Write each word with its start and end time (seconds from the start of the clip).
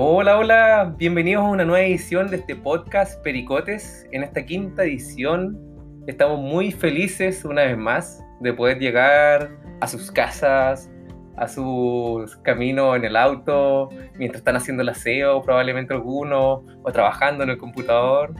Hola, 0.00 0.38
hola, 0.38 0.94
bienvenidos 0.96 1.42
a 1.44 1.48
una 1.48 1.64
nueva 1.64 1.84
edición 1.84 2.30
de 2.30 2.36
este 2.36 2.54
podcast 2.54 3.20
Pericotes. 3.24 4.06
En 4.12 4.22
esta 4.22 4.46
quinta 4.46 4.84
edición 4.84 5.58
estamos 6.06 6.38
muy 6.38 6.70
felices 6.70 7.44
una 7.44 7.64
vez 7.64 7.76
más 7.76 8.24
de 8.38 8.52
poder 8.52 8.78
llegar 8.78 9.50
a 9.80 9.88
sus 9.88 10.12
casas, 10.12 10.88
a 11.36 11.48
sus 11.48 12.36
caminos 12.44 12.96
en 12.96 13.06
el 13.06 13.16
auto, 13.16 13.88
mientras 14.16 14.38
están 14.38 14.54
haciendo 14.54 14.84
el 14.84 14.90
aseo, 14.90 15.42
probablemente 15.42 15.94
algunos, 15.94 16.60
o 16.84 16.92
trabajando 16.92 17.42
en 17.42 17.50
el 17.50 17.58
computador, 17.58 18.34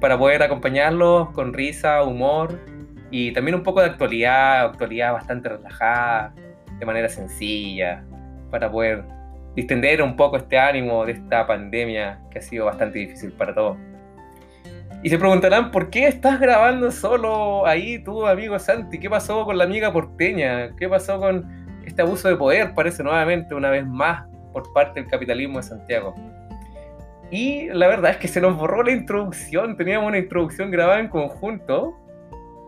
para 0.00 0.18
poder 0.18 0.42
acompañarlos 0.42 1.28
con 1.32 1.52
risa, 1.52 2.02
humor 2.02 2.58
y 3.10 3.30
también 3.34 3.56
un 3.56 3.62
poco 3.62 3.80
de 3.80 3.88
actualidad, 3.88 4.64
actualidad 4.64 5.12
bastante 5.12 5.50
relajada, 5.50 6.34
de 6.78 6.86
manera 6.86 7.10
sencilla, 7.10 8.02
para 8.50 8.72
poder 8.72 9.04
distender 9.54 10.02
un 10.02 10.16
poco 10.16 10.36
este 10.36 10.58
ánimo 10.58 11.04
de 11.04 11.12
esta 11.12 11.46
pandemia 11.46 12.20
que 12.30 12.38
ha 12.38 12.42
sido 12.42 12.66
bastante 12.66 12.98
difícil 12.98 13.32
para 13.32 13.54
todos. 13.54 13.76
Y 15.02 15.10
se 15.10 15.18
preguntarán, 15.18 15.70
¿por 15.70 15.90
qué 15.90 16.06
estás 16.06 16.40
grabando 16.40 16.90
solo 16.90 17.66
ahí 17.66 18.02
tú, 18.02 18.26
amigo 18.26 18.58
Santi? 18.58 18.98
¿Qué 18.98 19.10
pasó 19.10 19.44
con 19.44 19.58
la 19.58 19.64
amiga 19.64 19.92
porteña? 19.92 20.74
¿Qué 20.76 20.88
pasó 20.88 21.20
con 21.20 21.46
este 21.84 22.00
abuso 22.00 22.28
de 22.28 22.36
poder? 22.36 22.72
Parece 22.74 23.02
nuevamente, 23.02 23.54
una 23.54 23.68
vez 23.68 23.86
más, 23.86 24.26
por 24.52 24.72
parte 24.72 25.00
del 25.00 25.10
capitalismo 25.10 25.58
de 25.58 25.64
Santiago. 25.64 26.14
Y 27.30 27.68
la 27.68 27.88
verdad 27.88 28.12
es 28.12 28.16
que 28.16 28.28
se 28.28 28.40
nos 28.40 28.56
borró 28.56 28.82
la 28.82 28.92
introducción. 28.92 29.76
Teníamos 29.76 30.08
una 30.08 30.18
introducción 30.18 30.70
grabada 30.70 31.00
en 31.00 31.08
conjunto. 31.08 31.94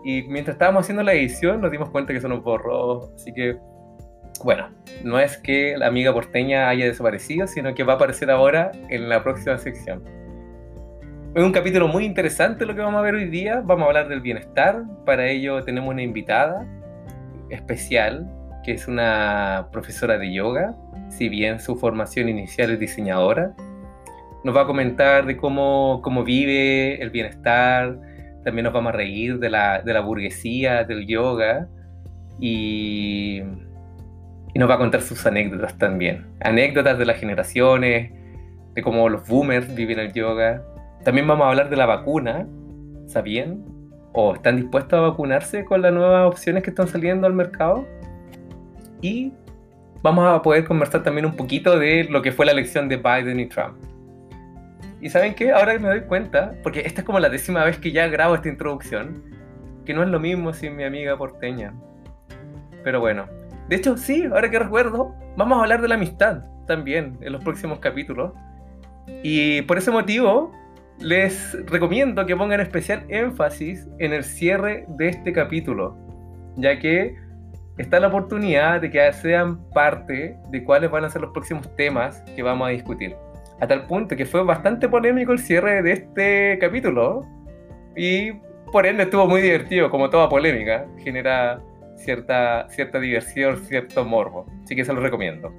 Y 0.04 0.22
mientras 0.24 0.56
estábamos 0.56 0.82
haciendo 0.82 1.02
la 1.02 1.14
edición 1.14 1.60
nos 1.60 1.70
dimos 1.70 1.88
cuenta 1.88 2.12
que 2.12 2.20
se 2.20 2.28
nos 2.28 2.42
borró. 2.42 3.10
Así 3.14 3.32
que 3.32 3.56
bueno, 4.42 4.68
no 5.04 5.18
es 5.18 5.36
que 5.38 5.76
la 5.76 5.86
amiga 5.86 6.12
porteña 6.12 6.68
haya 6.68 6.86
desaparecido, 6.86 7.46
sino 7.46 7.74
que 7.74 7.84
va 7.84 7.94
a 7.94 7.96
aparecer 7.96 8.30
ahora 8.30 8.72
en 8.88 9.08
la 9.08 9.22
próxima 9.22 9.58
sección. 9.58 10.02
Es 11.36 11.42
un 11.42 11.52
capítulo 11.52 11.86
muy 11.86 12.06
interesante 12.06 12.64
lo 12.64 12.74
que 12.74 12.80
vamos 12.80 12.98
a 12.98 13.02
ver 13.02 13.14
hoy 13.14 13.28
día. 13.28 13.60
Vamos 13.62 13.84
a 13.84 13.86
hablar 13.88 14.08
del 14.08 14.22
bienestar. 14.22 14.82
Para 15.04 15.28
ello 15.28 15.62
tenemos 15.64 15.90
una 15.90 16.02
invitada 16.02 16.66
especial, 17.50 18.26
que 18.64 18.72
es 18.72 18.88
una 18.88 19.68
profesora 19.70 20.16
de 20.16 20.32
yoga, 20.32 20.74
si 21.10 21.28
bien 21.28 21.60
su 21.60 21.76
formación 21.76 22.30
inicial 22.30 22.70
es 22.70 22.80
diseñadora. 22.80 23.54
Nos 24.44 24.56
va 24.56 24.62
a 24.62 24.66
comentar 24.66 25.26
de 25.26 25.36
cómo, 25.36 26.00
cómo 26.02 26.24
vive 26.24 27.02
el 27.02 27.10
bienestar. 27.10 27.98
También 28.42 28.64
nos 28.64 28.72
vamos 28.72 28.94
a 28.94 28.96
reír 28.96 29.38
de 29.38 29.50
la, 29.50 29.82
de 29.82 29.92
la 29.92 30.00
burguesía, 30.00 30.84
del 30.84 31.06
yoga. 31.06 31.68
Y 32.40 33.42
y 34.56 34.58
nos 34.58 34.70
va 34.70 34.76
a 34.76 34.78
contar 34.78 35.02
sus 35.02 35.26
anécdotas 35.26 35.76
también. 35.76 36.24
Anécdotas 36.40 36.96
de 36.96 37.04
las 37.04 37.20
generaciones, 37.20 38.10
de 38.72 38.82
cómo 38.82 39.06
los 39.10 39.28
boomers 39.28 39.74
viven 39.74 39.98
el 39.98 40.14
yoga. 40.14 40.62
También 41.04 41.26
vamos 41.26 41.44
a 41.44 41.50
hablar 41.50 41.68
de 41.68 41.76
la 41.76 41.84
vacuna, 41.84 42.48
¿sabían? 43.06 43.62
¿O 44.14 44.34
están 44.34 44.56
dispuestos 44.56 44.98
a 44.98 45.02
vacunarse 45.02 45.66
con 45.66 45.82
las 45.82 45.92
nuevas 45.92 46.26
opciones 46.26 46.62
que 46.62 46.70
están 46.70 46.88
saliendo 46.88 47.26
al 47.26 47.34
mercado? 47.34 47.86
Y 49.02 49.30
vamos 50.00 50.26
a 50.26 50.40
poder 50.40 50.64
conversar 50.64 51.02
también 51.02 51.26
un 51.26 51.36
poquito 51.36 51.78
de 51.78 52.04
lo 52.04 52.22
que 52.22 52.32
fue 52.32 52.46
la 52.46 52.52
elección 52.52 52.88
de 52.88 52.96
Biden 52.96 53.38
y 53.38 53.50
Trump. 53.50 53.76
Y 55.02 55.10
saben 55.10 55.34
qué, 55.34 55.52
ahora 55.52 55.78
me 55.78 55.88
doy 55.88 56.00
cuenta, 56.00 56.54
porque 56.62 56.80
esta 56.80 57.02
es 57.02 57.04
como 57.04 57.20
la 57.20 57.28
décima 57.28 57.62
vez 57.62 57.76
que 57.76 57.92
ya 57.92 58.08
grabo 58.08 58.34
esta 58.34 58.48
introducción, 58.48 59.22
que 59.84 59.92
no 59.92 60.02
es 60.02 60.08
lo 60.08 60.18
mismo 60.18 60.54
sin 60.54 60.76
mi 60.76 60.84
amiga 60.84 61.14
porteña. 61.18 61.74
Pero 62.82 63.00
bueno, 63.00 63.26
de 63.68 63.76
hecho, 63.76 63.96
sí, 63.96 64.24
ahora 64.24 64.50
que 64.50 64.58
recuerdo, 64.58 65.14
vamos 65.36 65.58
a 65.58 65.62
hablar 65.62 65.82
de 65.82 65.88
la 65.88 65.96
amistad 65.96 66.44
también 66.66 67.18
en 67.20 67.32
los 67.32 67.42
próximos 67.42 67.78
capítulos. 67.78 68.32
Y 69.22 69.62
por 69.62 69.78
ese 69.78 69.90
motivo, 69.90 70.52
les 70.98 71.56
recomiendo 71.66 72.24
que 72.26 72.36
pongan 72.36 72.60
especial 72.60 73.04
énfasis 73.08 73.86
en 73.98 74.12
el 74.12 74.24
cierre 74.24 74.86
de 74.88 75.08
este 75.08 75.32
capítulo, 75.32 75.96
ya 76.56 76.78
que 76.78 77.16
está 77.78 78.00
la 78.00 78.08
oportunidad 78.08 78.80
de 78.80 78.90
que 78.90 79.12
sean 79.12 79.68
parte 79.70 80.36
de 80.50 80.64
cuáles 80.64 80.90
van 80.90 81.04
a 81.04 81.10
ser 81.10 81.22
los 81.22 81.32
próximos 81.32 81.74
temas 81.76 82.22
que 82.34 82.42
vamos 82.42 82.68
a 82.68 82.70
discutir. 82.70 83.14
A 83.60 83.66
tal 83.66 83.86
punto 83.86 84.16
que 84.16 84.26
fue 84.26 84.42
bastante 84.42 84.88
polémico 84.88 85.32
el 85.32 85.38
cierre 85.38 85.82
de 85.82 85.92
este 85.92 86.58
capítulo 86.60 87.26
y 87.96 88.32
por 88.72 88.86
ende 88.86 89.04
estuvo 89.04 89.26
muy 89.26 89.40
divertido, 89.40 89.90
como 89.90 90.10
toda 90.10 90.28
polémica, 90.28 90.86
genera 90.98 91.60
cierta, 91.96 92.68
cierta 92.70 93.00
diversión, 93.00 93.64
cierto 93.64 94.04
morbo. 94.04 94.46
Así 94.64 94.76
que 94.76 94.84
se 94.84 94.92
lo 94.92 95.00
recomiendo. 95.00 95.52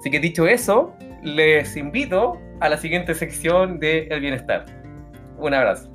Así 0.00 0.10
que 0.10 0.18
dicho 0.18 0.46
eso, 0.46 0.94
les 1.22 1.76
invito 1.76 2.40
a 2.60 2.68
la 2.68 2.76
siguiente 2.76 3.14
sección 3.14 3.78
de 3.78 4.08
El 4.10 4.20
Bienestar. 4.20 4.64
Un 5.38 5.54
abrazo. 5.54 5.90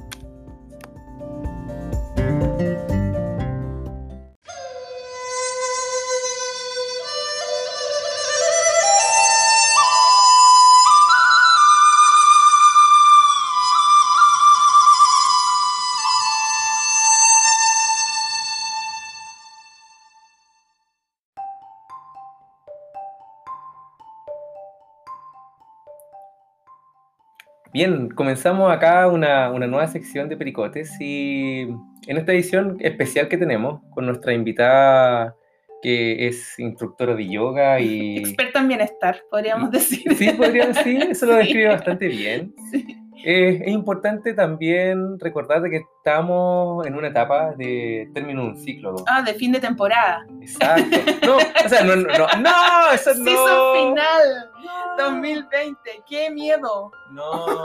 Bien, 27.75 28.07
comenzamos 28.07 28.71
acá 28.71 29.05
una, 29.09 29.51
una, 29.51 29.67
nueva 29.67 29.85
sección 29.87 30.29
de 30.29 30.37
Pericotes 30.37 30.95
y 31.01 31.63
en 32.07 32.17
esta 32.17 32.31
edición 32.31 32.77
especial 32.79 33.27
que 33.27 33.37
tenemos 33.37 33.81
con 33.89 34.05
nuestra 34.05 34.33
invitada 34.33 35.35
que 35.81 36.25
es 36.25 36.57
instructora 36.57 37.15
de 37.15 37.27
yoga 37.27 37.81
y... 37.81 38.17
Experta 38.19 38.61
en 38.61 38.69
bienestar, 38.69 39.21
podríamos 39.29 39.71
decir. 39.71 40.03
Sí, 40.15 40.29
podríamos, 40.29 40.77
sí, 40.85 40.99
eso 41.01 41.25
lo 41.25 41.35
describe 41.35 41.67
bastante 41.67 42.07
bien. 42.07 42.55
Sí. 42.71 42.97
Eh, 43.27 43.59
es 43.65 43.71
importante 43.71 44.35
también 44.35 45.19
recordar 45.19 45.63
que 45.63 45.77
estamos 45.77 46.85
en 46.85 46.93
una 46.93 47.07
etapa 47.07 47.55
de 47.57 48.07
término 48.13 48.43
de 48.43 48.47
un 48.49 48.57
ciclo. 48.57 48.95
Ah, 49.07 49.23
de 49.23 49.33
fin 49.33 49.51
de 49.51 49.59
temporada. 49.59 50.27
Exacto. 50.41 50.95
No, 51.25 51.37
o 51.37 51.69
sea, 51.69 51.83
no, 51.83 51.95
no, 51.95 52.03
no, 52.03 52.27
no 52.39 52.91
eso 52.93 53.15
no. 53.15 53.25
Season 53.25 53.89
final 53.89 54.51
2020, 54.99 55.77
qué 56.07 56.29
miedo. 56.29 56.91
No, 57.13 57.63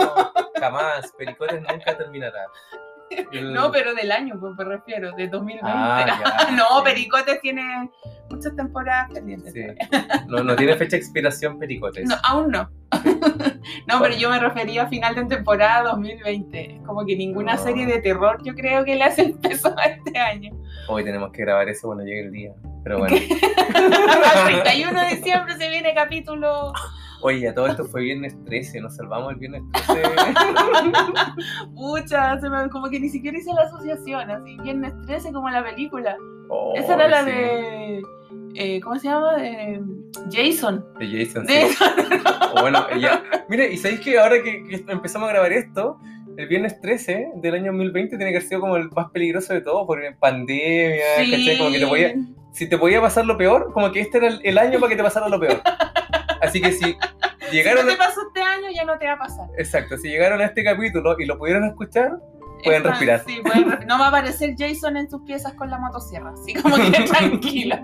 jamás. 0.59 1.13
Pericotes 1.19 1.61
nunca 1.61 1.95
terminará. 1.95 2.47
No, 3.43 3.71
pero 3.71 3.93
del 3.95 4.13
año, 4.13 4.39
pues 4.41 4.55
me 4.57 4.65
refiero, 4.65 5.13
de 5.13 5.29
2020. 5.29 5.61
Ah, 5.63 6.49
no, 6.57 6.83
Pericotes 6.83 7.39
tiene 7.43 7.91
muchas 8.31 8.57
temporadas 8.57 9.11
pendientes. 9.13 9.53
Sí. 9.53 9.67
No, 10.27 10.43
no 10.43 10.57
tiene 10.57 10.75
fecha 10.77 10.93
de 10.93 11.03
expiración 11.03 11.59
Pericotes. 11.59 12.09
No, 12.09 12.17
aún 12.23 12.51
no. 12.51 12.71
no, 13.87 14.01
pero 14.01 14.15
yo 14.15 14.31
me 14.31 14.39
refería 14.39 14.85
a 14.85 14.89
final 14.89 15.15
de 15.15 15.25
temporada 15.25 15.91
2020. 15.91 16.83
Como 16.87 17.05
que 17.05 17.17
ninguna 17.17 17.57
serie 17.57 17.87
de 17.87 18.01
terror 18.01 18.43
yo 18.43 18.55
creo 18.55 18.85
que 18.85 18.97
le 18.97 19.05
hace 19.05 19.23
el 19.23 19.35
peso 19.35 19.75
a 19.77 19.85
este 19.85 20.19
año. 20.19 20.51
Hoy 20.89 21.05
tenemos 21.05 21.31
que 21.33 21.43
grabar 21.43 21.69
eso 21.69 21.89
cuando 21.89 22.05
llegue 22.05 22.21
el 22.21 22.33
día. 22.33 22.53
Pero 22.83 22.99
bueno. 22.99 23.17
el 24.49 24.63
31 24.63 25.01
de 25.01 25.17
diciembre 25.17 25.57
se 25.57 25.69
viene 25.69 25.93
capítulo 25.95 26.73
Oye, 27.23 27.49
a 27.49 27.55
todo 27.55 27.67
esto 27.67 27.85
fue 27.85 28.03
viernes 28.03 28.35
13, 28.45 28.81
nos 28.81 28.97
salvamos 28.97 29.33
el 29.33 29.39
viernes 29.39 29.63
13. 29.87 30.03
Pucha, 31.75 32.39
como 32.71 32.89
que 32.89 32.99
ni 32.99 33.11
siquiera 33.11 33.37
hice 33.37 33.53
la 33.53 33.63
asociación, 33.63 34.31
así, 34.31 34.57
viernes 34.63 34.95
13 35.07 35.33
como 35.33 35.51
la 35.51 35.63
película. 35.63 36.17
Esa 36.75 36.95
era 36.95 37.09
la 37.09 37.25
de. 37.25 38.03
Eh, 38.55 38.81
¿Cómo 38.81 38.99
se 38.99 39.09
llama? 39.09 39.37
De 39.37 39.81
Jason. 40.31 40.85
De 40.99 41.07
Jason, 41.07 41.47
sí. 41.47 41.55
bueno, 42.61 42.87
ya. 42.99 43.23
Mire, 43.49 43.73
y 43.73 43.77
sabéis 43.77 44.01
que 44.01 44.19
ahora 44.19 44.43
que, 44.43 44.65
empezamos 44.89 45.29
a 45.29 45.33
grabar 45.33 45.53
esto, 45.53 45.99
el 46.37 46.49
viernes 46.49 46.81
13 46.81 47.33
del 47.37 47.55
año 47.55 47.73
2020 47.73 48.17
tiene 48.17 48.33
que 48.33 48.39
haber 48.39 48.49
sido 48.49 48.61
como 48.61 48.77
el 48.77 48.91
más 48.91 49.11
peligroso 49.11 49.53
de 49.53 49.61
todo, 49.61 49.87
por 49.87 50.01
pandemia, 50.19 51.25
sí. 51.25 51.57
Como 51.59 51.71
que 51.71 51.79
te 51.79 51.87
podía, 51.87 52.15
si 52.53 52.69
te 52.69 52.79
podía 52.79 53.01
pasar 53.01 53.27
lo 53.27 53.37
peor, 53.37 53.73
como 53.73 53.93
que 53.93 54.01
este 54.01 54.19
era 54.19 54.29
el 54.43 54.59
año 54.59 54.81
para 54.81 54.91
que 54.91 54.97
te 54.97 55.03
pasara 55.03 55.29
lo 55.29 55.39
peor. 55.39 55.63
Así 56.41 56.61
que 56.61 56.73
si 56.73 56.97
llegaron. 57.53 57.81
Si 57.87 57.87
no 57.87 57.93
te 57.93 57.97
pasó 57.99 58.21
este 58.29 58.43
año, 58.43 58.69
ya 58.75 58.85
no 58.85 58.99
te 58.99 59.07
va 59.07 59.13
a 59.13 59.19
pasar. 59.19 59.49
Exacto, 59.59 59.97
si 59.97 60.09
llegaron 60.09 60.41
a 60.41 60.47
este 60.47 60.65
capítulo 60.65 61.17
y 61.19 61.27
lo 61.27 61.39
pudieron 61.39 61.65
escuchar, 61.65 62.19
pueden 62.65 62.85
respirar. 62.85 63.23
Sí, 63.27 63.41
pueden 63.43 63.87
No 63.87 63.99
va 63.99 64.07
a 64.07 64.09
aparecer 64.09 64.55
Jason 64.59 64.97
en 64.97 65.09
tus 65.09 65.23
piezas 65.23 65.55
con 65.55 65.71
la 65.71 65.79
motosierra, 65.79 66.33
así 66.33 66.55
como 66.55 66.77
que 66.77 66.91
tranquilo. 67.11 67.77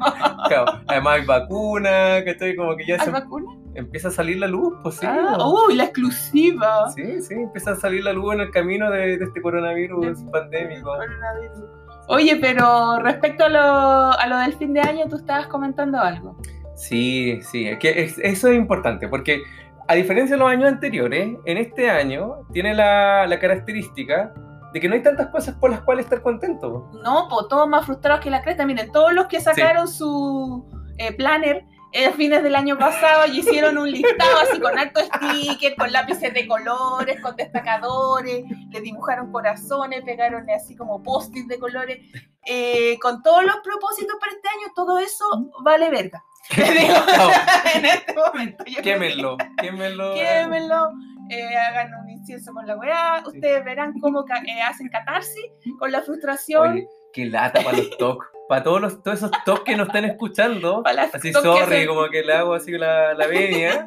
Claro, 0.49 0.81
además 0.87 1.21
hay 1.21 1.27
vacuna, 1.27 2.25
que 2.25 2.31
estoy 2.31 2.57
como 2.57 2.77
que 2.77 2.87
ya 2.87 2.95
¿Hay 2.95 3.01
se 3.01 3.11
vacuna? 3.11 3.47
empieza 3.75 4.09
a 4.09 4.11
salir 4.11 4.39
la 4.39 4.47
luz, 4.47 4.75
pues 4.83 4.97
sí. 4.97 5.07
Ah, 5.07 5.39
uy, 5.47 5.75
la 5.75 5.85
exclusiva. 5.85 6.91
Sí, 6.91 7.23
sí, 7.23 7.35
empieza 7.35 7.73
a 7.73 7.77
salir 7.77 8.05
la 8.05 8.13
luz 8.13 8.35
en 8.35 8.41
el 8.41 8.51
camino 8.51 8.91
de, 8.91 9.15
este 9.15 9.41
coronavirus 9.41 10.23
pandémico. 10.33 10.91
Coronavirus. 10.91 11.65
Oye, 12.09 12.37
pero 12.37 12.99
respecto 13.01 13.45
a 13.45 13.49
lo, 13.49 13.61
a 13.61 14.27
lo 14.27 14.39
del 14.39 14.55
fin 14.55 14.73
de 14.73 14.81
año, 14.81 15.07
tú 15.09 15.17
estabas 15.17 15.49
comentando 15.49 15.99
algo. 15.99 16.37
Sí, 16.75 17.41
sí, 17.43 17.67
es 17.67 17.79
que 17.79 18.05
eso 18.23 18.49
es 18.49 18.57
importante, 18.57 19.09
porque 19.09 19.43
a 19.89 19.95
diferencia 19.95 20.37
de 20.37 20.41
los 20.41 20.51
años 20.51 20.69
anteriores, 20.69 21.37
en 21.45 21.59
este 21.59 21.91
año 21.91 22.47
tiene 22.53 22.75
la, 22.75 23.27
la 23.27 23.39
característica 23.39 24.33
de 24.77 24.81
que 24.83 24.91
no 24.91 24.95
hay 24.95 25.03
tantas 25.03 25.29
cosas 25.29 25.55
por 25.55 25.71
las 25.71 25.81
cuales 25.81 26.05
estar 26.05 26.21
contento. 26.21 26.91
No, 27.03 27.29
pues 27.31 27.49
todos 27.49 27.67
más 27.67 27.87
frustrados 27.87 28.23
que 28.23 28.29
la 28.29 28.43
cresta. 28.43 28.67
Miren, 28.67 28.93
todos 28.93 29.15
los 29.15 29.25
que 29.25 29.41
sacaron 29.41 29.89
su 29.89 30.67
eh, 30.99 31.15
planner 31.15 31.65
a 31.95 32.13
fines 32.13 32.43
del 32.43 32.55
año 32.55 32.77
pasado 32.77 33.25
y 33.27 33.39
hicieron 33.39 33.79
un 33.79 33.91
listado 33.91 34.39
así 34.43 34.61
con 34.61 34.79
alto 34.79 35.01
sticker, 35.01 35.77
con 35.77 35.91
lápices 35.93 36.35
de 36.35 36.47
colores, 36.47 37.23
con 37.23 37.37
destacadores, 37.37 38.45
le 38.71 38.81
dibujaron 38.83 39.33
corazones, 39.33 40.03
pegaron 40.05 40.45
así 40.51 40.77
como 40.77 41.03
post-it 41.03 41.47
de 41.47 41.59
colores, 41.59 41.99
eh, 42.45 42.99
con 43.01 43.23
todos 43.23 43.47
los 43.47 43.57
propósitos 43.65 44.17
para 44.21 44.33
este 44.33 44.47
año, 44.47 44.75
todo 44.75 44.99
eso 44.99 45.25
vale 45.63 45.89
verga. 45.89 46.23
en 47.75 47.87
este 47.87 48.15
momento. 48.15 48.63
Quémenlo, 48.83 49.39
quémenlo. 49.59 50.13
Quémenlo. 50.13 50.91
Eh, 51.31 51.57
hagan 51.57 51.95
un 51.95 52.06
incienso 52.27 52.53
con 52.53 52.67
la 52.67 52.77
weá, 52.77 53.23
ustedes 53.25 53.65
verán 53.65 53.95
cómo 54.01 54.25
eh, 54.47 54.63
hacen 54.63 54.89
catarsis 54.89 55.45
con 55.79 55.93
la 55.93 56.03
frustración. 56.03 56.73
Oye, 56.73 56.89
qué 57.13 57.27
lata 57.27 57.63
para 57.63 57.79
los 57.79 57.97
toques 57.97 58.29
para 58.49 58.63
todos, 58.63 58.81
los, 58.81 59.03
todos 59.03 59.19
esos 59.19 59.31
toques 59.45 59.65
que 59.65 59.77
nos 59.77 59.89
están 59.89 60.05
escuchando, 60.05 60.83
así 61.13 61.33
sorry, 61.33 61.87
como 61.87 62.09
que 62.09 62.23
le 62.23 62.33
hago 62.33 62.55
así 62.55 62.73
la, 62.73 63.13
la 63.15 63.27
venia, 63.27 63.85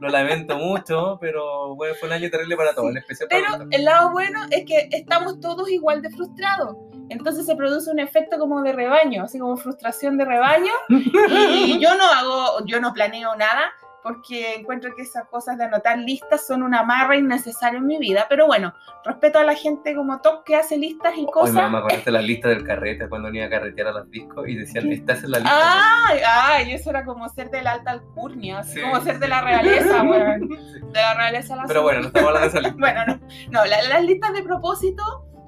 lo 0.00 0.08
lamento 0.08 0.56
mucho, 0.58 1.16
pero 1.20 1.74
bueno, 1.74 1.94
fue 1.98 2.08
un 2.08 2.14
año 2.14 2.28
terrible 2.28 2.56
para 2.56 2.74
todos, 2.74 2.90
en 2.90 2.98
especial 2.98 3.28
Pero 3.30 3.46
el 3.70 3.84
lado 3.84 4.12
bueno 4.12 4.40
es 4.50 4.64
que 4.66 4.88
estamos 4.92 5.40
todos 5.40 5.70
igual 5.70 6.02
de 6.02 6.10
frustrados. 6.10 6.76
Entonces 7.08 7.46
se 7.46 7.56
produce 7.56 7.90
un 7.90 7.98
efecto 7.98 8.38
como 8.38 8.62
de 8.62 8.72
rebaño, 8.72 9.24
así 9.24 9.38
como 9.38 9.56
frustración 9.56 10.16
de 10.18 10.24
rebaño. 10.24 10.72
Y 10.88 11.78
yo 11.80 11.94
no 11.96 12.04
hago, 12.04 12.66
yo 12.66 12.80
no 12.80 12.92
planeo 12.92 13.34
nada, 13.36 13.72
porque 14.04 14.56
encuentro 14.56 14.94
que 14.94 15.00
esas 15.00 15.26
cosas 15.28 15.56
de 15.56 15.64
anotar 15.64 15.98
listas 15.98 16.46
son 16.46 16.62
una 16.62 16.80
amarra 16.80 17.16
innecesaria 17.16 17.78
en 17.78 17.86
mi 17.86 17.98
vida. 17.98 18.26
Pero 18.28 18.46
bueno, 18.46 18.74
respeto 19.02 19.38
a 19.38 19.44
la 19.44 19.54
gente 19.54 19.94
como 19.94 20.20
Top 20.20 20.44
que 20.44 20.56
hace 20.56 20.76
listas 20.76 21.14
y 21.16 21.24
cosas. 21.24 21.64
Hoy 21.64 21.70
me 21.70 21.78
acordaste 21.78 22.10
la 22.10 22.20
lista 22.20 22.48
del 22.50 22.64
carrete 22.64 23.08
cuando 23.08 23.28
venía 23.28 23.46
a 23.46 23.48
carretear 23.48 23.88
a 23.88 23.92
los 23.92 24.10
discos 24.10 24.46
y 24.46 24.56
decían, 24.56 24.92
estás 24.92 25.24
en 25.24 25.30
la 25.30 25.38
lista. 25.38 26.06
Ay, 26.06 26.20
ay, 26.26 26.72
eso 26.74 26.90
era 26.90 27.02
como 27.06 27.26
ser 27.30 27.48
de 27.50 27.62
la 27.62 27.72
alta 27.72 27.92
alcurnia, 27.92 28.58
así 28.58 28.78
como 28.78 29.00
ser 29.00 29.18
de 29.20 29.26
la 29.26 29.40
realeza, 29.40 30.02
bueno, 30.02 30.48
de 30.52 31.00
la 31.00 31.14
realeza 31.14 31.56
la 31.56 31.64
Pero 31.64 31.82
bueno, 31.82 32.00
no 32.02 32.06
estamos 32.08 32.28
hablando 32.28 32.50
de 32.52 32.58
esa 32.58 32.60
lista. 32.60 32.76
bueno, 32.78 33.06
no, 33.06 33.20
no 33.52 33.64
las 33.64 34.04
listas 34.04 34.34
de 34.34 34.42
propósito 34.42 35.02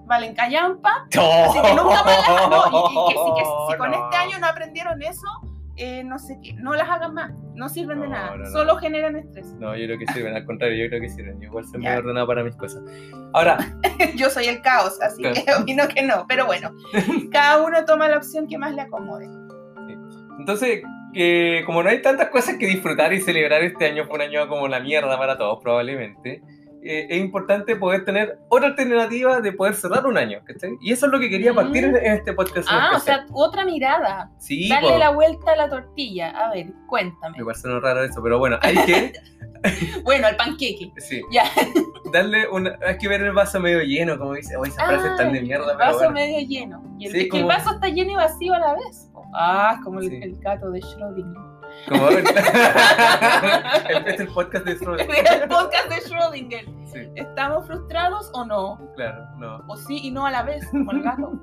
valen 0.07 0.35
callampa, 0.35 1.07
así 1.11 1.61
que 1.61 1.75
nunca 1.75 2.03
más 2.05 2.29
las, 2.29 2.49
no, 2.49 2.91
y, 2.91 3.35
que, 3.35 3.45
si, 3.71 3.77
con 3.77 3.93
este 3.93 4.17
año 4.17 4.39
no 4.39 4.47
aprendieron 4.47 5.03
eso, 5.03 5.27
eh, 5.77 6.03
no 6.05 6.19
sé 6.19 6.39
qué, 6.43 6.55
no 6.55 6.73
las 6.73 6.89
hagan 6.89 7.13
más, 7.13 7.33
no 7.57 7.69
sirven 7.69 8.01
de 8.01 8.09
nada, 8.09 8.47
solo 8.53 8.77
generan 8.77 9.17
estrés. 9.17 9.47
No, 9.59 9.77
yo 9.77 9.87
creo 9.87 9.99
que 9.99 10.07
sirven, 10.13 10.35
al 10.35 10.45
contrario, 10.45 10.85
yo 10.85 10.89
creo 10.89 11.01
que 11.01 11.09
sirven. 11.09 11.43
igual 11.43 11.65
soy 11.67 11.81
muy 11.81 11.89
ordenado 11.89 12.27
para 12.27 12.45
mis 12.45 12.55
cosas. 12.55 12.83
Ahora, 13.33 13.59
yo 14.15 14.31
soy 14.31 14.47
el 14.47 14.61
caos, 14.61 15.01
así 15.01 15.23
que 15.23 15.45
opino 15.61 15.89
que 15.89 16.03
no, 16.03 16.27
pero 16.29 16.47
bueno, 16.47 16.71
cada 17.33 17.65
uno 17.65 17.85
toma 17.85 18.09
la 18.09 18.19
opción 18.19 18.47
que 18.47 18.59
más 18.59 18.75
le 18.75 18.83
acomode. 18.83 19.27
Entonces, 20.39 20.83
eh, 21.15 21.63
como 21.65 21.83
no 21.83 21.89
hay 21.89 22.03
tantas 22.03 22.29
cosas 22.29 22.57
que 22.59 22.67
disfrutar 22.67 23.13
y 23.15 23.21
celebrar 23.21 23.63
este 23.63 23.87
año, 23.87 24.05
fue 24.05 24.17
un 24.17 24.23
año 24.23 24.49
como 24.49 24.69
la 24.69 24.81
mierda 24.81 25.19
para 25.19 25.39
todos, 25.39 25.59
probablemente. 25.63 26.43
Eh, 26.89 27.07
es 27.11 27.21
importante 27.21 27.75
poder 27.75 28.05
tener 28.05 28.39
otra 28.49 28.69
alternativa 28.69 29.41
de 29.41 29.53
poder 29.53 29.75
cerrar 29.75 30.07
un 30.07 30.17
año. 30.17 30.41
Y 30.81 30.93
eso 30.93 31.07
es 31.07 31.13
lo 31.13 31.19
que 31.19 31.29
quería 31.29 31.53
partir 31.53 31.85
en, 31.85 31.97
este 31.97 32.33
podcast. 32.33 32.69
Ah, 32.71 32.93
o 32.95 33.01
sea, 33.01 33.27
otra 33.33 33.65
mirada. 33.65 34.31
Sí. 34.39 34.69
Darle 34.69 34.99
la 34.99 35.11
vuelta 35.11 35.53
a 35.53 35.57
la 35.57 35.69
tortilla. 35.69 36.31
A 36.31 36.51
ver, 36.53 36.73
cuéntame. 36.87 37.39
Me 37.39 37.45
parece 37.45 37.67
no 37.67 37.81
raro 37.81 38.05
eso, 38.05 38.23
pero 38.23 38.39
bueno, 38.39 38.57
hay 38.63 38.77
que. 38.85 39.13
bueno, 40.05 40.29
al 40.29 40.37
panqueque. 40.37 40.93
Sí. 40.99 41.23
Ya. 41.33 41.45
Darle 42.13 42.49
una. 42.49 42.79
Hay 42.87 42.99
que 42.99 43.09
ver 43.09 43.21
el 43.23 43.33
vaso 43.33 43.59
medio 43.59 43.83
lleno, 43.83 44.17
como 44.19 44.35
dice. 44.35 44.57
Oye, 44.57 44.71
esa 44.71 44.87
frase 44.87 45.09
tan 45.17 45.33
de 45.33 45.43
mierda. 45.43 45.73
El 45.73 45.79
vaso 45.79 46.11
medio 46.11 46.47
lleno. 46.47 46.83
Y 46.99 47.07
el, 47.07 47.29
que 47.29 47.39
el 47.39 47.45
vaso 47.45 47.75
está 47.75 47.89
lleno 47.89 48.13
y 48.13 48.15
vacío 48.15 48.55
a 48.55 48.59
la 48.61 48.75
vez. 48.75 49.11
Ah, 49.35 49.81
como 49.83 50.01
el, 50.01 50.23
el 50.23 50.39
gato 50.39 50.71
de 50.71 50.81
Schrödinger. 50.81 51.56
Como 51.89 52.09
el, 52.11 52.27
es 54.07 54.21
el 54.21 54.29
podcast 54.29 54.65
de 54.65 54.79
Schrödinger. 54.79 55.43
el 55.43 55.49
podcast 55.49 55.89
de 55.89 55.97
Schrödinger. 55.97 56.77
¿Estamos 57.15 57.67
frustrados 57.67 58.31
o 58.33 58.45
no? 58.45 58.79
Claro, 58.97 59.27
no. 59.39 59.63
O 59.69 59.77
sí 59.77 60.01
y 60.03 60.11
no 60.11 60.27
a 60.27 60.31
la 60.31 60.43
vez, 60.43 60.67
como 60.71 60.93
el 60.93 61.03
gato. 61.03 61.33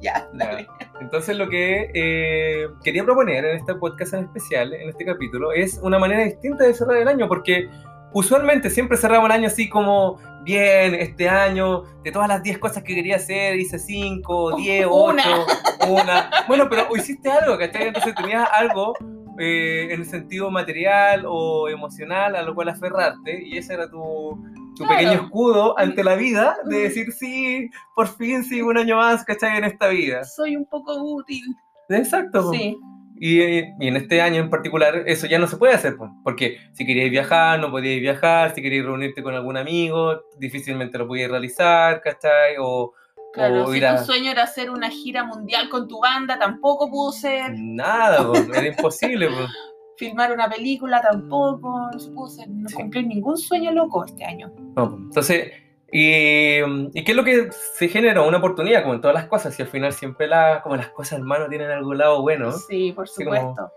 ya, 0.00 0.28
dale. 0.32 0.66
Entonces 1.00 1.36
lo 1.36 1.48
que 1.48 1.90
eh, 1.94 2.68
quería 2.82 3.04
proponer 3.04 3.44
en 3.44 3.56
este 3.56 3.74
podcast 3.74 4.14
en 4.14 4.24
especial, 4.24 4.72
en 4.74 4.88
este 4.88 5.04
capítulo, 5.04 5.52
es 5.52 5.78
una 5.82 5.98
manera 5.98 6.24
distinta 6.24 6.64
de 6.64 6.74
cerrar 6.74 6.96
el 6.96 7.08
año, 7.08 7.28
porque 7.28 7.70
usualmente 8.12 8.70
siempre 8.70 8.96
cerramos 8.96 9.26
el 9.26 9.32
año 9.32 9.46
así 9.48 9.68
como, 9.68 10.18
bien, 10.44 10.94
este 10.94 11.28
año, 11.28 11.82
de 12.02 12.12
todas 12.12 12.28
las 12.28 12.42
10 12.42 12.58
cosas 12.58 12.82
que 12.82 12.94
quería 12.94 13.16
hacer, 13.16 13.56
hice 13.58 13.78
5, 13.78 14.56
10, 14.56 14.86
8, 14.88 15.46
una. 15.88 16.30
Bueno, 16.46 16.68
pero 16.68 16.86
hiciste 16.96 17.30
algo, 17.30 17.58
¿cachai? 17.58 17.88
Entonces 17.88 18.14
tenías 18.14 18.48
algo 18.52 18.94
eh, 19.38 19.88
en 19.90 20.00
el 20.00 20.06
sentido 20.06 20.50
material 20.50 21.24
o 21.26 21.68
emocional 21.68 22.36
a 22.36 22.42
lo 22.42 22.54
cual 22.54 22.68
aferrarte 22.68 23.42
y 23.44 23.58
ese 23.58 23.74
era 23.74 23.90
tu, 23.90 24.40
tu 24.76 24.86
pequeño 24.86 25.12
escudo 25.12 25.76
ante 25.78 26.04
la 26.04 26.14
vida 26.14 26.56
de 26.66 26.78
decir, 26.84 27.12
sí, 27.12 27.68
por 27.96 28.06
fin 28.06 28.44
sigo 28.44 28.68
un 28.68 28.78
año 28.78 28.96
más, 28.96 29.24
¿cachai? 29.24 29.58
En 29.58 29.64
esta 29.64 29.88
vida. 29.88 30.24
Soy 30.24 30.56
un 30.56 30.66
poco 30.66 30.94
útil. 31.02 31.42
Exacto. 31.88 32.52
Sí. 32.52 32.78
Y, 33.16 33.40
en 33.40 33.96
este 33.96 34.20
año 34.20 34.40
en 34.40 34.50
particular 34.50 35.04
eso 35.06 35.26
ya 35.26 35.38
no 35.38 35.46
se 35.46 35.56
puede 35.56 35.74
hacer, 35.74 35.96
porque 36.24 36.58
si 36.72 36.84
queríais 36.84 37.10
viajar, 37.10 37.60
no 37.60 37.70
podíais 37.70 38.00
viajar, 38.00 38.54
si 38.54 38.60
queríais 38.60 38.84
reunirte 38.84 39.22
con 39.22 39.34
algún 39.34 39.56
amigo, 39.56 40.22
difícilmente 40.38 40.98
lo 40.98 41.06
podíais 41.06 41.30
realizar, 41.30 42.00
¿cachai? 42.00 42.56
O, 42.58 42.92
Claro, 43.34 43.66
si 43.66 43.80
tu 43.80 44.04
sueño 44.04 44.30
era 44.30 44.44
hacer 44.44 44.70
una 44.70 44.88
gira 44.90 45.24
mundial 45.24 45.68
con 45.68 45.88
tu 45.88 45.98
banda, 45.98 46.38
tampoco 46.38 46.88
pudo 46.88 47.10
ser. 47.10 47.52
Nada, 47.58 48.24
era 48.54 48.68
imposible. 48.68 49.28
Filmar 49.96 50.32
una 50.32 50.48
película 50.48 51.00
tampoco, 51.00 51.90
no 51.92 51.98
se 51.98 52.10
pudo 52.12 52.26
hacer, 52.26 52.48
no 52.48 52.68
cumplió 52.72 53.02
ningún 53.02 53.36
sueño 53.36 53.72
loco 53.72 54.04
este 54.04 54.24
año. 54.24 54.52
entonces, 54.76 55.52
y, 55.96 56.58
¿y, 56.92 57.04
qué 57.04 57.12
es 57.12 57.16
lo 57.16 57.22
que 57.22 57.50
se 57.52 57.86
generó? 57.86 58.26
Una 58.26 58.38
oportunidad, 58.38 58.82
como 58.82 58.94
en 58.94 59.00
todas 59.00 59.14
las 59.14 59.26
cosas, 59.26 59.56
y 59.56 59.62
al 59.62 59.68
final 59.68 59.92
siempre 59.92 60.26
la, 60.26 60.60
como 60.60 60.74
las 60.74 60.88
cosas, 60.88 61.20
hermano, 61.20 61.48
tienen 61.48 61.70
algún 61.70 61.98
lado 61.98 62.20
bueno. 62.20 62.50
Sí, 62.50 62.90
por 62.90 63.08
supuesto. 63.08 63.72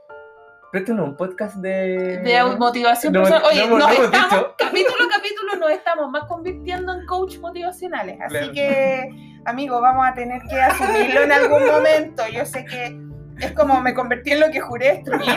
Pero 0.71 0.83
esto 0.83 0.95
no 0.95 1.03
es 1.03 1.09
un 1.09 1.15
podcast 1.15 1.57
de... 1.57 2.17
De 2.23 2.43
motivación 2.57 3.13
personal. 3.13 3.43
Oye, 3.45 3.67
no, 3.67 3.77
estamos, 3.77 4.47
capítulo 4.57 5.05
a 5.05 5.15
capítulo 5.15 5.55
nos 5.59 5.69
estamos 5.69 6.09
más 6.09 6.23
convirtiendo 6.25 6.91
en 6.91 7.05
coach 7.05 7.37
motivacionales. 7.37 8.17
Así 8.19 8.51
que, 8.51 9.09
amigo, 9.45 9.79
vamos 9.79 10.07
a 10.07 10.15
tener 10.15 10.41
que 10.49 10.59
asumirlo 10.59 11.21
en 11.21 11.31
algún 11.31 11.67
momento. 11.67 12.23
Yo 12.33 12.47
sé 12.47 12.65
que 12.65 12.99
es 13.39 13.51
como 13.51 13.79
me 13.79 13.93
convertí 13.93 14.31
en 14.31 14.39
lo 14.39 14.49
que 14.49 14.59
juré 14.59 14.93
destruir, 14.95 15.35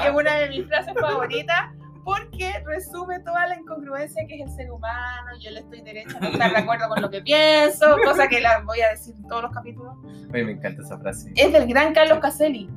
que 0.00 0.08
es 0.08 0.14
una 0.14 0.34
de 0.36 0.48
mis 0.48 0.64
frases 0.68 0.94
favoritas, 0.94 1.72
porque 2.04 2.52
resume 2.66 3.20
toda 3.20 3.46
la 3.46 3.56
incongruencia 3.56 4.26
que 4.26 4.34
es 4.36 4.48
el 4.48 4.50
ser 4.50 4.70
humano. 4.70 5.30
Yo 5.40 5.50
le 5.50 5.60
estoy 5.60 5.82
derecho 5.82 6.16
a 6.16 6.20
no 6.20 6.28
estar 6.28 6.50
de 6.50 6.58
acuerdo 6.58 6.88
con 6.88 7.02
lo 7.02 7.10
que 7.10 7.20
pienso, 7.22 7.96
cosa 8.04 8.28
que 8.28 8.40
la 8.40 8.60
voy 8.60 8.80
a 8.80 8.90
decir 8.90 9.14
en 9.16 9.26
todos 9.28 9.42
los 9.42 9.52
capítulos. 9.52 9.96
Mí 10.02 10.42
me 10.42 10.52
encanta 10.52 10.82
esa 10.82 10.98
frase. 10.98 11.32
Es 11.36 11.52
del 11.52 11.66
gran 11.66 11.94
Carlos 11.94 12.18
Caselli. 12.20 12.70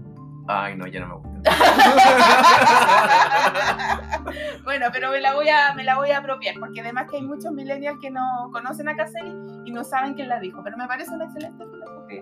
Ay, 0.48 0.76
no, 0.76 0.86
ya 0.86 1.00
no 1.00 1.08
me 1.08 1.16
gusta. 1.16 1.32
bueno, 4.64 4.86
pero 4.94 5.10
me 5.10 5.20
la, 5.20 5.34
voy 5.34 5.50
a, 5.50 5.74
me 5.74 5.84
la 5.84 5.96
voy 5.96 6.12
a 6.12 6.20
apropiar, 6.20 6.54
porque 6.60 6.82
además 6.82 7.08
que 7.10 7.18
hay 7.18 7.24
muchos 7.24 7.52
millennials 7.52 7.98
que 8.00 8.12
no 8.12 8.52
conocen 8.52 8.88
a 8.88 8.96
Caselli 8.96 9.34
y 9.66 9.72
no 9.72 9.84
saben 9.84 10.14
quién 10.14 10.30
la 10.30 10.40
dijo, 10.40 10.62
pero 10.64 10.78
me 10.78 10.86
parece 10.88 11.10
una 11.12 11.26
excelente 11.26 11.66
filosofía. 11.66 12.22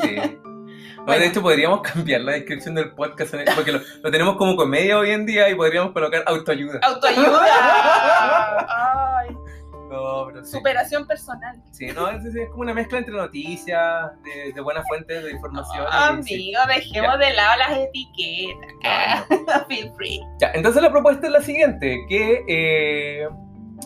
sí. 0.00 0.38
De 1.06 1.26
hecho, 1.26 1.42
podríamos 1.42 1.82
cambiar 1.82 2.22
la 2.22 2.32
descripción 2.32 2.74
del 2.74 2.92
podcast 2.92 3.34
porque 3.54 3.72
lo, 3.72 3.80
lo, 4.02 4.10
tenemos 4.10 4.36
como 4.36 4.56
comedia 4.56 4.98
hoy 4.98 5.10
en 5.10 5.26
día 5.26 5.48
y 5.48 5.54
podríamos 5.54 5.92
colocar 5.92 6.22
autoayuda. 6.26 6.80
¡Autoayuda! 6.82 7.46
¡Ay! 8.68 9.36
Superación 10.44 11.06
personal. 11.06 11.56
Sí, 11.70 11.86
no, 11.94 12.08
es, 12.08 12.24
es, 12.24 12.48
como 12.50 12.62
una 12.62 12.74
mezcla 12.74 12.98
entre 12.98 13.14
noticias, 13.14 14.10
de, 14.22 14.52
de 14.52 14.60
buenas 14.60 14.86
fuentes 14.88 15.24
de 15.24 15.30
información. 15.30 15.86
amigo, 15.90 16.60
dejemos 16.68 17.18
de 17.18 17.32
lado 17.32 17.58
las 17.58 17.78
etiquetas. 17.78 19.66
Feel 19.68 19.92
free. 19.96 20.20
Ya, 20.40 20.50
entonces 20.54 20.82
la 20.82 20.90
propuesta 20.90 21.26
es 21.26 21.32
la 21.32 21.40
siguiente, 21.40 22.04
que 22.08 22.44
eh, 22.48 23.28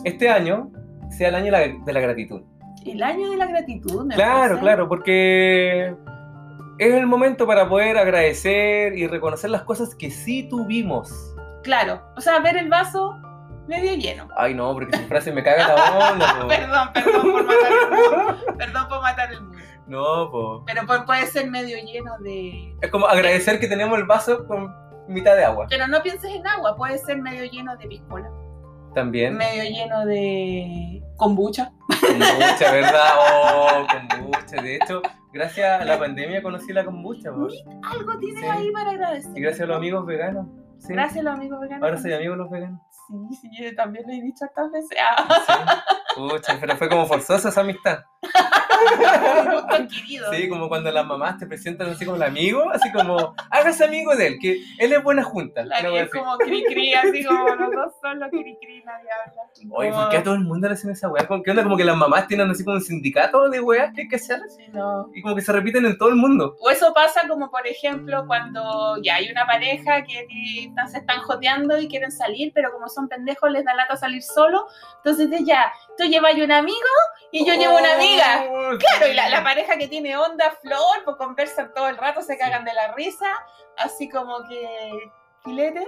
este 0.03 0.29
año 0.29 0.71
sea 1.09 1.29
el 1.29 1.35
año 1.35 1.51
de 1.85 1.93
la, 1.93 1.99
gratitud. 1.99 2.41
El 2.85 3.03
año 3.03 3.31
de 3.31 3.37
la 3.37 3.45
gratitud, 3.45 4.05
me 4.05 4.15
Claro, 4.15 4.59
claro, 4.59 4.87
porque 4.87 5.95
es 6.79 6.93
el 6.93 7.05
momento 7.05 7.45
para 7.45 7.67
poder 7.67 7.97
agradecer 7.97 8.97
y 8.97 9.05
reconocer 9.05 9.49
las 9.49 9.63
cosas 9.63 9.93
que 9.93 10.09
sí 10.09 10.47
tuvimos. 10.49 11.35
Claro, 11.61 12.01
o 12.15 12.21
sea, 12.21 12.39
ver 12.39 12.55
el 12.55 12.69
vaso 12.69 13.19
medio 13.67 13.93
lleno. 13.95 14.29
Ay, 14.37 14.53
no, 14.53 14.73
porque 14.73 14.95
esa 14.95 15.05
frase 15.07 15.31
me 15.33 15.43
caga 15.43 15.75
la 15.75 16.11
onda. 16.11 16.47
perdón, 16.47 16.89
perdón 16.93 17.31
por 17.31 17.45
matar 17.45 17.71
el 17.71 17.91
mundo. 17.91 18.57
Perdón 18.57 18.87
por 18.87 19.01
matar 19.01 19.31
el 19.33 19.41
mundo. 19.41 19.57
No, 19.87 20.31
po. 20.31 20.63
Pero 20.65 21.05
puede 21.05 21.27
ser 21.27 21.49
medio 21.49 21.77
lleno 21.83 22.17
de. 22.19 22.75
Es 22.81 22.89
como 22.89 23.07
agradecer 23.07 23.59
que 23.59 23.67
tenemos 23.67 23.99
el 23.99 24.05
vaso 24.05 24.47
con 24.47 24.73
mitad 25.09 25.35
de 25.35 25.43
agua. 25.43 25.67
Pero 25.69 25.85
no 25.87 26.01
pienses 26.01 26.31
en 26.31 26.47
agua, 26.47 26.77
puede 26.77 26.97
ser 26.97 27.17
medio 27.17 27.43
lleno 27.43 27.75
de 27.75 27.87
piscola. 27.87 28.29
También. 28.95 29.35
Medio 29.35 29.63
lleno 29.63 30.05
de 30.05 31.03
kombucha. 31.17 31.71
Kombucha, 32.01 32.71
¿verdad? 32.71 33.09
Oh, 33.17 33.85
kombucha. 33.87 34.61
De 34.61 34.75
hecho, 34.75 35.01
gracias 35.31 35.81
a 35.81 35.85
la 35.85 35.99
pandemia 35.99 36.41
conocí 36.41 36.73
la 36.73 36.85
kombucha. 36.85 37.29
Algo 37.29 38.17
tienes 38.19 38.43
ahí 38.43 38.71
para 38.71 38.91
agradecer. 38.91 39.37
Y 39.37 39.41
gracias 39.41 39.61
a 39.61 39.65
los 39.67 39.77
amigos 39.77 40.05
veganos. 40.05 40.47
Gracias 40.87 41.19
a 41.19 41.23
los 41.23 41.33
amigos 41.33 41.59
veganos. 41.59 41.83
Ahora 41.83 42.01
soy 42.01 42.13
amigo 42.13 42.31
de 42.31 42.37
los 42.37 42.49
veganos. 42.49 42.81
Sí, 43.09 43.35
sí, 43.41 43.49
yo 43.57 43.75
también 43.75 44.05
lo 44.07 44.13
he 44.13 44.21
dicho 44.21 44.45
tantas 44.55 44.71
veces. 44.71 44.97
Ah. 45.01 45.83
Pucha, 46.15 46.57
pero 46.59 46.75
fue 46.77 46.89
como 46.89 47.05
forzosa 47.07 47.49
esa 47.49 47.61
amistad. 47.61 47.99
Sí, 50.31 50.49
como 50.49 50.69
cuando 50.69 50.91
las 50.91 51.05
mamás 51.05 51.37
te 51.37 51.45
presentan 51.45 51.89
así 51.89 52.05
como 52.05 52.17
el 52.17 52.23
amigo, 52.23 52.69
así 52.71 52.91
como, 52.91 53.35
hágase 53.49 53.85
amigo 53.85 54.15
de 54.15 54.27
él, 54.27 54.37
que 54.39 54.61
él 54.77 54.93
es 54.93 55.03
buena 55.03 55.23
junta. 55.23 55.63
La 55.65 55.79
es 55.79 56.09
como 56.11 56.37
cri 56.37 56.63
cri, 56.63 56.93
así 56.93 57.23
como 57.25 57.55
los 57.55 57.71
dos 57.71 57.93
son 58.01 58.19
los 58.19 58.29
cri 58.29 58.57
cri, 58.59 58.83
nadie 58.83 59.07
habla. 59.11 59.75
Oye, 59.75 59.91
¿por 59.91 60.09
qué 60.09 60.17
a 60.17 60.23
todo 60.23 60.35
el 60.35 60.41
mundo 60.41 60.67
le 60.67 60.73
hacen 60.73 60.91
esa 60.91 61.09
weá? 61.09 61.27
¿Qué 61.27 61.51
onda? 61.51 61.63
Como 61.63 61.77
que 61.77 61.83
las 61.83 61.97
mamás 61.97 62.27
tienen 62.27 62.49
así 62.49 62.63
como 62.63 62.77
un 62.77 62.81
sindicato 62.81 63.49
de 63.49 63.59
weas 63.59 63.93
que 63.93 64.01
hay 64.01 64.07
que 64.07 64.15
hacer. 64.15 64.41
Sí, 64.49 64.63
no. 64.71 65.09
Y 65.13 65.21
como 65.21 65.35
que 65.35 65.41
se 65.41 65.51
repiten 65.51 65.85
en 65.85 65.97
todo 65.97 66.09
el 66.09 66.15
mundo. 66.15 66.55
O 66.59 66.69
eso 66.69 66.93
pasa 66.93 67.27
como, 67.27 67.51
por 67.51 67.65
ejemplo, 67.67 68.25
cuando 68.27 69.01
ya 69.01 69.15
hay 69.15 69.29
una 69.29 69.45
pareja 69.45 70.03
que 70.03 70.27
se 70.89 70.97
están 70.97 71.19
joteando 71.21 71.79
y 71.79 71.87
quieren 71.87 72.11
salir, 72.11 72.51
pero 72.53 72.71
como 72.71 72.87
son 72.89 72.98
pendejos 73.07 73.51
les 73.51 73.63
da 73.63 73.73
lata 73.73 73.95
salir 73.95 74.23
solo. 74.23 74.67
Entonces 74.97 75.29
ya, 75.45 75.71
tú 75.97 76.05
llevas 76.05 76.33
un 76.33 76.51
amigo 76.51 76.77
y 77.31 77.45
yo 77.45 77.53
llevo 77.53 77.77
una 77.77 77.93
amiga. 77.93 78.45
Oh, 78.49 78.77
claro, 78.77 79.07
y 79.11 79.13
la, 79.13 79.29
la, 79.29 79.43
pareja 79.43 79.77
que 79.77 79.87
tiene 79.87 80.17
onda, 80.17 80.51
flor, 80.61 81.03
pues 81.05 81.17
conversan 81.17 81.71
todo 81.73 81.87
el 81.87 81.97
rato, 81.97 82.21
se 82.21 82.37
cagan 82.37 82.65
de 82.65 82.73
la 82.73 82.93
risa, 82.93 83.27
así 83.77 84.09
como 84.09 84.47
que 84.47 85.11
filete. 85.43 85.87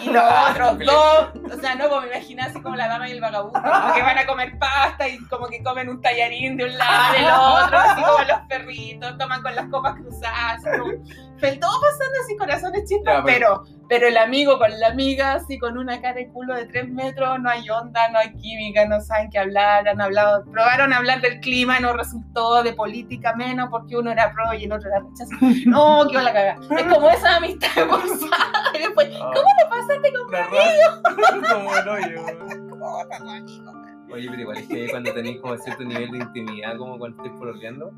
Y 0.00 0.08
los 0.08 0.22
otros 0.50 0.78
dos, 0.78 1.30
o 1.52 1.60
sea, 1.60 1.74
no, 1.74 1.88
pues 1.88 2.02
me 2.02 2.16
imagino 2.16 2.44
así 2.44 2.62
como 2.62 2.76
la 2.76 2.86
dama 2.86 3.08
y 3.08 3.12
el 3.12 3.20
vagabundo, 3.20 3.60
como 3.60 3.92
que 3.92 4.02
van 4.02 4.18
a 4.18 4.26
comer 4.26 4.56
pasta 4.56 5.08
y 5.08 5.18
como 5.26 5.48
que 5.48 5.62
comen 5.64 5.88
un 5.88 6.00
tallarín 6.00 6.56
de 6.56 6.64
un 6.66 6.78
lado 6.78 7.12
del 7.12 7.24
otro, 7.24 7.78
así 7.78 8.02
como 8.02 8.18
los 8.18 8.40
perritos, 8.48 9.18
toman 9.18 9.42
con 9.42 9.54
las 9.54 9.68
copas 9.68 9.94
cruzadas, 9.96 10.62
como, 10.62 10.92
todo 11.40 11.80
pasando 11.80 12.18
así 12.22 12.36
corazones 12.36 12.84
chispas, 12.88 13.22
pero, 13.24 13.64
pero 13.88 14.06
el 14.06 14.16
amigo 14.16 14.58
con 14.58 14.78
la 14.78 14.88
amiga, 14.88 15.34
así 15.34 15.58
con 15.58 15.78
una 15.78 16.00
cara 16.00 16.16
de 16.16 16.28
culo 16.28 16.54
de 16.54 16.66
tres 16.66 16.88
metros, 16.88 17.40
no 17.40 17.50
hay 17.50 17.68
onda, 17.70 18.08
no 18.10 18.18
hay 18.18 18.32
química, 18.34 18.86
no 18.86 19.00
saben 19.00 19.30
qué 19.30 19.38
hablar, 19.38 19.88
han 19.88 20.00
hablado, 20.00 20.44
probaron 20.44 20.92
hablar 20.92 21.20
del 21.20 21.40
clima 21.40 21.78
y 21.78 21.82
no 21.82 21.92
resultó, 21.92 22.62
de 22.62 22.72
política 22.72 23.34
menos, 23.34 23.68
porque 23.70 23.96
uno 23.96 24.12
era 24.12 24.32
pro 24.32 24.54
y 24.54 24.64
el 24.64 24.72
otro 24.72 24.88
era 24.88 25.00
rechazo. 25.00 25.30
No, 25.70 26.06
qué 26.08 26.20
la 26.20 26.32
caga. 26.32 26.58
Es 26.76 26.82
como 26.84 27.08
esa 27.10 27.36
amistad 27.36 27.68
forzada. 27.88 28.72
Y 28.74 28.78
después, 28.78 29.08
ah. 29.14 29.30
¿cómo 29.34 29.48
te 29.58 29.68
pasaste 29.68 30.12
con 30.12 30.30
mi 30.30 30.36
amigo? 30.36 31.48
como 31.54 31.76
el 31.76 31.88
hoyo. 31.88 32.22
¿Cómo 32.70 33.00
amigo? 33.00 33.79
Oye, 34.12 34.28
pero 34.28 34.42
igual 34.42 34.58
es 34.58 34.66
que 34.66 34.90
cuando 34.90 35.12
tenéis 35.12 35.40
como 35.40 35.56
cierto 35.56 35.84
nivel 35.84 36.10
de 36.10 36.18
intimidad, 36.18 36.76
como 36.76 36.98
cuando 36.98 37.22
estés 37.22 37.38
pololeando, 37.38 37.92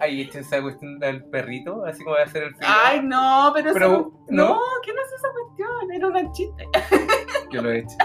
ahí 0.00 0.22
echan 0.22 0.40
esa 0.42 0.62
cuestión 0.62 0.98
del 0.98 1.22
perrito, 1.24 1.84
así 1.84 2.02
como 2.02 2.16
de 2.16 2.22
hacer 2.22 2.44
el 2.44 2.54
frío. 2.54 2.70
Ay, 2.70 3.02
no, 3.02 3.52
pero, 3.54 3.68
eso, 3.70 4.12
¿no? 4.28 4.48
no, 4.48 4.58
¿qué 4.84 4.94
no 4.94 5.02
es 5.02 5.12
esa 5.12 5.28
cuestión? 5.32 5.92
Era 5.92 6.08
un 6.08 6.32
chiste. 6.32 6.66
Yo 7.50 7.60
lo 7.62 7.70
he 7.70 7.80
hecho. 7.80 7.90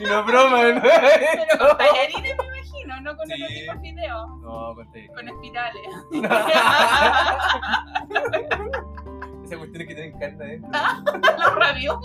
y 0.00 0.04
no 0.04 0.24
broma, 0.24 0.72
¿no? 0.72 0.82
Pero 0.82 1.58
con 1.58 1.76
tallarines 1.78 2.36
me 2.36 2.46
imagino, 2.46 3.00
no 3.02 3.16
con 3.16 3.26
sí. 3.26 3.34
otro 3.34 3.46
tipo 3.54 3.72
de 3.74 3.80
fideo. 3.80 4.26
No, 4.38 4.74
con 4.74 4.90
tallarines. 4.90 5.14
Con 5.14 5.28
espirales. 5.28 5.82
Esa 9.44 9.58
cuestión 9.58 9.82
es 9.82 9.88
que 9.88 9.94
tienen 9.94 10.18
carne 10.18 10.46
dentro. 10.46 10.70
Los 11.38 11.54
rabios. 11.54 11.96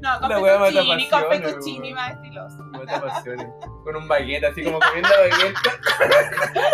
no, 0.00 0.20
con 0.20 0.30
fettuccini, 0.30 1.08
con 1.10 1.22
fettuccini 1.28 1.94
más 1.94 2.10
estiloso. 2.12 2.58
Mata 2.64 3.00
pasiones. 3.00 3.46
Con 3.84 3.96
un 3.96 4.08
baguette, 4.08 4.44
así 4.44 4.64
como 4.64 4.80
comiendo 4.80 5.08
baguette. 5.30 5.56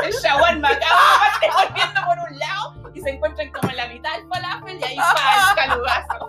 El 0.04 0.12
shawarma 0.12 0.69
acá, 0.69 0.87
volviendo 1.42 2.00
por 2.07 2.19
un 2.30 2.38
lado 2.38 2.90
y 2.95 3.00
se 3.00 3.11
encuentran 3.11 3.50
como 3.52 3.71
en 3.71 3.76
la 3.76 3.88
mitad 3.88 4.12
del 4.16 4.26
falafel 4.28 4.78
y 4.80 4.85
ahí 4.85 4.97
va 4.97 5.14
el 5.50 5.57
calugazo. 5.57 6.28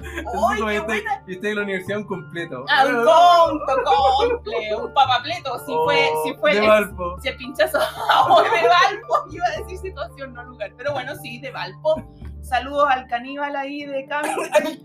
Uy, 0.00 0.56
qué 0.56 0.62
buena. 0.80 1.22
Y 1.26 1.34
estoy 1.34 1.50
en 1.50 1.56
la 1.56 1.62
universidad 1.62 1.98
un 1.98 2.04
completo. 2.04 2.64
Ah, 2.68 2.84
un 2.86 3.58
completo, 3.58 3.90
comple, 4.28 4.76
un 4.76 4.94
papapleto. 4.94 5.58
Si 5.60 5.72
fue, 5.84 6.10
oh, 6.12 6.22
si 6.24 6.34
fue. 6.34 6.54
De 6.54 6.66
Valpo. 6.66 7.20
Si 7.20 7.28
el 7.28 7.36
pinchazo 7.36 7.78
de 7.78 8.68
Valpo, 8.68 9.26
iba 9.30 9.46
a 9.46 9.60
decir 9.60 9.78
situación, 9.78 10.32
no 10.34 10.44
lugar. 10.44 10.72
Pero 10.76 10.92
bueno, 10.92 11.14
sí, 11.16 11.40
de 11.40 11.50
Valpo. 11.50 12.02
Saludos 12.42 12.88
al 12.90 13.06
caníbal 13.06 13.54
ahí 13.54 13.84
de 13.84 14.06
Cami. 14.06 14.28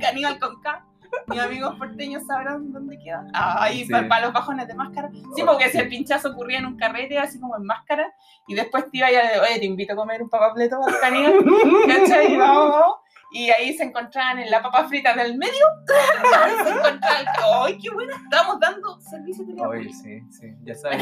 caníbal 0.00 0.38
con 0.38 0.60
K. 0.60 0.86
Mis 1.26 1.40
amigos 1.40 1.74
porteños 1.76 2.24
sabrán 2.26 2.72
dónde 2.72 2.98
queda. 2.98 3.26
Ah, 3.34 3.64
ahí 3.64 3.86
para, 3.86 4.20
los 4.22 4.32
bajones 4.32 4.66
de 4.66 4.74
máscara. 4.74 5.10
Sí, 5.34 5.42
porque 5.44 5.68
si 5.68 5.78
el 5.78 5.88
pinchazo 5.88 6.30
ocurría 6.30 6.58
en 6.58 6.66
un 6.66 6.76
carrete, 6.76 7.18
así 7.18 7.38
como 7.38 7.56
en 7.56 7.64
máscara, 7.64 8.12
y 8.48 8.54
después 8.54 8.90
te 8.90 8.98
iba 8.98 9.08
a 9.08 9.10
decir, 9.10 9.40
oye, 9.42 9.58
te 9.58 9.66
invito 9.66 9.92
a 9.92 9.96
comer 9.96 10.22
un 10.22 10.30
papapleto 10.30 10.76
al 10.82 10.98
caníbal. 11.00 11.44
¿Cachai? 11.86 12.36
Vamos 12.36 12.96
y 13.32 13.50
ahí 13.50 13.74
se 13.74 13.84
encontraban 13.84 14.38
en 14.38 14.50
la 14.50 14.62
papa 14.62 14.86
frita 14.88 15.14
del 15.14 15.36
medio. 15.36 15.66
se 16.64 16.70
encontraban, 16.70 17.26
¡ay, 17.64 17.78
qué 17.78 17.90
bueno! 17.90 18.14
Estamos 18.14 18.60
dando 18.60 19.00
servicio 19.00 19.44
de 19.44 19.62
Oye, 19.62 19.92
sí, 19.92 20.20
sí, 20.30 20.54
ya 20.64 20.74
saben. 20.74 21.00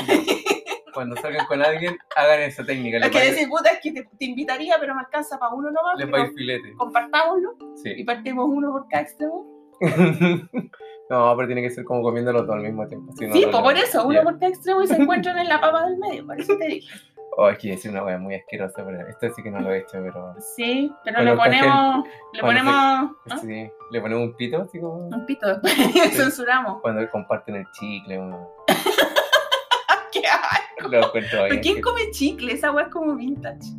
Cuando 0.94 1.16
salgan 1.16 1.46
con 1.46 1.62
alguien, 1.62 1.96
hagan 2.16 2.40
esa 2.42 2.64
técnica. 2.64 2.98
Lo 2.98 3.10
que 3.10 3.18
decir, 3.18 3.48
puta, 3.48 3.70
es 3.70 3.80
que 3.80 3.92
te, 3.92 4.24
invitaría, 4.24 4.76
pero 4.80 4.94
me 4.94 5.00
alcanza 5.00 5.38
para 5.38 5.54
uno 5.54 5.70
nomás. 5.70 5.96
Les 5.98 6.12
va 6.12 6.28
filete. 6.34 6.72
Compartámoslo 6.76 7.56
sí. 7.76 7.92
y 7.96 8.04
partimos 8.04 8.46
uno 8.48 8.72
por 8.72 8.88
cada 8.88 9.02
extremo. 9.04 9.46
no, 9.80 11.36
pero 11.36 11.46
tiene 11.46 11.62
que 11.62 11.70
ser 11.70 11.84
como 11.84 12.02
comiéndolo 12.02 12.42
todo 12.42 12.54
al 12.54 12.62
mismo 12.62 12.86
tiempo. 12.86 13.12
sí, 13.16 13.26
pues 13.28 13.62
por 13.62 13.76
eso, 13.76 14.06
uno 14.06 14.22
por 14.22 14.38
cada 14.38 14.48
extremo 14.48 14.82
y 14.82 14.86
se 14.86 14.96
encuentran 14.96 15.38
en 15.38 15.48
la 15.48 15.60
papa 15.60 15.86
del 15.86 15.98
medio, 15.98 16.26
por 16.26 16.38
eso 16.38 16.56
te 16.58 16.66
dije. 16.66 16.88
Oh, 17.36 17.48
es 17.48 17.58
que 17.58 17.72
es 17.72 17.84
una 17.84 18.04
wea 18.04 18.18
muy 18.18 18.34
asquerosa, 18.34 18.84
pero 18.84 19.06
esto 19.06 19.28
sí 19.34 19.42
que 19.42 19.50
no 19.50 19.60
lo 19.60 19.72
he 19.72 19.78
hecho, 19.78 20.02
pero. 20.02 20.34
Sí, 20.38 20.92
pero 21.04 21.22
le 21.22 21.34
ponemos. 21.36 22.04
Le 22.32 22.40
ponemos. 22.40 22.74
¿ah? 22.74 23.38
Sí, 23.40 23.70
le 23.90 24.00
ponemos 24.00 24.24
un 24.24 24.36
pito, 24.36 24.62
así 24.62 24.80
como. 24.80 25.06
Un 25.06 25.26
pito, 25.26 25.46
censuramos. 26.12 26.80
Cuando 26.82 27.08
comparten 27.10 27.56
el 27.56 27.66
chicle, 27.72 28.18
uno. 28.18 28.48
¡Qué 30.12 30.22
asco! 30.26 30.88
Lo 30.88 31.12
¿Pero 31.12 31.60
quién 31.62 31.80
come 31.80 32.10
chicle? 32.10 32.52
Esa 32.52 32.72
wea 32.72 32.86
es 32.86 32.90
como 32.90 33.14
vintage. 33.14 33.74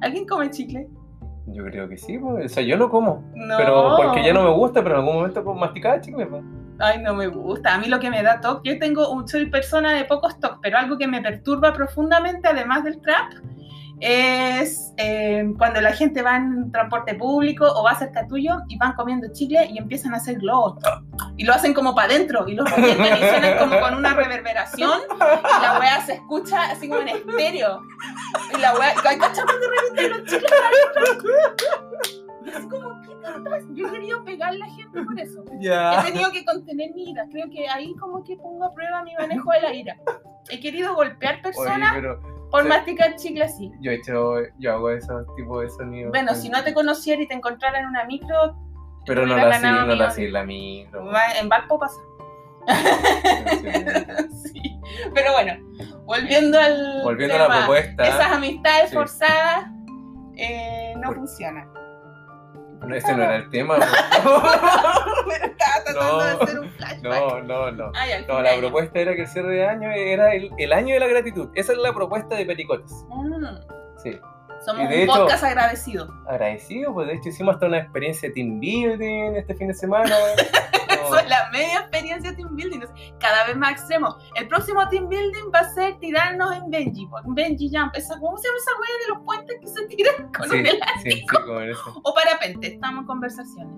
¿Alguien 0.00 0.26
come 0.26 0.50
chicle? 0.50 0.88
Yo 1.48 1.62
creo 1.64 1.88
que 1.88 1.98
sí, 1.98 2.18
pues. 2.18 2.46
o 2.46 2.54
sea, 2.54 2.62
yo 2.62 2.76
no 2.78 2.88
como. 2.88 3.22
No. 3.34 3.56
Pero 3.58 3.96
porque 3.96 4.24
ya 4.24 4.32
no 4.32 4.44
me 4.44 4.50
gusta, 4.50 4.82
pero 4.82 4.96
en 4.96 5.00
algún 5.02 5.16
momento 5.16 5.54
masticaba 5.54 6.00
chicle, 6.00 6.26
pues. 6.26 6.42
Ay, 6.78 7.00
no 7.00 7.14
me 7.14 7.28
gusta. 7.28 7.74
A 7.74 7.78
mí 7.78 7.86
lo 7.88 8.00
que 8.00 8.10
me 8.10 8.22
da 8.22 8.40
toque, 8.40 8.70
yo 8.70 8.78
tengo, 8.78 9.26
soy 9.26 9.46
persona 9.46 9.92
de 9.92 10.04
poco 10.04 10.28
stock, 10.28 10.58
pero 10.62 10.78
algo 10.78 10.98
que 10.98 11.06
me 11.06 11.20
perturba 11.20 11.72
profundamente, 11.72 12.48
además 12.48 12.84
del 12.84 13.00
trap, 13.00 13.32
es 14.00 14.92
eh, 14.96 15.44
cuando 15.56 15.80
la 15.80 15.92
gente 15.92 16.20
va 16.20 16.36
en 16.36 16.70
transporte 16.72 17.14
público 17.14 17.64
o 17.66 17.84
va 17.84 17.94
cerca 17.94 18.26
tuyo 18.26 18.58
y 18.68 18.76
van 18.76 18.94
comiendo 18.94 19.28
chicle 19.32 19.66
y 19.70 19.78
empiezan 19.78 20.14
a 20.14 20.16
hacer 20.18 20.38
globos. 20.40 20.82
Y 21.36 21.44
lo 21.44 21.54
hacen 21.54 21.72
como 21.72 21.94
para 21.94 22.12
adentro 22.12 22.46
y 22.48 22.54
los 22.54 22.70
revientan 22.70 23.16
y 23.16 23.20
suenan 23.20 23.58
como 23.58 23.80
con 23.80 23.94
una 23.94 24.14
reverberación. 24.14 25.00
Y 25.14 25.62
la 25.62 25.78
wea 25.78 26.04
se 26.04 26.14
escucha 26.14 26.70
así 26.70 26.88
como 26.88 27.00
en 27.02 27.08
estéreo. 27.08 27.82
Y 28.56 28.60
la 28.60 28.74
wea, 28.74 28.94
¿cachai 28.94 29.18
cuando 29.18 29.66
revientan 29.70 30.10
los 30.10 30.30
chicles 30.30 32.23
es 32.46 32.66
como, 32.66 33.00
¿qué 33.02 33.10
Yo 33.74 33.88
he 33.88 33.90
querido 33.92 34.24
pegar 34.24 34.50
a 34.50 34.56
la 34.56 34.66
gente 34.66 35.02
por 35.02 35.18
eso. 35.18 35.44
He 35.60 36.10
tenido 36.10 36.30
que 36.30 36.44
contener 36.44 36.92
mi 36.94 37.10
ira. 37.10 37.26
Creo 37.30 37.48
que 37.50 37.68
ahí 37.68 37.94
como 37.96 38.22
que 38.24 38.36
pongo 38.36 38.64
a 38.64 38.74
prueba 38.74 39.02
mi 39.02 39.14
manejo 39.14 39.50
de 39.52 39.60
la 39.60 39.74
ira. 39.74 39.96
He 40.50 40.60
querido 40.60 40.94
golpear 40.94 41.40
personas 41.42 41.94
por 42.50 42.66
masticar 42.66 43.16
chicle 43.16 43.44
así. 43.44 43.72
Yo 43.80 43.90
he 43.90 43.94
hecho, 43.96 44.34
yo 44.58 44.72
hago 44.72 44.90
esos 44.90 45.26
tipos 45.36 45.62
de 45.62 45.70
sonidos. 45.70 46.10
Bueno, 46.10 46.34
si 46.34 46.48
no 46.48 46.62
te 46.62 46.72
conociera 46.72 47.20
y 47.22 47.26
te 47.26 47.34
encontrara 47.34 47.80
en 47.80 47.86
una 47.86 48.04
micro... 48.04 48.56
Pero 49.06 49.26
no 49.26 49.36
la, 49.36 49.58
no 49.58 49.94
la 49.94 50.14
en 50.14 50.32
la 50.32 50.44
micro. 50.44 51.10
En 51.38 51.48
Valpo 51.48 51.78
pasa. 51.78 52.00
sí. 54.44 54.80
Pero 55.14 55.32
bueno, 55.32 55.54
volviendo 56.06 56.58
al 56.58 57.02
volviendo 57.02 57.34
a 57.34 57.48
la 57.48 57.58
propuesta. 57.58 58.06
Esas 58.06 58.32
amistades 58.32 58.92
forzadas 58.92 59.66
eh, 60.36 60.94
no 60.96 61.12
funcionan. 61.12 61.68
No, 62.86 62.94
ese 62.94 63.14
no 63.14 63.22
era 63.22 63.36
el 63.36 63.50
tema. 63.50 63.76
Pero 63.78 64.36
estaba 65.44 65.84
tratando 65.84 66.24
de 66.24 66.30
hacer 66.30 66.60
un 66.60 66.70
flashback. 66.70 67.02
No, 67.02 67.40
no, 67.42 67.70
no. 67.70 67.92
no, 68.28 68.42
la 68.42 68.56
propuesta 68.56 68.98
era 69.00 69.14
que 69.14 69.22
el 69.22 69.28
cierre 69.28 69.54
de 69.54 69.66
año 69.66 69.90
era 69.90 70.34
el, 70.34 70.50
el, 70.58 70.72
año 70.72 70.94
de 70.94 71.00
la 71.00 71.06
gratitud. 71.06 71.50
Esa 71.54 71.72
es 71.72 71.78
la 71.78 71.92
propuesta 71.92 72.36
de 72.36 72.46
Pericotes. 72.46 73.04
Mm. 73.08 73.44
Sí. 74.02 74.18
Somos 74.64 74.86
un 74.90 75.06
podcast 75.06 75.44
agradecido. 75.44 76.08
Agradecido, 76.26 76.94
pues 76.94 77.08
de 77.08 77.14
hecho 77.14 77.28
hicimos 77.28 77.54
hasta 77.54 77.66
una 77.66 77.78
experiencia 77.78 78.28
de 78.28 78.34
team 78.34 78.60
building 78.60 79.36
este 79.36 79.54
fin 79.54 79.68
de 79.68 79.74
semana. 79.74 80.14
Eso 81.04 81.18
es 81.18 81.28
la 81.28 81.50
media 81.50 81.80
experiencia 81.80 82.30
de 82.30 82.36
team 82.36 82.54
building. 82.56 82.80
Cada 83.20 83.46
vez 83.46 83.56
más 83.56 83.72
extremo. 83.72 84.16
El 84.36 84.48
próximo 84.48 84.86
team 84.88 85.08
building 85.08 85.50
va 85.54 85.60
a 85.60 85.74
ser 85.74 85.98
tirarnos 85.98 86.56
en 86.56 86.70
Benji. 86.70 87.08
Benji 87.26 87.70
Jump. 87.72 87.94
Esa, 87.94 88.18
¿Cómo 88.18 88.36
se 88.36 88.48
llama 88.48 88.58
esa 88.58 88.70
wea 88.80 89.06
de 89.06 89.14
los 89.14 89.24
puentes 89.24 89.56
que 89.60 89.66
se 89.68 89.86
tiran 89.86 90.32
con 90.32 90.48
sí, 90.48 90.58
un 90.58 90.66
elástico? 90.66 91.36
Sí, 91.36 91.74
sí. 91.74 92.00
O 92.02 92.14
parapente. 92.14 92.74
Estamos 92.74 93.00
en 93.02 93.06
conversaciones. 93.06 93.74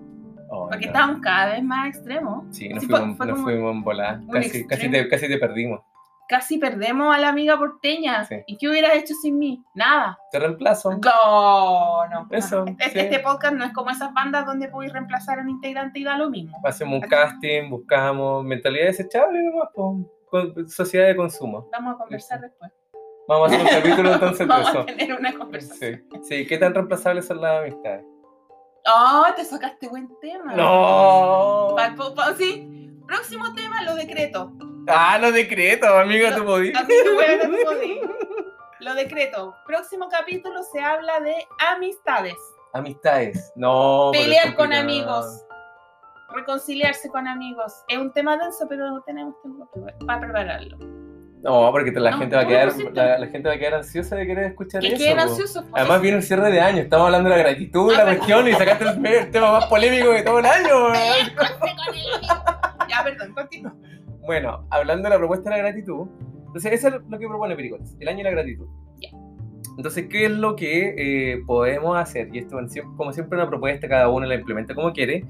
Oh, 0.49 0.69
porque 0.69 0.87
estábamos 0.87 1.21
cada 1.23 1.55
vez 1.55 1.63
más 1.65 1.89
extremos. 1.89 2.45
Sí, 2.51 2.69
nos 2.69 2.87
fuimos, 2.87 3.19
nos 3.19 3.41
fuimos 3.41 3.73
en 3.75 3.83
volar. 3.83 4.21
Casi, 4.33 4.67
casi, 4.67 4.91
te, 4.91 5.09
casi 5.09 5.29
te 5.29 5.39
perdimos 5.39 5.81
casi 6.29 6.59
perdemos 6.59 7.15
a 7.15 7.19
la 7.19 7.29
amiga 7.29 7.59
porteña. 7.59 8.27
¿Y 8.47 8.57
qué 8.57 8.69
hubieras 8.69 8.95
hecho 8.95 9.15
sin 9.15 9.39
mí? 9.39 9.63
Nada. 9.75 10.19
Te 10.31 10.39
reemplazo. 10.39 10.93
No, 10.93 12.07
no. 12.09 12.29
Eso. 12.31 12.65
Este, 12.79 13.01
este, 13.01 13.19
podcast 13.21 13.55
no 13.55 13.65
es 13.65 13.73
como 13.73 13.91
esas 13.91 14.13
bandas 14.13 14.47
donde 14.47 14.69
podéis 14.69 14.93
reemplazar 14.93 15.39
a 15.39 15.43
un 15.43 15.51
integrante 15.51 16.01
y 16.01 16.05
da 16.05 16.17
lo 16.17 16.31
mismo. 16.31 16.61
Hacemos 16.65 17.03
un 17.03 17.09
casting, 17.09 17.71
buscamos 17.71 18.45
mentalidad 18.45 18.87
desechable 18.87 19.41
sociedad 20.69 21.07
de 21.07 21.17
consumo. 21.17 21.69
Vamos 21.73 21.95
a 21.95 21.99
conversar 21.99 22.41
después. 22.41 22.71
Vamos 23.29 23.51
a 23.51 23.55
hacer 23.55 23.67
un 23.67 23.69
capítulo 23.83 24.13
entonces 24.13 24.47
Vamos 24.47 24.77
a 24.77 24.87
tener 24.87 25.15
una 25.15 25.33
conversación. 25.33 26.05
Sí. 26.13 26.21
sí, 26.23 26.47
¿qué 26.47 26.59
tan 26.59 26.75
reemplazables 26.75 27.27
son 27.27 27.41
las 27.41 27.61
amistades? 27.61 28.05
Oh, 28.89 29.25
te 29.35 29.45
sacaste 29.45 29.89
buen 29.89 30.09
tema. 30.21 30.55
No. 30.55 31.75
sí. 32.37 32.93
Próximo 33.07 33.53
tema, 33.55 33.83
los 33.83 33.97
decretos. 33.97 34.51
Ah, 34.87 35.19
los 35.19 35.33
decretos, 35.33 35.89
amigo, 35.89 36.29
tú 36.37 36.45
podías. 36.45 36.81
Amigo, 36.81 37.03
Lo 38.81 38.95
decreto. 38.95 39.57
Próximo 39.67 40.09
capítulo 40.09 40.63
se 40.63 40.81
habla 40.81 41.19
de 41.21 41.35
amistades. 41.75 42.35
Amistades, 42.73 43.53
no. 43.57 44.11
Pelear 44.13 44.55
con 44.55 44.73
amigos. 44.73 45.45
Reconciliarse 46.35 47.09
con 47.09 47.27
amigos. 47.27 47.73
Es 47.89 47.99
un 47.99 48.13
tema 48.13 48.37
denso, 48.37 48.67
pero 48.69 48.91
no 48.91 49.01
tenemos 49.03 49.35
tiempo 49.43 49.69
para 50.07 50.21
prepararlo. 50.21 50.77
No, 51.43 51.71
porque 51.71 51.93
la 51.93 52.17
gente 52.17 52.35
va 52.35 52.43
a 52.43 52.47
quedar, 52.47 52.73
la, 52.93 53.27
gente 53.29 53.49
va 53.49 53.55
a 53.55 53.59
quedar 53.59 53.75
ansiosa 53.75 54.17
de 54.17 54.27
querer 54.27 54.45
escuchar 54.47 54.81
que 54.81 54.89
eso. 54.89 54.97
Queden 54.97 55.21
ansiosos, 55.21 55.63
pues, 55.63 55.75
Además 55.75 56.01
viene 56.01 56.17
un 56.17 56.23
cierre 56.23 56.51
de 56.51 56.61
año, 56.61 56.83
estamos 56.83 57.07
hablando 57.07 57.31
de 57.31 57.37
la 57.37 57.43
gratitud, 57.43 57.91
de 57.91 57.97
la 57.97 58.05
región 58.05 58.49
y 58.49 58.53
sacaste 58.53 58.85
el, 58.85 59.31
tema 59.31 59.53
más 59.53 59.67
polémico 59.67 60.11
de 60.11 60.23
todo 60.23 60.41
el 60.41 60.47
año. 60.47 60.93
ya, 62.89 63.05
perdón, 63.05 63.33
continúa. 63.33 63.75
Bueno, 64.27 64.67
hablando 64.71 65.05
de 65.05 65.11
la 65.11 65.19
propuesta 65.19 65.51
de 65.51 65.57
la 65.57 65.63
gratitud, 65.63 66.09
entonces 66.47 66.73
eso 66.73 66.89
es 66.89 66.95
lo 67.09 67.19
que 67.19 67.29
propone 67.29 67.55
Pericotes, 67.55 67.97
el 68.01 68.09
año 68.09 68.19
de 68.19 68.25
la 68.25 68.31
gratitud. 68.31 68.67
Entonces, 69.77 70.07
¿qué 70.09 70.25
es 70.25 70.31
lo 70.31 70.57
que 70.57 70.95
eh, 70.97 71.43
podemos 71.47 71.99
hacer? 71.99 72.35
Y 72.35 72.39
esto, 72.39 72.59
como 72.97 73.13
siempre, 73.13 73.37
una 73.37 73.47
propuesta, 73.47 73.89
cada 73.89 74.09
uno 74.09 74.27
la 74.27 74.35
implementa 74.35 74.75
como 74.75 74.93
quiere, 74.93 75.25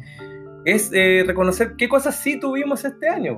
es 0.65 0.91
eh, 0.95 1.25
reconocer 1.27 1.75
qué 1.77 1.89
cosas 1.89 2.17
sí 2.17 2.39
tuvimos 2.39 2.85
este 2.85 3.09
año. 3.09 3.37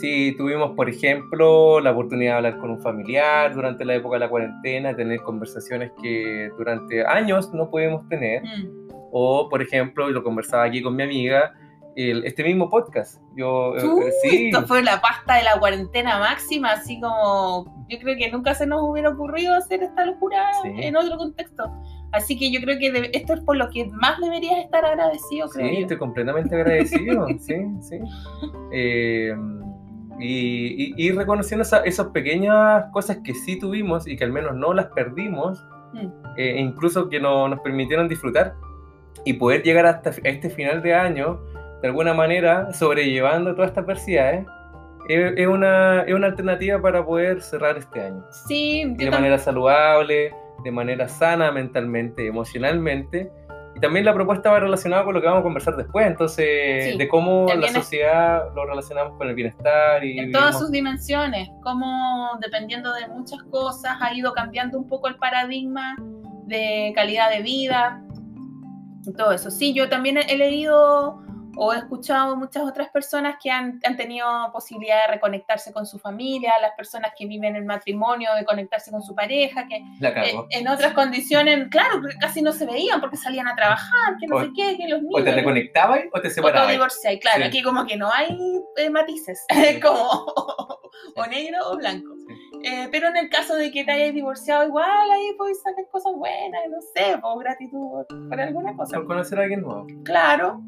Si 0.00 0.34
tuvimos, 0.36 0.72
por 0.72 0.88
ejemplo, 0.88 1.80
la 1.80 1.92
oportunidad 1.92 2.32
de 2.32 2.36
hablar 2.36 2.58
con 2.58 2.70
un 2.70 2.80
familiar 2.80 3.54
durante 3.54 3.84
la 3.84 3.94
época 3.94 4.16
de 4.16 4.20
la 4.20 4.28
cuarentena, 4.28 4.96
tener 4.96 5.20
conversaciones 5.20 5.92
que 6.02 6.50
durante 6.58 7.04
años 7.06 7.52
no 7.52 7.70
pudimos 7.70 8.08
tener. 8.08 8.42
Mm. 8.42 8.88
O, 9.12 9.48
por 9.48 9.62
ejemplo, 9.62 10.08
y 10.08 10.12
lo 10.12 10.24
conversaba 10.24 10.64
aquí 10.64 10.82
con 10.82 10.96
mi 10.96 11.02
amiga, 11.02 11.52
este 11.96 12.44
mismo 12.44 12.70
podcast. 12.70 13.20
Yo, 13.36 13.76
eh, 13.76 14.12
sí. 14.22 14.46
Esto 14.46 14.66
fue 14.66 14.82
la 14.82 15.00
pasta 15.00 15.36
de 15.36 15.44
la 15.44 15.58
cuarentena 15.58 16.18
máxima, 16.18 16.72
así 16.72 17.00
como 17.00 17.86
yo 17.88 17.98
creo 17.98 18.16
que 18.16 18.30
nunca 18.30 18.54
se 18.54 18.66
nos 18.66 18.82
hubiera 18.82 19.10
ocurrido 19.10 19.54
hacer 19.54 19.82
esta 19.82 20.06
locura 20.06 20.50
en 20.64 20.96
otro 20.96 21.16
contexto. 21.16 21.70
Así 22.12 22.38
que 22.38 22.52
yo 22.52 22.60
creo 22.60 22.78
que 22.78 23.10
esto 23.14 23.34
es 23.34 23.40
por 23.40 23.56
lo 23.56 23.70
que 23.70 23.86
más 23.86 24.20
deberías 24.20 24.58
estar 24.58 24.84
agradecido, 24.84 25.48
creo. 25.48 25.68
Sí, 25.68 25.76
estoy 25.78 25.96
completamente 25.96 26.54
agradecido, 26.54 27.26
sí, 27.38 27.54
sí. 27.80 27.98
Eh, 28.70 29.34
y, 30.20 31.10
reconociendo 31.12 31.62
esas 31.62 32.06
pequeñas 32.08 32.86
cosas 32.92 33.18
que 33.24 33.34
sí 33.34 33.58
tuvimos 33.58 34.06
y 34.06 34.16
que 34.16 34.24
al 34.24 34.32
menos 34.32 34.54
no 34.54 34.74
las 34.74 34.86
perdimos, 34.86 35.64
mm. 35.94 36.06
eh, 36.36 36.60
incluso 36.60 37.08
que 37.08 37.18
no, 37.18 37.48
nos 37.48 37.60
permitieron 37.60 38.08
disfrutar 38.08 38.54
y 39.24 39.34
poder 39.34 39.62
llegar 39.62 39.86
hasta 39.86 40.10
este 40.24 40.50
final 40.50 40.82
de 40.82 40.94
año 40.94 41.40
de 41.82 41.88
alguna 41.88 42.14
manera, 42.14 42.72
sobrellevando 42.72 43.54
todas 43.54 43.70
estas 43.70 43.84
adversidades, 43.84 44.46
es, 45.08 45.32
es, 45.36 45.46
una, 45.48 46.02
es 46.02 46.14
una 46.14 46.28
alternativa 46.28 46.80
para 46.80 47.04
poder 47.04 47.42
cerrar 47.42 47.76
este 47.76 48.00
año. 48.00 48.24
Sí, 48.46 48.84
de 48.86 49.10
manera 49.10 49.36
saludable, 49.36 50.32
de 50.62 50.70
manera 50.70 51.08
sana 51.08 51.50
mentalmente, 51.50 52.26
emocionalmente. 52.26 53.30
Y 53.74 53.80
también 53.80 54.04
la 54.04 54.14
propuesta 54.14 54.52
va 54.52 54.60
relacionada 54.60 55.02
con 55.02 55.14
lo 55.14 55.20
que 55.20 55.26
vamos 55.26 55.40
a 55.40 55.42
conversar 55.42 55.76
después, 55.76 56.06
entonces, 56.06 56.96
de 56.96 57.08
cómo 57.08 57.46
la 57.52 57.68
sociedad 57.68 58.44
lo 58.54 58.66
relacionamos 58.66 59.16
con 59.18 59.28
el 59.28 59.34
bienestar. 59.34 60.04
y 60.04 60.18
En 60.18 60.30
todas 60.30 60.58
sus 60.58 60.70
dimensiones, 60.70 61.48
cómo 61.62 62.38
dependiendo 62.40 62.92
de 62.92 63.08
muchas 63.08 63.42
cosas 63.44 63.96
ha 64.00 64.14
ido 64.14 64.32
cambiando 64.34 64.78
un 64.78 64.86
poco 64.86 65.08
el 65.08 65.16
paradigma 65.16 65.96
de 66.44 66.92
calidad 66.94 67.30
de 67.30 67.42
vida, 67.42 68.02
y 69.06 69.12
todo 69.14 69.32
eso. 69.32 69.50
Sí, 69.50 69.72
yo 69.74 69.88
también 69.88 70.18
he 70.18 70.36
leído 70.36 71.22
o 71.56 71.72
he 71.72 71.78
escuchado 71.78 72.36
muchas 72.36 72.62
otras 72.64 72.88
personas 72.88 73.36
que 73.42 73.50
han, 73.50 73.80
han, 73.84 73.96
tenido 73.96 74.26
posibilidad 74.52 75.06
de 75.06 75.14
reconectarse 75.14 75.72
con 75.72 75.86
su 75.86 75.98
familia, 75.98 76.52
las 76.60 76.72
personas 76.76 77.12
que 77.16 77.26
viven 77.26 77.56
en 77.56 77.66
matrimonio, 77.66 78.30
de 78.34 78.44
conectarse 78.44 78.90
con 78.90 79.02
su 79.02 79.14
pareja, 79.14 79.66
que 79.66 79.76
eh, 79.76 80.34
en 80.50 80.68
otras 80.68 80.92
condiciones, 80.94 81.68
claro, 81.70 82.00
casi 82.20 82.42
no 82.42 82.52
se 82.52 82.66
veían 82.66 83.00
porque 83.00 83.16
salían 83.16 83.48
a 83.48 83.54
trabajar, 83.54 84.16
que 84.20 84.26
no 84.26 84.40
sé 84.40 84.50
qué, 84.56 84.76
que 84.76 84.88
los 84.88 85.02
niños... 85.02 85.20
O 85.20 85.24
te 85.24 85.32
reconectabas 85.32 86.00
o 86.12 86.20
te 86.20 86.30
separabas. 86.30 86.64
O 86.64 86.66
te 86.66 86.72
divorciabas, 86.72 87.20
claro, 87.20 87.44
aquí 87.44 87.62
como 87.62 87.86
que 87.86 87.96
no 87.96 88.10
hay 88.12 88.36
eh, 88.76 88.90
matices, 88.90 89.44
como 89.82 90.08
o 91.16 91.26
negro 91.26 91.58
o 91.70 91.76
blanco. 91.76 92.14
Eh, 92.64 92.88
pero 92.90 93.08
en 93.08 93.16
el 93.16 93.28
caso 93.28 93.56
de 93.56 93.70
que 93.70 93.84
te 93.84 93.90
hayas 93.90 94.14
divorciado, 94.14 94.64
igual 94.64 95.10
ahí 95.10 95.34
puedes 95.36 95.60
sacar 95.62 95.84
cosas 95.90 96.12
buenas, 96.14 96.62
no 96.70 96.80
sé, 96.94 97.18
por 97.18 97.42
gratitud 97.42 98.04
por 98.28 98.40
alguna 98.40 98.76
cosa. 98.76 98.96
Por 98.96 99.06
conocer 99.06 99.38
a 99.38 99.42
alguien 99.42 99.62
nuevo. 99.62 99.86
Claro. 100.04 100.62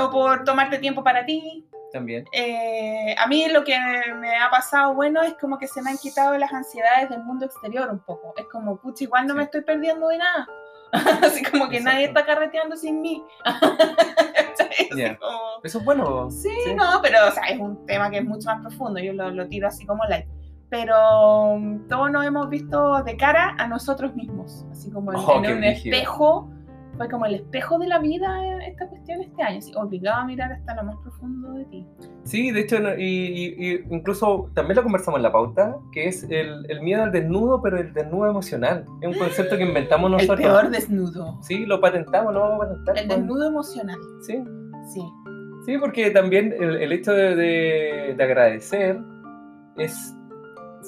O 0.00 0.10
por 0.10 0.44
tomarte 0.44 0.78
tiempo 0.78 1.04
para 1.04 1.24
ti. 1.24 1.66
También. 1.92 2.24
Eh, 2.32 3.14
a 3.16 3.26
mí 3.26 3.46
lo 3.48 3.64
que 3.64 3.78
me 4.16 4.36
ha 4.36 4.50
pasado 4.50 4.94
bueno 4.94 5.22
es 5.22 5.34
como 5.34 5.58
que 5.58 5.68
se 5.68 5.80
me 5.82 5.90
han 5.90 5.98
quitado 5.98 6.36
las 6.36 6.52
ansiedades 6.52 7.08
del 7.08 7.22
mundo 7.22 7.46
exterior 7.46 7.88
un 7.90 8.00
poco. 8.00 8.34
Es 8.36 8.46
como, 8.46 8.76
pucha, 8.76 9.04
igual 9.04 9.26
no 9.26 9.34
me 9.34 9.44
estoy 9.44 9.62
perdiendo 9.62 10.08
de 10.08 10.18
nada. 10.18 10.48
Así 11.22 11.42
como 11.42 11.68
que 11.68 11.80
nadie 11.80 12.06
está 12.06 12.26
carreteando 12.26 12.76
sin 12.76 13.00
mí. 13.00 13.22
Eso 15.62 15.78
es 15.78 15.84
bueno. 15.84 16.30
Sí, 16.30 16.50
no, 16.74 17.00
pero 17.02 17.28
o 17.28 17.30
sea, 17.30 17.44
es 17.44 17.58
un 17.58 17.86
tema 17.86 18.10
que 18.10 18.18
es 18.18 18.24
mucho 18.24 18.48
más 18.48 18.60
profundo. 18.60 19.00
Yo 19.00 19.12
lo, 19.12 19.30
lo 19.30 19.48
tiro 19.48 19.68
así 19.68 19.86
como 19.86 20.04
light 20.04 20.26
pero 20.68 21.52
um, 21.52 21.86
todos 21.88 22.10
nos 22.10 22.26
hemos 22.26 22.48
visto 22.48 23.02
de 23.04 23.16
cara 23.16 23.54
a 23.58 23.66
nosotros 23.68 24.14
mismos, 24.14 24.66
así 24.70 24.90
como 24.90 25.12
en, 25.12 25.18
oh, 25.18 25.38
un 25.38 25.64
espejo, 25.64 26.50
fue 26.96 27.08
como 27.08 27.26
el 27.26 27.36
espejo 27.36 27.78
de 27.78 27.86
la 27.86 27.98
vida 27.98 28.58
esta 28.66 28.88
cuestión 28.88 29.20
este 29.20 29.42
año, 29.42 29.58
así, 29.58 29.72
obligado 29.76 30.22
a 30.22 30.24
mirar 30.24 30.52
hasta 30.52 30.74
lo 30.74 30.84
más 30.84 30.96
profundo 31.02 31.52
de 31.52 31.64
ti. 31.66 31.86
Sí, 32.24 32.50
de 32.50 32.60
hecho, 32.60 32.76
y, 32.98 33.84
incluso 33.90 34.50
también 34.54 34.76
lo 34.76 34.82
conversamos 34.82 35.18
en 35.18 35.22
la 35.22 35.32
pauta, 35.32 35.76
que 35.92 36.08
es 36.08 36.24
el, 36.24 36.68
el, 36.68 36.80
miedo 36.80 37.04
al 37.04 37.12
desnudo, 37.12 37.60
pero 37.62 37.78
el 37.78 37.92
desnudo 37.92 38.28
emocional. 38.28 38.84
Es 39.02 39.08
un 39.08 39.18
concepto 39.18 39.56
que 39.56 39.64
inventamos 39.64 40.10
nosotros. 40.10 40.40
El 40.40 40.46
peor 40.46 40.70
desnudo. 40.70 41.38
Sí, 41.42 41.66
lo 41.66 41.80
patentamos, 41.80 42.32
lo 42.32 42.40
vamos 42.40 42.56
a 42.56 42.68
patentar. 42.68 42.98
El 42.98 43.08
desnudo 43.08 43.46
emocional. 43.46 43.98
Sí. 44.22 44.42
Sí. 44.92 45.02
Sí, 45.66 45.78
porque 45.78 46.10
también 46.10 46.54
el, 46.58 46.76
el 46.76 46.92
hecho 46.92 47.12
de, 47.12 47.34
de, 47.34 48.14
de 48.16 48.24
agradecer 48.24 48.98
es 49.76 50.16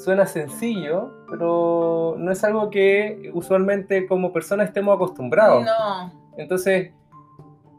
suena 0.05 0.27
sencillo, 0.27 1.11
pero 1.29 2.15
no 2.19 2.31
es 2.33 2.43
algo 2.45 2.71
que 2.71 3.31
usualmente 3.35 4.07
como 4.07 4.33
personas 4.33 4.69
estemos 4.69 4.95
acostumbrados. 4.97 5.65
No. 5.65 6.13
Entonces, 6.37 6.93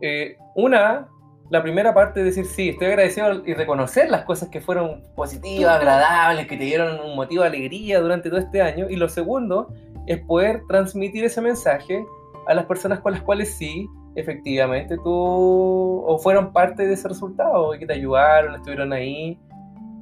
eh, 0.02 0.38
una, 0.56 1.08
la 1.50 1.62
primera 1.62 1.94
parte 1.94 2.20
es 2.20 2.26
decir, 2.28 2.46
sí, 2.46 2.70
estoy 2.70 2.88
agradecido 2.88 3.46
y 3.46 3.54
reconocer 3.54 4.10
las 4.10 4.24
cosas 4.24 4.50
que 4.50 4.62
fueron 4.62 5.04
positivas, 5.16 5.78
agradables, 5.78 6.48
que 6.48 6.58
te 6.58 6.64
dieron 6.64 7.00
un 7.00 7.16
motivo 7.16 7.44
de 7.44 7.50
alegría 7.50 8.00
durante 8.00 8.30
todo 8.30 8.40
este 8.40 8.62
año. 8.62 8.88
Y 8.90 8.96
lo 8.96 9.10
segundo 9.10 9.74
es 10.06 10.20
poder 10.22 10.64
transmitir 10.68 11.24
ese 11.24 11.42
mensaje 11.42 12.06
a 12.48 12.54
las 12.54 12.66
personas 12.66 13.00
con 13.00 13.14
las 13.14 13.22
cuales 13.22 13.54
sí, 13.56 13.88
efectivamente, 14.16 14.98
tú 14.98 16.04
o 16.06 16.20
fueron 16.20 16.52
parte 16.52 16.86
de 16.86 16.94
ese 16.94 17.08
resultado 17.08 17.74
y 17.76 17.80
que 17.80 17.86
te 17.86 17.94
ayudaron, 17.94 18.56
estuvieron 18.56 18.94
ahí. 18.94 19.40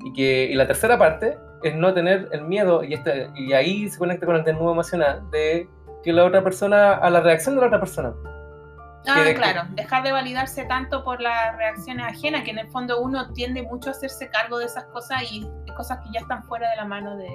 Y, 0.05 0.13
que, 0.13 0.47
y 0.49 0.53
la 0.53 0.67
tercera 0.67 0.97
parte 0.97 1.37
es 1.63 1.75
no 1.75 1.93
tener 1.93 2.29
el 2.31 2.43
miedo, 2.43 2.83
y, 2.83 2.93
este, 2.93 3.29
y 3.35 3.53
ahí 3.53 3.89
se 3.89 3.97
conecta 3.97 4.25
con 4.25 4.35
el 4.35 4.43
desnudo 4.43 4.71
emocional, 4.71 5.29
de 5.31 5.69
que 6.03 6.13
la 6.13 6.25
otra 6.25 6.43
persona, 6.43 6.93
a 6.93 7.09
la 7.09 7.21
reacción 7.21 7.55
de 7.55 7.61
la 7.61 7.67
otra 7.67 7.79
persona. 7.79 8.13
Ah, 9.09 9.23
claro, 9.35 9.61
dejar 9.71 10.03
de 10.03 10.11
validarse 10.11 10.65
tanto 10.65 11.03
por 11.03 11.21
las 11.21 11.55
reacciones 11.55 12.05
ajenas, 12.05 12.43
que 12.43 12.51
en 12.51 12.59
el 12.59 12.67
fondo 12.69 13.01
uno 13.01 13.31
tiende 13.33 13.63
mucho 13.63 13.89
a 13.89 13.91
hacerse 13.91 14.29
cargo 14.29 14.59
de 14.59 14.65
esas 14.65 14.83
cosas 14.85 15.23
y 15.31 15.47
cosas 15.75 15.99
que 15.99 16.09
ya 16.13 16.19
están 16.19 16.43
fuera 16.43 16.69
de 16.69 16.75
la 16.75 16.85
mano 16.85 17.15
de... 17.15 17.29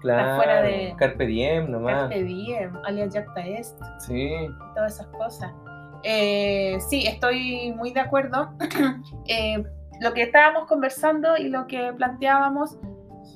Claro, 0.00 0.36
fuera 0.36 0.62
de... 0.62 0.94
Carpe 0.98 1.26
diem 1.26 1.70
nomás. 1.70 2.08
Carpe 2.08 2.24
diem, 2.24 2.76
alias 2.84 3.14
jacta 3.14 3.40
est. 3.46 3.80
Sí. 4.00 4.48
Todas 4.74 4.94
esas 4.94 5.06
cosas. 5.08 5.52
Eh, 6.02 6.78
sí, 6.88 7.06
estoy 7.06 7.72
muy 7.76 7.92
de 7.92 8.00
acuerdo. 8.00 8.50
Eh, 9.28 9.62
lo 10.00 10.12
que 10.14 10.22
estábamos 10.22 10.66
conversando 10.66 11.36
y 11.36 11.48
lo 11.48 11.68
que 11.68 11.92
planteábamos, 11.96 12.76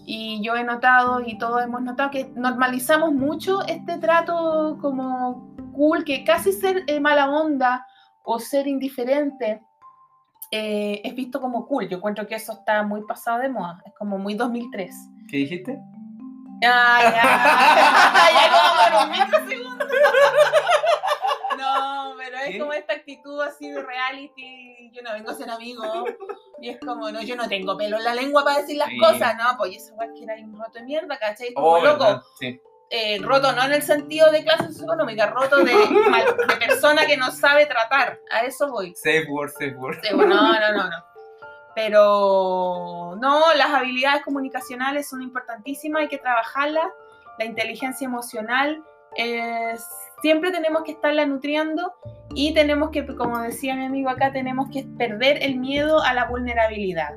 y 0.09 0.41
yo 0.41 0.55
he 0.55 0.63
notado 0.63 1.21
y 1.21 1.37
todos 1.37 1.63
hemos 1.65 1.83
notado 1.83 2.11
que 2.13 2.31
normalizamos 2.37 3.13
mucho 3.13 3.67
este 3.67 3.99
trato 3.99 4.79
como 4.81 5.53
cool, 5.75 6.05
que 6.05 6.25
casi 6.25 6.53
ser 6.53 6.85
eh, 6.87 7.01
mala 7.01 7.29
onda 7.29 7.85
o 8.25 8.39
ser 8.39 8.69
indiferente 8.69 9.61
es 10.53 11.15
visto 11.15 11.41
como 11.41 11.67
cool. 11.67 11.89
Yo 11.89 11.97
encuentro 11.97 12.27
que 12.27 12.37
eso 12.37 12.53
está 12.53 12.85
muy 12.85 13.03
pasado 13.03 13.41
de 13.41 13.49
moda, 13.49 13.83
es 13.85 13.93
como 13.99 14.17
muy 14.17 14.35
2003. 14.35 14.95
¿Qué 15.29 15.39
dijiste? 15.39 15.79
Ah, 16.65 17.01
ya, 18.23 18.49
ya 18.49 19.31
por 19.33 19.45
un 19.45 19.49
segundos. 19.49 19.89
No, 21.79 22.15
pero 22.17 22.39
es 22.39 22.59
como 22.59 22.73
esta 22.73 22.95
actitud 22.95 23.41
así 23.43 23.71
de 23.71 23.83
reality, 23.83 24.91
yo 24.93 25.03
no 25.03 25.13
vengo 25.13 25.31
a 25.31 25.35
ser 25.35 25.51
amigo. 25.51 26.05
Y 26.61 26.71
es 26.71 26.79
como, 26.81 27.11
no, 27.11 27.23
yo 27.23 27.37
no 27.37 27.49
tengo 27.49 27.77
pelo 27.77 27.99
en 27.99 28.05
la 28.05 28.15
lengua 28.15 28.45
para 28.45 28.61
decir 28.61 28.79
las 28.79 28.89
cosas, 28.99 29.37
no, 29.37 29.57
pues 29.59 29.77
eso 29.77 29.95
es 30.01 30.11
que 30.19 30.25
era 30.25 30.35
un 30.37 30.59
roto 30.59 30.79
de 30.79 30.85
mierda, 30.85 31.19
¿cachai? 31.19 31.53
Como 31.53 31.67
oh, 31.69 31.85
loco. 31.85 32.23
Sí. 32.39 32.61
Eh, 32.89 33.19
roto 33.21 33.53
no 33.53 33.65
en 33.65 33.73
el 33.73 33.83
sentido 33.83 34.31
de 34.31 34.45
clase 34.45 34.69
socioeconómica, 34.69 35.27
roto 35.27 35.57
de, 35.57 35.75
de, 35.75 36.57
persona 36.67 37.05
que 37.05 37.17
no 37.17 37.31
sabe 37.33 37.67
tratar. 37.67 38.21
A 38.31 38.41
eso 38.41 38.71
voy. 38.71 38.95
Safe 38.95 39.27
word, 39.29 39.51
safe 39.53 39.75
word. 39.75 39.99
no, 40.13 40.27
no, 40.27 40.73
no, 40.73 40.85
no. 40.85 41.05
Pero 41.75 43.17
no, 43.21 43.55
las 43.55 43.69
habilidades 43.69 44.23
comunicacionales 44.25 45.09
son 45.09 45.21
importantísimas, 45.21 46.03
hay 46.03 46.09
que 46.09 46.19
trabajarlas. 46.19 46.87
La 47.39 47.45
inteligencia 47.45 48.07
emocional 48.07 48.83
siempre 50.23 50.51
tenemos 50.51 50.83
que 50.83 50.93
estarla 50.93 51.27
nutriendo 51.27 51.93
y 52.35 52.53
tenemos 52.55 52.91
que, 52.91 53.07
como 53.07 53.39
decía 53.39 53.77
mi 53.77 53.85
amigo 53.85 54.09
acá, 54.11 54.33
tenemos 54.33 54.69
que 54.71 54.85
perder 54.99 55.43
el 55.43 55.57
miedo 55.57 56.03
a 56.03 56.13
la 56.13 56.27
vulnerabilidad. 56.27 57.15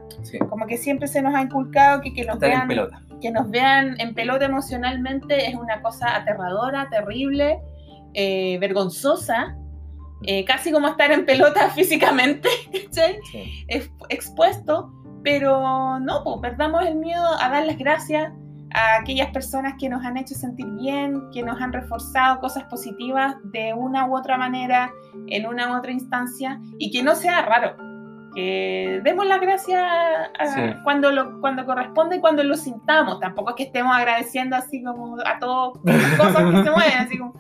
Como 0.50 0.66
que 0.68 0.78
siempre 0.78 1.08
se 1.08 1.22
nos 1.22 1.34
ha 1.36 1.42
inculcado 1.42 2.02
que, 2.02 2.14
que 2.14 2.26
nos 2.26 2.40
vean 2.40 2.70
que 3.22 3.32
nos 3.32 3.50
vean 3.50 4.00
en 4.00 4.14
pelota 4.14 4.46
emocionalmente 4.46 5.50
es 5.50 5.56
una 5.56 5.82
cosa 5.82 6.16
aterradora, 6.16 6.88
terrible, 6.90 7.60
eh, 8.14 8.58
vergonzosa 8.60 9.58
eh, 10.24 10.44
casi 10.44 10.72
como 10.72 10.88
estar 10.88 11.12
en 11.12 11.26
pelota 11.26 11.70
físicamente, 11.76 12.50
expuesto, 14.10 14.92
pero 15.24 16.00
no, 16.00 16.24
pues 16.24 16.38
perdamos 16.42 16.86
el 16.86 16.96
miedo 16.96 17.26
a 17.40 17.50
dar 17.50 17.66
las 17.66 17.78
gracias 17.78 18.34
a 18.73 18.97
aquellas 18.97 19.29
personas 19.32 19.73
que 19.79 19.89
nos 19.89 20.03
han 20.05 20.17
hecho 20.17 20.36
sentir 20.36 20.67
bien, 20.73 21.29
que 21.32 21.43
nos 21.43 21.60
han 21.62 21.73
reforzado 21.73 22.39
cosas 22.39 22.63
positivas 22.65 23.36
de 23.43 23.73
una 23.73 24.08
u 24.08 24.17
otra 24.17 24.38
manera, 24.38 24.91
en 25.27 25.45
una 25.47 25.71
u 25.71 25.77
otra 25.77 25.91
instancia, 25.91 26.60
y 26.77 26.91
que 26.91 27.03
no 27.03 27.15
sea 27.15 27.41
raro. 27.43 27.75
Que 28.36 29.01
demos 29.03 29.25
las 29.25 29.41
gracias 29.41 29.84
cuando, 30.84 31.12
lo, 31.12 31.41
cuando 31.41 31.65
corresponde 31.65 32.17
y 32.17 32.19
cuando 32.19 32.43
lo 32.43 32.55
sintamos. 32.55 33.19
Tampoco 33.19 33.51
es 33.51 33.55
que 33.55 33.63
estemos 33.63 33.95
agradeciendo 33.95 34.55
así 34.55 34.84
como 34.84 35.17
a 35.25 35.39
todas 35.39 35.79
las 35.84 36.17
cosas 36.17 36.51
que 36.51 36.63
se 36.63 36.71
mueven, 36.71 36.97
así 36.99 37.17
como, 37.17 37.34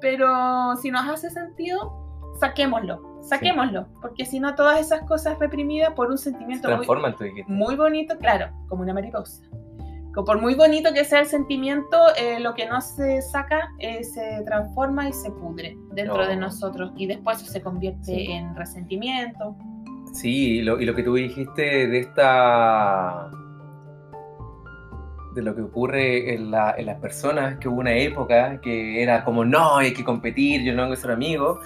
pero 0.00 0.76
si 0.76 0.90
nos 0.90 1.08
hace 1.08 1.30
sentido, 1.30 2.08
saquémoslo, 2.38 3.20
saquémoslo, 3.22 3.88
porque 4.00 4.24
si 4.24 4.38
no 4.38 4.54
todas 4.54 4.80
esas 4.80 5.02
cosas 5.02 5.38
reprimidas 5.38 5.92
por 5.94 6.08
un 6.08 6.18
sentimiento 6.18 6.68
muy, 6.76 6.86
muy, 7.48 7.76
bonito, 7.76 8.16
claro, 8.18 8.50
como 8.68 8.82
una 8.82 8.94
mariposa. 8.94 9.42
Por 10.14 10.40
muy 10.40 10.54
bonito 10.54 10.92
que 10.92 11.04
sea 11.04 11.20
el 11.20 11.26
sentimiento, 11.26 11.96
eh, 12.16 12.40
lo 12.40 12.54
que 12.54 12.66
no 12.66 12.80
se 12.80 13.22
saca 13.22 13.70
eh, 13.78 14.02
se 14.02 14.42
transforma 14.44 15.08
y 15.08 15.12
se 15.12 15.30
pudre 15.30 15.76
dentro 15.92 16.26
de 16.26 16.36
nosotros 16.36 16.92
y 16.96 17.06
después 17.06 17.38
se 17.38 17.60
convierte 17.62 18.32
en 18.32 18.54
resentimiento. 18.56 19.56
Sí, 20.12 20.58
y 20.58 20.62
lo 20.62 20.76
que 20.76 21.02
tú 21.02 21.14
dijiste 21.14 21.86
de 21.86 22.00
esta 22.00 23.30
de 25.38 25.44
lo 25.44 25.54
que 25.54 25.62
ocurre 25.62 26.34
en, 26.34 26.50
la, 26.50 26.74
en, 26.76 26.86
las 26.86 26.98
personas, 26.98 27.58
que 27.58 27.68
hubo 27.68 27.78
una 27.78 27.94
época 27.94 28.60
que 28.60 29.02
era 29.02 29.24
como, 29.24 29.44
no, 29.44 29.76
hay 29.76 29.92
que 29.92 30.02
competir, 30.02 30.62
yo 30.62 30.74
no 30.74 30.82
a 30.84 30.96
ser 30.96 31.12
amigo. 31.12 31.60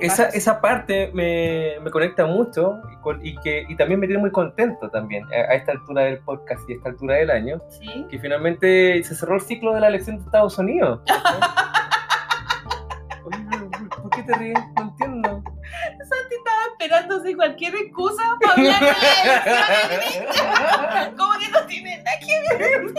esa, 0.00 0.26
esa 0.26 0.60
parte 0.60 1.10
me, 1.12 1.74
me 1.82 1.90
conecta 1.90 2.26
mucho 2.26 2.80
y, 3.22 3.36
que, 3.40 3.66
y 3.68 3.76
también 3.76 4.00
me 4.00 4.06
tiene 4.06 4.20
muy 4.20 4.30
contento 4.30 4.88
también 4.90 5.24
a, 5.32 5.54
esta 5.54 5.72
altura 5.72 6.04
del 6.04 6.18
podcast 6.20 6.68
y 6.68 6.72
a 6.72 6.76
esta 6.76 6.88
altura 6.88 7.16
del 7.16 7.30
año, 7.30 7.60
que 8.10 8.18
finalmente 8.18 9.02
se 9.04 9.14
cerró 9.14 9.34
el 9.34 9.40
ciclo 9.42 9.74
de 9.74 9.80
la 9.80 9.88
elección 9.88 10.16
de 10.16 10.24
Estados 10.24 10.58
Unidos. 10.58 11.00
¿Por 14.02 14.10
qué 14.10 14.22
te 14.22 14.34
ríes? 14.34 14.58
No 14.76 14.82
entiendo. 14.82 15.42
Santi 16.08 16.34
estaba 16.34 16.59
esperándose 16.80 17.36
cualquier 17.36 17.74
excusa 17.74 18.22
para 18.40 18.54
hablar 18.54 18.80
de 18.80 18.86
la 20.32 21.14
¿Cómo 21.16 21.38
que 21.38 21.48
no 21.48 21.66
tiene 21.66 21.98
nada 21.98 22.18
que 22.18 22.56
ver? 22.56 22.94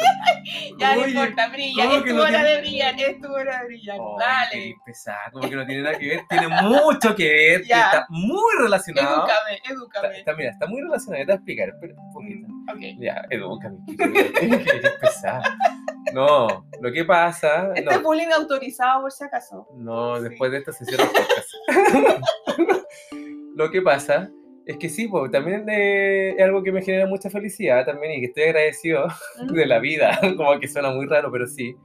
ya 0.78 0.96
no 0.96 1.08
importa, 1.08 1.50
brilla. 1.50 1.96
Es 1.96 2.06
tu 2.06 2.22
hora 2.22 2.44
de 2.44 2.60
brillar, 2.60 3.00
es 3.00 3.20
tu 3.20 3.34
hora 3.34 3.60
de 3.60 3.66
brillar. 3.66 3.98
Dale. 4.20 4.76
Pesada, 4.86 5.32
como 5.32 5.50
que 5.50 5.56
no 5.56 5.66
tiene 5.66 5.82
nada 5.82 5.98
que 5.98 6.08
ver. 6.08 6.22
Tiene 6.30 6.48
mucho 6.48 7.16
que 7.16 7.24
ver. 7.24 7.62
Está 7.62 8.06
muy 8.10 8.58
relacionado. 8.60 9.26
Edúcame, 9.26 9.62
edúcame. 9.70 10.20
Está, 10.20 10.34
mira, 10.36 10.52
está 10.52 10.68
muy 10.68 10.82
relacionado. 10.82 11.22
Te 11.22 11.26
voy 11.26 11.32
a 11.32 11.36
explicar, 11.36 11.74
pero 11.82 11.96
un 11.98 12.14
poquito. 12.14 12.48
Okay. 12.76 12.98
Ya, 13.00 13.26
edúcame. 13.30 13.78
Es 13.88 14.92
pesada. 15.00 15.58
No, 16.14 16.66
lo 16.80 16.92
que 16.92 17.04
pasa. 17.06 17.72
Este 17.76 17.94
es 17.94 18.04
bullying 18.04 18.32
autorizado 18.32 19.02
por 19.02 19.12
si 19.12 19.24
acaso. 19.24 19.68
No, 19.76 20.22
después 20.22 20.52
de 20.52 20.60
esto 20.60 20.72
se 20.72 20.86
cierra 20.86 21.06
el 21.06 22.82
lo 23.56 23.70
que 23.72 23.82
pasa 23.82 24.32
es 24.66 24.78
que 24.78 24.90
sí, 24.90 25.08
pues, 25.08 25.32
también 25.32 25.66
es 25.68 26.42
algo 26.42 26.64
que 26.64 26.72
me 26.72 26.82
genera 26.82 27.08
mucha 27.08 27.30
felicidad 27.30 27.86
también 27.86 28.14
y 28.14 28.20
que 28.22 28.28
estoy 28.28 28.44
agradecido 28.44 29.08
de 29.54 29.66
la 29.66 29.80
vida, 29.80 30.20
como 30.38 30.60
que 30.60 30.68
suena 30.68 30.92
muy 30.92 31.08
raro, 31.08 31.32
pero 31.32 31.48
sí, 31.48 31.76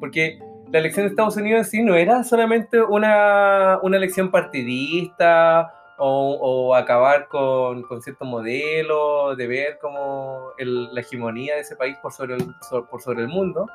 porque 0.00 0.38
la 0.72 0.80
elección 0.80 1.06
de 1.06 1.10
Estados 1.10 1.36
Unidos 1.36 1.68
sí 1.68 1.82
no 1.82 1.94
era 1.94 2.24
solamente 2.24 2.82
una, 2.82 3.78
una 3.82 3.96
elección 3.96 4.30
partidista 4.30 5.72
o, 5.98 6.38
o 6.40 6.74
acabar 6.74 7.28
con, 7.28 7.82
con 7.82 8.02
cierto 8.02 8.24
modelo, 8.24 9.36
de 9.36 9.46
ver 9.46 9.78
como 9.80 10.48
la 10.58 11.00
hegemonía 11.00 11.54
de 11.54 11.60
ese 11.60 11.76
país 11.76 11.96
por 12.02 12.12
sobre 12.12 12.34
el, 12.34 12.44
por 12.90 13.00
sobre 13.00 13.22
el 13.22 13.28
mundo, 13.28 13.66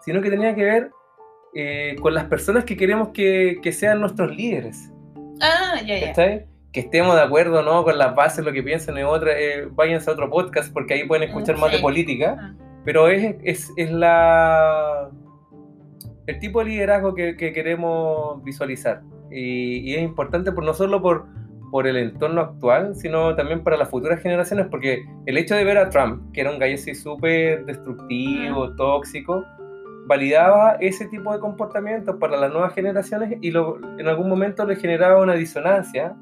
sino 0.00 0.22
que 0.22 0.30
tenía 0.30 0.54
que 0.54 0.64
ver 0.64 0.90
eh, 1.54 1.96
con 2.00 2.14
las 2.14 2.26
personas 2.26 2.64
que 2.64 2.76
queremos 2.76 3.08
que, 3.08 3.58
que 3.60 3.72
sean 3.72 4.00
nuestros 4.00 4.34
líderes. 4.34 4.92
Ah, 5.40 5.80
ya, 5.84 5.98
ya. 5.98 6.46
Que 6.72 6.80
estemos 6.80 7.14
de 7.14 7.22
acuerdo 7.22 7.62
no 7.62 7.82
con 7.84 7.96
las 7.98 8.14
bases, 8.14 8.44
lo 8.44 8.52
que 8.52 8.62
piensan 8.62 8.98
en 8.98 9.06
otra, 9.06 9.32
eh, 9.38 9.68
váyanse 9.70 10.10
a 10.10 10.12
otro 10.12 10.28
podcast 10.28 10.72
porque 10.72 10.94
ahí 10.94 11.06
pueden 11.06 11.28
escuchar 11.28 11.56
más 11.56 11.72
de 11.72 11.78
política. 11.78 12.36
Ah. 12.38 12.54
Pero 12.84 13.08
es, 13.08 13.36
es, 13.42 13.72
es, 13.76 13.90
la 13.90 15.10
el 16.26 16.38
tipo 16.38 16.60
de 16.60 16.66
liderazgo 16.66 17.14
que, 17.14 17.36
que 17.36 17.52
queremos 17.52 18.42
visualizar. 18.44 19.02
Y, 19.30 19.78
y, 19.90 19.94
es 19.94 20.02
importante 20.02 20.52
por, 20.52 20.64
no 20.64 20.74
solo 20.74 21.02
por, 21.02 21.26
por 21.70 21.86
el 21.86 21.96
entorno 21.96 22.40
actual, 22.40 22.94
sino 22.94 23.34
también 23.34 23.62
para 23.62 23.76
las 23.76 23.88
futuras 23.88 24.20
generaciones, 24.20 24.66
porque 24.70 25.04
el 25.26 25.36
hecho 25.36 25.54
de 25.54 25.64
ver 25.64 25.78
a 25.78 25.90
Trump, 25.90 26.32
que 26.32 26.42
era 26.42 26.50
un 26.50 26.58
gallo 26.58 26.74
así 26.74 26.94
súper 26.94 27.64
destructivo, 27.64 28.74
tóxico, 28.76 29.44
validaba 30.06 30.76
ese 30.80 31.06
tipo 31.06 31.32
de 31.32 31.38
comportamientos 31.38 32.16
para 32.16 32.36
las 32.38 32.50
nuevas 32.50 32.72
generaciones 32.72 33.38
y 33.42 33.50
lo, 33.50 33.78
en 33.98 34.08
algún 34.08 34.28
momento 34.28 34.64
le 34.64 34.76
generaba 34.76 35.22
una 35.22 35.34
disonancia, 35.34 36.16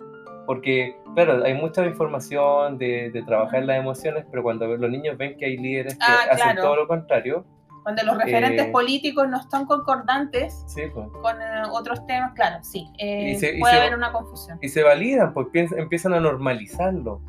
porque, 0.46 0.96
claro, 1.14 1.44
hay 1.44 1.54
mucha 1.54 1.84
información 1.84 2.78
de, 2.78 3.10
de 3.10 3.22
trabajar 3.22 3.64
las 3.64 3.78
emociones, 3.78 4.24
pero 4.30 4.42
cuando 4.42 4.66
los 4.76 4.90
niños 4.90 5.18
ven 5.18 5.36
que 5.36 5.46
hay 5.46 5.56
líderes 5.56 5.94
que 5.94 6.04
ah, 6.06 6.28
hacen 6.30 6.56
todo 6.56 6.76
lo 6.76 6.88
contrario, 6.88 7.44
cuando 7.86 8.02
los 8.02 8.18
referentes 8.18 8.66
eh, 8.66 8.70
políticos 8.72 9.28
no 9.28 9.38
están 9.38 9.64
concordantes 9.64 10.64
pues. 10.74 10.90
con 10.92 11.40
eh, 11.40 11.62
otros 11.70 12.04
temas, 12.06 12.32
claro, 12.34 12.58
sí, 12.64 12.90
eh, 12.98 13.38
puede 13.60 13.76
haber 13.76 13.94
una 13.94 14.10
confusión. 14.10 14.58
Y 14.60 14.68
se 14.68 14.82
validan, 14.82 15.32
porque 15.32 15.68
empiezan 15.76 16.12
a 16.14 16.18
normalizarlo. 16.18 17.20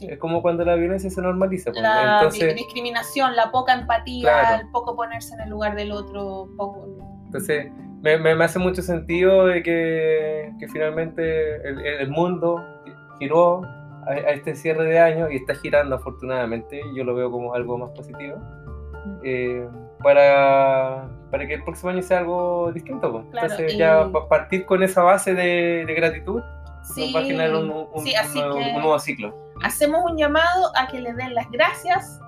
Es 0.00 0.18
como 0.18 0.40
cuando 0.40 0.64
la 0.64 0.74
violencia 0.74 1.10
se 1.10 1.20
normaliza. 1.20 1.70
Pues, 1.70 1.82
la 1.82 2.30
discriminación, 2.54 3.36
la 3.36 3.50
poca 3.50 3.74
empatía, 3.74 4.60
el 4.60 4.70
poco 4.70 4.96
ponerse 4.96 5.34
en 5.34 5.40
el 5.40 5.50
lugar 5.50 5.76
del 5.76 5.92
otro. 5.92 6.48
Poco... 6.56 6.86
Entonces, 7.26 7.70
me, 8.02 8.18
me, 8.18 8.44
hace 8.44 8.58
mucho 8.58 8.82
sentido 8.82 9.46
de 9.46 9.62
que, 9.62 10.52
que 10.58 10.68
finalmente 10.68 11.56
el, 11.68 11.80
el, 11.84 12.08
mundo 12.10 12.64
giró 13.18 13.62
a, 14.06 14.10
a, 14.10 14.30
este 14.30 14.54
cierre 14.54 14.84
de 14.84 14.98
año 14.98 15.30
y 15.30 15.36
está 15.36 15.54
girando 15.54 15.96
afortunadamente. 15.96 16.80
Yo 16.94 17.04
lo 17.04 17.14
veo 17.14 17.30
como 17.30 17.54
algo 17.54 17.78
más 17.78 17.90
positivo. 17.90 18.36
Eh, 19.22 19.66
para, 20.02 21.08
para 21.30 21.46
que 21.46 21.54
el 21.54 21.64
próximo 21.64 21.90
año 21.90 22.02
sea 22.02 22.18
algo 22.18 22.70
distinto. 22.72 23.10
Pues. 23.10 23.24
Entonces, 23.32 23.76
ya 23.76 24.08
partir 24.28 24.66
con 24.66 24.82
esa 24.82 25.02
base 25.02 25.34
de, 25.34 25.84
de 25.86 25.94
gratitud 25.94 26.42
sí, 26.94 27.12
va 27.14 27.20
a 27.20 27.24
generar 27.24 27.54
un, 27.56 27.70
un, 27.70 27.88
un, 27.92 28.72
nuevo 28.74 28.98
ciclo 28.98 29.46
hacemos 29.62 30.02
un 30.10 30.16
llamado 30.16 30.72
a 30.76 30.86
que 30.88 31.00
le 31.00 31.12
den 31.14 31.34
las 31.34 31.50
gracias 31.50 32.20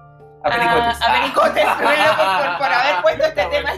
a 0.45 0.51
Pericotes, 0.51 1.03
a, 1.03 1.13
Pericotes 1.13 1.65
por, 1.65 2.59
por, 2.59 2.73
haber 2.73 3.03
puesto 3.03 3.25
este 3.25 3.45
tema. 3.47 3.71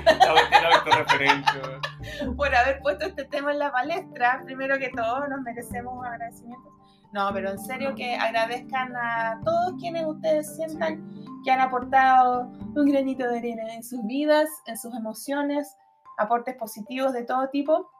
por 2.37 2.55
haber 2.55 2.81
puesto 2.81 3.07
este 3.07 3.25
tema 3.25 3.53
en 3.53 3.59
la 3.59 3.73
palestra, 3.73 4.43
primero 4.45 4.79
que 4.79 4.91
todo 4.91 5.27
nos 5.29 5.41
merecemos 5.41 6.05
agradecimientos. 6.07 6.73
No, 7.13 7.33
pero 7.33 7.51
en 7.51 7.59
serio 7.59 7.95
que 7.97 8.15
agradezcan 8.15 8.95
a 8.97 9.41
todos 9.45 9.75
quienes 9.81 10.07
ustedes 10.07 10.55
sientan 10.55 11.11
que 11.45 11.51
han 11.51 11.61
aportado 11.61 12.43
un 12.77 12.87
granito 12.87 13.29
de 13.29 13.39
arena 13.39 13.75
en 13.75 13.83
sus 13.83 14.05
vidas, 14.07 14.49
en 14.67 14.79
sus 14.79 14.95
emociones, 14.95 15.77
aportes 16.19 16.55
positivos 16.57 17.13
de 17.13 17.25
todo 17.25 17.49
tipo. 17.49 17.91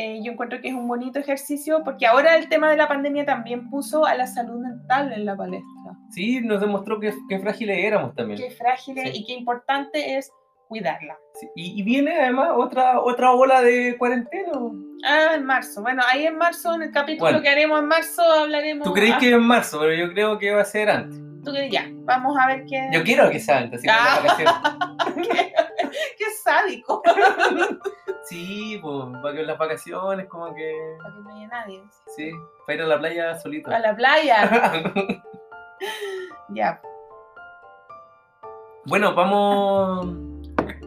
Eh, 0.00 0.20
yo 0.22 0.30
encuentro 0.30 0.60
que 0.60 0.68
es 0.68 0.74
un 0.74 0.86
bonito 0.86 1.18
ejercicio 1.18 1.82
porque 1.82 2.06
ahora 2.06 2.36
el 2.36 2.48
tema 2.48 2.70
de 2.70 2.76
la 2.76 2.86
pandemia 2.86 3.24
también 3.24 3.68
puso 3.68 4.06
a 4.06 4.14
la 4.14 4.28
salud 4.28 4.60
mental 4.60 5.12
en 5.12 5.24
la 5.24 5.36
palestra. 5.36 5.98
Sí, 6.10 6.40
nos 6.40 6.60
demostró 6.60 7.00
que, 7.00 7.12
qué 7.28 7.40
frágiles 7.40 7.84
éramos 7.84 8.14
también. 8.14 8.38
Qué 8.38 8.48
frágiles 8.48 9.10
y 9.12 9.26
qué 9.26 9.32
importante 9.32 10.16
es 10.16 10.30
cuidarla. 10.68 11.18
y, 11.56 11.82
viene 11.82 12.16
además 12.16 12.50
otra, 12.54 13.00
otra 13.00 13.32
ola 13.32 13.60
de 13.60 13.96
cuarentena. 13.98 14.52
Ah, 15.04 15.32
en 15.34 15.44
marzo. 15.44 15.82
Bueno, 15.82 16.04
ahí 16.08 16.26
en 16.26 16.38
marzo, 16.38 16.76
en 16.76 16.82
el 16.82 16.92
capítulo 16.92 17.42
que 17.42 17.48
haremos 17.48 17.80
en 17.80 17.88
marzo, 17.88 18.22
hablaremos. 18.22 18.86
Tú 18.86 18.94
crees 18.94 19.16
que 19.16 19.30
es 19.30 19.34
en 19.34 19.42
marzo, 19.42 19.80
pero 19.80 19.94
yo 19.94 20.12
creo 20.12 20.38
que 20.38 20.52
va 20.52 20.60
a 20.60 20.64
ser 20.64 20.90
antes. 20.90 21.18
Tú 21.44 21.50
crees 21.50 21.72
ya. 21.72 21.88
Vamos 22.04 22.36
a 22.38 22.46
ver 22.46 22.64
qué. 22.66 22.88
Yo 22.92 23.02
quiero 23.02 23.28
que 23.30 23.40
sea 23.40 23.58
antes, 23.58 23.82
ah. 23.90 24.22
¿Qué, 25.16 25.52
qué 26.18 26.24
sádico. 26.42 27.02
sí, 28.24 28.78
pues, 28.82 29.06
para 29.22 29.34
que 29.34 29.42
las 29.42 29.58
vacaciones, 29.58 30.26
como 30.26 30.54
que. 30.54 30.96
Para 31.02 31.14
que 31.14 31.20
no 31.20 31.34
haya 31.34 31.48
nadie. 31.48 31.82
Sí, 32.16 32.30
para 32.66 32.76
ir 32.76 32.82
a 32.82 32.86
la 32.86 32.98
playa 32.98 33.38
solito. 33.38 33.70
A 33.70 33.78
la 33.78 33.96
playa. 33.96 34.82
ya. 36.50 36.80
Bueno, 38.84 39.14
vamos 39.14 40.28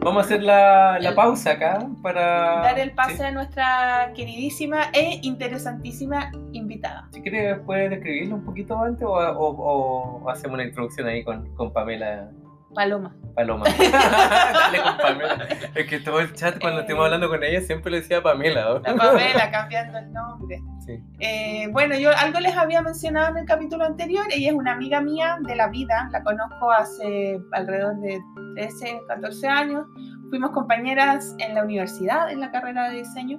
Vamos 0.04 0.24
a 0.24 0.26
hacer 0.26 0.42
la, 0.42 1.12
pausa 1.14 1.52
acá 1.52 1.86
para... 2.02 2.60
Dar 2.62 2.78
el 2.78 2.92
pase 2.92 3.24
a 3.24 3.30
nuestra 3.30 4.12
queridísima 4.16 4.90
e 4.92 5.20
interesantísima 5.22 6.32
invitada. 6.52 7.08
Si 7.12 7.22
quieres, 7.22 7.60
puedes 7.64 7.90
describirlo 7.90 8.36
un 8.36 8.44
poquito 8.44 8.76
antes 8.76 9.06
o, 9.08 10.28
hacemos 10.28 10.54
una 10.54 10.64
introducción 10.64 11.06
ahí 11.06 11.22
con, 11.22 11.54
con 11.54 11.72
Pamela. 11.72 12.32
Paloma. 12.74 13.14
Paloma. 13.34 13.64
Dale 13.78 14.82
con 14.82 14.96
Pamela. 14.98 15.48
Es 15.74 15.86
que 15.86 16.00
todo 16.00 16.20
el 16.20 16.32
chat 16.34 16.60
cuando 16.60 16.80
eh, 16.80 16.82
estuvimos 16.82 17.06
hablando 17.06 17.28
con 17.28 17.42
ella 17.42 17.60
siempre 17.60 17.90
le 17.90 18.00
decía 18.00 18.22
Pamela. 18.22 18.80
La 18.84 18.94
Pamela, 18.94 19.50
cambiando 19.50 19.98
el 19.98 20.12
nombre. 20.12 20.60
Sí. 20.84 21.00
Eh, 21.20 21.68
bueno, 21.70 21.96
yo 21.96 22.10
algo 22.16 22.40
les 22.40 22.56
había 22.56 22.82
mencionado 22.82 23.30
en 23.30 23.38
el 23.38 23.44
capítulo 23.46 23.84
anterior. 23.84 24.26
Ella 24.30 24.50
es 24.50 24.54
una 24.54 24.72
amiga 24.72 25.00
mía 25.00 25.38
de 25.40 25.56
la 25.56 25.68
vida. 25.68 26.08
La 26.12 26.22
conozco 26.22 26.70
hace 26.70 27.40
alrededor 27.52 27.96
de 28.00 28.20
13, 28.56 29.02
14 29.08 29.48
años. 29.48 29.86
Fuimos 30.30 30.50
compañeras 30.50 31.34
en 31.38 31.54
la 31.54 31.62
universidad, 31.62 32.30
en 32.30 32.40
la 32.40 32.50
carrera 32.50 32.90
de 32.90 32.98
diseño. 32.98 33.38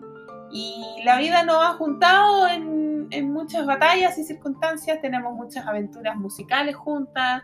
Y 0.51 1.01
la 1.03 1.17
vida 1.17 1.43
nos 1.43 1.63
ha 1.63 1.73
juntado 1.73 2.47
en, 2.47 3.07
en 3.09 3.33
muchas 3.33 3.65
batallas 3.65 4.17
y 4.17 4.23
circunstancias. 4.23 5.01
Tenemos 5.01 5.33
muchas 5.33 5.65
aventuras 5.65 6.15
musicales 6.15 6.75
juntas 6.75 7.43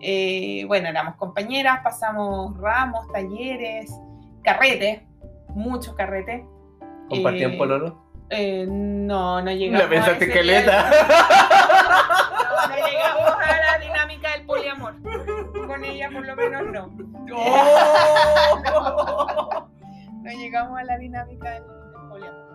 eh, 0.00 0.64
bueno, 0.66 0.88
éramos 0.88 1.16
compañeras, 1.16 1.80
pasamos 1.82 2.56
ramos, 2.58 3.10
talleres, 3.12 3.90
carretes, 4.42 5.02
muchos 5.48 5.94
carretes. 5.94 6.44
¿Compartían 7.08 7.52
eh, 7.52 7.56
pololo? 7.56 8.06
Eh, 8.30 8.66
no, 8.68 9.40
no 9.40 9.50
llegamos. 9.50 9.84
La 9.84 9.88
pensaste 9.88 10.26
esqueleta. 10.26 10.90
No, 12.66 12.68
no 12.68 12.76
llegamos 12.86 13.30
a 13.30 13.56
la 13.60 13.78
dinámica 13.78 14.30
del 14.32 14.46
poliamor. 14.46 14.94
Con 15.66 15.84
ella, 15.84 16.10
por 16.10 16.26
lo 16.26 16.36
menos, 16.36 16.62
no. 16.72 16.90
Oh. 17.36 18.58
no 20.22 20.30
llegamos 20.30 20.78
a 20.78 20.84
la 20.84 20.98
dinámica 20.98 21.50
del, 21.50 21.62
poliamor. 22.08 22.46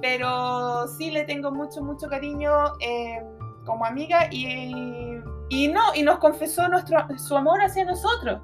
Pero 0.00 0.88
sí 0.88 1.10
le 1.10 1.24
tengo 1.24 1.50
mucho, 1.50 1.82
mucho 1.82 2.08
cariño 2.08 2.50
eh, 2.80 3.22
como 3.66 3.84
amiga 3.84 4.28
y 4.30 5.20
y 5.50 5.68
no, 5.68 5.94
y 5.94 6.02
nos 6.02 6.18
confesó 6.18 6.68
nuestro, 6.68 7.06
su 7.18 7.36
amor 7.36 7.60
hacia 7.60 7.84
nosotros. 7.84 8.40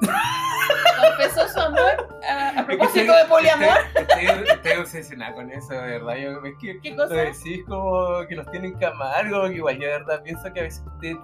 confesó 0.00 1.48
su 1.48 1.60
amor 1.60 2.08
a, 2.28 2.66
propósito 2.66 3.14
de 3.14 3.24
poliamor. 3.28 3.76
Estoy, 4.48 4.72
obsesionada 4.78 5.34
con 5.34 5.48
eso, 5.50 5.74
de 5.74 5.80
verdad. 5.80 6.16
Yo, 6.16 6.44
es 6.44 6.54
que, 6.60 6.80
¿Qué 6.80 6.96
cosa? 6.96 7.14
Decís 7.14 7.62
como 7.68 8.26
que 8.28 8.34
los 8.34 8.50
tienen 8.50 8.76
que 8.78 8.86
amar, 8.86 9.30
como 9.30 9.48
que 9.48 9.54
igual 9.54 9.76
yo 9.76 9.82
de 9.82 9.92
verdad 9.92 10.22
pienso 10.24 10.52
que 10.52 10.60
a 10.60 10.62
veces 10.64 10.82
te, 11.00 11.16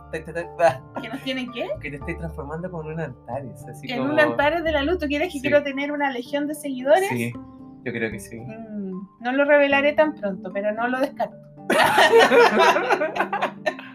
ah, 0.61 0.81
¿Que 1.03 1.09
nos 1.09 1.21
tienen 1.23 1.51
qué? 1.53 1.69
Que 1.81 1.91
te 1.91 1.97
estoy 1.97 2.17
transformando 2.19 2.71
como 2.71 2.85
en 2.85 2.95
un 2.95 3.01
altar. 3.01 3.43
Así 3.69 3.91
en 3.91 4.03
un 4.03 4.21
altar 4.21 4.63
de 4.63 4.73
la 4.73 4.85
luz. 4.85 4.99
¿Tú 4.99 5.07
quieres 5.07 5.33
que 5.33 5.41
quiero 5.41 5.65
tener 5.65 5.91
una 5.91 6.11
legión 6.11 6.47
de 6.47 6.55
seguidores? 6.55 7.09
Sí, 7.09 7.33
yo 7.85 7.93
creo 7.93 8.13
que 8.13 8.21
sí. 8.21 8.39
Mm, 8.39 9.09
no 9.21 9.33
lo 9.33 9.45
revelaré 9.45 9.95
tan 9.95 10.15
pronto, 10.15 10.53
pero 10.53 10.73
no 10.73 10.87
lo 10.87 11.01
descarto. 11.01 11.37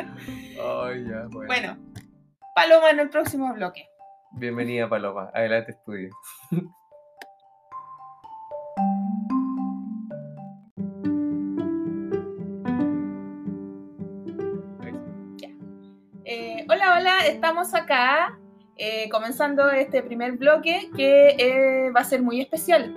bueno. 1.32 1.78
Paloma 2.56 2.90
en 2.92 3.00
el 3.00 3.10
próximo 3.10 3.54
bloque. 3.54 3.88
Bienvenida, 4.34 4.88
Paloma. 4.88 5.30
Adelante, 5.34 5.72
estudio. 5.72 6.10
Eh, 16.24 16.66
hola, 16.70 16.98
hola, 16.98 17.26
estamos 17.28 17.74
acá 17.74 18.40
eh, 18.78 19.10
comenzando 19.10 19.70
este 19.70 20.02
primer 20.02 20.38
bloque 20.38 20.90
que 20.96 21.36
eh, 21.38 21.92
va 21.92 22.02
a 22.02 22.06
ser 22.06 22.22
muy 22.22 22.40
especial 22.40 22.96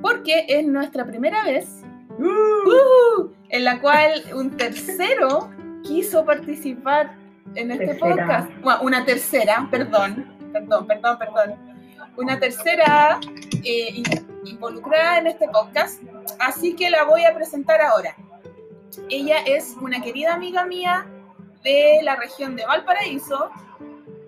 porque 0.00 0.46
es 0.48 0.66
nuestra 0.66 1.04
primera 1.04 1.44
vez 1.44 1.82
¡Uh! 2.18 2.24
¡Uh! 2.24 3.32
en 3.50 3.64
la 3.64 3.80
cual 3.80 4.22
un 4.34 4.56
tercero 4.56 5.50
quiso 5.84 6.24
participar 6.24 7.14
en 7.54 7.70
este 7.70 7.94
podcast. 7.94 8.50
una 8.82 9.04
tercera, 9.04 9.68
perdón, 9.70 10.36
perdón, 10.52 10.86
perdón, 10.86 11.18
perdón. 11.18 11.74
Una 12.16 12.38
tercera 12.38 13.20
eh, 13.64 14.02
involucrada 14.44 15.18
en 15.18 15.28
este 15.28 15.48
podcast, 15.48 16.02
así 16.40 16.74
que 16.74 16.90
la 16.90 17.04
voy 17.04 17.24
a 17.24 17.34
presentar 17.34 17.80
ahora. 17.80 18.16
Ella 19.08 19.38
es 19.46 19.76
una 19.80 20.00
querida 20.00 20.34
amiga 20.34 20.64
mía 20.64 21.06
de 21.62 22.00
la 22.02 22.16
región 22.16 22.56
de 22.56 22.64
Valparaíso, 22.64 23.50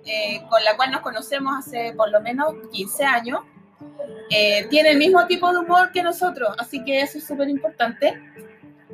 eh, 0.04 0.42
con 0.48 0.62
la 0.64 0.76
cual 0.76 0.90
nos 0.90 1.00
conocemos 1.00 1.54
hace 1.58 1.92
por 1.96 2.10
lo 2.10 2.20
menos 2.20 2.54
15 2.72 3.04
años. 3.04 3.40
Eh, 4.30 4.66
tiene 4.68 4.90
el 4.90 4.98
mismo 4.98 5.24
tipo 5.26 5.50
de 5.52 5.58
humor 5.58 5.92
que 5.92 6.02
nosotros, 6.02 6.54
así 6.58 6.84
que 6.84 7.00
eso 7.00 7.18
es 7.18 7.26
súper 7.26 7.48
importante. 7.48 8.20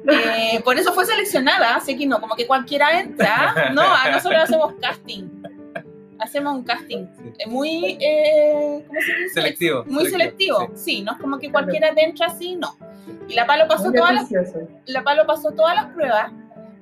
Eh, 0.09 0.61
por 0.65 0.77
eso 0.79 0.93
fue 0.93 1.07
seleccionada, 1.07 1.77
así 1.77 1.97
que 1.97 2.07
no, 2.07 2.21
como 2.21 2.35
que 2.35 2.47
cualquiera 2.47 3.01
entra. 3.01 3.55
No, 3.73 3.83
a 3.83 4.11
nosotros 4.11 4.43
hacemos 4.43 4.75
casting. 4.81 5.25
Hacemos 6.19 6.55
un 6.55 6.63
casting 6.65 7.07
muy, 7.47 7.99
eh, 8.01 8.85
¿cómo 8.87 9.01
se 9.01 9.15
dice? 9.15 9.35
Selectivo. 9.35 9.85
Muy 9.87 10.07
selectivo, 10.07 10.71
sí. 10.75 11.03
no 11.03 11.13
es 11.13 11.19
como 11.19 11.39
que 11.39 11.51
cualquiera 11.51 11.93
entra 11.97 12.27
así, 12.27 12.55
no. 12.57 12.77
Y 13.29 13.35
la 13.35 13.47
Palo 13.47 13.67
pasó 13.67 13.91
todas 13.91 14.15
las, 14.15 14.29
la 14.87 15.03
Palo 15.03 15.27
pasó 15.27 15.51
todas 15.53 15.75
las 15.75 15.87
pruebas 15.87 16.31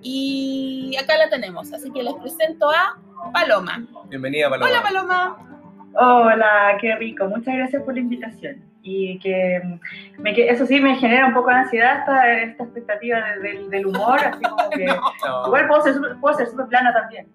y 0.03 0.95
acá 1.01 1.17
la 1.17 1.31
tenemos. 1.31 1.73
Así 1.73 1.91
que 1.91 2.03
les 2.03 2.15
presento 2.15 2.71
a 2.71 2.99
Paloma. 3.33 3.87
Bienvenida, 4.09 4.51
Paloma. 4.51 4.71
Hola, 4.71 4.83
Paloma. 4.83 5.47
Hola, 5.95 6.79
qué 6.81 6.95
rico. 6.97 7.27
Muchas 7.27 7.55
gracias 7.55 7.83
por 7.83 7.95
la 7.95 8.01
invitación 8.01 8.70
y 8.83 9.19
que, 9.19 9.61
me, 10.19 10.31
eso 10.51 10.67
sí 10.67 10.81
me 10.81 10.97
genera 10.97 11.27
un 11.27 11.35
poco 11.35 11.51
de 11.51 11.57
ansiedad 11.57 11.99
esta, 11.99 12.41
esta 12.43 12.65
expectativa 12.65 13.19
del 13.43 13.87
humor, 13.87 14.19
así 14.19 14.43
como 14.43 14.71
que 14.71 14.85
igual 15.47 15.69
puedo 15.69 15.83
ser, 15.83 15.95
puedo 16.21 16.37
ser 16.37 16.49
súper 16.49 16.67
plana 16.67 16.93
también. 16.93 17.29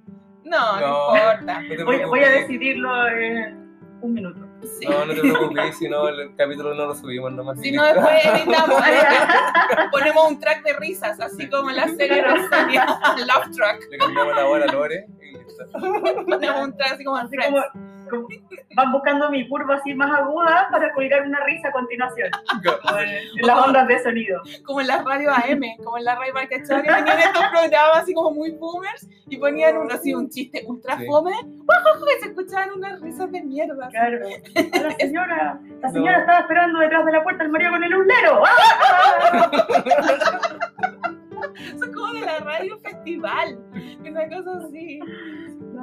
No, 0.44 0.80
no, 0.80 1.16
importa. 1.16 1.62
voy, 1.86 2.06
voy, 2.06 2.20
a 2.20 2.30
decidirlo 2.30 3.08
en 3.08 3.66
un 4.02 4.14
minuto. 4.14 4.46
No, 4.88 5.06
no 5.06 5.14
te 5.14 5.22
preocupes, 5.22 5.78
si 5.78 5.90
no 5.90 6.08
el 6.08 6.36
capítulo 6.36 6.74
no 6.74 6.88
lo 6.88 6.96
subimos 6.96 7.32
nomás. 7.34 7.60
Si 7.60 7.72
no, 7.72 7.84
después 7.84 8.26
editamos, 8.26 8.82
ponemos 9.92 10.32
un 10.32 10.40
track 10.40 10.64
de 10.64 10.74
risas, 10.74 11.20
así 11.20 11.50
como 11.50 11.70
en 11.70 11.76
la 11.78 11.88
serie 11.90 12.22
Rosalia, 12.22 12.86
Love 13.18 13.56
Track. 13.56 13.82
Le 13.92 13.98
cambiamos 13.98 14.36
la 14.36 14.46
hora 14.46 14.66
a 14.66 14.72
Lore 14.72 15.08
y 15.22 15.38
listo. 15.38 15.66
Ponemos 16.26 16.62
un 16.62 16.78
track 16.78 16.94
así 16.94 17.04
como 17.04 17.20
en 17.20 17.30
Van 18.76 18.92
buscando 18.92 19.30
mi 19.30 19.48
curva 19.48 19.76
así 19.76 19.94
más 19.94 20.12
aguda 20.20 20.68
para 20.72 20.92
colgar 20.94 21.24
una 21.24 21.40
risa 21.46 21.70
a 21.70 21.72
continuación. 21.72 22.30
en, 23.00 23.48
las 23.48 23.66
ondas 23.66 23.88
de 23.88 24.00
sonido. 24.00 24.42
Como 24.66 24.82
en 24.82 24.88
la 24.88 25.02
radio 25.04 25.32
AM, 25.32 25.62
como 25.84 25.98
en 25.98 26.06
la 26.06 26.16
radio 26.16 26.34
Marcachari, 26.34 26.88
tenían 26.88 27.20
estos 27.20 27.44
programas 27.52 27.98
así 27.98 28.14
como 28.14 28.32
muy 28.32 28.52
boomers 28.52 29.08
y 29.28 29.38
ponían 29.38 29.78
un, 29.78 29.92
así 29.92 30.14
un 30.14 30.30
chiste 30.30 30.64
ultra 30.68 30.98
fome 31.08 31.34
y 32.06 32.22
se 32.22 32.30
escuchaban 32.30 32.72
unas 32.72 33.02
risas 33.02 33.32
de 33.32 33.42
mierda. 33.42 33.90
Claro. 33.90 34.28
La 34.56 34.92
señora, 34.98 35.60
la 35.82 35.92
señora 35.92 36.20
estaba 36.20 36.40
esperando 36.40 36.80
detrás 36.80 37.06
de 37.06 37.12
la 37.12 37.24
puerta 37.24 37.44
el 37.44 37.50
marido 37.50 37.72
con 37.72 37.84
el 37.84 37.96
ulero. 37.96 38.44
Son 41.80 41.94
como 41.94 42.14
de 42.14 42.22
la 42.22 42.40
radio 42.40 42.78
festival, 42.80 43.60
una 44.02 44.28
cosa 44.30 44.66
así. 44.66 45.00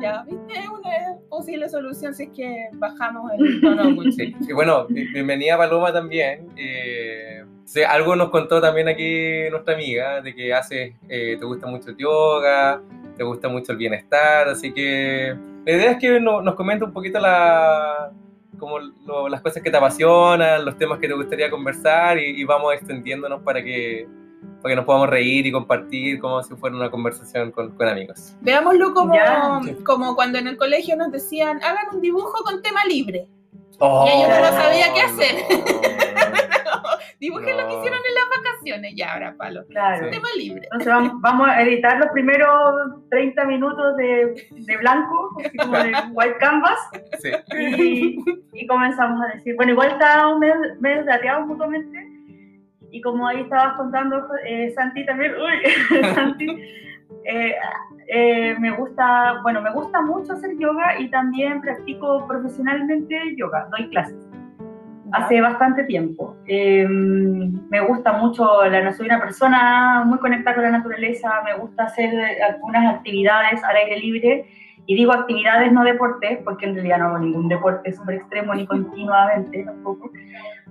Ya, 0.01 0.25
viste, 0.25 0.69
una 0.69 1.19
posible 1.29 1.69
solución 1.69 2.15
si 2.15 2.25
es 2.25 2.31
que 2.31 2.69
bajamos 2.75 3.31
el 3.39 3.61
tono. 3.61 4.03
Sí. 4.13 4.35
Y 4.41 4.53
bueno, 4.53 4.87
bienvenida 4.89 5.57
Paloma 5.57 5.93
también. 5.93 6.49
Eh, 6.57 7.45
algo 7.89 8.17
nos 8.17 8.31
contó 8.31 8.61
también 8.61 8.89
aquí 8.89 9.49
nuestra 9.51 9.75
amiga, 9.75 10.21
de 10.21 10.35
que 10.35 10.53
hace, 10.53 10.97
eh, 11.09 11.37
te 11.39 11.45
gusta 11.45 11.67
mucho 11.67 11.91
el 11.91 11.97
yoga, 11.97 12.83
te 13.17 13.25
gusta 13.25 13.49
mucho 13.49 13.73
el 13.73 13.79
bienestar, 13.79 14.49
así 14.49 14.73
que 14.73 15.37
la 15.65 15.73
idea 15.73 15.91
es 15.93 15.99
que 15.99 16.21
nos 16.21 16.55
comente 16.55 16.85
un 16.85 16.93
poquito 16.93 17.19
la, 17.21 18.13
como 18.59 18.79
las 19.29 19.41
cosas 19.41 19.63
que 19.63 19.71
te 19.71 19.77
apasionan, 19.77 20.65
los 20.65 20.77
temas 20.77 20.99
que 20.99 21.09
te 21.09 21.15
gustaría 21.15 21.51
conversar 21.51 22.19
y, 22.19 22.45
vamos 22.45 22.75
extendiéndonos 22.75 23.43
para 23.43 23.63
que, 23.63 24.07
para 24.61 24.73
que 24.73 24.77
nos 24.77 24.85
podamos 24.85 25.11
reír 25.11 25.47
y 25.47 25.53
compartir 25.53 26.21
como 26.21 26.43
si 26.43 26.55
fuera 26.55 26.77
una 26.77 26.91
conversación 26.91 27.51
con, 27.51 27.73
con 27.73 27.89
amigos. 27.89 28.37
Veámoslo 28.41 28.95
como, 28.95 29.15
como 29.85 30.15
cuando 30.15 30.39
en 30.39 30.49
el 30.49 30.57
colegio 30.57 30.97
nos 30.97 31.11
decían, 31.11 31.63
hagan 31.63 31.95
un 31.95 32.01
dibujo 32.01 32.43
con 32.45 32.63
tema 32.63 32.85
libre. 32.85 33.27
y 33.81 34.09
ellos 34.09 34.29
no 34.41 34.53
sabía 34.53 34.95
qué 34.95 35.01
hacer. 35.03 35.35
Dibujen 37.23 37.57
lo 37.57 37.69
que 37.69 37.75
hicieron 37.75 38.01
en 38.01 38.15
las 38.15 38.43
vacaciones, 38.43 38.95
ya 38.97 39.13
ahora, 39.13 39.37
palo. 39.37 39.65
Claro. 39.69 40.11
tema 40.11 40.27
libre. 40.37 40.63
Entonces 40.73 41.13
vamos, 41.21 41.49
a 41.49 41.63
editar 41.63 41.97
los 41.99 42.09
primeros 42.09 42.51
30 43.11 43.45
minutos 43.45 43.97
de, 43.97 44.49
de 44.51 44.77
blanco, 44.79 45.37
así 45.39 45.57
como 45.57 45.79
de 45.79 45.93
white 46.11 46.37
canvas. 46.41 46.79
Sí. 47.21 47.31
Y, 47.57 48.25
y, 48.55 48.67
comenzamos 48.67 49.25
a 49.25 49.37
decir, 49.37 49.55
bueno, 49.55 49.71
igual 49.71 49.93
estábamos 49.93 50.41
medio, 50.41 50.55
medio 50.81 51.05
dateados 51.05 51.47
mutuamente. 51.47 52.12
Y 52.93 53.01
como 53.01 53.27
ahí 53.27 53.41
estabas 53.41 53.75
contando, 53.77 54.29
eh, 54.47 54.71
Santi 54.77 55.05
también, 55.05 55.33
uy, 55.35 56.05
Santi, 56.15 56.47
eh, 57.25 57.55
eh, 58.07 58.57
me 58.61 58.71
gusta, 58.71 59.41
bueno, 59.43 59.61
me 59.61 59.73
gusta 59.73 60.01
mucho 60.03 60.35
hacer 60.35 60.57
yoga 60.59 60.99
y 61.01 61.11
también 61.11 61.61
practico 61.61 62.27
profesionalmente 62.29 63.19
yoga, 63.37 63.67
doy 63.77 63.89
clases 63.89 64.29
hace 65.13 65.41
bastante 65.41 65.85
tiempo. 65.85 66.37
Eh, 66.47 66.87
me 66.89 67.81
gusta 67.81 68.13
mucho, 68.15 68.65
la, 68.65 68.93
soy 68.93 69.07
una 69.07 69.21
persona 69.21 70.05
muy 70.07 70.19
conectada 70.19 70.57
con 70.57 70.65
la 70.65 70.71
naturaleza, 70.71 71.43
me 71.45 71.55
gusta 71.55 71.85
hacer 71.85 72.11
algunas 72.43 72.97
actividades 72.97 73.63
al 73.63 73.77
aire 73.77 73.99
libre. 73.99 74.47
Y 74.85 74.97
digo 74.97 75.13
actividades, 75.13 75.71
no 75.71 75.85
deportes, 75.85 76.41
porque 76.43 76.67
en 76.67 76.75
realidad 76.75 76.99
no 76.99 77.07
hago 77.07 77.19
ningún 77.19 77.49
deporte 77.49 77.93
súper 77.93 78.17
extremo 78.17 78.55
ni 78.55 78.67
continuamente 78.67 79.63
tampoco. 79.65 80.11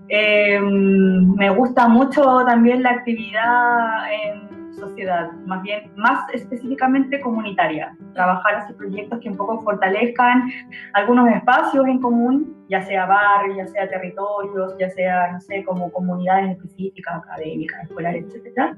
Eh, 0.10 0.60
me 0.60 1.50
gusta 1.52 1.88
mucho 1.88 2.44
también 2.46 2.84
la 2.84 2.92
actividad 2.92 4.12
en 4.12 4.52
sociedad, 4.82 5.32
más 5.46 5.62
bien, 5.62 5.92
más 5.96 6.28
específicamente 6.34 7.22
comunitaria, 7.22 7.96
trabajar 8.14 8.56
hacia 8.56 8.76
proyectos 8.76 9.20
que 9.20 9.30
un 9.30 9.38
poco 9.38 9.62
fortalezcan 9.62 10.50
algunos 10.94 11.30
espacios 11.30 11.86
en 11.88 12.00
común, 12.00 12.66
ya 12.68 12.82
sea 12.82 13.06
barrios, 13.06 13.58
ya 13.58 13.68
sea 13.68 13.90
territorios, 13.90 14.76
ya 14.80 14.90
sea, 14.90 15.32
no 15.34 15.40
sé, 15.40 15.64
como 15.64 15.92
comunidades 15.92 16.52
específicas, 16.52 17.16
académicas, 17.24 17.84
escolares, 17.84 18.26
etc. 18.34 18.76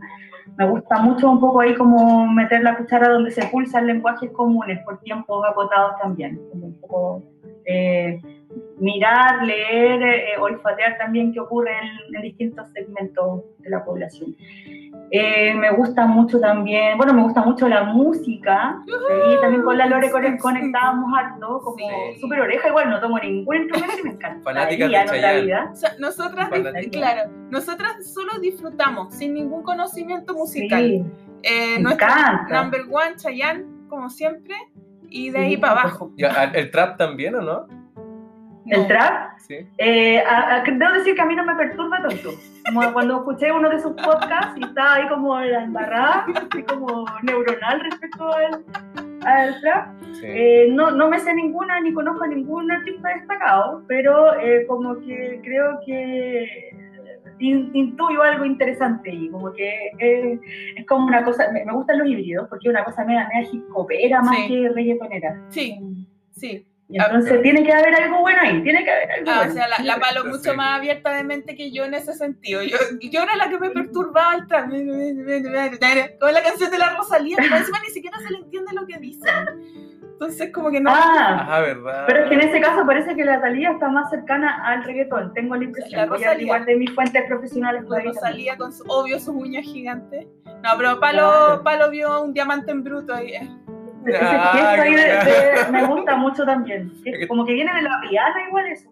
Me 0.58 0.68
gusta 0.70 1.00
mucho 1.02 1.32
un 1.32 1.40
poco 1.40 1.62
ahí 1.62 1.74
como 1.76 2.28
meter 2.28 2.62
la 2.64 2.78
cuchara 2.78 3.10
donde 3.10 3.32
se 3.32 3.46
pulsan 3.48 3.88
lenguajes 3.88 4.30
comunes 4.32 4.80
por 4.84 5.00
tiempos 5.00 5.44
acotados 5.50 5.94
también, 6.02 6.40
como 6.52 6.68
un 6.68 6.80
poco... 6.82 7.24
Eh, 7.66 8.20
mirar, 8.80 9.44
leer, 9.44 10.02
eh, 10.02 10.38
olfatear 10.40 10.98
también 10.98 11.34
qué 11.34 11.40
ocurre 11.40 11.72
en, 11.72 12.16
en, 12.16 12.22
distintos 12.22 12.70
segmentos 12.72 13.44
de 13.60 13.70
la 13.70 13.84
población. 13.84 14.36
Eh, 15.16 15.54
me 15.54 15.70
gusta 15.72 16.08
mucho 16.08 16.40
también, 16.40 16.98
bueno, 16.98 17.14
me 17.14 17.22
gusta 17.22 17.44
mucho 17.44 17.68
la 17.68 17.84
música. 17.84 18.82
Y 18.88 19.42
también 19.42 19.62
con 19.62 19.78
la 19.78 19.86
Lore 19.86 20.10
conectábamos 20.40 21.12
harto, 21.16 21.62
como 21.64 21.86
súper 22.20 22.42
oreja. 22.42 22.70
Igual 22.70 22.90
no 22.90 23.00
tomo 23.00 23.20
ningún 23.20 23.58
instrumento 23.58 23.96
y 24.00 24.04
me 24.04 24.10
encanta. 24.16 24.44
Fanática 24.44 24.88
de 24.88 25.00
otra 25.00 25.34
vida. 25.34 25.74
nosotras, 26.00 26.50
claro, 26.92 27.32
nosotras 27.52 28.12
solo 28.12 28.40
disfrutamos, 28.40 29.14
sin 29.14 29.36
ningún 29.36 29.62
conocimiento 29.62 30.34
musical. 30.34 30.82
Sí, 30.82 31.06
eh, 31.44 31.80
me 31.80 31.94
encanta. 31.94 32.48
Number 32.50 32.82
one, 32.90 33.16
Chayanne, 33.16 33.66
como 33.88 34.10
siempre, 34.10 34.56
y 35.10 35.30
de 35.30 35.38
ahí 35.38 35.58
para 35.58 35.82
abajo. 35.82 36.12
¿El 36.18 36.72
trap 36.72 36.98
también 36.98 37.36
o 37.36 37.42
no? 37.42 37.83
¿El 38.66 38.88
trap? 38.88 39.38
Sí. 39.40 39.56
Eh, 39.78 40.24
debo 40.74 40.94
decir 40.94 41.16
que 41.16 41.22
a 41.22 41.26
mí 41.26 41.36
no 41.36 41.46
me 41.46 41.56
perturba 41.56 42.02
tanto. 42.02 42.32
Como 42.66 42.94
cuando 42.94 43.18
escuché 43.18 43.52
uno 43.52 43.70
de 43.70 43.80
sus 43.80 43.92
podcasts 43.94 44.58
y 44.58 44.64
estaba 44.64 44.96
ahí 44.96 45.08
como 45.10 45.38
la 45.40 45.64
embarrada, 45.64 46.26
así 46.52 46.64
como 46.64 47.06
neuronal 47.24 47.82
respecto 47.82 48.34
al, 48.34 48.64
al 49.26 49.62
trap. 49.62 49.88
Eh, 50.24 50.68
no, 50.72 50.92
no 50.92 51.10
me 51.10 51.20
sé 51.20 51.34
ninguna 51.34 51.82
ni 51.82 51.94
conozco 51.94 52.24
a 52.24 52.28
ningún 52.28 52.72
artista 52.72 53.10
destacado, 53.10 53.84
pero 53.88 54.40
eh, 54.40 54.66
como 54.68 54.96
que 55.02 55.42
creo 55.44 55.80
que 55.86 56.74
intuyo 57.40 58.22
algo 58.22 58.46
interesante 58.46 59.10
y 59.12 59.30
como 59.30 59.52
que 59.52 59.92
es 60.00 60.86
como 60.86 61.08
una 61.08 61.24
cosa, 61.24 61.52
me, 61.52 61.66
gustan 61.74 62.00
los 62.00 62.08
híbridos 62.08 62.48
porque 62.48 62.70
es 62.70 62.72
una 62.72 62.86
cosa 62.86 63.04
media, 63.04 63.28
media 63.34 63.50
hip 63.52 63.64
hopera 63.74 64.22
más 64.22 64.48
que 64.48 64.70
reggaetonera. 64.70 65.42
Sí, 65.50 66.08
sí. 66.32 66.66
Entonces 66.90 67.42
tiene 67.42 67.64
que 67.64 67.72
haber 67.72 67.96
algo 67.96 68.20
bueno 68.20 68.40
ahí, 68.42 68.62
tiene 68.62 68.84
que 68.84 68.92
haber 68.92 69.12
algo 69.12 69.32
ah, 69.32 69.38
bueno. 69.38 69.52
O 69.52 69.56
sea, 69.56 69.68
la, 69.68 69.78
la 69.84 70.00
palo 70.00 70.26
mucho 70.26 70.54
más 70.54 70.78
abierta 70.78 71.14
de 71.14 71.24
mente 71.24 71.56
que 71.56 71.72
yo 71.72 71.86
en 71.86 71.94
ese 71.94 72.14
sentido. 72.14 72.62
Yo, 72.62 72.78
yo 73.02 73.24
era 73.24 73.36
la 73.36 73.50
que 73.50 73.58
me 73.58 73.72
perturbaba 73.72 74.36
el. 74.36 74.48
Como 76.20 76.32
la 76.32 76.44
canción 76.44 76.70
de 76.72 76.78
la 76.78 76.96
Rosalía, 76.96 77.38
pero 77.40 77.56
encima 77.56 77.80
ni 77.80 77.90
siquiera 77.90 78.18
se 78.20 78.30
le 78.32 78.38
entiende 78.40 78.74
lo 78.74 78.86
que 78.86 78.98
dice. 79.00 79.28
Entonces 80.14 80.54
como 80.54 80.70
que 80.72 80.80
no... 80.80 80.92
Ah, 80.94 81.48
ah, 81.50 81.60
verdad. 81.62 82.06
Pero 82.08 82.24
es 82.24 82.30
que 82.30 82.36
en 82.36 82.42
ese 82.42 82.62
caso 82.62 82.86
parece 82.86 83.16
que 83.16 83.26
la 83.26 83.38
Rosalía 83.38 83.72
está 83.72 83.90
más 83.90 84.10
cercana 84.10 84.64
al 84.64 84.84
reggaetón, 84.84 85.34
tengo 85.34 85.56
la 85.56 85.64
impresión. 85.64 86.00
La 86.00 86.06
Rosalía, 86.06 86.44
igual 86.44 86.66
de 86.66 86.76
mis 86.76 86.92
fuentes 86.94 87.24
profesionales. 87.28 87.84
La 87.90 88.00
Rosalía 88.00 88.56
con 88.56 88.72
su, 88.72 88.84
obvio 88.88 89.20
sus 89.20 89.36
uñas 89.36 89.66
gigantes. 89.66 90.28
No, 90.64 90.78
pero 90.78 91.00
Palo, 91.00 91.62
Palo 91.64 91.90
vio 91.90 92.22
un 92.22 92.34
diamante 92.34 92.72
en 92.72 92.84
bruto 92.84 93.14
ahí. 93.14 93.34
Eh. 93.34 93.50
Ah, 94.20 95.70
me 95.72 95.86
gusta 95.86 96.16
mucho 96.16 96.46
también. 96.46 96.92
como 97.28 97.46
que 97.46 97.54
viene 97.54 97.74
de 97.74 97.82
la 97.82 98.02
piana 98.10 98.48
igual 98.48 98.68
eso. 98.68 98.90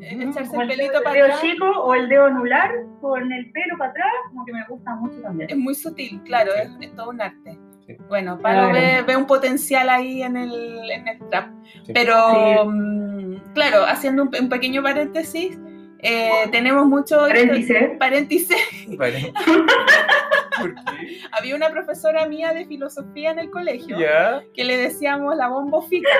Echarse 0.00 0.56
el, 0.56 0.68
pelito 0.68 1.02
para 1.02 1.18
el 1.18 1.26
dedo 1.26 1.40
chico 1.40 1.66
o 1.66 1.94
el 1.94 2.08
dedo 2.08 2.26
anular 2.26 2.70
con 3.00 3.32
el 3.32 3.50
pelo 3.52 3.78
para 3.78 3.90
atrás, 3.90 4.12
como 4.28 4.44
que 4.44 4.52
me 4.52 4.64
gusta 4.66 4.94
mucho 4.96 5.20
también. 5.22 5.50
Es 5.50 5.56
muy 5.56 5.74
sutil, 5.74 6.20
claro, 6.24 6.52
es, 6.54 6.94
todo 6.96 7.10
un 7.10 7.20
arte. 7.20 7.58
Bueno, 8.08 8.38
Palo 8.38 8.72
ve, 8.72 9.16
un 9.16 9.26
potencial 9.26 9.90
ahí 9.90 10.22
en 10.22 10.36
el, 10.36 10.90
en 10.90 11.08
el 11.08 11.18
trap. 11.28 11.50
Pero, 11.92 12.64
mm, 12.66 13.52
claro, 13.54 13.84
haciendo 13.84 14.22
un, 14.22 14.48
pequeño 14.48 14.82
paréntesis, 14.82 15.58
eh, 15.98 16.48
tenemos 16.50 16.86
mucho... 16.86 17.18
Paréntesis. 17.18 17.76
Paréntesis. 17.98 18.56
Había 21.32 21.56
una 21.56 21.70
profesora 21.70 22.26
mía 22.26 22.52
de 22.52 22.66
filosofía 22.66 23.30
en 23.30 23.38
el 23.38 23.50
colegio 23.50 23.96
que 24.54 24.64
le 24.64 24.76
decíamos 24.76 25.36
la 25.36 25.48
bombofica. 25.48 26.10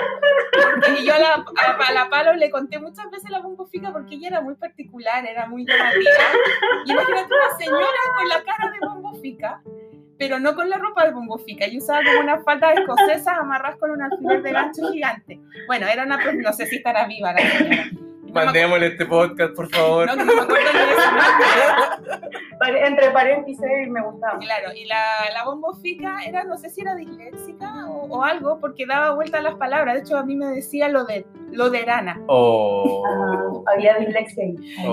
y 0.99 1.07
yo 1.07 1.15
a 1.15 1.19
la, 1.19 1.35
a, 1.35 1.93
la, 1.93 2.09
palo 2.09 2.35
le 2.35 2.51
conté 2.51 2.79
muchas 2.79 3.11
veces 3.11 3.31
la 3.31 3.41
bombofica 3.41 3.93
porque 3.93 4.17
ella 4.17 4.29
era 4.29 4.41
muy 4.41 4.55
particular, 4.55 5.25
era 5.25 5.47
muy 5.47 5.65
llamativa. 5.67 6.11
Y 6.87 6.93
imagínate 6.93 7.35
una 7.35 7.59
señora 7.59 7.99
con 8.17 8.29
la 8.29 8.43
cara 8.43 8.71
de 8.71 8.87
bombofica 8.87 9.63
pero 10.23 10.39
no 10.39 10.55
con 10.55 10.71
la 10.71 10.79
ropa 10.79 11.05
de 11.05 11.11
bombofica. 11.11 11.67
Yo 11.67 11.79
usaba 11.79 11.99
como 12.05 12.21
una 12.21 12.41
falda 12.45 12.73
escocesa 12.75 13.39
amarras 13.39 13.77
con 13.77 13.91
un 13.91 14.03
alfiler 14.03 14.41
de 14.41 14.53
gancho 14.53 14.93
gigante. 14.93 15.41
Bueno, 15.67 15.89
era 15.89 16.05
una, 16.05 16.17
no 16.17 16.53
sé 16.53 16.67
si 16.67 16.77
estará 16.77 17.09
viva 17.09 17.33
la 17.33 17.41
señora. 17.41 17.91
Mandémosle 18.33 18.89
este 18.89 19.07
podcast, 19.07 19.55
por 19.55 19.69
favor. 19.69 20.07
No, 20.07 20.17
no 20.17 20.25
me 20.25 20.41
acuerdo 20.41 20.71
ni 20.73 20.79
Entre 22.79 23.11
paréntesis 23.11 23.61
me 23.89 24.03
gustaba. 24.03 24.39
Claro, 24.39 24.73
y 24.75 24.85
la, 24.85 25.31
la 25.33 25.45
bombofica 25.45 26.23
era, 26.25 26.45
no 26.45 26.57
sé 26.57 26.71
si 26.71 26.81
era 26.81 26.95
disléxica 26.95 27.87
o, 27.89 28.23
algo, 28.23 28.61
porque 28.61 28.87
daba 28.87 29.15
vuelta 29.15 29.39
a 29.39 29.43
las 29.43 29.55
palabras. 29.55 29.95
De 29.95 30.01
hecho, 30.03 30.17
a 30.17 30.25
mí 30.25 30.37
me 30.37 30.47
decía 30.47 30.89
lo 30.89 31.05
de 31.05 31.27
lo 31.51 31.71
de 31.71 31.85
Rana. 31.85 32.21
Oh. 32.29 33.05
Ah, 33.07 33.73
había 33.75 33.97
dislexia 33.97 34.45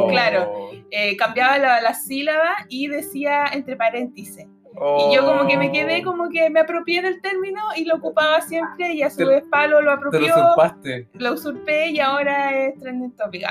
Claro, 0.10 0.72
eh, 0.92 1.16
cambiaba 1.16 1.58
la, 1.58 1.82
la 1.82 1.94
sílaba 1.94 2.50
y 2.68 2.88
decía 2.88 3.46
entre 3.54 3.78
paréntesis. 3.78 4.48
Y 4.80 5.16
yo 5.16 5.26
como 5.26 5.46
que 5.46 5.58
me 5.58 5.72
quedé, 5.74 6.00
oh. 6.02 6.04
como 6.06 6.30
que 6.30 6.50
me 6.50 6.62
apropié 6.62 7.02
del 7.02 7.22
término 7.22 7.62
y 7.76 7.84
lo 7.84 7.96
ocupaba 7.96 8.40
siempre 8.42 8.94
y 8.94 9.04
a 9.04 9.10
su 9.10 9.26
vez 9.26 9.44
Palo 9.50 9.82
lo 9.82 9.92
apropió. 9.92 10.22
Te 10.22 10.28
lo 10.28 10.36
usurpaste. 10.36 11.10
Lo 11.14 11.34
usurpé 11.34 11.90
y 11.90 12.00
ahora 12.00 12.58
es 12.58 12.80
trending 12.80 13.12
topic. 13.16 13.44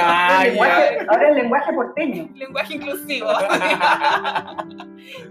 Ah, 0.00 0.44
ahora 1.08 1.30
es 1.30 1.36
lenguaje 1.36 1.72
porteño. 1.72 2.28
Lenguaje 2.34 2.74
inclusivo. 2.74 3.28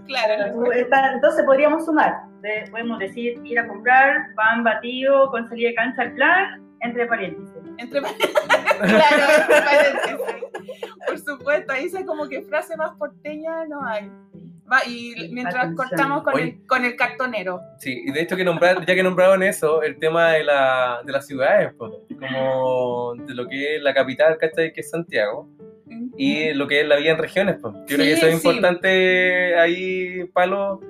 claro. 0.06 0.72
Entonces 0.72 1.44
podríamos 1.44 1.86
sumar. 1.86 2.22
podemos 2.70 2.98
decir 2.98 3.40
ir 3.44 3.58
a 3.58 3.66
comprar 3.66 4.34
pan 4.34 4.62
batido 4.64 5.30
con 5.30 5.48
salida 5.48 5.70
de 5.70 5.74
cancha 5.74 6.02
al 6.02 6.12
plan, 6.12 6.62
entre 6.80 7.06
paréntesis. 7.06 7.50
Entre 7.78 8.02
paréntesis. 8.02 8.36
claro, 8.78 9.22
entre 9.40 9.60
paréntesis. 9.62 10.16
Por 11.06 11.18
supuesto, 11.18 11.72
ahí 11.72 11.84
dice 11.84 12.04
como 12.04 12.28
que 12.28 12.42
frase 12.42 12.76
más 12.76 12.92
porteña 12.96 13.64
no 13.66 13.82
hay 13.84 14.10
y 14.86 15.28
mientras 15.32 15.74
cortamos 15.74 16.22
con 16.22 16.38
el, 16.38 16.66
con 16.66 16.84
el, 16.84 16.96
cartonero. 16.96 17.60
Sí, 17.78 18.02
y 18.06 18.12
de 18.12 18.22
hecho 18.22 18.36
que 18.36 18.44
nombrar, 18.44 18.84
ya 18.84 18.94
que 18.94 19.02
nombraron 19.02 19.42
eso, 19.42 19.82
el 19.82 19.98
tema 19.98 20.32
de, 20.32 20.44
la, 20.44 21.00
de 21.04 21.12
las 21.12 21.26
ciudades, 21.26 21.72
pues, 21.76 21.92
como 22.18 23.14
de 23.14 23.34
lo 23.34 23.48
que 23.48 23.76
es 23.76 23.82
la 23.82 23.94
capital, 23.94 24.36
¿cachai? 24.38 24.72
Que 24.72 24.80
es 24.80 24.90
Santiago. 24.90 25.48
y 26.16 26.52
lo 26.52 26.66
que 26.66 26.82
es 26.82 26.88
la 26.88 26.96
vida 26.96 27.12
en 27.12 27.18
regiones. 27.18 27.56
Pues. 27.60 27.74
Yo 27.86 27.96
creo 27.96 27.98
que 27.98 28.12
eso 28.12 28.26
es 28.26 28.34
importante 28.34 29.56
ahí, 29.58 30.24
Palo, 30.32 30.80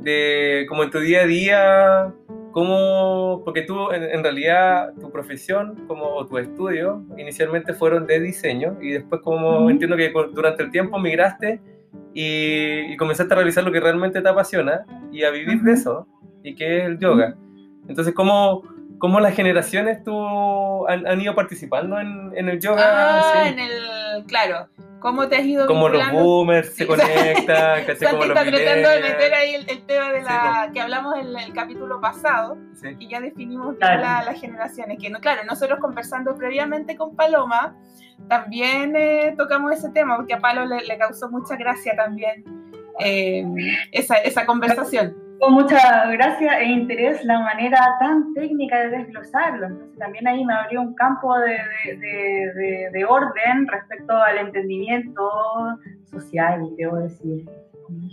de 0.00 0.66
como 0.68 0.84
en 0.84 0.90
tu 0.90 1.00
día 1.00 1.22
a 1.22 1.26
día, 1.26 2.14
como, 2.52 3.42
porque 3.44 3.62
tú 3.62 3.90
en, 3.90 4.22
realidad 4.22 4.92
tu 5.00 5.10
profesión 5.10 5.86
como, 5.88 6.04
o 6.04 6.24
tu 6.24 6.38
estudio 6.38 7.04
inicialmente 7.18 7.74
fueron 7.74 8.06
de 8.06 8.20
diseño 8.20 8.78
y 8.80 8.92
después 8.92 9.22
como 9.22 9.68
entiendo 9.68 9.96
que 9.96 10.12
durante 10.32 10.62
el 10.62 10.70
tiempo 10.70 11.00
migraste 11.00 11.60
y, 12.14 12.96
comenzaste 12.96 13.34
a 13.34 13.36
realizar 13.36 13.64
lo 13.64 13.72
que 13.72 13.80
realmente 13.80 14.22
te 14.22 14.28
apasiona 14.28 14.84
y 15.12 15.24
a 15.24 15.30
vivir 15.30 15.60
de 15.62 15.72
eso, 15.72 16.06
y 16.42 16.54
que 16.54 16.78
es 16.78 16.84
el 16.84 16.98
yoga. 16.98 17.34
Entonces, 17.88 18.14
¿cómo, 18.14 18.62
cómo 18.98 19.20
las 19.20 19.34
generaciones 19.34 20.02
tú 20.04 20.86
han, 20.86 21.20
ido 21.20 21.34
participando 21.34 21.98
en, 21.98 22.32
en, 22.36 22.48
el 22.48 22.60
yoga? 22.60 22.82
Ah, 22.84 23.48
en 23.48 23.58
el, 23.58 24.24
claro. 24.26 24.68
¿Cómo 25.04 25.28
te 25.28 25.36
has 25.36 25.44
ido 25.44 25.66
Como 25.66 25.90
los 25.90 26.12
boomers 26.12 26.74
se 26.76 26.86
conectan, 26.86 27.84
¿cachai? 27.84 28.10
Como 28.10 28.24
los 28.24 28.38
está 28.38 28.50
tratando 28.50 28.88
de 28.88 29.00
meter 29.02 29.34
ahí 29.34 29.54
el, 29.54 29.82
tema 29.82 30.10
de 30.10 30.22
la 30.22 30.70
que 30.72 30.80
hablamos 30.80 31.18
en 31.18 31.36
el 31.36 31.52
capítulo 31.52 32.00
pasado, 32.00 32.56
y 32.98 33.06
ya 33.06 33.20
definimos 33.20 33.76
las 33.78 34.40
generaciones. 34.40 34.96
Que 34.98 35.10
no, 35.10 35.20
claro, 35.20 35.42
nosotros 35.44 35.78
conversando 35.78 36.34
previamente 36.38 36.96
con 36.96 37.14
Paloma, 37.14 37.76
también 38.28 38.96
eh, 38.96 39.34
tocamos 39.36 39.72
ese 39.72 39.90
tema, 39.90 40.16
porque 40.16 40.32
a 40.32 40.38
Palo 40.38 40.64
le, 40.64 40.96
causó 40.96 41.28
mucha 41.28 41.56
gracia 41.56 41.94
también 41.94 42.42
eh, 42.98 43.44
esa, 43.92 44.14
esa 44.14 44.46
conversación 44.46 45.23
con 45.40 45.54
mucha 45.54 46.06
gracia 46.06 46.60
e 46.60 46.66
interés 46.66 47.24
la 47.24 47.40
manera 47.40 47.96
tan 47.98 48.32
técnica 48.34 48.78
de 48.80 48.90
desglosarlo. 48.90 49.66
Entonces 49.66 49.98
también 49.98 50.28
ahí 50.28 50.44
me 50.44 50.54
abrió 50.54 50.80
un 50.80 50.94
campo 50.94 51.36
de, 51.38 51.58
de, 51.96 52.90
de, 52.92 53.04
orden 53.04 53.66
respecto 53.68 54.16
al 54.16 54.38
entendimiento 54.38 55.30
social, 56.10 56.70
debo 56.76 56.96
decir. 56.96 57.48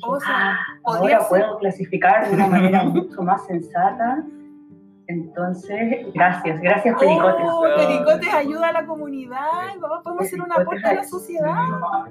O 0.04 0.20
sea, 0.20 0.54
ah, 0.54 0.58
ahora 0.86 1.20
puedo 1.30 1.58
clasificar 1.60 2.28
de 2.28 2.36
una 2.36 2.48
manera 2.48 2.84
mucho 2.84 3.22
más 3.22 3.46
sensata 3.46 4.24
entonces, 5.12 6.08
gracias, 6.14 6.62
gracias 6.62 7.00
Pericotes. 7.00 7.46
Oh, 7.46 7.66
Pericotes 7.76 8.34
ayuda 8.34 8.70
a 8.70 8.72
la 8.72 8.86
comunidad, 8.86 9.76
podemos 10.04 10.26
hacer 10.26 10.42
un 10.42 10.52
aporte 10.52 10.88
a 10.88 10.94
la 10.96 11.04
sociedad. 11.04 11.54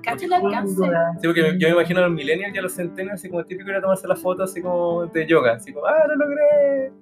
Cacho 0.03 0.26
el 0.26 0.32
alcance. 0.32 0.82
Sí, 1.20 1.26
porque 1.26 1.59
yo 1.59 1.68
me 1.68 1.74
imagino 1.74 2.01
a 2.01 2.03
los 2.05 2.12
millennials 2.12 2.55
y 2.55 2.59
a 2.59 2.62
los 2.62 2.74
centenarios 2.74 3.20
así 3.20 3.28
como 3.28 3.44
típico 3.44 3.70
era 3.70 3.80
tomarse 3.80 4.07
las 4.07 4.20
fotos 4.20 4.51
así 4.51 4.62
como 4.62 5.07
de 5.07 5.26
yoga, 5.26 5.55
así 5.55 5.72
como, 5.72 5.86
ah, 5.86 6.07
lo 6.09 6.16
logré. 6.16 6.92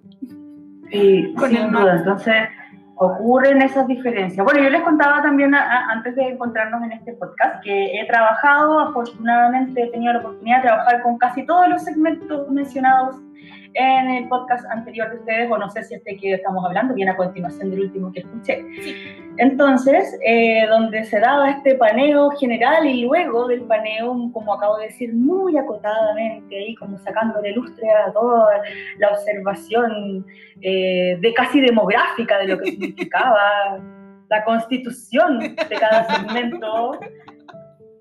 Sí, 0.91 1.35
Con 1.37 1.51
sin 1.51 1.71
duda, 1.71 1.97
entonces 1.97 2.35
ocurren 2.99 3.63
esas 3.63 3.87
diferencias. 3.87 4.45
Bueno, 4.45 4.63
yo 4.63 4.71
les 4.71 4.83
contaba 4.83 5.23
también 5.23 5.55
antes 5.55 6.17
de 6.17 6.29
encontrarnos 6.29 6.83
en 6.83 6.93
este 6.93 7.13
podcast 7.15 7.63
que 7.63 8.01
he 8.01 8.07
trabajado, 8.07 8.81
afortunadamente 8.81 9.83
he 9.83 9.91
tenido 9.91 10.15
la 10.15 10.19
oportunidad 10.21 10.57
de 10.59 10.63
trabajar 10.63 11.03
con 11.03 11.19
casi 11.19 11.47
todos 11.47 11.69
los 11.69 11.83
segmentos 11.85 12.51
mencionados 12.51 13.17
en 13.75 14.11
el 14.11 14.29
podcast 14.29 14.65
anterior 14.71 15.11
de 15.11 15.17
ustedes, 15.17 15.51
o 15.51 15.59
no 15.59 15.71
sé 15.71 15.83
si 15.85 15.95
este 15.95 16.17
que 16.17 16.35
estamos 16.35 16.65
hablando 16.65 16.95
viene 16.95 17.11
a 17.13 17.17
continuación 17.17 17.71
del 17.71 17.81
último 17.83 18.13
que 18.13 18.21
escuché. 18.21 18.65
Entonces, 19.37 20.19
eh, 20.25 20.67
donde 20.69 21.05
se 21.05 21.21
daba 21.21 21.51
este 21.51 21.77
paneo 21.77 22.31
general 22.31 22.87
y 22.87 23.03
luego 23.03 23.47
del 23.47 23.63
paneo, 23.63 24.31
como 24.33 24.55
acabo 24.55 24.79
de 24.79 24.87
decir, 24.87 25.15
muy 25.15 25.57
acotadamente, 25.57 26.57
ahí 26.57 26.75
como 26.75 26.99
sacándole 26.99 27.53
lustre 27.53 27.91
a 27.91 28.13
toda 28.13 28.63
la 28.99 29.11
observación 29.11 30.27
eh, 30.61 31.17
de 31.21 31.35
casi 31.35 31.61
demográfica 31.61 32.39
de 32.39 32.49
lo 32.49 32.59
que 32.59 32.71
significaba 32.73 33.79
la 34.29 34.45
constitución 34.45 35.39
de 35.39 35.77
cada 35.79 36.05
segmento 36.05 36.99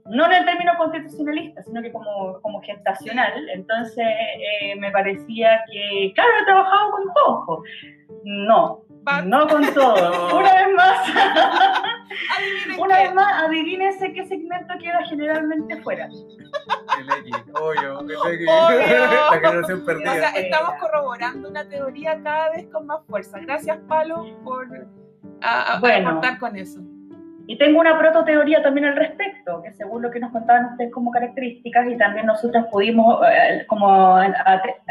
no 0.09 0.25
en 0.25 0.33
el 0.33 0.45
término 0.45 0.77
constitucionalista, 0.77 1.63
sino 1.63 1.81
que 1.81 1.91
como, 1.91 2.39
como 2.41 2.61
gestacional. 2.61 3.49
Entonces 3.49 4.05
eh, 4.05 4.75
me 4.77 4.91
parecía 4.91 5.63
que, 5.71 6.11
claro, 6.15 6.29
he 6.41 6.45
trabajado 6.45 6.91
con 6.91 7.13
todo. 7.13 7.63
No, 8.23 8.83
no 9.25 9.47
con 9.47 9.65
todo. 9.73 10.37
Una 10.37 10.53
vez 10.53 10.75
más, 10.75 11.09
una 12.77 12.97
vez 12.97 13.13
más, 13.13 13.43
adivínese 13.43 14.13
qué 14.13 14.25
segmento 14.25 14.73
queda 14.79 15.03
generalmente 15.07 15.81
fuera. 15.81 16.05
El 16.05 17.09
X, 17.19 17.35
obvio, 17.53 17.99
el 17.99 18.33
X. 18.33 18.47
La 18.47 19.39
generación 19.41 19.85
perdida. 19.85 20.11
O 20.11 20.15
sea, 20.15 20.29
estamos 20.29 20.73
corroborando 20.79 21.49
una 21.49 21.67
teoría 21.67 22.21
cada 22.23 22.51
vez 22.51 22.67
con 22.71 22.85
más 22.85 23.05
fuerza. 23.05 23.39
Gracias, 23.39 23.77
Palo, 23.87 24.25
por 24.43 24.67
aportar 25.41 26.39
con 26.39 26.55
eso. 26.55 26.81
Y 27.49 27.57
tengo 27.57 27.79
una 27.79 27.97
prototeoría 27.97 28.61
también 28.61 28.87
al 28.87 28.97
respecto, 28.97 29.61
que 29.63 29.71
según 29.71 30.01
lo 30.01 30.11
que 30.11 30.19
nos 30.19 30.33
contaban 30.33 30.65
ustedes 30.65 30.91
como 30.91 31.11
características, 31.11 31.87
y 31.89 31.97
también 31.97 32.25
nosotras 32.25 32.65
pudimos 32.69 33.21
eh, 33.25 33.63
como, 33.67 34.17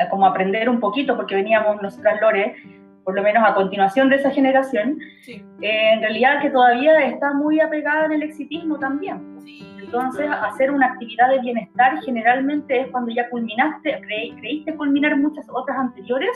como 0.09 0.27
aprender 0.27 0.71
un 0.71 0.81
poquito, 0.81 1.17
porque 1.17 1.35
veníamos 1.35 1.83
nosotras, 1.83 2.19
Lore, 2.19 2.57
por 3.05 3.15
lo 3.15 3.23
menos 3.23 3.45
a 3.47 3.55
continuación 3.55 4.09
de 4.09 4.17
esa 4.17 4.31
generación, 4.31 4.99
eh, 5.29 5.45
en 5.61 6.01
realidad 6.01 6.41
que 6.41 6.49
todavía 6.49 6.99
está 7.07 7.35
muy 7.35 7.61
apegada 7.61 8.07
en 8.07 8.13
el 8.13 8.23
exitismo 8.23 8.79
también. 8.79 9.37
Entonces, 9.79 10.27
hacer 10.29 10.71
una 10.71 10.87
actividad 10.87 11.29
de 11.29 11.41
bienestar 11.41 12.01
generalmente 12.05 12.81
es 12.81 12.89
cuando 12.89 13.13
ya 13.13 13.29
culminaste, 13.29 14.01
creíste 14.01 14.75
culminar 14.75 15.15
muchas 15.19 15.47
otras 15.53 15.77
anteriores, 15.79 16.33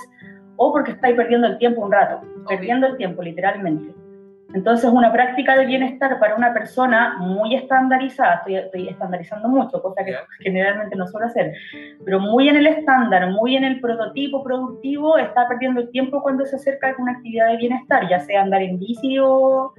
o 0.56 0.70
porque 0.70 0.92
estáis 0.92 1.16
perdiendo 1.16 1.46
el 1.46 1.56
tiempo 1.56 1.80
un 1.80 1.90
rato, 1.90 2.20
perdiendo 2.46 2.88
el 2.88 2.98
tiempo 2.98 3.22
literalmente. 3.22 3.99
Entonces, 4.52 4.90
una 4.90 5.12
práctica 5.12 5.56
de 5.56 5.66
bienestar 5.66 6.18
para 6.18 6.34
una 6.34 6.52
persona 6.52 7.16
muy 7.20 7.54
estandarizada, 7.54 8.42
estoy, 8.46 8.88
estandarizando 8.88 9.48
mucho, 9.48 9.80
cosa 9.80 10.04
que 10.04 10.14
generalmente 10.40 10.96
no 10.96 11.06
suelo 11.06 11.26
hacer, 11.26 11.52
pero 12.04 12.18
muy 12.18 12.48
en 12.48 12.56
el 12.56 12.66
estándar, 12.66 13.30
muy 13.30 13.56
en 13.56 13.62
el 13.62 13.80
prototipo 13.80 14.42
productivo, 14.42 15.18
está 15.18 15.46
perdiendo 15.46 15.80
el 15.80 15.90
tiempo 15.90 16.20
cuando 16.20 16.44
se 16.46 16.56
acerca 16.56 16.90
a 16.90 17.00
una 17.00 17.12
actividad 17.12 17.48
de 17.48 17.58
bienestar, 17.58 18.08
ya 18.08 18.18
sea 18.20 18.42
andar 18.42 18.62
en 18.62 18.78
bici 18.78 19.18
o, 19.20 19.72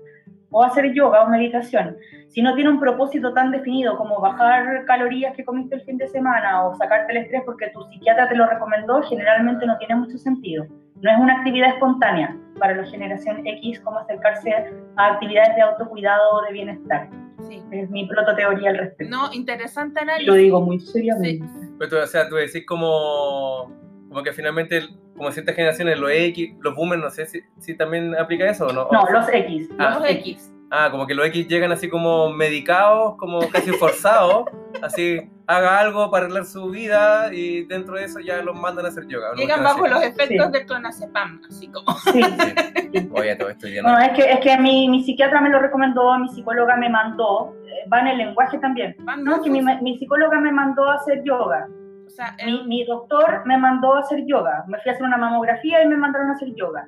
o 0.51 0.63
hacer 0.63 0.93
yoga 0.93 1.23
o 1.23 1.29
meditación. 1.29 1.97
Si 2.29 2.41
no 2.41 2.55
tiene 2.55 2.69
un 2.69 2.79
propósito 2.79 3.33
tan 3.33 3.51
definido 3.51 3.97
como 3.97 4.21
bajar 4.21 4.85
calorías 4.85 5.35
que 5.35 5.43
comiste 5.43 5.75
el 5.75 5.81
fin 5.81 5.97
de 5.97 6.07
semana 6.07 6.65
o 6.65 6.75
sacarte 6.75 7.11
el 7.11 7.17
estrés 7.17 7.41
porque 7.45 7.71
tu 7.73 7.83
psiquiatra 7.83 8.29
te 8.29 8.35
lo 8.35 8.45
recomendó, 8.45 9.01
generalmente 9.01 9.65
no 9.65 9.77
tiene 9.77 9.95
mucho 9.95 10.17
sentido. 10.17 10.65
No 11.01 11.11
es 11.11 11.17
una 11.17 11.37
actividad 11.37 11.69
espontánea 11.69 12.37
para 12.59 12.75
la 12.75 12.85
generación 12.85 13.45
X 13.45 13.79
como 13.79 13.97
acercarse 13.99 14.53
a 14.97 15.07
actividades 15.07 15.55
de 15.55 15.61
autocuidado 15.63 16.21
o 16.37 16.41
de 16.43 16.53
bienestar. 16.53 17.09
Sí. 17.47 17.59
Es 17.71 17.89
mi 17.89 18.07
prototeoría 18.07 18.69
al 18.69 18.77
respecto. 18.77 19.15
No, 19.15 19.33
interesante 19.33 19.99
análisis. 19.99 20.27
Lo 20.27 20.35
digo 20.35 20.61
muy 20.61 20.79
seriamente. 20.79 21.43
o 21.79 22.07
sea, 22.07 22.29
tú 22.29 22.35
decís 22.35 22.65
como, 22.67 23.71
como 24.09 24.21
que 24.21 24.31
finalmente, 24.31 24.81
como 25.17 25.31
ciertas 25.31 25.55
generaciones, 25.55 25.97
los 25.97 26.11
X, 26.11 26.53
los 26.59 26.75
boomers, 26.75 27.01
no 27.01 27.09
sé 27.09 27.25
si, 27.25 27.41
si 27.57 27.75
también 27.75 28.15
aplica 28.15 28.47
eso 28.47 28.67
o 28.67 28.73
no. 28.73 28.87
No, 28.91 29.03
los 29.11 29.27
X. 29.27 29.69
Ah, 29.79 29.97
los 29.97 30.07
X. 30.07 30.53
Ah, 30.69 30.89
como 30.91 31.07
que 31.07 31.15
los 31.15 31.25
X 31.25 31.47
llegan 31.47 31.71
así 31.71 31.89
como 31.89 32.29
medicados, 32.29 33.15
como 33.17 33.39
casi 33.49 33.71
forzados, 33.71 34.45
así 34.83 35.29
haga 35.47 35.79
algo 35.79 36.09
para 36.09 36.25
arreglar 36.25 36.45
su 36.45 36.69
vida 36.69 37.33
y 37.33 37.63
dentro 37.65 37.95
de 37.95 38.05
eso 38.05 38.19
ya 38.19 38.41
los 38.41 38.55
mandan 38.55 38.85
a 38.85 38.89
hacer 38.89 39.07
yoga. 39.07 39.33
Llegan 39.35 39.63
bajo 39.63 39.87
los 39.87 40.03
efectos 40.03 40.51
del 40.51 40.65
clonazepam, 40.65 41.41
así 41.49 41.67
como. 41.67 41.97
Sí, 41.97 42.21
sí. 42.23 43.09
Oye, 43.13 43.35
todo 43.35 43.49
estoy 43.49 43.71
viendo. 43.71 43.91
No, 43.91 43.99
es 43.99 44.11
que, 44.11 44.31
es 44.31 44.39
que 44.39 44.57
mi, 44.57 44.89
mi 44.89 45.03
psiquiatra 45.03 45.41
me 45.41 45.49
lo 45.49 45.59
recomendó, 45.59 46.17
mi 46.19 46.29
psicóloga 46.29 46.75
me 46.75 46.89
mandó, 46.89 47.55
eh, 47.65 47.87
va 47.91 48.01
en 48.01 48.07
el 48.07 48.17
lenguaje 48.17 48.57
también. 48.59 48.95
no, 49.19 49.35
es 49.35 49.41
que 49.41 49.49
mi, 49.49 49.61
mi, 49.61 49.97
psicóloga 49.97 50.39
me 50.39 50.51
mandó 50.51 50.89
a 50.89 50.95
hacer 50.95 51.23
yoga. 51.23 51.67
O 52.05 52.09
sea, 52.09 52.35
mi, 52.45 52.63
mi 52.67 52.83
doctor 52.85 53.43
me 53.45 53.57
mandó 53.57 53.95
a 53.95 53.99
hacer 53.99 54.25
yoga. 54.25 54.63
Me 54.67 54.77
fui 54.79 54.91
a 54.91 54.93
hacer 54.93 55.05
una 55.05 55.17
mamografía 55.17 55.83
y 55.83 55.87
me 55.87 55.97
mandaron 55.97 56.29
a 56.29 56.33
hacer 56.33 56.53
yoga. 56.55 56.87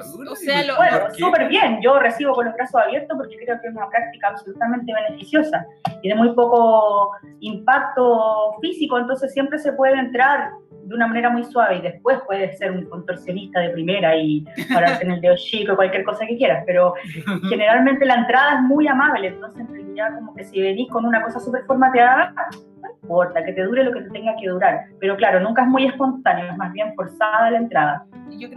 O 0.00 0.36
sea, 0.36 0.64
lo, 0.64 0.76
bueno, 0.76 0.98
súper 1.12 1.48
bien. 1.48 1.80
Yo 1.82 1.98
recibo 1.98 2.32
con 2.32 2.46
los 2.46 2.54
brazos 2.54 2.80
abiertos 2.80 3.16
porque 3.16 3.36
creo 3.36 3.60
que 3.60 3.68
es 3.68 3.74
una 3.74 3.88
práctica 3.88 4.28
absolutamente 4.28 4.92
beneficiosa 4.92 5.66
y 6.02 6.08
de 6.08 6.14
muy 6.14 6.34
poco 6.34 7.10
impacto 7.40 8.56
físico, 8.60 8.98
entonces 8.98 9.32
siempre 9.32 9.58
se 9.58 9.72
puede 9.72 9.98
entrar 9.98 10.50
de 10.84 10.94
una 10.94 11.06
manera 11.06 11.30
muy 11.30 11.44
suave 11.44 11.76
y 11.76 11.82
después 11.82 12.18
puedes 12.26 12.58
ser 12.58 12.70
un 12.70 12.84
contorsionista 12.86 13.60
de 13.60 13.70
primera 13.70 14.16
y 14.16 14.44
pararte 14.72 15.04
en 15.04 15.12
el 15.12 15.20
dedo 15.20 15.36
chico, 15.36 15.76
cualquier 15.76 16.04
cosa 16.04 16.26
que 16.26 16.36
quieras, 16.36 16.62
pero 16.66 16.94
generalmente 17.48 18.04
la 18.04 18.16
entrada 18.16 18.56
es 18.56 18.62
muy 18.62 18.86
amable, 18.86 19.28
entonces 19.28 19.60
en 19.60 19.74
realidad 19.74 20.14
como 20.16 20.34
que 20.34 20.44
si 20.44 20.60
venís 20.60 20.90
con 20.90 21.06
una 21.06 21.22
cosa 21.22 21.40
súper 21.40 21.64
formateada, 21.64 22.34
no 22.84 22.90
importa, 23.02 23.44
que 23.44 23.52
te 23.52 23.62
dure 23.62 23.84
lo 23.84 23.92
que 23.92 24.02
te 24.02 24.10
tenga 24.10 24.34
que 24.40 24.48
durar, 24.48 24.86
pero 25.00 25.16
claro, 25.16 25.40
nunca 25.40 25.62
es 25.62 25.68
muy 25.68 25.86
espontáneo, 25.86 26.50
es 26.50 26.56
más 26.56 26.72
bien 26.72 26.94
forzada 26.94 27.50
la 27.50 27.58
entrada 27.58 28.06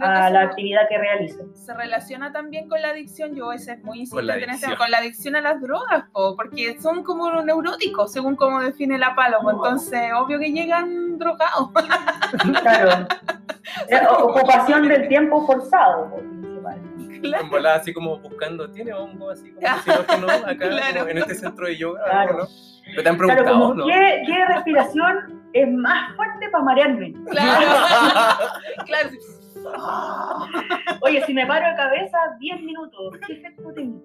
a 0.00 0.30
la 0.30 0.42
actividad 0.42 0.82
que 0.88 0.98
realizo. 0.98 1.44
Se 1.54 1.74
relaciona 1.74 2.32
también 2.32 2.68
con 2.68 2.80
la 2.82 2.90
adicción, 2.90 3.34
yo 3.34 3.52
ese 3.52 3.72
es 3.72 3.84
muy 3.84 4.00
insistente 4.00 4.44
en 4.44 4.50
este, 4.50 4.76
con 4.76 4.90
la 4.90 4.98
adicción 4.98 5.36
a 5.36 5.40
las 5.40 5.60
drogas, 5.60 6.04
porque 6.12 6.78
son 6.80 7.02
como 7.02 7.42
neuróticos, 7.42 8.12
según 8.12 8.36
como 8.36 8.60
define 8.60 8.98
la 8.98 9.14
palo, 9.14 9.38
entonces 9.50 10.10
obvio 10.14 10.38
que 10.38 10.52
llegan 10.52 11.18
drogados. 11.18 11.70
Claro. 12.60 13.06
Eh, 13.88 14.00
ocupación 14.18 14.88
del 14.88 15.08
tiempo 15.08 15.46
forzado. 15.46 16.16
en 16.16 17.50
volada 17.50 17.76
así 17.76 17.92
como 17.92 18.18
buscando, 18.18 18.70
¿tiene 18.70 18.92
hongo 18.92 19.30
así 19.30 19.52
como 19.52 20.06
que 20.06 20.16
no 20.18 20.28
acá 20.46 21.10
en 21.10 21.18
este 21.18 21.34
centro 21.34 21.66
de 21.66 21.76
yoga? 21.76 22.02
Claro. 22.04 22.38
¿no? 22.38 22.46
Pero 22.90 23.02
te 23.02 23.08
han 23.08 23.16
preguntado, 23.16 23.74
¿no? 23.74 23.86
¿qué, 23.86 24.22
¿qué, 24.26 24.44
respiración 24.54 25.42
es 25.52 25.68
más 25.72 26.14
fuerte 26.16 26.48
para 26.50 26.64
marearme? 26.64 27.14
Claro. 27.30 27.66
claro. 28.86 29.10
Oye, 31.02 31.22
si 31.24 31.34
me 31.34 31.46
paro 31.46 31.68
de 31.68 31.76
cabeza 31.76 32.18
10 32.38 32.62
minutos, 32.62 33.14
¿qué 33.26 33.34
efecto 33.34 33.72
tengo? 33.74 34.02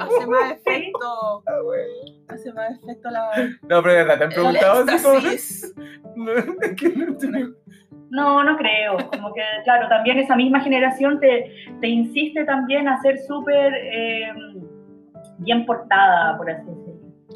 hace 0.00 0.26
más 0.26 0.52
efecto. 0.66 1.42
Ah, 1.46 1.58
hace 2.28 2.52
más 2.52 2.72
efecto 2.82 3.10
la. 3.10 3.30
No, 3.62 3.82
pero 3.82 3.94
de 3.94 4.04
verdad, 4.04 4.18
te 4.18 4.24
han 4.24 4.30
preguntado 4.30 4.84
así 4.88 5.72
No, 8.10 8.44
no 8.44 8.56
creo. 8.56 8.96
Como 9.10 9.34
que, 9.34 9.42
claro, 9.64 9.88
también 9.88 10.18
esa 10.18 10.36
misma 10.36 10.60
generación 10.60 11.18
te, 11.20 11.52
te 11.80 11.88
insiste 11.88 12.44
también 12.44 12.88
a 12.88 13.00
ser 13.02 13.18
súper 13.18 13.74
eh, 13.74 14.32
bien 15.38 15.66
portada, 15.66 16.36
por 16.36 16.50
así 16.50 16.64
decirlo. 16.64 16.83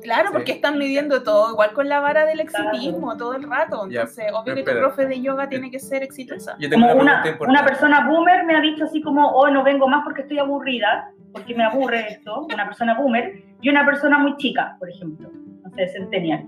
Claro, 0.02 0.30
porque 0.32 0.52
están 0.52 0.78
midiendo 0.78 1.22
todo, 1.22 1.52
igual 1.52 1.72
con 1.72 1.88
la 1.88 2.00
vara 2.00 2.24
del 2.24 2.40
exitismo 2.40 3.16
todo 3.16 3.34
el 3.34 3.42
rato. 3.42 3.86
Entonces, 3.86 4.26
obvio 4.32 4.54
que 4.54 4.62
tu 4.62 4.72
profe 4.72 5.06
de 5.06 5.20
yoga 5.20 5.48
tiene 5.48 5.70
que 5.70 5.78
ser 5.78 6.02
exitosa. 6.02 6.56
Como 6.70 6.92
una, 6.94 7.24
una, 7.40 7.64
persona 7.64 8.08
boomer 8.08 8.44
me 8.44 8.56
ha 8.56 8.60
dicho 8.60 8.84
así 8.84 9.00
como, 9.00 9.28
oh, 9.28 9.48
no 9.50 9.62
vengo 9.64 9.88
más 9.88 10.04
porque 10.04 10.22
estoy 10.22 10.38
aburrida, 10.38 11.10
porque 11.32 11.54
me 11.54 11.64
aburre 11.64 12.12
esto, 12.12 12.46
una 12.52 12.66
persona 12.66 12.94
boomer, 12.94 13.42
y 13.60 13.68
una 13.68 13.84
persona 13.84 14.18
muy 14.18 14.36
chica, 14.36 14.76
por 14.78 14.88
ejemplo, 14.88 15.30
no 15.32 15.70
sé, 15.74 15.88
centennial. 15.88 16.46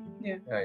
Ah, 0.51 0.61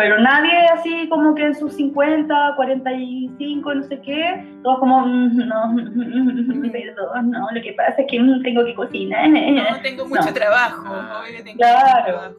pero 0.00 0.18
nadie 0.18 0.66
así 0.72 1.08
como 1.10 1.34
que 1.34 1.44
en 1.44 1.54
sus 1.54 1.74
50, 1.74 2.54
45, 2.56 3.74
no 3.74 3.82
sé 3.82 4.00
qué, 4.00 4.46
todos 4.62 4.78
como, 4.78 5.00
mm, 5.00 5.36
no, 5.46 5.76
perdón, 6.72 7.30
no, 7.30 7.50
lo 7.52 7.60
que 7.60 7.74
pasa 7.74 7.96
es 7.98 8.06
que 8.10 8.18
tengo 8.42 8.64
que 8.64 8.74
cocinar. 8.74 9.28
No, 9.28 9.82
tengo 9.82 10.06
mucho 10.08 10.32
trabajo, 10.32 10.86
ah. 10.88 11.22
claro. 11.54 12.34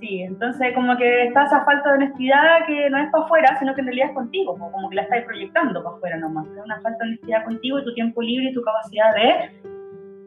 Sí, 0.00 0.20
entonces 0.20 0.74
como 0.74 0.96
que 0.98 1.28
está 1.28 1.44
esa 1.44 1.64
falta 1.64 1.88
de 1.88 1.96
honestidad 1.96 2.66
que 2.66 2.90
no 2.90 2.98
es 2.98 3.10
para 3.10 3.24
afuera, 3.24 3.56
sino 3.58 3.74
que 3.74 3.80
en 3.80 3.86
realidad 3.86 4.08
es 4.08 4.14
contigo, 4.14 4.58
como 4.58 4.90
que 4.90 4.96
la 4.96 5.02
estás 5.02 5.24
proyectando 5.24 5.82
para 5.82 5.96
afuera 5.96 6.16
nomás. 6.18 6.46
Es 6.46 6.62
una 6.62 6.80
falta 6.82 7.04
de 7.04 7.10
honestidad 7.12 7.44
contigo 7.44 7.78
y 7.78 7.84
tu 7.84 7.94
tiempo 7.94 8.20
libre 8.20 8.50
y 8.50 8.54
tu 8.54 8.62
capacidad 8.62 9.14
de 9.14 9.77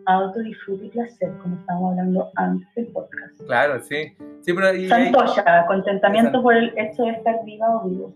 autodisfrute 0.06 0.86
y 0.86 0.90
placer, 0.90 1.32
como 1.42 1.56
estábamos 1.58 1.92
hablando 1.92 2.32
antes 2.36 2.68
del 2.76 2.88
podcast. 2.88 3.42
Claro, 3.46 3.80
sí. 3.82 4.14
sí 4.42 4.54
pero, 4.54 4.74
y, 4.74 4.88
Santoya, 4.88 5.66
contentamiento 5.68 6.42
por 6.42 6.56
el 6.56 6.74
hecho 6.78 7.04
de 7.04 7.12
estar 7.12 7.44
viva 7.46 7.68
o 7.78 7.88
vivo. 7.88 8.14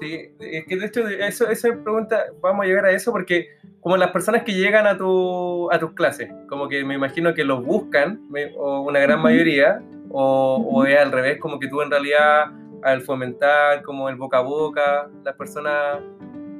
Sí, 0.00 0.34
es 0.40 0.64
que 0.66 0.76
de 0.76 0.86
hecho, 0.86 1.06
eso, 1.06 1.48
esa 1.48 1.68
pregunta, 1.68 2.24
vamos 2.40 2.64
a 2.64 2.68
llegar 2.68 2.86
a 2.86 2.90
eso 2.90 3.12
porque 3.12 3.48
como 3.80 3.96
las 3.96 4.10
personas 4.10 4.44
que 4.44 4.52
llegan 4.52 4.86
a, 4.86 4.96
tu, 4.96 5.70
a 5.72 5.78
tus 5.78 5.92
clases, 5.92 6.30
como 6.48 6.68
que 6.68 6.84
me 6.84 6.94
imagino 6.94 7.34
que 7.34 7.44
los 7.44 7.64
buscan, 7.64 8.20
o 8.56 8.82
una 8.82 9.00
gran 9.00 9.20
mayoría, 9.20 9.82
o, 10.10 10.56
o 10.70 10.84
es 10.84 10.98
al 10.98 11.10
revés, 11.10 11.38
como 11.40 11.58
que 11.58 11.68
tú 11.68 11.82
en 11.82 11.90
realidad 11.90 12.52
al 12.82 13.00
fomentar 13.00 13.82
como 13.82 14.08
el 14.08 14.16
boca 14.16 14.38
a 14.38 14.42
boca, 14.42 15.08
las 15.24 15.34
personas 15.36 15.98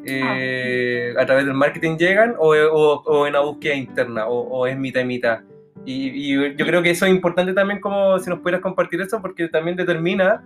eh, 0.05 1.15
a 1.19 1.27
través 1.27 1.47
del 1.47 1.55
marketing 1.55 1.97
llegan 1.97 2.35
o, 2.39 2.55
o, 2.55 3.27
en 3.27 3.33
la 3.33 3.41
búsqueda 3.41 3.75
interna 3.75 4.27
o, 4.27 4.67
es 4.67 4.77
mitad 4.77 5.01
y 5.01 5.05
mitad. 5.05 5.41
Y, 5.85 6.33
yo 6.57 6.67
creo 6.67 6.83
que 6.83 6.91
eso 6.91 7.07
es 7.07 7.13
importante 7.13 7.53
también 7.53 7.81
como 7.81 8.19
si 8.19 8.31
nos 8.31 8.41
pudieras 8.41 8.61
compartir 8.61 9.01
eso 9.01 9.21
porque 9.21 9.49
también 9.49 9.77
determina 9.77 10.43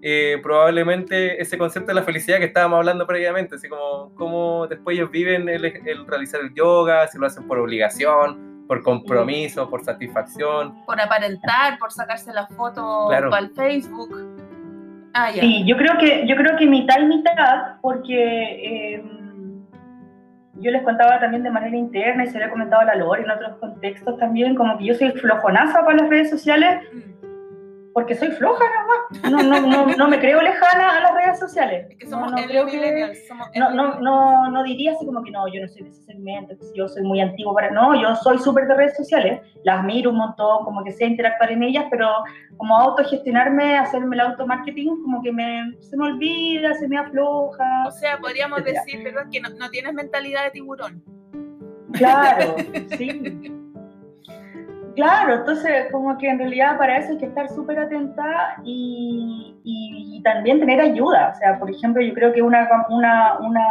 eh, 0.00 0.38
probablemente 0.42 1.40
ese 1.42 1.58
concepto 1.58 1.88
de 1.88 1.94
la 1.94 2.02
felicidad 2.02 2.38
que 2.38 2.44
estábamos 2.44 2.78
hablando 2.78 3.06
previamente, 3.06 3.56
así 3.56 3.68
como 3.68 4.14
cómo 4.14 4.66
después 4.66 4.96
ellos 4.96 5.10
viven 5.10 5.48
el, 5.48 5.64
el, 5.64 6.06
realizar 6.06 6.40
el 6.40 6.54
yoga, 6.54 7.06
si 7.08 7.18
lo 7.18 7.26
hacen 7.26 7.46
por 7.46 7.58
obligación, 7.58 8.64
por 8.68 8.82
compromiso, 8.82 9.68
por 9.68 9.84
satisfacción. 9.84 10.84
Por 10.84 11.00
aparentar, 11.00 11.78
por 11.78 11.90
sacarse 11.90 12.32
la 12.32 12.46
foto 12.46 13.08
para 13.08 13.38
el 13.38 13.50
Facebook. 13.50 14.37
Ah, 15.20 15.30
sí, 15.32 15.64
yo 15.66 15.76
creo 15.76 15.98
que 15.98 16.26
yo 16.28 16.36
creo 16.36 16.56
que 16.56 16.66
mitad 16.66 17.00
y 17.00 17.06
mitad, 17.06 17.76
porque 17.80 18.94
em, 18.94 19.64
yo 20.60 20.70
les 20.70 20.82
contaba 20.82 21.18
también 21.18 21.42
de 21.42 21.50
manera 21.50 21.76
interna 21.76 22.22
y 22.22 22.28
se 22.28 22.38
le 22.38 22.44
he 22.44 22.50
comentado 22.50 22.82
a 22.82 22.84
la 22.84 22.94
Lore 22.94 23.22
en 23.22 23.30
otros 23.30 23.56
contextos 23.58 24.16
también, 24.18 24.54
como 24.54 24.78
que 24.78 24.84
yo 24.84 24.94
soy 24.94 25.10
flojonaza 25.10 25.84
para 25.84 25.96
las 25.96 26.08
redes 26.08 26.30
sociales. 26.30 26.82
Mm 26.92 27.17
porque 27.98 28.14
soy 28.14 28.28
floja 28.28 28.64
nomás. 28.78 29.32
No, 29.32 29.42
no, 29.42 29.66
no, 29.66 29.96
no 29.96 30.08
me 30.08 30.20
creo 30.20 30.40
lejana 30.40 30.98
a 30.98 31.00
las 31.00 31.14
redes 31.14 31.40
sociales. 31.40 31.88
Es 31.90 31.96
que 31.96 32.06
somos 32.06 32.30
no, 32.30 32.36
creo 32.46 32.64
que, 32.64 33.12
no, 33.56 33.70
no, 33.70 33.98
no, 33.98 34.48
no, 34.52 34.62
diría 34.62 34.92
así 34.92 35.04
como 35.04 35.20
que 35.24 35.32
no, 35.32 35.52
yo 35.52 35.60
no 35.60 35.66
soy 35.66 35.82
de 35.82 35.88
ese 35.88 36.04
segmento, 36.04 36.54
yo 36.76 36.86
soy 36.86 37.02
muy 37.02 37.20
antiguo 37.20 37.52
para... 37.52 37.72
No, 37.72 38.00
yo 38.00 38.14
soy 38.14 38.38
súper 38.38 38.68
de 38.68 38.74
redes 38.74 38.96
sociales, 38.96 39.40
las 39.64 39.82
miro 39.82 40.12
un 40.12 40.18
montón, 40.18 40.64
como 40.64 40.84
que 40.84 40.92
sé 40.92 41.06
interactuar 41.06 41.50
en 41.50 41.64
ellas, 41.64 41.86
pero 41.90 42.08
como 42.56 42.78
autogestionarme, 42.78 43.78
hacerme 43.78 44.14
el 44.14 44.20
automarketing, 44.20 45.02
como 45.02 45.20
que 45.20 45.32
me, 45.32 45.74
se 45.80 45.96
me 45.96 46.04
olvida, 46.04 46.74
se 46.74 46.86
me 46.86 46.98
afloja. 46.98 47.88
O 47.88 47.90
sea, 47.90 48.18
podríamos 48.18 48.62
decir, 48.62 49.02
perdón, 49.02 49.28
que 49.28 49.40
no, 49.40 49.48
no 49.58 49.70
tienes 49.70 49.92
mentalidad 49.92 50.44
de 50.44 50.50
tiburón. 50.52 51.02
Claro, 51.94 52.54
sí. 52.96 53.58
Claro, 54.98 55.34
entonces 55.34 55.86
como 55.92 56.18
que 56.18 56.28
en 56.28 56.40
realidad 56.40 56.76
para 56.76 56.98
eso 56.98 57.12
hay 57.12 57.18
que 57.18 57.26
estar 57.26 57.48
súper 57.50 57.78
atenta 57.78 58.56
y, 58.64 59.56
y, 59.62 60.20
también 60.24 60.58
tener 60.58 60.80
ayuda. 60.80 61.30
O 61.32 61.38
sea, 61.38 61.56
por 61.56 61.70
ejemplo, 61.70 62.02
yo 62.02 62.12
creo 62.14 62.32
que 62.32 62.42
una, 62.42 62.68
una, 62.90 63.38
una 63.38 63.64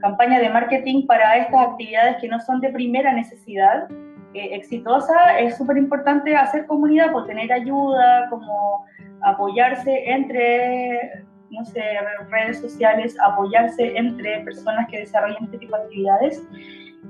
campaña 0.00 0.40
de 0.40 0.48
marketing 0.48 1.06
para 1.06 1.36
estas 1.36 1.60
actividades 1.60 2.16
que 2.22 2.28
no 2.28 2.40
son 2.40 2.58
de 2.62 2.70
primera 2.70 3.12
necesidad, 3.12 3.86
eh, 4.32 4.48
exitosa, 4.52 5.38
es 5.38 5.58
súper 5.58 5.76
importante 5.76 6.34
hacer 6.34 6.64
comunidad, 6.64 7.12
por 7.12 7.26
pues, 7.26 7.36
tener 7.36 7.52
ayuda, 7.52 8.26
como 8.30 8.86
apoyarse 9.20 10.10
entre, 10.10 11.22
no 11.50 11.66
sé, 11.66 11.82
redes 12.30 12.62
sociales, 12.62 13.14
apoyarse 13.22 13.94
entre 13.94 14.40
personas 14.40 14.88
que 14.88 15.00
desarrollan 15.00 15.44
este 15.44 15.58
tipo 15.58 15.76
de 15.76 15.82
actividades. 15.82 16.42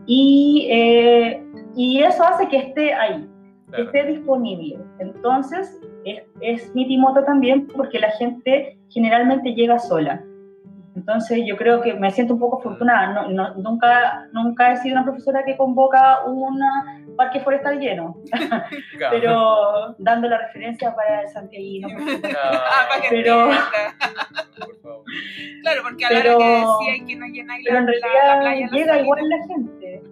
Y 0.07 0.69
eh, 0.71 1.43
y 1.77 2.03
eso 2.03 2.25
hace 2.25 2.49
que 2.49 2.59
esté 2.59 2.93
ahí, 2.95 3.29
que 3.75 3.83
esté 3.83 4.05
disponible. 4.05 4.79
Entonces, 4.99 5.81
es, 6.05 6.23
es 6.41 6.75
mi 6.75 6.87
timota 6.87 7.25
también 7.25 7.67
porque 7.69 7.99
la 7.99 8.11
gente 8.13 8.79
generalmente 8.89 9.55
llega 9.55 9.79
sola. 9.79 10.23
Entonces 10.97 11.43
yo 11.47 11.57
creo 11.57 11.81
que 11.81 11.95
me 11.95 12.11
siento 12.11 12.35
un 12.35 12.41
poco 12.41 12.59
afortunada. 12.59 13.29
No, 13.29 13.55
nunca, 13.55 14.29
nunca 14.33 14.73
he 14.73 14.77
sido 14.79 14.97
una 14.97 15.05
profesora 15.05 15.45
que 15.45 15.57
convoca 15.57 16.25
un 16.27 17.10
parque 17.21 17.41
forestal 17.41 17.79
lleno, 17.79 18.17
pero 19.11 19.95
dando 19.99 20.27
la 20.27 20.39
referencia 20.39 20.95
para 20.95 21.23
el 21.23 21.29
Santiago. 21.29 21.61
Ah, 22.33 22.87
pero, 23.11 23.51
claro, 25.63 25.83
porque 25.83 26.07
a 26.07 26.13
la 26.13 26.21
hora 26.21 26.39
que 26.39 26.45
decía 26.45 27.07
que 27.07 27.17
no 27.17 27.27
llenáis 27.27 27.67
la, 27.71 27.81
la, 27.81 28.41
playa. 28.41 28.69
Llega 28.73 29.01
igual 29.01 29.29
la 29.29 29.47
gente. 29.47 30.03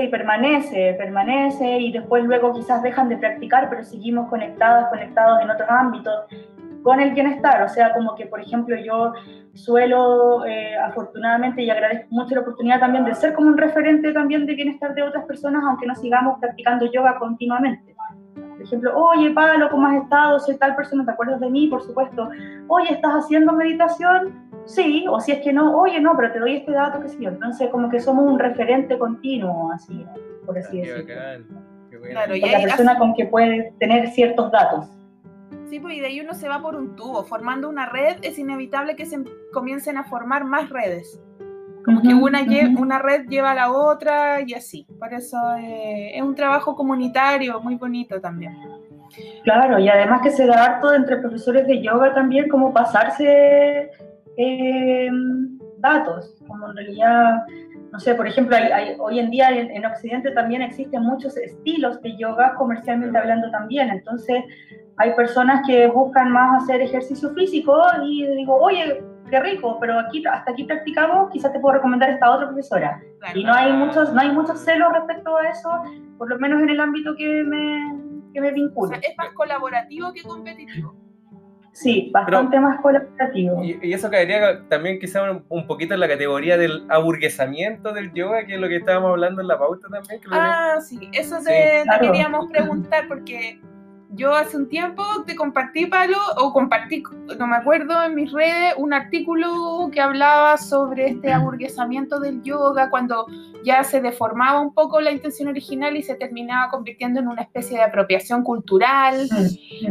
Y 0.00 0.08
permanece, 0.08 0.94
permanece 0.94 1.78
y 1.78 1.90
después 1.90 2.22
luego 2.22 2.54
quizás 2.54 2.82
dejan 2.82 3.08
de 3.08 3.16
practicar, 3.16 3.68
pero 3.68 3.82
seguimos 3.82 4.28
conectadas, 4.28 4.88
conectados 4.90 5.40
en 5.42 5.50
otros 5.50 5.68
ámbitos 5.68 6.24
con 6.82 7.00
el 7.00 7.12
bienestar. 7.12 7.62
O 7.62 7.68
sea, 7.68 7.92
como 7.92 8.14
que, 8.14 8.26
por 8.26 8.40
ejemplo, 8.40 8.76
yo 8.76 9.12
suelo, 9.54 10.44
eh, 10.46 10.76
afortunadamente, 10.76 11.62
y 11.62 11.70
agradezco 11.70 12.06
mucho 12.10 12.34
la 12.34 12.42
oportunidad 12.42 12.80
también 12.80 13.04
de 13.04 13.14
ser 13.14 13.34
como 13.34 13.48
un 13.48 13.58
referente 13.58 14.12
también 14.12 14.46
de 14.46 14.54
bienestar 14.54 14.94
de 14.94 15.02
otras 15.02 15.24
personas, 15.24 15.62
aunque 15.64 15.86
no 15.86 15.94
sigamos 15.94 16.38
practicando 16.40 16.90
yoga 16.90 17.18
continuamente. 17.18 17.94
Por 18.34 18.62
ejemplo, 18.62 18.96
oye, 18.96 19.30
Pablo, 19.30 19.68
¿cómo 19.70 19.86
has 19.86 20.02
estado? 20.02 20.38
Soy 20.40 20.56
tal 20.58 20.74
persona, 20.74 21.04
¿te 21.04 21.12
acuerdas 21.12 21.40
de 21.40 21.48
mí? 21.48 21.68
Por 21.68 21.82
supuesto. 21.82 22.28
Oye, 22.66 22.92
¿estás 22.92 23.24
haciendo 23.24 23.52
meditación? 23.52 24.48
sí, 24.68 25.06
o 25.08 25.18
si 25.18 25.32
es 25.32 25.40
que 25.40 25.52
no, 25.52 25.76
oye, 25.78 25.98
no, 25.98 26.14
pero 26.16 26.30
te 26.30 26.38
doy 26.38 26.56
este 26.56 26.72
dato 26.72 27.00
que 27.00 27.08
sí. 27.08 27.24
Entonces, 27.24 27.70
como 27.70 27.88
que 27.88 27.98
somos 28.00 28.30
un 28.30 28.38
referente 28.38 28.98
continuo, 28.98 29.72
así, 29.72 30.06
por 30.46 30.58
así 30.58 30.80
decirlo. 30.80 31.14
Claro, 32.10 32.36
y 32.36 32.40
la 32.40 32.60
persona 32.60 32.98
con 32.98 33.14
que 33.14 33.26
puede 33.26 33.72
tener 33.80 34.08
ciertos 34.08 34.52
datos. 34.52 34.86
Sí, 35.68 35.80
pues 35.80 35.96
y 35.96 36.00
de 36.00 36.06
ahí 36.06 36.20
uno 36.20 36.34
se 36.34 36.48
va 36.48 36.62
por 36.62 36.76
un 36.76 36.96
tubo. 36.96 37.24
Formando 37.24 37.68
una 37.68 37.86
red 37.86 38.16
es 38.22 38.38
inevitable 38.38 38.96
que 38.96 39.06
se 39.06 39.18
comiencen 39.52 39.96
a 39.98 40.04
formar 40.04 40.44
más 40.44 40.70
redes. 40.70 41.20
Como 41.84 42.02
que 42.02 42.12
una, 42.14 42.40
una 42.78 42.98
red 42.98 43.26
lleva 43.28 43.52
a 43.52 43.54
la 43.54 43.72
otra 43.72 44.42
y 44.42 44.54
así. 44.54 44.86
Por 44.98 45.12
eso 45.12 45.36
eh, 45.58 46.16
es 46.16 46.22
un 46.22 46.34
trabajo 46.34 46.74
comunitario 46.74 47.60
muy 47.60 47.76
bonito 47.76 48.20
también. 48.20 48.56
Claro, 49.44 49.78
y 49.78 49.88
además 49.88 50.20
que 50.22 50.30
se 50.30 50.46
da 50.46 50.64
harto 50.64 50.92
entre 50.92 51.18
profesores 51.18 51.66
de 51.66 51.82
yoga 51.82 52.14
también, 52.14 52.48
como 52.48 52.72
pasarse 52.72 53.90
eh, 54.36 55.10
datos, 55.78 56.34
como 56.46 56.70
en 56.70 56.76
realidad, 56.76 57.42
no 57.92 57.98
sé, 57.98 58.14
por 58.14 58.26
ejemplo, 58.26 58.56
hay, 58.56 58.96
hoy 58.98 59.18
en 59.18 59.30
día 59.30 59.50
en, 59.50 59.84
Occidente 59.86 60.30
también 60.32 60.62
existen 60.62 61.02
muchos 61.02 61.36
estilos 61.36 62.00
de 62.02 62.16
yoga 62.16 62.54
comercialmente 62.54 63.16
hablando 63.16 63.50
también, 63.50 63.88
entonces 63.90 64.44
hay 64.96 65.14
personas 65.14 65.66
que 65.66 65.86
buscan 65.86 66.30
más 66.30 66.62
hacer 66.62 66.80
ejercicio 66.82 67.30
físico 67.34 67.80
y 68.02 68.26
digo, 68.36 68.56
oye, 68.56 69.02
qué 69.30 69.40
rico, 69.40 69.78
pero 69.80 69.98
aquí 69.98 70.24
hasta 70.26 70.52
aquí 70.52 70.64
practicamos, 70.64 71.30
quizás 71.30 71.52
te 71.52 71.60
puedo 71.60 71.74
recomendar 71.74 72.10
esta 72.10 72.30
otra 72.30 72.48
profesora. 72.48 73.00
y 73.34 73.44
no 73.44 73.54
hay 73.54 73.72
muchos 73.72 74.12
no 74.12 74.20
hay 74.20 74.30
muchos 74.32 74.60
celos 74.60 74.92
respecto 74.92 75.36
a 75.36 75.48
eso, 75.48 75.70
por 76.18 76.28
lo 76.28 76.38
menos 76.38 76.62
en 76.62 76.70
el 76.70 76.80
ámbito 76.80 77.14
que 77.16 77.42
me, 77.44 77.96
que 78.34 78.40
me 78.40 78.52
vincula. 78.52 78.96
es 78.96 79.16
más 79.16 79.32
colaborativo 79.34 80.12
que 80.12 80.22
competitivo. 80.22 81.07
Sí, 81.72 82.10
bastante 82.12 82.58
más 82.58 82.80
colaborativo. 82.80 83.62
Y, 83.62 83.92
eso 83.92 84.10
caería 84.10 84.62
también 84.68 84.98
quizá 84.98 85.30
un, 85.48 85.66
poquito 85.66 85.94
en 85.94 86.00
la 86.00 86.08
categoría 86.08 86.56
del 86.56 86.84
aburguesamiento 86.88 87.92
del 87.92 88.12
yoga, 88.12 88.46
que 88.46 88.54
es 88.54 88.60
lo 88.60 88.68
que 88.68 88.76
estábamos 88.76 89.10
hablando 89.10 89.40
en 89.42 89.48
la 89.48 89.58
pauta 89.58 89.88
también. 89.88 90.20
ah, 90.30 90.78
sí, 90.80 91.08
eso 91.12 91.38
te 91.44 91.84
queríamos 92.00 92.50
preguntar 92.50 93.06
porque 93.08 93.60
yo 94.10 94.34
hace 94.34 94.56
un 94.56 94.68
tiempo 94.68 95.02
te 95.26 95.36
compartí, 95.36 95.86
Palo, 95.86 96.18
o 96.36 96.52
compartí, 96.52 97.02
no 97.38 97.46
me 97.46 97.56
acuerdo, 97.56 98.02
en 98.02 98.14
mis 98.14 98.32
redes, 98.32 98.74
un 98.76 98.92
artículo 98.92 99.90
que 99.92 100.00
hablaba 100.00 100.56
sobre 100.56 101.08
este 101.08 101.32
aburguesamiento 101.32 102.18
del 102.18 102.42
yoga, 102.42 102.90
cuando 102.90 103.26
ya 103.64 103.84
se 103.84 104.00
deformaba 104.00 104.60
un 104.60 104.72
poco 104.72 105.00
la 105.00 105.10
intención 105.10 105.48
original 105.48 105.96
y 105.96 106.02
se 106.02 106.14
terminaba 106.14 106.70
convirtiendo 106.70 107.20
en 107.20 107.28
una 107.28 107.42
especie 107.42 107.76
de 107.76 107.84
apropiación 107.84 108.42
cultural, 108.42 109.28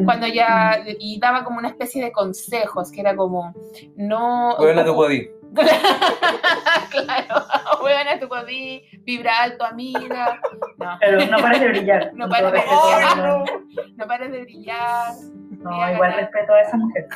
cuando 0.05 0.27
ya, 0.27 0.79
y 0.99 1.19
daba 1.19 1.43
como 1.43 1.59
una 1.59 1.69
especie 1.69 2.03
de 2.03 2.11
consejos, 2.11 2.91
que 2.91 3.01
era 3.01 3.15
como, 3.15 3.53
no... 3.95 4.55
Bueno, 4.57 4.95
podí. 4.95 5.29
claro, 6.91 7.45
bueno, 7.81 8.11
tú 8.19 8.27
podí 8.27 8.83
vibrar 9.03 9.51
alto, 9.51 9.65
amiga. 9.65 10.39
No. 10.77 10.97
Pero 10.99 11.25
no 11.25 11.37
pares 11.37 11.61
de 11.61 11.67
brillar. 11.69 12.11
No 12.17 12.29
pares 12.29 12.51
de 12.51 12.59
brillar. 12.59 13.45
No 13.95 14.07
pares 14.07 14.31
de 14.31 14.41
brillar. 14.41 15.13
No, 15.59 15.91
igual 15.91 16.13
respeto 16.13 16.53
a 16.53 16.61
esa 16.61 16.77
mujer. 16.77 17.07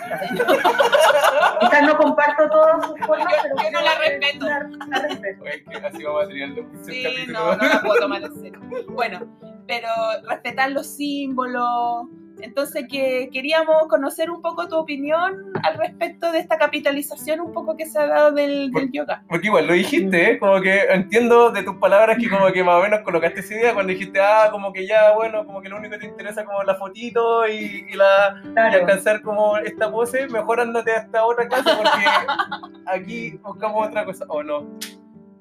Quizás 1.59 1.83
no 1.83 1.97
comparto 1.97 2.49
todas 2.49 2.85
sus 2.85 2.99
formas, 3.05 3.33
pero 3.43 3.55
yo 3.63 3.71
no 3.71 3.81
la 3.81 3.95
respeto. 3.99 4.45
La, 4.47 4.99
respeto. 4.99 5.45
Es 5.45 5.63
que 5.63 5.87
así 5.87 6.03
vamos 6.03 6.23
a 6.23 6.27
tener 6.27 6.43
el 6.43 6.67
Sí, 6.83 7.05
no, 7.27 7.55
no 7.55 7.67
la 7.67 7.81
puedo 7.81 7.99
tomar 7.99 8.23
en 8.23 8.35
serio. 8.35 8.59
Bueno, 8.89 9.27
pero 9.67 9.87
respetar 10.27 10.71
los 10.71 10.87
símbolos 10.87 12.07
entonces, 12.41 12.85
que 12.89 13.29
queríamos 13.31 13.87
conocer 13.87 14.29
un 14.29 14.41
poco 14.41 14.67
tu 14.67 14.75
opinión 14.75 15.51
al 15.63 15.77
respecto 15.77 16.31
de 16.31 16.39
esta 16.39 16.57
capitalización 16.57 17.39
un 17.39 17.53
poco 17.53 17.75
que 17.77 17.85
se 17.85 17.99
ha 17.99 18.07
dado 18.07 18.31
del, 18.31 18.71
yoga. 18.91 19.23
Porque 19.27 19.47
igual 19.47 19.67
lo 19.67 19.73
dijiste, 19.73 20.31
¿eh? 20.31 20.39
como 20.39 20.59
que 20.61 20.81
entiendo 20.89 21.51
de 21.51 21.63
tus 21.63 21.75
palabras 21.77 22.17
que 22.19 22.29
como 22.29 22.51
que 22.51 22.63
más 22.63 22.79
o 22.79 22.83
menos 22.83 23.01
colocaste 23.01 23.39
esa 23.39 23.53
idea 23.53 23.73
cuando 23.73 23.93
dijiste, 23.93 24.19
ah, 24.19 24.49
como 24.51 24.73
que 24.73 24.87
ya, 24.87 25.13
bueno, 25.13 25.45
como 25.45 25.61
que 25.61 25.69
lo 25.69 25.77
único 25.77 25.93
que 25.93 25.99
te 25.99 26.07
interesa 26.07 26.45
como 26.45 26.63
la 26.63 26.75
fotito 26.75 27.47
y, 27.47 27.93
la, 27.93 28.41
y 28.45 28.75
alcanzar 28.75 29.21
como 29.21 29.57
esta 29.57 29.91
pose, 29.91 30.27
mejor 30.27 30.59
andate 30.59 30.91
a 30.91 30.97
esta 30.97 31.25
otra 31.25 31.47
clase 31.47 31.69
porque 31.75 32.05
aquí 32.85 33.31
buscamos 33.43 33.87
otra 33.87 34.05
cosa, 34.05 34.25
¿o 34.27 34.43
no? 34.43 34.67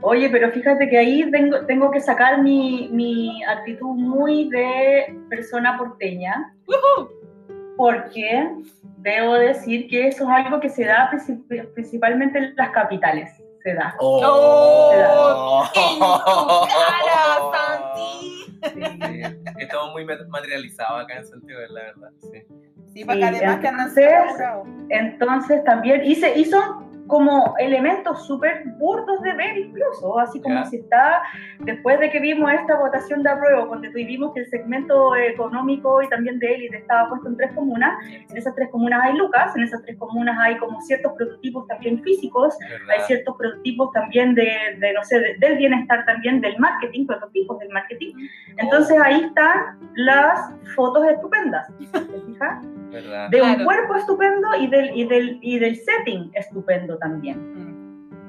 Oye, 0.02 0.30
pero 0.30 0.50
fíjate 0.50 0.88
que 0.88 0.98
ahí 0.98 1.30
tengo, 1.30 1.66
tengo 1.66 1.90
que 1.90 2.00
sacar 2.00 2.42
mi, 2.42 2.88
mi 2.90 3.44
actitud 3.44 3.94
muy 3.94 4.48
de 4.48 5.14
persona 5.28 5.76
porteña, 5.76 6.54
porque 7.76 8.50
debo 8.98 9.34
decir 9.34 9.88
que 9.88 10.08
eso 10.08 10.24
es 10.24 10.30
algo 10.30 10.58
que 10.60 10.70
se 10.70 10.84
da 10.84 11.10
principalmente 11.74 12.38
en 12.38 12.54
las 12.56 12.70
capitales. 12.70 13.30
Se 13.62 13.74
da. 13.74 13.94
¡Oh! 14.00 15.64
estamos 19.58 19.92
muy 19.92 20.04
materializados 20.04 21.04
acá 21.04 21.18
en 21.18 21.26
Santiago, 21.26 21.60
la 21.68 21.82
verdad. 21.82 22.10
Sí, 22.20 22.42
sí 22.94 23.04
porque 23.04 23.24
además 23.24 23.62
entonces, 23.62 24.08
que 24.88 24.96
entonces 24.96 25.64
también 25.64 26.02
hice, 26.04 26.38
hizo 26.38 26.89
como 27.10 27.54
elementos 27.58 28.26
súper 28.26 28.64
burdos 28.78 29.20
de 29.22 29.34
ver 29.34 29.58
incluso, 29.58 30.18
así 30.18 30.40
como 30.40 30.64
si 30.66 30.76
está, 30.76 31.22
después 31.58 31.98
de 32.00 32.10
que 32.10 32.20
vimos 32.20 32.50
esta 32.52 32.78
votación 32.78 33.22
de 33.22 33.30
apruebo, 33.30 33.68
cuando 33.68 33.90
tuvimos 33.90 34.32
que 34.32 34.40
el 34.40 34.46
segmento 34.48 35.14
económico 35.16 36.00
y 36.02 36.08
también 36.08 36.38
de 36.38 36.54
élite 36.54 36.78
estaba 36.78 37.08
puesto 37.08 37.28
en 37.28 37.36
tres 37.36 37.52
comunas, 37.52 37.92
en 38.30 38.36
esas 38.36 38.54
tres 38.54 38.68
comunas 38.70 39.00
hay 39.04 39.16
lucas, 39.16 39.54
en 39.56 39.64
esas 39.64 39.82
tres 39.82 39.98
comunas 39.98 40.38
hay 40.38 40.56
como 40.58 40.80
ciertos 40.82 41.12
prototipos 41.14 41.66
también 41.66 42.02
físicos, 42.02 42.56
hay 42.88 43.00
ciertos 43.06 43.36
prototipos 43.36 43.90
también 43.92 44.34
de, 44.34 44.50
de 44.78 44.92
no 44.92 45.02
sé, 45.04 45.36
del 45.38 45.56
bienestar 45.56 46.04
también, 46.06 46.40
del 46.40 46.58
marketing, 46.58 47.06
prototipos 47.06 47.58
del 47.58 47.70
marketing. 47.70 48.14
Entonces 48.56 48.96
ahí 49.02 49.24
están 49.24 49.78
las 49.94 50.54
fotos 50.76 51.04
estupendas, 51.06 51.68
¿te 51.78 52.20
fijas? 52.26 52.64
De 53.30 53.40
un 53.40 53.64
cuerpo 53.64 53.94
estupendo 53.94 54.48
y 54.58 54.66
del, 54.66 54.96
y, 54.96 55.04
del, 55.04 55.38
y 55.42 55.58
del 55.58 55.76
setting 55.76 56.30
estupendo 56.34 56.98
también. 57.00 57.50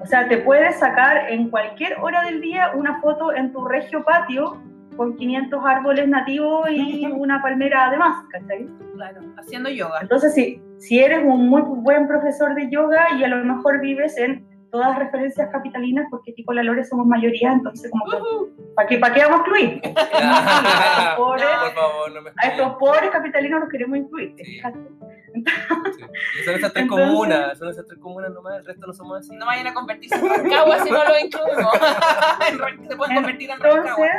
O 0.01 0.05
sea, 0.05 0.28
te 0.28 0.38
puedes 0.38 0.80
sacar 0.80 1.30
en 1.30 1.49
cualquier 1.49 1.97
hora 2.01 2.24
del 2.24 2.41
día 2.41 2.72
una 2.74 2.99
foto 3.01 3.34
en 3.36 3.51
tu 3.53 3.65
regio 3.65 4.03
patio 4.03 4.59
con 4.97 5.15
500 5.15 5.63
árboles 5.63 6.07
nativos 6.07 6.69
y 6.72 7.05
una 7.11 7.41
palmera 7.41 7.88
además, 7.88 8.26
¿cachai? 8.32 8.67
Claro, 8.95 9.22
haciendo 9.38 9.69
yoga. 9.69 9.99
Entonces, 10.01 10.34
si, 10.34 10.61
si 10.80 10.99
eres 10.99 11.24
un 11.24 11.47
muy 11.47 11.61
buen 11.61 12.07
profesor 12.07 12.55
de 12.55 12.69
yoga 12.69 13.15
y 13.17 13.24
a 13.24 13.28
lo 13.28 13.43
mejor 13.43 13.80
vives 13.80 14.17
en 14.17 14.47
todas 14.72 14.97
referencias 14.97 15.49
capitalinas, 15.51 16.07
porque 16.09 16.34
con 16.45 16.55
la 16.55 16.63
Lore 16.63 16.84
somos 16.86 17.05
mayoría, 17.05 17.51
entonces 17.51 17.91
como 17.91 18.05
¿para 18.74 18.88
qué, 18.88 18.97
¿para 18.97 19.13
qué 19.13 19.22
vamos 19.22 19.39
a 19.39 19.41
incluir? 19.41 19.82
a, 22.38 22.47
estos 22.47 22.76
pobres, 22.78 23.09
capitalinos 23.11 23.59
los 23.59 23.69
queremos 23.69 23.97
incluir. 23.97 24.34
Son 26.46 26.56
esas 26.56 26.74
tres 26.74 26.88
comunas, 26.88 27.58
son 27.58 27.70
esas 27.70 27.86
tres 27.86 28.00
comunas 28.00 28.32
nomás, 28.32 28.60
el 28.60 28.66
resto 28.66 28.88
no 28.88 28.94
somos 28.94 29.20
así. 29.20 29.36
No 29.36 29.46
vayan 29.46 29.68
a 29.68 29.74
convertirse 29.74 30.16
en 30.16 30.30
Rancagua 30.30 30.84
si 30.84 30.92
no 30.92 31.04
lo 31.04 31.20
incluimos. 31.20 31.74
Se 32.90 32.98
pueden 32.98 33.16
convertir 33.16 33.50
en 33.50 33.56
Entonces, 33.56 34.12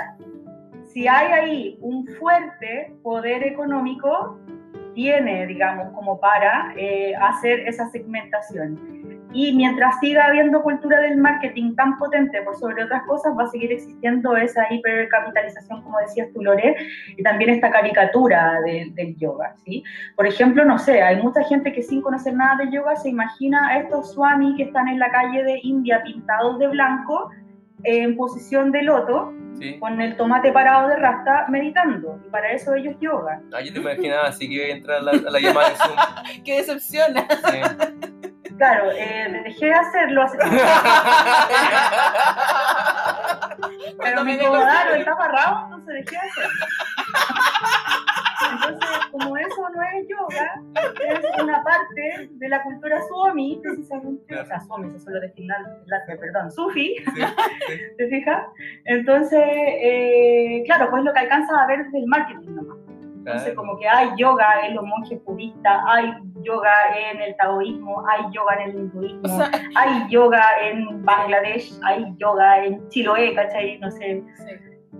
si 0.93 1.09
hay 1.09 1.33
ahí 1.33 1.79
un 1.81 2.07
fuerte 2.19 2.95
poder 3.03 3.45
económico, 3.45 4.39
tiene, 4.95 5.47
digamos, 5.47 5.93
como 5.95 6.21
para 6.21 6.75
eh, 6.77 7.15
hacer 7.17 7.61
esa 7.61 7.89
segmentación. 7.91 9.02
Y 9.33 9.55
mientras 9.55 9.99
siga 10.01 10.27
habiendo 10.27 10.63
cultura 10.63 11.01
del 11.01 11.17
marketing 11.17 11.75
tan 11.75 11.99
potente 11.99 12.43
por 12.43 12.57
sobre 12.57 12.85
otras 12.85 13.03
cosas, 13.05 13.33
va 13.39 13.45
a 13.45 13.49
seguir 13.49 13.73
existiendo 13.73 14.37
esa 14.37 14.73
hipercapitalización, 14.73 15.83
como 15.83 15.99
decías 15.99 16.29
tú, 16.35 16.43
Lore, 16.43 16.77
y 17.17 17.23
también 17.23 17.51
esta 17.51 17.71
caricatura 17.71 18.61
del 18.61 19.17
yoga, 19.17 19.55
¿sí? 19.65 19.83
Por 20.17 20.27
ejemplo, 20.27 20.65
no 20.65 20.79
sé, 20.79 21.03
hay 21.03 21.23
mucha 21.23 21.43
gente 21.45 21.73
que 21.73 21.83
sin 21.83 22.03
conocer 22.03 22.35
nada 22.35 22.65
de 22.65 22.71
yoga 22.71 22.97
se 22.97 23.09
imagina 23.09 23.69
a 23.69 23.79
estos 23.79 24.13
swami 24.13 24.55
que 24.57 24.65
están 24.65 24.89
en 24.89 24.99
la 24.99 25.11
calle 25.11 25.43
de 25.43 25.61
India 25.63 26.03
pintados 26.03 26.59
de 26.59 26.69
blanco, 26.69 27.31
en 27.85 28.17
posición 28.17 28.71
de 28.71 28.83
loto, 28.83 29.33
con 29.79 30.01
el 30.01 30.17
tomate 30.17 30.53
parado 30.53 30.89
de 30.89 30.97
rasta, 30.97 31.47
meditando. 31.49 32.21
Y 32.27 32.31
para 32.31 32.53
eso 32.53 32.75
ellos 32.75 32.97
yoga. 33.01 33.41
Ah, 33.53 33.61
yo 33.61 33.73
te 33.73 33.79
imaginaba 33.79 34.29
así 34.29 34.49
que 34.49 34.55
iba 34.55 34.65
a 34.65 34.77
entrar 34.77 34.99
a 34.99 35.03
la, 35.03 35.11
a 35.13 35.31
la 35.31 35.41
llamada 35.41 35.71
de 35.71 35.77
Zoom. 35.77 35.97
¡Qué 36.45 36.57
decepción! 36.57 37.15
Claro, 38.63 38.93
eh, 38.93 39.43
dejé 39.43 39.67
de 39.67 39.75
hacerlo 39.75 40.23
hace 40.23 40.39
Pero 43.99 44.25
me 44.25 44.35
incomodaron, 44.35 45.01
está 45.01 45.11
amarrado, 45.11 45.65
entonces 45.65 46.05
dejé 46.05 46.13
de 46.13 46.19
hacerlo. 46.31 46.67
Entonces, 48.53 48.89
como 49.11 49.37
eso 49.37 49.69
no 49.69 49.83
es 49.83 50.07
yoga, 50.07 50.63
es 51.09 51.19
una 51.43 51.65
parte 51.65 52.31
de 52.31 52.49
la 52.49 52.63
cultura 52.63 53.03
suami, 53.09 53.59
precisamente, 53.61 54.39
o 54.39 54.47
sea, 54.47 54.61
suami, 54.61 54.95
eso 54.95 55.11
de 55.11 55.29
Finlandia, 55.31 55.73
perdón, 56.07 56.53
sufi, 56.53 56.95
¿te 57.99 58.09
fijas? 58.09 58.47
Entonces, 58.85 59.43
eh, 59.43 60.63
claro, 60.67 60.89
pues 60.89 61.03
lo 61.03 61.13
que 61.13 61.19
alcanza 61.19 61.61
a 61.61 61.67
ver 61.67 61.83
desde 61.83 61.99
el 61.99 62.07
marketing 62.07 62.55
nomás. 62.55 62.79
Entonces, 63.25 63.57
como 63.57 63.77
que 63.77 63.89
hay 63.89 64.11
yoga 64.17 64.67
en 64.69 64.77
los 64.77 64.85
monjes 64.85 65.21
budistas, 65.25 65.83
hay 65.89 66.15
yoga 66.43 66.73
en 66.97 67.21
el 67.21 67.37
taoísmo, 67.37 68.05
hay 68.09 68.25
yoga 68.33 68.55
en 68.55 68.71
el 68.71 68.77
hinduismo, 68.77 69.45
hay 69.77 70.09
yoga 70.11 70.43
en 70.63 71.05
Bangladesh, 71.05 71.73
hay 71.85 72.15
yoga 72.19 72.65
en 72.65 72.89
Chiloé, 72.89 73.35
¿cachai? 73.35 73.79
No 73.79 73.91
sé. 73.91 74.23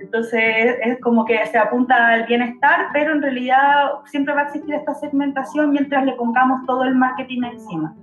Entonces, 0.01 0.77
es 0.83 1.01
como 1.01 1.25
que 1.25 1.47
se 1.47 1.59
apunta 1.59 2.09
al 2.09 2.27
bienestar, 2.27 2.89
pero 2.93 3.13
en 3.13 3.23
realidad 3.23 3.91
siempre 4.07 4.35
va 4.35 4.41
a 4.41 4.45
existir 4.45 4.75
esta 4.75 4.95
segmentación 4.95 5.71
mientras 5.71 6.05
le 6.05 6.13
pongamos 6.13 6.65
todo 6.67 6.85
el 6.85 6.95
marketing 6.95 7.43
encima. 7.45 7.95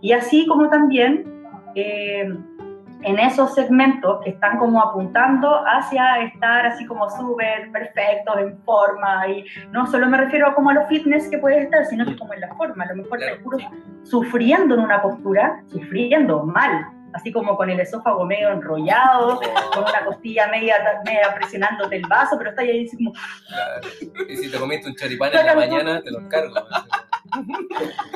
Y 0.00 0.12
así 0.12 0.46
como 0.46 0.68
también. 0.68 1.32
Eh, 1.74 2.28
en 3.04 3.18
esos 3.18 3.54
segmentos 3.54 4.20
que 4.22 4.30
están 4.30 4.58
como 4.58 4.82
apuntando 4.82 5.62
hacia 5.66 6.22
estar 6.22 6.66
así 6.66 6.86
como 6.86 7.08
súper 7.10 7.70
perfectos, 7.70 8.36
en 8.38 8.58
forma, 8.62 9.28
y 9.28 9.44
no 9.70 9.86
solo 9.86 10.06
me 10.08 10.16
refiero 10.16 10.48
a 10.48 10.54
como 10.54 10.70
a 10.70 10.74
los 10.74 10.88
fitness 10.88 11.28
que 11.28 11.38
puedes 11.38 11.64
estar, 11.64 11.84
sino 11.86 12.06
que 12.06 12.16
como 12.16 12.32
en 12.32 12.40
la 12.40 12.54
forma, 12.54 12.84
a 12.84 12.88
lo 12.88 12.96
mejor 12.96 13.18
te 13.18 13.36
juro, 13.42 13.58
sufriendo 14.02 14.74
en 14.74 14.80
una 14.80 15.02
postura, 15.02 15.62
sufriendo 15.68 16.44
mal, 16.44 16.86
así 17.12 17.30
como 17.32 17.56
con 17.56 17.70
el 17.70 17.78
esófago 17.78 18.24
medio 18.24 18.50
enrollado, 18.50 19.40
con 19.72 19.84
una 19.84 20.04
costilla 20.04 20.48
media, 20.48 20.74
media 21.04 21.34
presionándote 21.34 21.96
el 21.96 22.06
vaso, 22.08 22.36
pero 22.38 22.50
está 22.50 22.62
ahí 22.62 22.86
así 22.86 22.96
como... 22.96 23.12
Y 24.28 24.36
si 24.36 24.50
te 24.50 24.58
comiste 24.58 24.88
un 24.88 24.96
choripán 24.96 25.32
en 25.32 25.46
la 25.46 25.54
mañana, 25.54 26.02
te 26.02 26.10
lo 26.10 26.28
cargo. 26.28 26.54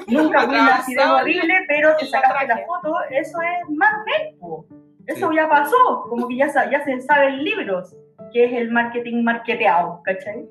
Nunca 0.08 0.46
vi 0.46 0.54
una 0.54 0.76
acidez 0.76 1.06
horrible, 1.06 1.54
pero 1.66 1.96
te 1.96 2.06
sacaste 2.06 2.46
la 2.48 2.58
foto, 2.66 2.94
eso 3.10 3.38
es 3.40 3.76
más 3.76 4.04
tiempo. 4.04 4.66
Eso 5.06 5.32
ya 5.32 5.48
pasó, 5.48 6.06
como 6.08 6.28
que 6.28 6.36
ya, 6.36 6.46
ya 6.70 6.84
se 6.84 7.00
sabe 7.00 7.28
en 7.28 7.44
libros 7.44 7.96
que 8.32 8.44
es 8.44 8.52
el 8.52 8.70
marketing 8.70 9.22
marketeado, 9.22 10.02
¿cachai? 10.04 10.46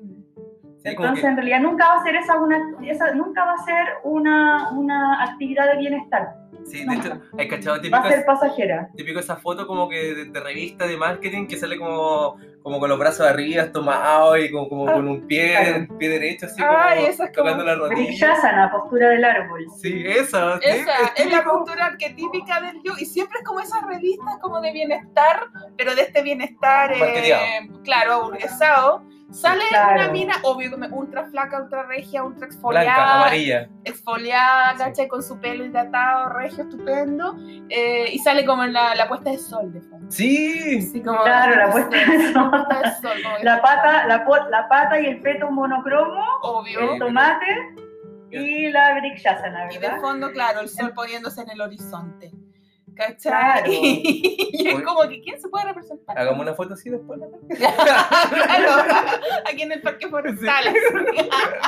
Entonces, 0.84 1.24
en 1.24 1.36
realidad, 1.36 1.60
nunca 1.60 1.86
va 1.88 2.00
a 2.00 2.04
ser 2.04 2.14
esa 2.16 2.40
una, 2.40 2.58
esa, 2.82 3.12
nunca 3.12 3.44
va 3.44 3.54
a 3.54 3.64
ser 3.64 3.86
una, 4.04 4.70
una 4.72 5.22
actividad 5.22 5.72
de 5.72 5.78
bienestar. 5.78 6.34
Sí, 6.64 6.84
de 6.84 6.94
hecho, 6.94 7.20
hay 7.36 7.48
cachado 7.48 7.80
típico. 7.80 8.00
Va 8.00 8.06
a 8.06 8.10
ser 8.10 8.24
pasajera. 8.24 8.90
Típico 8.96 9.20
esa 9.20 9.36
foto 9.36 9.66
como 9.66 9.88
que 9.88 10.14
de, 10.14 10.40
revista 10.40 10.86
de 10.86 10.96
marketing 10.96 11.46
que 11.46 11.56
sale 11.56 11.78
como, 11.78 12.36
como 12.62 12.80
con 12.80 12.88
los 12.88 12.98
brazos 12.98 13.26
arriba 13.26 13.70
tomados 13.72 14.38
y 14.38 14.50
como, 14.50 14.68
como 14.68 14.88
ah, 14.88 14.94
con 14.94 15.08
un 15.08 15.26
pie, 15.26 15.88
pie 15.98 16.08
derecho, 16.08 16.46
así 16.46 16.62
como 16.62 17.28
tocando 17.32 17.64
la 17.64 17.74
rodilla. 17.74 18.34
la 18.52 18.70
postura 18.70 19.10
del 19.10 19.24
árbol. 19.24 19.66
Sí, 19.80 20.04
esa. 20.06 20.58
Esa 20.62 20.92
es, 21.16 21.30
la 21.30 21.44
postura 21.44 21.86
arquetípica 21.86 22.60
del 22.60 22.82
yo. 22.82 22.92
Y 22.98 23.04
siempre 23.04 23.38
es 23.38 23.44
como 23.44 23.60
esas 23.60 23.82
revistas 23.86 24.38
como 24.40 24.60
de 24.60 24.72
bienestar, 24.72 25.46
pero 25.76 25.94
de 25.94 26.02
este 26.02 26.22
bienestar, 26.22 26.92
eh, 26.92 27.68
claro, 27.84 28.14
aburguesado 28.14 29.04
Sale 29.30 29.62
una 29.94 30.08
mina, 30.08 30.34
obvio, 30.42 30.70
ultra 30.90 31.26
flaca, 31.26 31.60
ultra 31.60 31.82
regia, 31.82 32.24
ultra 32.24 32.46
exfoliada. 32.46 32.86
Blanca, 32.86 33.14
amarilla. 33.14 33.68
Exfoliada, 33.84 34.74
¿cachai? 34.76 35.06
Con 35.06 35.22
su 35.22 35.38
pelo 35.38 35.66
hidratado, 35.66 36.30
regio, 36.30 36.64
estupendo. 36.64 37.36
Eh, 37.68 38.06
y 38.10 38.18
sale 38.20 38.46
como 38.46 38.64
en 38.64 38.72
la, 38.72 38.94
la, 38.94 39.06
puesta 39.06 39.30
de 39.30 39.38
sol 39.38 39.70
de 39.70 39.82
fondo. 39.82 40.10
Sí. 40.10 40.80
sí 40.80 41.02
como 41.02 41.22
claro, 41.22 41.56
la 41.56 41.70
puesta 41.72 41.96
de 41.96 42.32
sol. 42.32 42.50
La, 43.42 43.60
pata, 43.60 44.06
la, 44.06 44.24
la, 44.50 44.68
pata 44.68 44.98
y 44.98 45.06
el 45.06 45.20
peto 45.20 45.50
monocromo. 45.50 46.24
Obvio. 46.42 46.94
El 46.94 46.98
tomate 46.98 47.46
y 48.30 48.70
la 48.70 48.98
brixasana, 48.98 49.66
¿verdad? 49.66 49.74
Y 49.74 49.78
de 49.78 50.00
fondo, 50.00 50.32
claro, 50.32 50.60
el 50.60 50.70
sol 50.70 50.92
poniéndose 50.94 51.42
en 51.42 51.50
el 51.50 51.60
horizonte. 51.60 52.32
¿Cachai? 52.98 53.70
Y 54.50 54.66
es 54.66 54.82
como 54.82 55.08
que, 55.08 55.20
¿quién 55.20 55.40
se 55.40 55.48
puede 55.48 55.66
representar? 55.66 56.18
Hagamos 56.18 56.40
una 56.40 56.52
foto 56.52 56.74
así 56.74 56.90
después. 56.90 57.20
claro, 57.58 58.92
aquí 59.48 59.62
en 59.62 59.70
el 59.70 59.80
Parque 59.82 60.08
Forestal. 60.08 60.74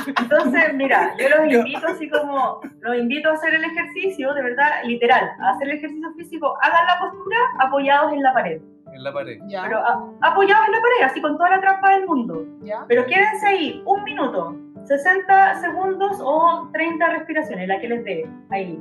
Entonces, 0.07 0.75
mira, 0.75 1.15
yo 1.17 1.29
los 1.29 1.53
invito 1.53 1.87
así 1.87 2.11
como, 2.11 2.61
los 2.81 2.97
invito 2.97 3.31
a 3.31 3.35
hacer 3.35 3.55
el 3.55 3.63
ejercicio, 3.63 4.35
de 4.35 4.43
verdad, 4.43 4.83
literal, 4.85 5.31
a 5.41 5.51
hacer 5.51 5.69
el 5.69 5.77
ejercicio 5.77 6.13
físico, 6.17 6.57
hagan 6.63 6.85
la 6.87 6.99
postura 6.99 7.39
apoyados 7.61 8.13
en 8.13 8.23
la 8.25 8.35
pared. 8.35 8.61
En 8.93 9.05
la 9.05 9.13
pared. 9.13 9.39
¿Ya? 9.47 9.63
Pero 9.63 9.79
apoyados 10.23 10.67
en 10.67 10.73
la 10.73 10.81
pared, 10.81 11.05
así 11.05 11.21
con 11.21 11.37
toda 11.37 11.51
la 11.51 11.61
trampa 11.61 11.91
del 11.91 12.07
mundo. 12.07 12.45
¿Ya? 12.63 12.85
Pero 12.89 13.07
quédense 13.07 13.47
ahí 13.47 13.83
un 13.87 14.03
minuto, 14.03 14.57
60 14.85 15.61
segundos 15.61 16.19
o 16.21 16.69
30 16.73 17.09
respiraciones, 17.11 17.69
la 17.69 17.81
que 17.81 17.89
les 17.89 18.05
dé 18.05 18.29
ahí, 18.51 18.81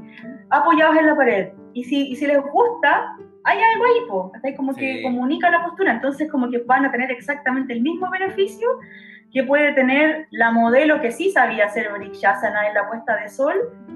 apoyados 0.50 0.97
en 0.97 1.06
la 1.06 1.16
pared 1.16 1.59
y 1.74 1.84
si, 1.84 2.15
si 2.15 2.28
les 2.28 2.41
gusta, 2.41 3.15
hay 3.43 3.59
algo 3.59 3.86
ahí, 3.86 4.07
po, 4.07 4.32
como 4.57 4.76
que 4.76 5.01
comunica 5.03 5.49
la 5.49 5.63
postura, 5.63 5.93
entonces 5.93 6.30
como 6.32 6.49
que 6.49 6.59
van 6.59 6.86
a 6.86 6.91
tener 6.91 7.11
exactamente 7.11 7.74
el 7.74 7.82
mismo 7.82 8.09
beneficio 8.09 8.67
que 9.32 9.43
puede 9.43 9.74
tener 9.74 10.28
la 10.32 10.51
modelo 10.51 11.01
que 11.01 11.11
sí 11.11 11.32
sabía 11.32 11.65
hacer 11.65 11.91
Brikshasana 11.91 12.67
en 12.67 12.74
la 12.74 12.88
puesta 12.88 13.15
de 13.17 13.30
sol, 13.30 13.53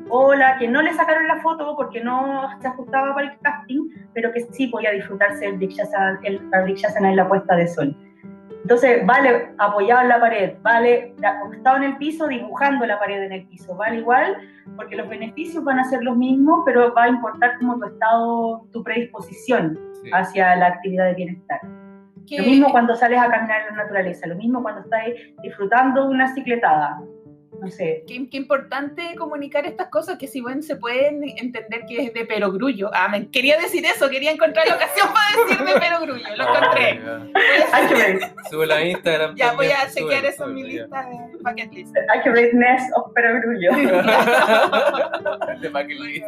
o 0.10 0.36
la 0.36 0.58
que 0.58 0.68
no 0.68 0.82
le 0.82 0.94
sacaron 0.94 1.28
la 1.28 1.42
foto 1.42 1.76
porque 1.76 2.04
no 2.04 2.50
se 2.62 2.68
ajustaba 2.68 3.14
para 3.16 3.32
el 3.32 3.40
casting, 3.40 3.90
pero 4.14 4.32
que 4.32 4.42
sí 4.42 4.68
podía 4.68 4.92
disfrutarse 4.92 5.46
el 5.46 5.58
Brikshasana, 5.58 6.20
el, 6.24 6.36
el 6.36 7.06
en 7.06 7.16
la 7.16 7.28
puesta 7.28 7.56
de 7.56 7.68
sol. 7.68 7.96
Entonces, 8.64 9.06
vale 9.06 9.50
apoyado 9.58 10.04
en 10.04 10.10
la 10.10 10.20
pared, 10.22 10.54
vale 10.62 11.14
acostado 11.22 11.78
en 11.78 11.84
el 11.84 11.98
piso, 11.98 12.28
dibujando 12.28 12.86
la 12.86 12.98
pared 12.98 13.22
en 13.22 13.34
el 13.34 13.46
piso, 13.48 13.76
vale 13.76 13.98
igual, 13.98 14.38
porque 14.78 14.96
los 14.96 15.10
beneficios 15.10 15.64
van 15.66 15.80
a 15.80 15.84
ser 15.84 16.02
los 16.02 16.16
mismos, 16.16 16.62
pero 16.66 16.94
va 16.94 17.04
a 17.04 17.10
importar 17.10 17.58
como 17.60 17.78
tu 17.78 17.86
estado, 17.86 18.66
tu 18.72 18.82
predisposición 18.82 19.78
hacia 20.14 20.56
la 20.56 20.68
actividad 20.68 21.08
de 21.08 21.14
bienestar. 21.14 21.60
Lo 21.64 22.44
mismo 22.46 22.72
cuando 22.72 22.96
sales 22.96 23.20
a 23.20 23.30
caminar 23.30 23.64
en 23.70 23.76
la 23.76 23.84
naturaleza, 23.84 24.28
lo 24.28 24.36
mismo 24.36 24.64
cuando 24.64 24.80
estás 24.82 25.02
disfrutando 25.42 26.04
de 26.04 26.10
una 26.10 26.34
cicletada, 26.34 27.02
no 27.60 27.70
sé. 27.70 28.04
Qué, 28.08 28.28
importante 28.32 29.16
comunicar 29.18 29.66
estas 29.66 29.90
cosas 29.90 30.18
que 30.18 30.28
si 30.28 30.42
bien 30.42 30.64
se 30.64 30.76
pueden 30.76 31.24
entender 31.38 31.86
que 31.88 32.06
es 32.06 32.14
de 32.14 32.26
perogrullo. 32.26 32.90
Ah, 32.94 33.08
me 33.10 33.30
quería 33.30 33.58
decir 33.58 33.86
eso, 33.86 34.10
quería 34.10 34.32
encontrar 34.32 34.68
la 34.68 34.76
ocasión 34.76 35.08
para 35.14 35.48
decir 35.48 35.66
de 35.66 35.80
perogrullo, 35.80 36.36
lo 36.36 36.44
encontré. 36.44 37.02
Hay 37.72 37.88
que 37.88 37.94
ver. 37.94 38.20
Sube 38.50 38.68
la 38.68 38.84
Instagram. 38.84 39.36
Ya 39.36 39.54
voy 39.54 39.68
a 39.68 39.90
chequear 39.90 40.26
eso 40.26 40.46
en 40.46 40.56
mi 40.56 40.64
lista 40.64 41.10
de 41.10 41.38
bucket 41.42 41.74
list. 41.74 41.96
Hay 42.14 42.22
que 42.22 42.30
ver 42.30 42.54
Nest 42.54 42.92
of 42.96 43.14
perogrullo. 43.14 43.72
de 45.62 45.70
bucket 45.70 46.00
list. 46.00 46.28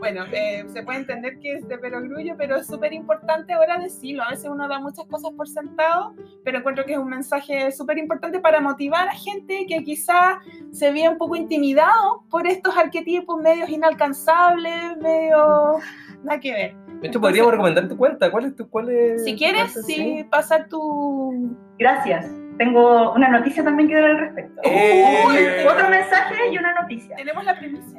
Bueno, 0.00 0.24
eh, 0.32 0.64
se 0.68 0.82
puede 0.82 1.00
entender 1.00 1.38
que 1.40 1.56
es 1.56 1.68
de 1.68 1.76
perogrullo, 1.76 2.34
pero 2.38 2.56
es 2.56 2.66
súper 2.66 2.94
importante 2.94 3.52
ahora 3.52 3.78
decirlo. 3.78 4.22
A 4.22 4.30
veces 4.30 4.48
uno 4.50 4.66
da 4.66 4.78
muchas 4.78 5.04
cosas 5.04 5.30
por 5.36 5.46
sentado, 5.46 6.14
pero 6.42 6.58
encuentro 6.58 6.86
que 6.86 6.92
es 6.94 6.98
un 6.98 7.10
mensaje 7.10 7.70
súper 7.70 7.98
importante 7.98 8.40
para 8.40 8.60
motivar 8.60 9.08
a 9.08 9.12
gente 9.12 9.66
que 9.68 9.84
quizá 9.84 10.40
se 10.72 10.90
vea 10.90 11.10
un 11.10 11.18
poco 11.18 11.36
intimidado 11.36 12.24
por 12.30 12.46
estos 12.46 12.74
arquetipos 12.78 13.42
medios 13.42 13.68
inalcanzables, 13.68 14.96
medio... 15.02 15.76
nada 16.24 16.40
que 16.40 16.52
ver. 16.52 16.74
De 17.02 17.08
hecho, 17.08 17.20
podríamos 17.20 17.52
recomendar 17.52 17.86
tu 17.86 17.96
cuenta. 17.98 18.30
¿Cuál 18.30 18.46
es 18.46 18.56
tu 18.56 18.70
cuál 18.70 18.88
es, 18.88 19.22
Si 19.24 19.36
quieres, 19.36 19.72
sí, 19.86 20.26
pasar 20.30 20.66
tu... 20.68 21.54
Gracias. 21.78 22.26
Tengo 22.56 23.12
una 23.12 23.28
noticia 23.28 23.62
también 23.62 23.88
que 23.88 23.96
dar 23.96 24.04
al 24.04 24.18
respecto. 24.18 24.62
Eh. 24.64 25.66
Otro 25.70 25.90
mensaje 25.90 26.50
y 26.52 26.56
una 26.56 26.74
noticia. 26.80 27.16
Tenemos 27.16 27.44
la 27.44 27.58
primicia. 27.58 27.96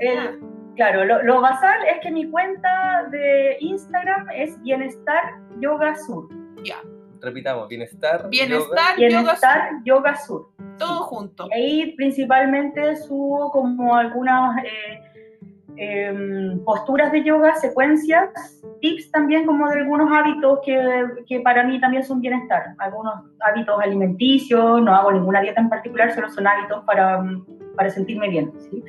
Claro, 0.75 1.03
lo, 1.23 1.41
basal 1.41 1.79
es 1.87 1.99
que 2.01 2.11
mi 2.11 2.29
cuenta 2.29 3.07
de 3.11 3.57
Instagram 3.59 4.27
es 4.33 4.61
Bienestar 4.61 5.35
Yoga 5.59 5.95
Sur. 5.95 6.29
Ya. 6.63 6.77
Repitamos, 7.19 7.67
Bienestar, 7.67 8.29
Bienestar 8.29 8.95
Yoga, 8.97 9.19
Bienestar 9.19 9.71
Yoga, 9.83 10.15
Sur. 10.15 10.49
Todo 10.79 11.03
junto. 11.03 11.47
Y 11.49 11.53
ahí 11.53 11.95
principalmente 11.95 12.95
subo 12.95 13.51
como 13.51 13.95
algunas 13.95 14.57
eh, 14.63 15.01
em, 15.75 16.63
posturas 16.63 17.11
de 17.11 17.23
yoga, 17.23 17.53
secuencias, 17.55 18.29
tips 18.79 19.11
también 19.11 19.45
como 19.45 19.69
de 19.69 19.81
algunos 19.81 20.11
hábitos 20.11 20.59
que, 20.65 21.03
que, 21.27 21.41
para 21.41 21.63
mí 21.63 21.79
también 21.79 22.03
son 22.03 22.21
bienestar. 22.21 22.73
Algunos 22.79 23.13
hábitos 23.41 23.79
alimenticios, 23.79 24.81
no 24.81 24.95
hago 24.95 25.11
ninguna 25.11 25.41
dieta 25.41 25.61
en 25.61 25.69
particular, 25.69 26.11
solo 26.15 26.29
son 26.29 26.47
hábitos 26.47 26.83
para, 26.85 27.23
para 27.75 27.89
sentirme 27.89 28.29
bien. 28.29 28.51
¿sí? 28.69 28.83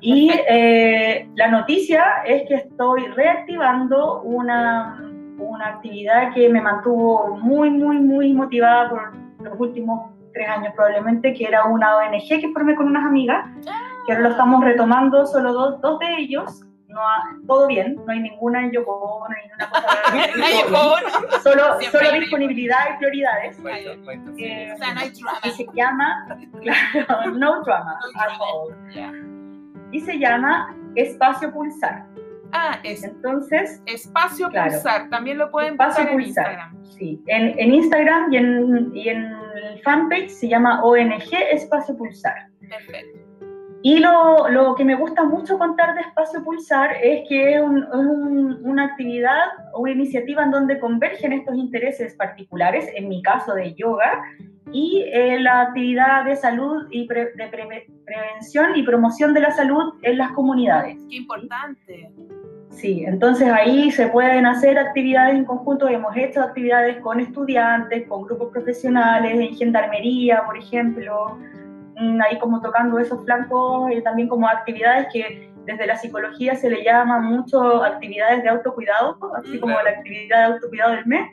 y 0.00 0.30
eh, 0.48 1.28
la 1.34 1.48
noticia 1.48 2.22
es 2.26 2.46
que 2.48 2.54
estoy 2.54 3.06
reactivando 3.08 4.22
una, 4.22 5.10
una 5.38 5.66
actividad 5.66 6.32
que 6.34 6.48
me 6.48 6.60
mantuvo 6.60 7.36
muy, 7.36 7.70
muy, 7.70 7.98
muy 7.98 8.32
motivada 8.32 8.90
por 8.90 9.12
los 9.42 9.58
últimos 9.58 10.10
tres 10.32 10.48
años 10.48 10.72
probablemente, 10.74 11.34
que 11.34 11.44
era 11.44 11.64
una 11.64 11.96
ONG 11.96 12.40
que 12.40 12.50
formé 12.52 12.74
con 12.74 12.86
unas 12.86 13.04
amigas, 13.04 13.46
que 14.06 14.12
ahora 14.12 14.24
lo 14.24 14.30
estamos 14.30 14.64
retomando, 14.64 15.26
solo 15.26 15.52
dos, 15.52 15.80
dos 15.80 15.98
de 15.98 16.16
ellos, 16.18 16.62
no 16.92 17.00
todo 17.46 17.66
bien, 17.66 17.96
no 17.96 18.12
hay 18.12 18.20
ninguna 18.20 18.70
Yoko 18.70 19.26
no 19.28 20.44
hay 20.44 20.54
ninguna 20.64 21.02
cosa. 21.02 21.40
solo, 21.42 21.80
solo 21.90 22.12
disponibilidad 22.12 22.94
y 22.94 22.98
prioridades. 22.98 23.58
Eh, 24.38 24.72
o 24.72 24.76
sea, 24.78 24.94
no 24.94 25.00
hay 25.00 25.10
drama. 25.10 25.38
Y 25.44 25.50
se 25.50 25.66
llama, 25.74 26.38
claro, 26.60 27.30
no 27.32 27.62
drama, 27.62 27.98
no 28.14 28.20
at 28.20 28.38
all 28.40 29.32
y 29.92 30.00
se 30.00 30.18
llama 30.18 30.74
Espacio 30.96 31.52
Pulsar. 31.52 32.06
Ah, 32.52 32.80
es. 32.82 33.04
Entonces. 33.04 33.80
Espacio 33.86 34.50
Pulsar, 34.50 35.08
también 35.10 35.38
lo 35.38 35.50
pueden 35.50 35.74
Espacio 35.74 36.08
en 36.08 36.20
Instagram. 36.20 36.84
Sí, 36.84 37.22
en, 37.26 37.58
en 37.58 37.74
Instagram 37.74 38.32
y 38.32 38.36
en, 38.36 38.96
y 38.96 39.08
en 39.08 39.24
el 39.24 39.80
fanpage 39.82 40.30
se 40.30 40.48
llama 40.48 40.82
ONG 40.82 41.32
Espacio 41.52 41.96
Pulsar. 41.96 42.48
Perfecto. 42.68 43.21
Y 43.84 43.98
lo, 43.98 44.48
lo, 44.48 44.76
que 44.76 44.84
me 44.84 44.94
gusta 44.94 45.24
mucho 45.24 45.58
contar 45.58 45.94
de 45.94 46.02
Espacio 46.02 46.44
Pulsar 46.44 46.92
es 47.02 47.28
que 47.28 47.56
es 47.56 47.62
una 47.62 48.84
actividad 48.84 49.48
o 49.72 49.80
una 49.80 49.92
iniciativa 49.92 50.44
en 50.44 50.52
donde 50.52 50.78
convergen 50.78 51.32
estos 51.32 51.56
intereses 51.56 52.14
particulares, 52.14 52.88
en 52.94 53.08
mi 53.08 53.22
caso 53.22 53.54
de 53.54 53.74
yoga, 53.74 54.22
y 54.70 55.04
eh, 55.12 55.40
la 55.40 55.62
actividad 55.62 56.24
de 56.24 56.36
salud 56.36 56.86
y 56.90 57.08
de 57.08 57.48
prevención 58.06 58.76
y 58.76 58.84
promoción 58.84 59.34
de 59.34 59.40
la 59.40 59.50
salud 59.50 59.94
en 60.02 60.18
las 60.18 60.30
comunidades. 60.32 60.96
Qué 61.10 61.16
importante. 61.16 62.10
Sí, 62.70 63.04
entonces 63.06 63.48
ahí 63.48 63.90
se 63.90 64.06
pueden 64.08 64.46
hacer 64.46 64.78
actividades 64.78 65.34
en 65.34 65.44
conjunto. 65.44 65.88
Hemos 65.88 66.16
hecho 66.16 66.40
actividades 66.40 66.98
con 66.98 67.20
estudiantes, 67.20 68.08
con 68.08 68.22
grupos 68.22 68.50
profesionales, 68.50 69.38
en 69.38 69.54
gendarmería, 69.54 70.44
por 70.46 70.56
ejemplo, 70.56 71.38
ahí 72.22 72.38
como 72.38 72.60
tocando 72.60 72.98
esos 72.98 73.24
flancos, 73.24 73.90
y 73.92 74.02
también 74.02 74.28
como 74.28 74.48
actividades 74.48 75.08
que 75.12 75.52
desde 75.64 75.86
la 75.86 75.96
psicología 75.96 76.56
se 76.56 76.68
le 76.68 76.82
llama 76.82 77.20
mucho 77.20 77.84
actividades 77.84 78.42
de 78.42 78.48
autocuidado, 78.48 79.16
así 79.36 79.58
como 79.60 79.74
la 79.80 79.90
actividad 79.90 80.48
de 80.48 80.54
autocuidado 80.54 80.92
del 80.92 81.06
mes. 81.06 81.30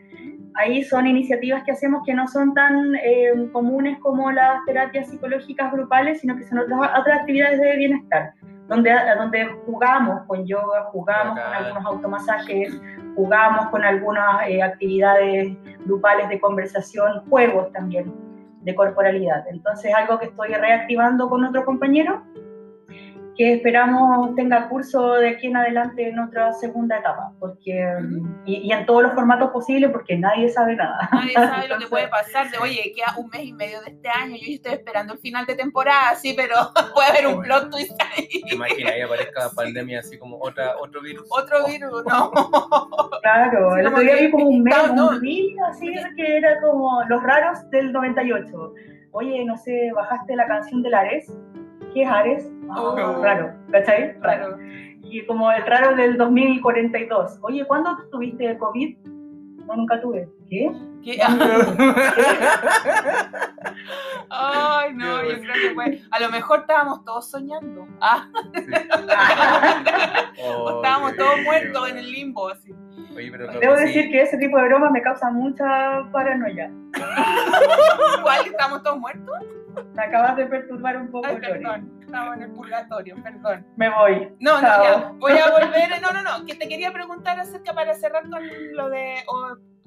Ahí 0.55 0.83
son 0.83 1.07
iniciativas 1.07 1.63
que 1.63 1.71
hacemos 1.71 2.01
que 2.05 2.13
no 2.13 2.27
son 2.27 2.53
tan 2.53 2.95
eh, 2.95 3.49
comunes 3.51 3.97
como 3.99 4.31
las 4.31 4.65
terapias 4.65 5.09
psicológicas 5.09 5.71
grupales, 5.71 6.19
sino 6.21 6.35
que 6.35 6.43
son 6.43 6.59
otras, 6.59 6.99
otras 6.99 7.19
actividades 7.19 7.59
de 7.59 7.77
bienestar, 7.77 8.33
donde, 8.67 8.91
donde 9.17 9.45
jugamos 9.65 10.25
con 10.27 10.45
yoga, 10.45 10.83
jugamos 10.91 11.39
con 11.39 11.53
algunos 11.53 11.85
automasajes, 11.85 12.81
jugamos 13.15 13.67
con 13.69 13.83
algunas 13.83 14.47
eh, 14.47 14.61
actividades 14.61 15.55
grupales 15.85 16.29
de 16.29 16.39
conversación, 16.39 17.23
juegos 17.29 17.71
también 17.71 18.28
de 18.61 18.75
corporalidad. 18.75 19.45
Entonces, 19.49 19.93
algo 19.93 20.19
que 20.19 20.25
estoy 20.25 20.49
reactivando 20.49 21.29
con 21.29 21.43
otro 21.43 21.65
compañero 21.65 22.23
que 23.39 23.53
esperamos 23.53 24.35
tenga 24.35 24.67
curso 24.67 25.13
de 25.13 25.29
aquí 25.29 25.47
en 25.47 25.55
adelante 25.55 26.09
en 26.09 26.19
otra 26.19 26.51
segunda 26.51 26.97
etapa, 26.97 27.31
porque 27.39 27.81
y, 28.45 28.69
en 28.69 28.85
todos 28.85 29.03
los 29.03 29.13
formatos 29.13 29.51
posibles, 29.51 29.91
porque 29.91 30.17
nadie 30.17 30.49
sabe 30.49 30.75
nada. 30.75 31.07
Nadie 31.09 31.35
sabe 31.35 31.69
lo 31.69 31.77
que 31.77 31.87
puede 31.87 32.09
pasar. 32.09 32.51
De, 32.51 32.57
Oye, 32.57 32.91
queda 32.93 33.15
un 33.17 33.29
mes 33.29 33.45
y 33.45 33.53
medio 33.53 33.79
de 33.79 33.91
este 33.91 34.09
año, 34.09 34.35
yo 34.35 34.45
estoy 34.45 34.73
esperando 34.73 35.13
el 35.13 35.19
final 35.19 35.45
de 35.45 35.55
temporada, 35.55 36.15
sí, 36.15 36.33
pero 36.35 36.53
puede 36.93 37.07
haber 37.07 37.27
un 37.27 37.41
plot 37.41 37.69
twist 37.71 37.93
ahí. 38.01 38.27
¿Te 38.27 38.55
imaginas 38.55 38.91
ahí 38.91 39.01
aparezca 39.03 39.49
pandemia 39.55 39.99
así 39.99 40.19
como 40.19 40.37
otra, 40.41 40.77
otro 40.77 41.01
virus? 41.01 41.25
Otro 41.29 41.65
virus, 41.65 42.03
no. 42.05 42.31
Claro, 43.21 43.77
el 43.77 43.87
otro 43.87 44.01
día 44.01 44.15
vi 44.15 44.31
como 44.31 44.49
un 44.49 44.63
mes, 44.63 44.93
no, 44.93 45.11
un 45.11 45.61
así 45.69 45.93
que 46.17 46.37
era 46.37 46.59
como 46.59 47.03
los 47.07 47.23
raros 47.23 47.69
del 47.69 47.93
98. 47.93 48.73
Oye, 49.11 49.45
no 49.45 49.55
sé, 49.55 49.91
bajaste 49.95 50.35
la 50.35 50.45
canción 50.45 50.83
de 50.83 50.89
Lares 50.89 51.31
¿Qué 51.93 52.03
es 52.03 52.09
Ares? 52.09 52.51
Oh. 52.75 53.21
Raro, 53.21 53.53
¿cachai? 53.71 54.15
Raro. 54.21 54.57
Y 55.01 55.25
como 55.25 55.51
el 55.51 55.65
raro 55.65 55.95
del 55.95 56.17
2042. 56.17 57.39
Oye, 57.41 57.65
¿cuándo 57.65 57.97
tuviste 58.11 58.57
COVID? 58.57 58.97
No, 59.65 59.75
nunca 59.75 59.99
tuve. 60.01 60.29
¿Qué? 60.49 60.71
¿Qué? 61.03 61.19
Ay, 64.29 64.93
no, 64.93 65.23
yo 65.23 65.39
creo 65.39 65.53
que 65.53 65.73
fue. 65.73 66.01
A 66.11 66.19
lo 66.19 66.29
mejor 66.29 66.59
estábamos 66.59 67.03
todos 67.05 67.29
soñando. 67.29 67.87
Ah. 68.01 68.29
o 70.41 70.77
estábamos 70.77 71.17
todos 71.17 71.41
muertos 71.43 71.89
en 71.89 71.97
el 71.97 72.11
limbo, 72.11 72.47
así. 72.47 72.73
Debo 73.59 73.75
decir 73.75 74.09
que 74.09 74.21
ese 74.21 74.37
tipo 74.37 74.57
de 74.57 74.63
bromas 74.65 74.91
me 74.91 75.01
causa 75.01 75.29
mucha 75.31 76.09
paranoia. 76.11 76.71
¿Cuál? 78.23 78.45
¿Estamos 78.45 78.81
todos 78.83 78.99
muertos? 78.99 79.35
Me 79.93 80.03
acabas 80.03 80.37
de 80.37 80.45
perturbar 80.45 80.97
un 80.97 81.11
poco, 81.11 81.27
Ay, 81.27 81.39
estaba 82.09 82.35
en 82.35 82.41
el 82.41 82.51
purgatorio, 82.51 83.15
perdón. 83.23 83.65
Me 83.77 83.89
voy. 83.89 84.33
No, 84.39 84.59
no, 84.61 84.61
ya, 84.61 85.13
voy 85.17 85.33
a 85.33 85.49
volver. 85.51 86.01
No, 86.01 86.11
no, 86.11 86.21
no, 86.23 86.45
que 86.45 86.55
te 86.55 86.67
quería 86.67 86.91
preguntar 86.91 87.39
acerca 87.39 87.73
para 87.73 87.93
cerrar 87.93 88.29
con 88.29 88.41
lo 88.73 88.89
de 88.89 89.15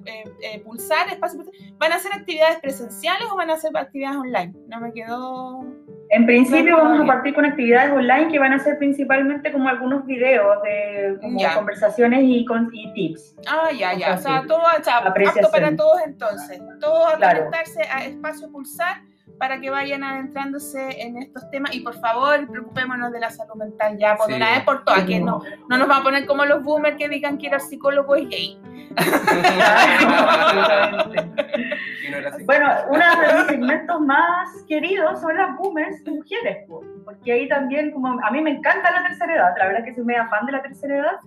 eh, 0.06 0.24
eh, 0.42 0.60
pulsar, 0.64 1.08
espacio. 1.08 1.44
¿Van 1.78 1.92
a 1.92 1.96
hacer 1.96 2.12
actividades 2.12 2.60
presenciales 2.60 3.28
o 3.30 3.36
van 3.36 3.50
a 3.50 3.54
hacer 3.54 3.76
actividades 3.76 4.18
online? 4.18 4.54
No 4.68 4.80
me 4.80 4.92
quedó. 4.92 5.64
En 6.10 6.26
principio 6.26 6.76
vamos 6.76 7.00
a 7.00 7.06
partir 7.06 7.34
con 7.34 7.46
actividades 7.46 7.90
online 7.90 8.30
que 8.30 8.38
van 8.38 8.52
a 8.52 8.58
ser 8.58 8.76
principalmente 8.78 9.50
como 9.50 9.68
algunos 9.68 10.04
videos 10.04 10.62
de 10.62 11.18
conversaciones 11.54 12.20
y, 12.22 12.44
con, 12.44 12.68
y 12.72 12.92
tips. 12.92 13.34
Ah, 13.48 13.70
ya, 13.72 13.94
ya. 13.94 14.14
O 14.14 14.18
sea, 14.18 14.44
todo 14.46 14.58
o 14.58 14.66
apto 14.66 15.50
para 15.50 15.74
todos 15.74 16.00
entonces. 16.04 16.60
Todo 16.80 17.06
a 17.06 17.18
conectarse 17.18 17.82
a 17.90 18.04
espacio 18.04 18.50
pulsar 18.52 19.00
para 19.42 19.60
que 19.60 19.68
vayan 19.70 20.04
adentrándose 20.04 21.02
en 21.02 21.16
estos 21.16 21.50
temas. 21.50 21.74
Y 21.74 21.80
por 21.80 21.98
favor 21.98 22.46
preocupémonos 22.48 23.10
de 23.10 23.18
la 23.18 23.28
salud 23.28 23.56
mental. 23.56 23.98
Ya 23.98 24.14
por 24.14 24.32
una 24.32 24.52
vez 24.52 24.62
por 24.62 24.84
todas, 24.84 25.02
que 25.02 25.18
no, 25.18 25.42
no 25.68 25.78
nos 25.78 25.90
va 25.90 25.96
a 25.96 26.02
poner 26.04 26.26
como 26.26 26.44
los 26.44 26.62
boomers 26.62 26.96
que 26.96 27.08
digan 27.08 27.38
que 27.38 27.48
ir 27.48 27.54
al 27.54 27.60
psicólogo 27.60 28.14
es 28.14 28.28
gay. 28.28 28.56
bueno, 32.46 32.70
uno 32.88 33.04
de 33.20 33.32
los 33.32 33.46
segmentos 33.48 34.00
más 34.02 34.62
queridos 34.68 35.20
son 35.20 35.36
las 35.36 35.56
boomers 35.56 36.06
mujeres, 36.06 36.64
porque 37.04 37.32
ahí 37.32 37.48
también, 37.48 37.90
como 37.90 38.24
a 38.24 38.30
mí 38.30 38.40
me 38.40 38.50
encanta 38.50 38.92
la 38.92 39.02
tercera 39.08 39.34
edad, 39.34 39.54
la 39.58 39.66
verdad 39.66 39.80
es 39.80 39.86
que 39.86 39.94
soy 39.96 40.04
media 40.04 40.28
fan 40.28 40.46
de 40.46 40.52
la 40.52 40.62
tercera 40.62 40.98
edad, 40.98 41.18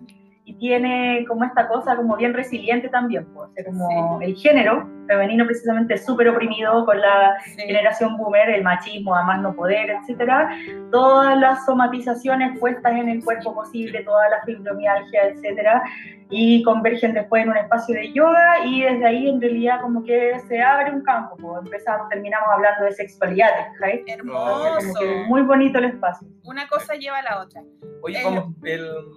y 0.45 0.53
tiene 0.53 1.25
como 1.27 1.43
esta 1.43 1.67
cosa 1.67 1.95
como 1.95 2.15
bien 2.15 2.33
resiliente 2.33 2.87
también, 2.89 3.25
pues, 3.33 3.49
como 3.65 4.21
el 4.21 4.35
género 4.35 4.87
femenino 5.07 5.45
precisamente 5.45 5.97
súper 5.97 6.29
oprimido 6.29 6.85
con 6.85 6.99
la 7.01 7.35
generación 7.55 8.17
boomer, 8.17 8.49
el 8.49 8.63
machismo 8.63 9.15
a 9.15 9.23
más 9.23 9.41
no 9.41 9.55
poder, 9.55 9.89
etcétera, 9.89 10.49
todas 10.91 11.37
las 11.37 11.65
somatizaciones 11.65 12.57
puestas 12.59 12.93
en 12.93 13.09
el 13.09 13.23
cuerpo 13.23 13.53
posible, 13.55 14.03
toda 14.03 14.29
la 14.29 14.41
fibromialgia, 14.45 15.29
etcétera, 15.29 15.83
y 16.30 16.63
convergen 16.63 17.13
después 17.13 17.43
en 17.43 17.49
un 17.49 17.57
espacio 17.57 17.95
de 17.95 18.11
yoga 18.11 18.65
y 18.65 18.82
desde 18.82 19.05
ahí 19.05 19.30
en 19.30 19.39
realidad 19.39 19.82
como 19.82 20.03
que 20.03 20.39
se 20.47 20.61
abre 20.61 20.91
un 20.91 21.03
campo, 21.03 21.36
pues 21.38 21.65
empezamos, 21.65 22.09
terminamos 22.09 22.47
hablando 22.51 22.86
de 22.86 22.91
sexualidad, 22.93 23.49
¿right? 23.80 24.01
Hermoso. 24.07 24.82
muy 25.28 25.43
bonito 25.43 25.78
el 25.78 25.86
espacio. 25.86 26.28
Una 26.43 26.67
cosa 26.67 26.95
lleva 26.95 27.19
a 27.19 27.23
la 27.23 27.41
otra. 27.41 27.61
Oye, 28.01 28.23
vamos, 28.23 28.55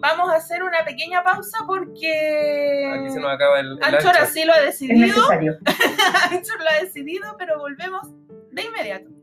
vamos 0.01 0.31
a 0.31 0.37
hacer 0.37 0.63
una 0.63 0.85
pequeña 0.85 1.23
pausa 1.23 1.59
porque... 1.67 2.93
Aquí 2.95 3.11
se 3.11 3.21
nos 3.21 3.33
acaba 3.33 3.61
el... 3.61 3.79
Ancho 3.83 4.07
ahora 4.07 4.27
sí 4.27 4.45
lo 4.45 4.53
ha 4.53 4.61
decidido. 4.61 5.07
Es 5.07 5.17
necesario. 5.17 5.59
Ancho 6.31 6.53
lo 6.59 6.71
ha 6.71 6.85
decidido, 6.85 7.37
pero 7.39 7.59
volvemos 7.59 8.09
de 8.51 8.63
inmediato. 8.63 9.18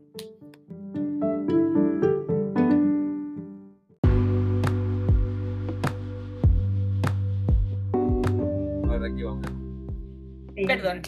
Perdón. 10.64 11.02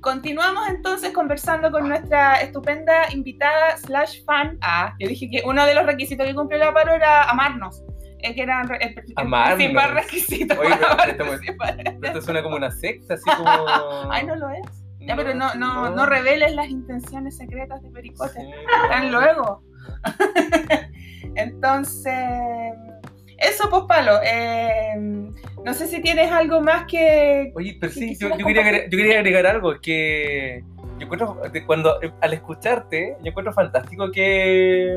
Continuamos 0.00 0.68
entonces 0.68 1.12
conversando 1.12 1.70
con 1.70 1.88
nuestra 1.88 2.40
estupenda 2.40 3.12
invitada 3.12 3.76
slash 3.76 4.24
fan. 4.24 4.58
Ah, 4.62 4.94
yo 4.98 5.08
dije 5.08 5.28
que 5.30 5.42
uno 5.44 5.66
de 5.66 5.74
los 5.74 5.84
requisitos 5.84 6.26
que 6.26 6.34
cumplió 6.34 6.58
la 6.58 6.72
paro 6.72 6.94
era 6.94 7.24
amarnos. 7.24 7.82
Es 8.20 8.34
que 8.34 8.42
eran 8.42 8.68
el, 8.80 8.94
principal 8.94 9.94
requisito. 9.94 10.58
Oye, 10.58 10.74
pero, 11.18 11.34
esto, 12.02 12.22
suena 12.22 12.42
como 12.42 12.56
una 12.56 12.70
secta, 12.70 13.14
así 13.14 13.30
como. 13.36 13.46
Ay, 14.10 14.24
no 14.24 14.34
lo 14.36 14.48
es. 14.50 14.84
Ya, 15.00 15.14
pero 15.14 15.34
no, 15.34 15.54
no, 15.54 15.90
no, 15.90 16.06
reveles 16.06 16.54
las 16.54 16.68
intenciones 16.68 17.36
secretas 17.36 17.82
de 17.82 17.90
Pericote. 17.90 18.40
Están 18.84 19.12
luego. 19.12 19.62
Entonces, 21.36 22.14
eso, 23.38 23.68
pues, 23.70 23.82
Palo. 23.86 24.18
Eh, 24.24 25.30
no 25.66 25.74
sé 25.74 25.88
si 25.88 26.00
tienes 26.00 26.30
algo 26.30 26.60
más 26.60 26.86
que. 26.86 27.50
Oye, 27.56 27.76
pero 27.80 27.92
sí, 27.92 28.16
yo, 28.16 28.30
quería, 28.36 28.84
yo, 28.84 28.96
quería, 28.96 29.18
agregar 29.18 29.48
algo. 29.48 29.80
Que 29.80 30.62
yo 30.96 31.06
encuentro, 31.06 31.42
cuando 31.66 31.98
al 32.20 32.32
escucharte, 32.32 33.16
yo 33.20 33.30
encuentro 33.30 33.52
fantástico 33.52 34.12
que, 34.12 34.94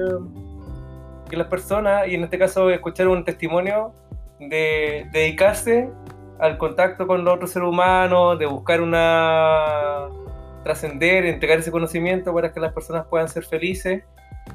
que 1.27 1.37
las 1.37 1.47
personas, 1.47 2.07
y 2.07 2.13
en 2.13 2.23
este 2.23 2.37
caso 2.37 2.69
escuchar 2.69 3.07
un 3.07 3.25
testimonio, 3.25 3.95
de, 4.39 5.07
dedicarse 5.11 5.89
al 6.37 6.59
contacto 6.59 7.07
con 7.07 7.25
los 7.25 7.33
otros 7.33 7.49
seres 7.49 7.67
humanos, 7.67 8.37
de 8.37 8.45
buscar 8.45 8.79
una. 8.81 10.07
trascender, 10.63 11.25
entregar 11.25 11.57
ese 11.57 11.71
conocimiento 11.71 12.31
para 12.31 12.53
que 12.53 12.59
las 12.59 12.73
personas 12.73 13.07
puedan 13.07 13.27
ser 13.27 13.43
felices. 13.43 14.03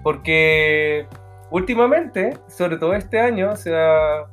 Porque 0.04 1.08
últimamente, 1.50 2.38
sobre 2.46 2.76
todo 2.76 2.94
este 2.94 3.18
año, 3.18 3.50
o 3.50 3.56
sea, 3.56 4.26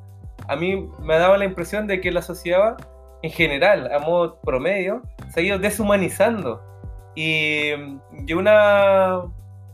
a 0.52 0.56
mí 0.58 0.90
me 1.02 1.18
dado 1.18 1.38
la 1.38 1.46
impresión 1.46 1.88
de 1.88 2.02
que 2.02 2.12
la 2.12 2.22
sociedad 2.22 2.76
en 3.24 3.32
general, 3.32 3.90
a 3.94 4.00
modo 4.00 4.38
promedio, 4.42 5.02
se 5.30 5.40
ha 5.40 5.44
ido 5.44 5.60
deshumanizando. 5.60 6.62
Y, 7.16 7.72
una, 8.36 9.22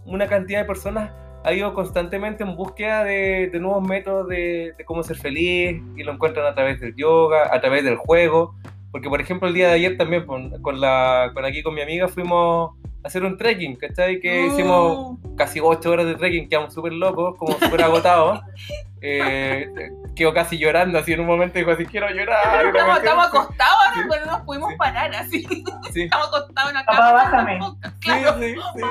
una 0.05 0.27
cantidad 0.27 0.59
de 0.59 0.65
personas 0.65 1.11
ha 1.43 1.51
ido 1.51 1.73
constantemente 1.73 2.43
en 2.43 2.55
búsqueda 2.55 3.03
de, 3.03 3.49
nuevos 3.59 3.87
métodos 3.87 4.27
de, 4.27 4.75
cómo 4.85 5.01
ser 5.01 5.17
feliz 5.17 5.81
y 5.95 6.03
lo 6.03 6.13
encuentran 6.13 6.45
a 6.45 6.53
través 6.53 6.79
del 6.79 6.95
yoga, 6.95 7.49
a 7.51 7.59
través 7.59 7.83
del 7.83 7.95
juego. 7.95 8.53
Porque, 8.91 9.09
por 9.09 9.19
ejemplo, 9.19 9.47
el 9.47 9.55
día 9.55 9.69
de 9.69 9.73
ayer 9.73 9.97
también 9.97 10.27
con, 10.27 10.79
la, 10.79 11.31
con 11.33 11.43
aquí 11.43 11.63
con 11.63 11.73
mi 11.73 11.81
amiga 11.81 12.07
fuimos 12.07 12.75
hacer 13.07 13.23
un 13.23 13.37
trekking, 13.37 13.75
¿cachai? 13.75 14.19
Que 14.19 14.43
oh. 14.43 14.47
hicimos 14.47 15.17
casi 15.35 15.59
8 15.59 15.89
horas 15.89 16.05
de 16.05 16.15
trekking, 16.15 16.47
quedamos 16.49 16.73
súper 16.73 16.93
locos, 16.93 17.35
como 17.37 17.57
súper 17.57 17.81
agotados. 17.81 18.41
eh, 19.01 19.69
quedó 20.15 20.33
casi 20.33 20.57
llorando 20.57 20.97
así 20.99 21.13
en 21.13 21.21
un 21.21 21.27
momento, 21.27 21.57
dijo 21.57 21.71
así, 21.71 21.85
quiero 21.85 22.09
llorar. 22.09 22.65
Estamos, 22.65 22.97
estamos 22.97 23.27
acostados 23.27 23.77
ahora, 23.87 24.07
pero 24.09 24.25
no 24.25 24.31
nos 24.31 24.41
pudimos 24.41 24.73
parar 24.75 25.15
así. 25.15 25.45
Sí. 25.91 26.03
Estamos 26.03 26.27
acostados 26.27 26.69
en 26.69 26.75
la 26.75 26.85
cama. 26.85 27.13
bájame. 27.13 27.59
Sí, 28.01 28.11
sí, 28.39 28.55
sí. 28.75 28.83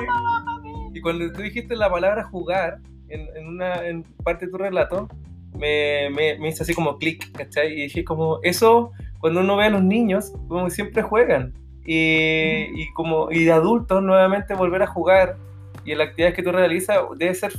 Y 0.93 1.01
cuando 1.01 1.31
tú 1.31 1.41
dijiste 1.41 1.75
la 1.75 1.89
palabra 1.89 2.23
jugar 2.23 2.79
en, 3.09 3.27
en 3.35 3.47
una 3.47 3.85
en 3.85 4.03
parte 4.23 4.45
de 4.45 4.51
tu 4.51 4.57
relato, 4.57 5.07
me, 5.53 6.09
me, 6.11 6.37
me 6.39 6.49
hizo 6.49 6.63
así 6.63 6.73
como 6.73 6.97
clic, 6.97 7.31
¿cachai? 7.33 7.73
Y 7.73 7.83
dije 7.83 8.03
como, 8.03 8.39
eso, 8.43 8.91
cuando 9.19 9.41
uno 9.41 9.57
ve 9.57 9.65
a 9.65 9.69
los 9.69 9.83
niños, 9.83 10.33
como 10.47 10.69
siempre 10.69 11.01
juegan 11.01 11.53
y, 11.89 12.91
como, 12.91 13.31
y 13.31 13.45
de 13.45 13.51
adultos 13.53 14.03
nuevamente 14.03 14.53
volver 14.53 14.83
a 14.83 14.87
jugar 14.87 15.37
y 15.85 15.93
en 15.93 15.99
la 15.99 16.03
actividad 16.03 16.33
que 16.33 16.43
tú 16.43 16.51
realizas 16.51 16.97
debe 17.17 17.33
ser 17.33 17.53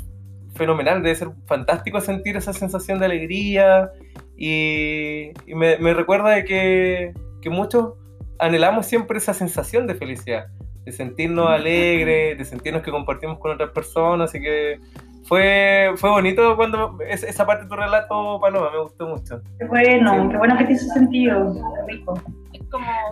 fenomenal, 0.54 1.02
debe 1.02 1.16
ser 1.16 1.28
fantástico 1.46 2.00
sentir 2.00 2.36
esa 2.36 2.52
sensación 2.52 2.98
de 2.98 3.06
alegría 3.06 3.90
y, 4.36 5.32
me, 5.46 5.94
recuerda 5.94 6.30
de 6.30 6.44
que, 6.44 7.14
que 7.40 7.48
muchos 7.48 7.94
anhelamos 8.38 8.84
siempre 8.84 9.16
esa 9.16 9.32
sensación 9.32 9.86
de 9.86 9.94
felicidad, 9.94 10.48
de 10.84 10.92
sentirnos 10.92 11.48
alegres, 11.48 12.36
de 12.36 12.44
sentirnos 12.44 12.82
que 12.82 12.90
compartimos 12.90 13.38
con 13.38 13.52
otras 13.52 13.70
personas, 13.70 14.28
así 14.28 14.40
que 14.40 14.78
fue, 15.24 15.92
fue 15.96 16.10
bonito 16.10 16.54
cuando 16.56 16.98
esa 17.08 17.46
parte 17.46 17.64
de 17.64 17.70
tu 17.70 17.76
relato, 17.76 18.38
Paloma, 18.40 18.70
me 18.72 18.80
gustó 18.80 19.08
mucho. 19.08 19.40
Qué 19.58 19.64
bueno, 19.66 20.28
qué 20.30 20.36
bueno 20.36 20.56
que 20.58 20.64
te 20.64 20.72
hizo 20.72 20.86
sentido, 20.92 21.54
rico. 21.86 22.20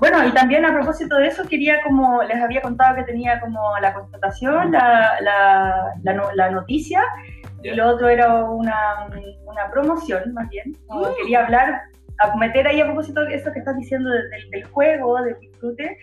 Bueno, 0.01 0.27
y 0.27 0.33
también 0.33 0.65
a 0.65 0.73
propósito 0.73 1.17
de 1.17 1.29
eso, 1.29 1.45
quería 1.45 1.83
como, 1.83 2.23
les 2.23 2.43
había 2.43 2.61
contado 2.61 2.97
que 2.97 3.05
tenía 3.05 3.41
como 3.41 3.79
la 3.81 3.95
constatación, 3.95 4.73
la, 4.73 5.19
la, 5.21 5.93
la, 6.35 6.51
noticia, 6.51 7.03
y 7.63 7.71
lo 7.71 7.89
otro 7.89 8.09
era 8.09 8.45
una, 8.45 9.09
una 9.47 9.71
promoción, 9.71 10.35
más 10.35 10.49
bien. 10.51 10.77
Uh. 10.89 11.07
Quería 11.19 11.45
hablar, 11.45 11.83
a 12.19 12.37
meter 12.37 12.67
ahí 12.67 12.81
a 12.81 12.87
propósito 12.87 13.25
de 13.25 13.35
eso 13.35 13.53
que 13.53 13.59
estás 13.61 13.77
diciendo 13.77 14.11
del, 14.11 14.51
del 14.51 14.65
juego, 14.65 15.23
del 15.23 15.39
disfrute. 15.41 15.99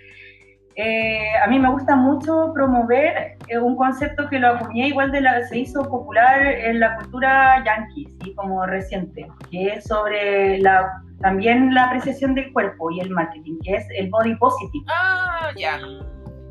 Eh, 0.75 1.35
a 1.43 1.47
mí 1.47 1.59
me 1.59 1.69
gusta 1.69 1.95
mucho 1.95 2.51
promover 2.53 3.37
eh, 3.47 3.59
un 3.59 3.75
concepto 3.75 4.27
que 4.27 4.39
lo 4.39 4.49
acuñé 4.49 4.87
igual 4.87 5.11
de 5.11 5.21
la, 5.21 5.43
se 5.47 5.59
hizo 5.59 5.87
popular 5.87 6.41
en 6.43 6.79
la 6.79 6.97
cultura 6.97 7.63
yankee, 7.63 8.11
¿sí? 8.23 8.33
como 8.33 8.65
reciente, 8.65 9.27
que 9.51 9.67
es 9.67 9.83
sobre 9.83 10.57
la, 10.59 10.91
también 11.21 11.73
la 11.75 11.85
apreciación 11.85 12.33
del 12.33 12.51
cuerpo 12.53 12.89
y 12.89 13.01
el 13.01 13.11
marketing, 13.11 13.59
que 13.63 13.75
es 13.75 13.85
el 13.97 14.09
body 14.09 14.35
positive. 14.37 14.85
Ah, 14.89 15.51
ya. 15.55 15.79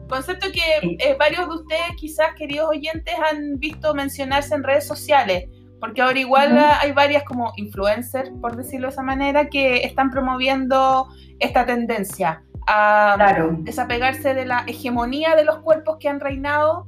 Concepto 0.09 0.47
que 0.53 0.97
eh, 0.99 1.17
varios 1.19 1.49
de 1.49 1.55
ustedes, 1.55 1.97
quizás 1.97 2.29
queridos 2.37 2.69
oyentes, 2.69 3.15
han 3.29 3.59
visto 3.59 3.93
mencionarse 3.93 4.55
en 4.55 4.63
redes 4.63 4.87
sociales, 4.87 5.49
porque 5.81 6.01
ahora 6.01 6.21
igual 6.21 6.57
hay 6.81 6.93
varias 6.93 7.25
como 7.25 7.53
influencers, 7.57 8.31
por 8.41 8.55
decirlo 8.55 8.87
de 8.87 8.93
esa 8.93 9.03
manera, 9.03 9.49
que 9.49 9.79
están 9.79 10.11
promoviendo 10.11 11.09
esta 11.41 11.67
tendencia 11.67 12.45
a 12.67 13.17
desapegarse 13.59 14.35
de 14.35 14.47
la 14.47 14.65
hegemonía 14.67 15.35
de 15.35 15.45
los 15.45 15.59
cuerpos 15.59 15.97
que 15.99 16.09
han 16.09 16.21
reinado 16.21 16.87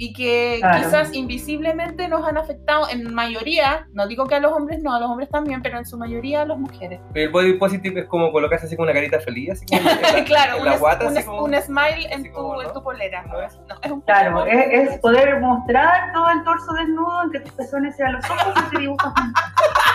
y 0.00 0.12
que 0.12 0.60
quizás 0.76 1.12
invisiblemente 1.12 2.06
nos 2.06 2.24
han 2.24 2.38
afectado 2.38 2.88
en 2.88 3.12
mayoría, 3.12 3.88
no 3.92 4.06
digo 4.06 4.26
que 4.26 4.36
a 4.36 4.40
los 4.40 4.52
hombres 4.52 4.80
no, 4.80 4.94
a 4.94 5.00
los 5.00 5.10
hombres 5.10 5.28
también, 5.28 5.60
pero 5.60 5.76
en 5.76 5.84
su 5.84 5.98
mayoría 5.98 6.42
a 6.42 6.46
las 6.46 6.56
mujeres. 6.56 7.00
El 7.14 7.30
body 7.30 7.54
positive 7.54 8.02
es 8.02 8.06
como 8.06 8.30
colocarse 8.30 8.66
así 8.66 8.76
con 8.76 8.84
una 8.84 8.94
carita 8.94 9.18
feliz, 9.18 9.50
así 9.50 9.66
como 9.66 9.82
claro, 10.24 10.58
un, 11.42 11.54
smile 11.60 12.06
en 12.10 12.32
tu, 12.32 12.60
en 12.60 12.72
tu 12.72 12.82
polera. 12.82 13.24
No, 13.24 13.40
es, 13.42 13.58
un 13.90 14.00
claro, 14.02 14.46
es, 14.46 14.88
es, 14.90 14.98
poder 15.00 15.40
mostrar 15.40 16.12
todo 16.12 16.30
el 16.30 16.44
torso 16.44 16.72
desnudo, 16.74 17.24
en 17.24 17.30
que 17.32 17.40
tus 17.40 17.52
pezones 17.52 17.96
sean 17.96 18.12
los 18.12 18.30
ojos 18.30 18.54
y 18.56 18.70
te 18.70 18.80
dibujas 18.80 19.12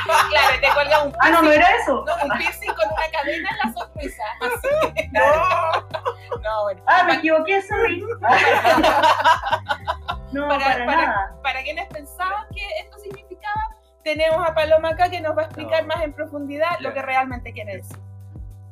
Claro, 0.06 0.60
te 0.60 0.68
cuelga 0.74 1.04
un 1.04 1.14
Ah, 1.22 1.30
no, 1.30 1.42
no 1.44 1.52
era 1.52 1.66
eso. 1.78 2.04
No, 2.06 2.14
un 2.24 2.38
piercing 2.38 2.74
con 2.74 2.88
una 2.92 3.10
cadena 3.12 3.50
en 3.50 3.58
la 3.64 3.74
sorpresa. 3.74 4.24
no. 5.14 6.42
No, 6.42 6.64
bueno. 6.64 6.82
Ah, 6.88 7.04
me 7.06 7.14
equivoqué, 7.16 7.62
sorry. 7.62 8.04
no, 10.34 10.48
para, 10.48 10.86
para, 10.86 10.86
nada. 10.86 11.36
Para 11.42 11.62
quienes 11.64 11.88
pensaban 11.88 12.46
que 12.54 12.62
esto 12.82 12.98
significaba, 13.00 13.76
tenemos 14.04 14.48
a 14.48 14.54
Paloma 14.54 14.90
acá 14.90 15.10
que 15.10 15.22
nos 15.22 15.38
va 15.38 15.44
a 15.44 15.46
explicar 15.46 15.86
más 15.86 16.04
en 16.04 16.14
profundidad 16.14 16.80
lo 16.82 16.94
que 16.94 17.02
realmente 17.02 17.54
quiere 17.54 17.78
decir. 17.78 17.98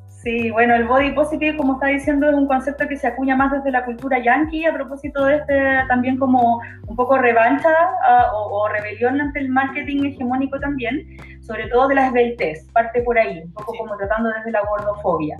Sí, 0.07 0.51
bueno, 0.51 0.75
el 0.75 0.85
body 0.85 1.13
positive, 1.13 1.57
como 1.57 1.73
está 1.73 1.87
diciendo, 1.87 2.29
es 2.29 2.35
un 2.35 2.45
concepto 2.45 2.87
que 2.87 2.95
se 2.95 3.07
acuña 3.07 3.35
más 3.35 3.51
desde 3.51 3.71
la 3.71 3.83
cultura 3.83 4.19
yankee 4.19 4.65
a 4.65 4.73
propósito 4.73 5.25
de 5.25 5.37
este 5.37 5.59
también 5.87 6.17
como 6.19 6.61
un 6.85 6.95
poco 6.95 7.17
revancha 7.17 7.69
ah, 8.05 8.29
o, 8.31 8.67
rebelión 8.67 9.19
ante 9.19 9.39
el 9.39 9.49
marketing 9.49 10.03
hegemónico 10.05 10.59
también, 10.59 11.17
sobre 11.41 11.67
todo 11.69 11.87
de 11.87 11.95
las 11.95 12.09
esbeltez, 12.09 12.67
parte 12.71 13.01
por 13.01 13.17
ahí, 13.17 13.41
un 13.43 13.53
poco 13.53 13.75
como 13.75 13.97
tratando 13.97 14.29
desde 14.29 14.51
la 14.51 14.61
gordofobia 14.61 15.37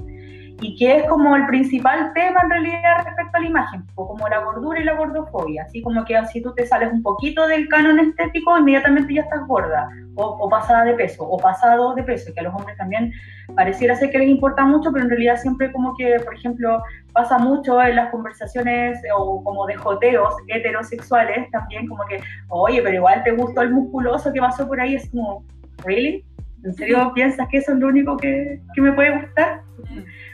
y 0.62 0.76
que 0.76 0.98
es 0.98 1.08
como 1.08 1.36
el 1.36 1.48
principal 1.48 2.14
tema 2.14 2.42
en 2.44 2.50
realidad 2.52 3.04
respecto 3.04 3.38
a 3.38 3.40
la 3.40 3.48
imagen, 3.48 3.84
como 3.96 4.28
la 4.28 4.40
gordura 4.40 4.80
y 4.80 4.84
la 4.84 4.94
gordofobia, 4.94 5.64
así 5.64 5.82
como 5.82 6.06
que 6.06 6.16
si 6.32 6.42
tú 6.42 6.54
te 6.54 6.68
sales 6.68 6.94
un 6.94 7.02
poquito 7.02 7.48
del 7.48 7.68
canon 7.68 8.00
estético, 8.00 8.58
inmediatamente 8.58 9.16
ya 9.16 9.22
estás 9.24 9.46
gorda, 9.48 9.90
o, 10.16 10.50
pasada 10.50 10.84
de 10.84 10.94
peso, 10.94 11.24
o 11.24 11.38
pasado 11.38 11.96
de 11.96 12.04
peso, 12.04 12.32
que 12.34 12.42
a 12.42 12.44
los 12.44 12.54
hombres 12.54 12.78
también 12.78 13.12
pareciera 13.56 13.96
ser 13.96 14.12
que 14.12 14.20
les 14.20 14.30
importa 14.30 14.64
mucho, 14.64 14.92
pero 14.92 15.06
en 15.06 15.10
realidad 15.10 15.38
siempre 15.38 15.72
como 15.72 15.96
que, 15.98 16.20
por 16.24 16.36
ejemplo, 16.36 16.84
pasa 17.12 17.40
mucho 17.40 17.82
en 17.82 17.96
las 17.96 18.12
conversaciones 18.12 19.00
o 19.18 19.44
como 19.44 19.66
de 19.66 19.76
joteos 19.76 20.36
heterosexuales 20.48 21.50
también, 21.50 21.88
como 21.88 22.04
que, 22.06 22.20
oye, 22.50 22.82
pero 22.84 22.96
igual 22.96 23.24
te 23.24 23.32
gustó 23.32 23.62
el 23.62 23.72
musculoso 23.72 24.32
que 24.32 24.40
pasó 24.40 24.68
por 24.68 24.80
ahí, 24.80 24.96
es 24.96 25.10
como, 25.10 25.44
¿really? 25.84 26.24
¿En 26.64 26.74
serio 26.76 27.12
piensas 27.16 27.48
que 27.50 27.58
eso 27.58 27.72
es 27.72 27.80
lo 27.80 27.88
único 27.88 28.16
que, 28.18 28.62
que 28.76 28.82
me 28.82 28.92
puede 28.92 29.20
gustar? 29.20 29.62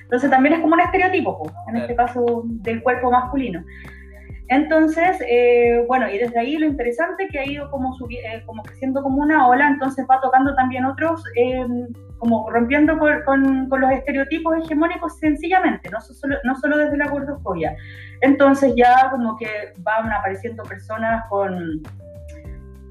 Entonces 0.08 0.30
también 0.30 0.56
es 0.56 0.62
como 0.62 0.74
un 0.74 0.80
estereotipo, 0.80 1.52
en 1.68 1.76
este 1.76 1.94
caso 1.94 2.44
del 2.46 2.82
cuerpo 2.82 3.12
masculino. 3.12 3.62
Entonces, 4.48 5.18
eh, 5.30 5.84
bueno, 5.86 6.10
y 6.10 6.18
desde 6.18 6.40
ahí 6.40 6.58
lo 6.58 6.66
interesante 6.66 7.28
que 7.28 7.40
ha 7.40 7.46
ido 7.46 7.70
como, 7.70 7.94
eh, 8.10 8.42
como 8.46 8.64
creciendo 8.64 9.04
como 9.04 9.22
una 9.22 9.50
ola, 9.50 9.68
entonces 9.68 10.06
va 10.10 10.22
tocando 10.22 10.56
también 10.56 10.86
otros, 10.86 11.22
em, 11.36 11.88
como 12.20 12.50
rompiendo 12.50 12.98
con, 12.98 13.68
con, 13.68 13.82
los 13.82 13.92
estereotipos 13.92 14.56
hegemónicos 14.64 15.20
sencillamente, 15.20 15.90
no 15.90 16.00
solo, 16.00 16.38
no 16.46 16.56
solo 16.56 16.78
desde 16.78 16.96
la 16.96 17.10
gordofobia. 17.10 17.76
Entonces 18.22 18.74
ya 18.78 19.10
como 19.12 19.36
que 19.36 19.50
van 19.80 20.10
apareciendo 20.14 20.64
personas 20.64 21.26
con 21.30 21.82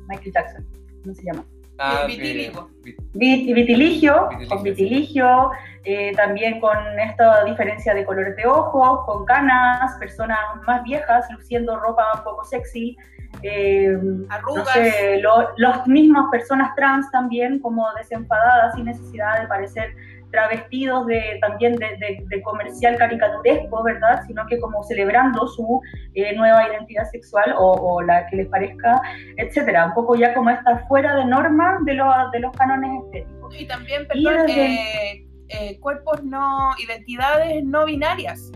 Michael 0.09 0.33
Jackson, 0.33 0.67
¿cómo 1.03 1.15
se 1.15 1.25
llama? 1.25 1.45
Ah, 1.79 2.05
vitiligo. 2.07 2.71
Vitiligio, 3.15 4.29
con 4.49 4.63
vitiligio, 4.63 5.51
eh, 5.89 6.13
también 6.17 6.59
con 6.59 6.77
esta 6.99 7.45
diferencia 7.45 7.95
de 7.95 8.05
colores 8.05 8.35
de 8.35 8.45
ojos, 8.45 9.07
con 9.07 9.25
canas, 9.25 9.97
personas 10.01 10.39
más 10.67 10.83
viejas 10.83 11.25
luciendo 11.31 11.79
ropa 11.79 12.03
un 12.17 12.25
poco 12.25 12.45
sexy, 12.45 12.97
eh, 13.43 13.97
Arrugas. 14.29 14.65
No 14.67 14.73
sé, 14.73 15.23
los 15.57 15.87
mismas 15.87 16.27
personas 16.33 16.75
trans 16.75 17.09
también 17.13 17.61
como 17.61 17.87
desenfadadas 17.95 18.75
sin 18.75 18.87
necesidad 18.87 19.41
de 19.41 19.47
parecer 19.47 19.95
travestidos 20.33 21.07
de, 21.07 21.39
también 21.41 21.77
de, 21.77 22.43
comercial 22.43 22.97
caricaturesco, 22.97 23.85
¿verdad? 23.85 24.23
Sino 24.27 24.45
que 24.47 24.59
como 24.59 24.83
celebrando 24.83 25.47
su 25.47 25.81
eh, 26.15 26.35
nueva 26.35 26.67
identidad 26.69 27.05
sexual 27.11 27.55
o, 27.57 28.03
la 28.03 28.27
que 28.27 28.37
les 28.37 28.49
parezca, 28.49 29.01
etcétera. 29.37 29.87
Un 29.87 29.95
poco 29.95 30.17
ya 30.17 30.35
como 30.35 30.51
está 30.51 30.85
fuera 30.89 31.15
de 31.15 31.27
norma 31.27 31.79
de, 31.85 31.93
de 32.33 32.41
los 32.41 32.53
cánones 32.57 33.05
estéticos. 33.05 33.55
Y 33.57 33.67
también, 33.67 34.07
perdón, 34.09 34.49
eh, 34.49 35.26
eh, 35.49 35.79
cuerpos 35.81 36.23
no, 36.25 36.71
identidades 36.79 37.65
no 37.65 37.85
binarias. 37.85 38.51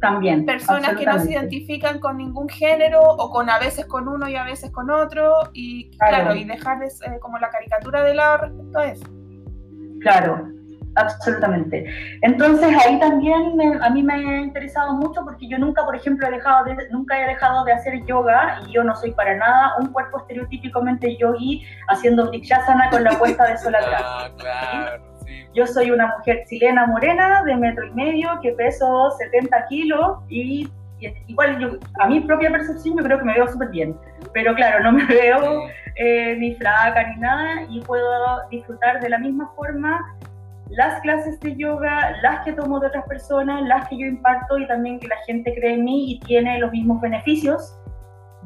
También. 0.00 0.44
Personas 0.44 0.96
que 0.96 1.06
no 1.06 1.18
se 1.18 1.32
identifican 1.32 1.98
con 1.98 2.18
ningún 2.18 2.48
género 2.48 3.00
o 3.00 3.30
con 3.30 3.48
a 3.48 3.58
veces 3.58 3.86
con 3.86 4.06
uno 4.06 4.28
y 4.28 4.36
a 4.36 4.44
veces 4.44 4.70
con 4.70 4.90
otro 4.90 5.32
y 5.54 5.90
claro, 5.96 6.34
y 6.34 6.44
dejarles 6.44 7.00
como 7.20 7.38
la 7.38 7.48
caricatura 7.48 8.02
de 8.02 8.14
lado 8.14 8.38
respecto 8.38 8.78
a 8.78 8.86
eso. 8.86 9.06
Claro, 10.02 10.46
absolutamente. 10.96 11.86
Entonces 12.22 12.76
ahí 12.84 12.98
también 13.00 13.58
a 13.82 13.90
mí 13.90 14.02
me 14.02 14.14
ha 14.14 14.40
interesado 14.40 14.92
mucho 14.92 15.24
porque 15.24 15.48
yo 15.48 15.58
nunca, 15.58 15.84
por 15.84 15.96
ejemplo, 15.96 16.26
he 16.26 16.30
dejado 16.30 16.64
de, 16.64 16.76
nunca 16.90 17.18
he 17.18 17.26
dejado 17.26 17.64
de 17.64 17.72
hacer 17.72 18.04
yoga 18.04 18.60
y 18.66 18.72
yo 18.72 18.84
no 18.84 18.94
soy 18.96 19.12
para 19.12 19.36
nada 19.36 19.74
un 19.80 19.92
cuerpo 19.92 20.18
estereotípicamente 20.18 21.16
yogi 21.16 21.64
haciendo 21.88 22.28
brikshasana 22.28 22.90
con 22.90 23.04
la 23.04 23.18
puesta 23.18 23.46
de 23.46 23.58
sol 23.58 23.74
atrás. 23.74 24.02
Ah, 24.16 24.30
claro, 24.38 25.13
Yo 25.54 25.66
soy 25.66 25.90
una 25.90 26.16
mujer 26.16 26.44
chilena 26.48 26.86
morena 26.86 27.42
de 27.44 27.56
metro 27.56 27.86
y 27.86 27.90
medio 27.92 28.28
que 28.42 28.52
peso 28.52 29.10
70 29.18 29.66
kilos 29.66 30.18
y, 30.28 30.68
igual 31.26 31.58
yo, 31.58 31.78
a 32.00 32.08
mi 32.08 32.20
propia 32.20 32.50
percepción 32.50 32.96
yo 32.96 33.04
creo 33.04 33.18
que 33.18 33.24
me 33.24 33.34
veo 33.34 33.48
súper 33.48 33.68
bien, 33.68 33.96
pero 34.32 34.54
claro, 34.54 34.82
no 34.82 34.92
me 34.92 35.04
veo 35.08 35.68
eh, 35.96 36.36
ni 36.38 36.54
flaca 36.54 37.08
ni 37.08 37.20
nada 37.20 37.62
y 37.68 37.80
puedo 37.80 38.48
disfrutar 38.50 39.00
de 39.00 39.08
la 39.08 39.18
misma 39.18 39.50
forma 39.56 40.00
las 40.70 41.00
clases 41.02 41.38
de 41.40 41.56
yoga, 41.56 42.16
las 42.22 42.44
que 42.44 42.52
tomo 42.52 42.80
de 42.80 42.88
otras 42.88 43.04
personas, 43.06 43.62
las 43.62 43.88
que 43.88 43.98
yo 43.98 44.06
imparto 44.06 44.58
y 44.58 44.66
también 44.66 44.98
que 44.98 45.08
la 45.08 45.16
gente 45.26 45.54
cree 45.54 45.74
en 45.74 45.84
mí 45.84 46.12
y 46.12 46.20
tiene 46.20 46.58
los 46.58 46.72
mismos 46.72 47.00
beneficios 47.00 47.76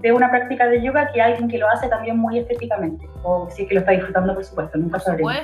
de 0.01 0.13
una 0.13 0.31
práctica 0.31 0.67
de 0.67 0.83
yoga 0.83 1.11
que 1.13 1.21
alguien 1.21 1.49
que 1.49 1.59
lo 1.59 1.69
hace 1.69 1.89
también 1.89 2.17
muy 2.17 2.39
estéticamente, 2.39 3.09
o 3.23 3.49
si 3.51 3.63
es 3.63 3.69
que 3.69 3.75
lo 3.75 3.81
está 3.81 3.93
disfrutando, 3.93 4.35
por 4.35 4.45
supuesto, 4.45 4.79
nunca 4.79 5.01
sabremos. 5.01 5.35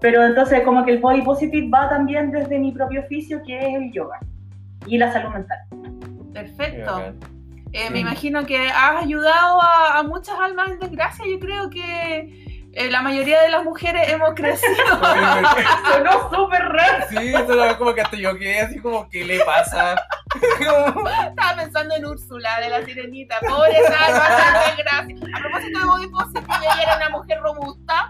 Pero 0.00 0.24
entonces 0.24 0.62
como 0.62 0.84
que 0.84 0.92
el 0.92 0.98
body 0.98 1.22
positive 1.22 1.68
va 1.70 1.88
también 1.88 2.30
desde 2.30 2.58
mi 2.58 2.72
propio 2.72 3.00
oficio, 3.00 3.42
que 3.46 3.58
es 3.58 3.74
el 3.74 3.92
yoga 3.92 4.18
y 4.86 4.98
la 4.98 5.12
salud 5.12 5.30
mental. 5.30 5.58
Perfecto. 6.32 7.14
Eh, 7.72 7.90
me 7.90 8.00
imagino 8.00 8.44
que 8.46 8.68
has 8.68 9.02
ayudado 9.02 9.60
a, 9.60 9.98
a 9.98 10.02
muchas 10.02 10.38
almas 10.38 10.70
en 10.70 10.78
desgracia. 10.78 11.24
Yo 11.26 11.40
creo 11.40 11.70
que 11.70 12.44
eh, 12.76 12.90
la 12.90 13.02
mayoría 13.02 13.40
de 13.42 13.50
las 13.50 13.62
mujeres 13.62 14.08
hemos 14.08 14.34
crecido. 14.34 14.74
Sonó 15.92 16.30
súper 16.30 16.62
raro. 16.62 17.06
Sí, 17.08 17.32
sonó 17.32 17.78
como 17.78 17.94
que 17.94 18.00
hasta 18.00 18.16
yo 18.16 18.36
quedé 18.36 18.60
así 18.60 18.80
como, 18.80 19.08
¿qué 19.08 19.24
le 19.24 19.40
pasa? 19.44 19.94
Estaba 20.34 21.56
pensando 21.56 21.94
en 21.94 22.06
Úrsula 22.06 22.60
de 22.60 22.70
la 22.70 22.84
sirenita. 22.84 23.36
Pobre 23.40 23.80
Salva, 23.86 24.74
gracias. 24.76 25.20
A 25.34 25.40
propósito 25.40 25.78
de 25.78 25.86
Body 25.86 26.08
Positive, 26.08 26.46
ella 26.60 26.82
era 26.82 26.96
una 26.96 27.10
mujer 27.10 27.38
robusta, 27.40 28.08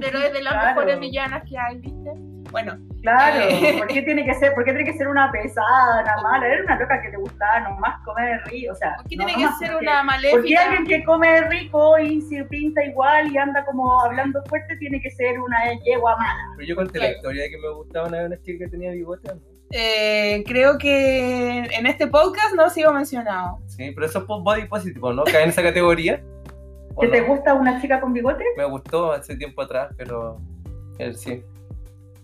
pero 0.00 0.18
es 0.18 0.32
de 0.32 0.42
las 0.42 0.64
mejores 0.64 1.00
villanas 1.00 1.42
que 1.48 1.58
hay, 1.58 1.78
¿viste? 1.78 2.10
Bueno. 2.50 2.78
Claro, 3.02 3.44
eh, 3.48 3.74
¿por 3.78 3.86
qué 3.86 4.02
tiene 4.02 4.24
que 4.24 4.34
ser, 4.34 4.54
por 4.54 4.64
qué 4.64 4.72
tiene 4.72 4.90
que 4.90 4.96
ser 4.96 5.06
una 5.08 5.30
pesada, 5.30 6.02
una 6.02 6.22
mala? 6.22 6.46
Era 6.46 6.62
una 6.64 6.78
loca 6.78 7.00
que 7.00 7.10
te 7.10 7.16
gustaba 7.16 7.60
nomás 7.60 8.04
comer 8.04 8.40
rico, 8.46 8.72
o 8.72 8.74
sea. 8.74 8.96
¿Por 8.96 9.08
qué 9.08 9.16
tiene 9.16 9.34
que 9.36 9.48
ser 9.58 9.76
una 9.76 10.02
maléfica? 10.02 10.36
Porque 10.36 10.56
alguien 10.56 10.84
que 10.86 11.04
come 11.04 11.40
rico 11.48 11.98
y 11.98 12.20
se 12.22 12.44
pinta 12.44 12.84
igual 12.84 13.32
y 13.32 13.38
anda 13.38 13.64
como 13.64 14.00
hablando 14.02 14.42
fuerte 14.46 14.76
tiene 14.76 15.00
que 15.00 15.10
ser 15.10 15.38
una 15.38 15.58
yegua 15.84 16.16
mala. 16.16 16.42
Pero 16.56 16.68
yo 16.68 16.76
conté 16.76 16.98
la 16.98 17.12
historia 17.12 17.42
de 17.44 17.50
que 17.50 17.58
me 17.58 17.70
gustaba 17.70 18.08
una, 18.08 18.24
una 18.24 18.40
chica 18.42 18.64
que 18.64 18.70
tenía 18.70 18.90
bigote, 18.90 19.34
¿no? 19.34 19.58
Eh, 19.70 20.44
creo 20.46 20.78
que 20.78 21.58
en 21.58 21.86
este 21.86 22.06
podcast 22.06 22.54
no 22.54 22.64
ha 22.64 22.70
sido 22.70 22.92
mencionado. 22.92 23.58
Sí, 23.66 23.92
pero 23.94 24.06
eso 24.06 24.20
es 24.20 24.24
body 24.26 24.64
positive, 24.64 25.14
¿no? 25.14 25.24
Cae 25.24 25.42
en 25.42 25.50
esa 25.50 25.62
categoría. 25.62 26.22
¿Que 27.00 27.08
te 27.08 27.20
gusta 27.22 27.54
una 27.54 27.80
chica 27.80 28.00
con 28.00 28.12
bigote? 28.12 28.44
Me 28.56 28.64
gustó 28.64 29.12
hace 29.12 29.36
tiempo 29.36 29.62
atrás, 29.62 29.92
pero 29.96 30.40
él 30.98 31.16
sí. 31.16 31.44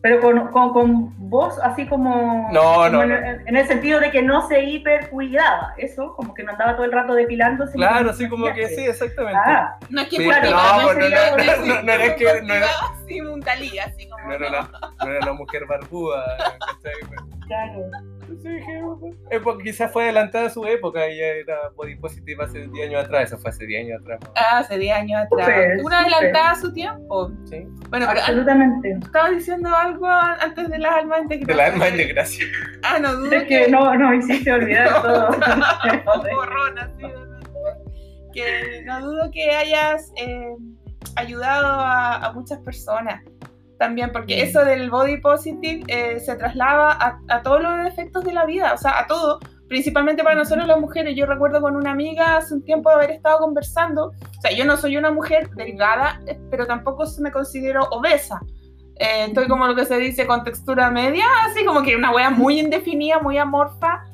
Pero 0.02 0.20
con, 0.20 0.48
con, 0.48 0.72
con 0.74 1.30
voz 1.30 1.58
así 1.62 1.86
como... 1.86 2.50
No, 2.52 2.90
no, 2.90 3.02
en, 3.02 3.56
el 3.56 3.66
sentido 3.66 4.00
de 4.00 4.10
que 4.10 4.20
no 4.20 4.46
se 4.46 4.62
hiper 4.62 5.08
cuidaba, 5.08 5.72
eso, 5.78 6.14
como 6.14 6.34
que 6.34 6.42
no 6.42 6.52
andaba 6.52 6.74
todo 6.74 6.84
el 6.84 6.92
rato 6.92 7.14
depilándose. 7.14 7.72
Claro, 7.72 8.10
así 8.10 8.28
como 8.28 8.52
que 8.52 8.68
sí, 8.68 8.84
exactamente. 8.84 9.40
Ah, 9.42 9.78
no 9.88 10.02
es 10.02 10.08
que 10.08 10.16
sí, 10.16 10.24
claro, 10.24 10.50
no, 10.50 10.92
no, 10.92 11.08
no, 11.08 11.66
no, 11.66 11.82
no, 11.82 11.92
era 11.92 12.16
que... 12.16 12.42
No 12.42 12.52
era, 12.52 12.66
así, 13.02 13.20
un 13.22 13.40
talí, 13.40 13.78
así 13.78 14.06
como... 14.06 14.28
No 14.28 14.34
era, 14.34 14.50
la, 14.50 14.70
no 15.02 15.10
era 15.10 15.24
la 15.24 15.32
mujer 15.32 15.64
barbuda, 15.66 16.22
Claro. 17.46 17.80
Sí, 18.43 19.62
quizás 19.62 19.93
fue 19.93 20.05
adelantada 20.05 20.47
a 20.47 20.51
su 20.51 20.64
época 20.66 21.09
y 21.09 21.18
ya 21.18 21.26
era 21.26 21.57
body 21.76 21.97
positive 21.97 22.45
hace 22.45 22.66
10 22.68 22.89
años 22.89 23.05
atrás. 23.05 23.24
Eso 23.24 23.39
fue 23.39 23.51
hace 23.51 23.66
10 23.66 23.87
años 23.87 24.01
atrás. 24.03 24.20
Ah, 24.37 24.59
hace 24.59 24.78
10 24.78 24.97
años 24.97 25.22
atrás. 25.22 25.80
Una 25.82 26.01
adelantada 26.01 26.51
a 26.51 26.55
su 26.57 26.72
tiempo. 26.72 27.30
Sí. 27.45 27.66
Bueno, 27.91 28.07
pero 28.09 28.20
Absolutamente. 28.20 28.99
Estaba 29.03 29.30
diciendo 29.30 29.74
algo 29.74 30.07
antes 30.07 30.68
de 30.68 30.78
las 30.78 30.95
almas 30.95 31.20
en 31.30 31.41
De 31.45 31.55
las 31.55 31.72
almas 31.72 31.89
en 31.89 31.97
desgracia. 31.97 32.47
Ah, 32.82 32.99
no 32.99 33.14
dudo. 33.14 33.32
Es 33.32 33.45
que, 33.45 33.68
no, 33.68 33.95
no 33.95 34.14
hiciste 34.14 34.53
olvidar 34.53 34.89
todo. 35.03 35.28
Borrón, 36.35 36.78
así. 36.78 37.05
Que 38.32 38.82
no 38.85 39.01
dudo 39.01 39.30
que 39.30 39.51
hayas 39.51 40.12
eh, 40.16 40.57
ayudado 41.16 41.68
a, 41.68 42.16
a 42.16 42.32
muchas 42.32 42.59
personas 42.61 43.22
también, 43.78 44.12
porque 44.12 44.42
eso 44.42 44.64
del 44.64 44.90
body 44.90 45.18
positive 45.18 45.82
eh, 45.88 46.20
se 46.20 46.36
traslada 46.36 46.92
a, 46.92 47.18
a, 47.28 47.42
todos 47.42 47.62
los 47.62 47.86
efectos 47.86 48.24
de 48.24 48.32
la 48.32 48.44
vida, 48.44 48.72
o 48.72 48.78
sea, 48.78 48.98
a 48.98 49.06
todo, 49.06 49.40
principalmente 49.68 50.22
para 50.22 50.36
nosotros 50.36 50.66
las 50.66 50.80
mujeres. 50.80 51.16
Yo 51.16 51.26
recuerdo 51.26 51.60
con 51.60 51.76
una 51.76 51.90
amiga 51.90 52.36
hace 52.36 52.54
un 52.54 52.64
tiempo 52.64 52.90
de 52.90 52.96
haber 52.96 53.10
estado 53.10 53.38
conversando, 53.38 54.06
o 54.06 54.40
sea, 54.40 54.52
yo 54.52 54.64
no 54.64 54.76
soy 54.76 54.96
una 54.96 55.10
mujer 55.10 55.50
delgada, 55.50 56.20
eh, 56.26 56.38
pero 56.50 56.66
tampoco 56.66 57.04
me 57.20 57.32
considero 57.32 57.82
obesa. 57.90 58.40
Eh, 58.96 59.26
estoy 59.26 59.48
como 59.48 59.66
lo 59.66 59.74
que 59.74 59.84
se 59.84 59.98
dice 59.98 60.26
con 60.26 60.44
textura 60.44 60.90
media, 60.90 61.24
así 61.46 61.64
como 61.64 61.82
que 61.82 61.96
una 61.96 62.12
wea 62.12 62.30
muy 62.30 62.60
indefinida, 62.60 63.18
muy 63.18 63.38
amorfa, 63.38 64.04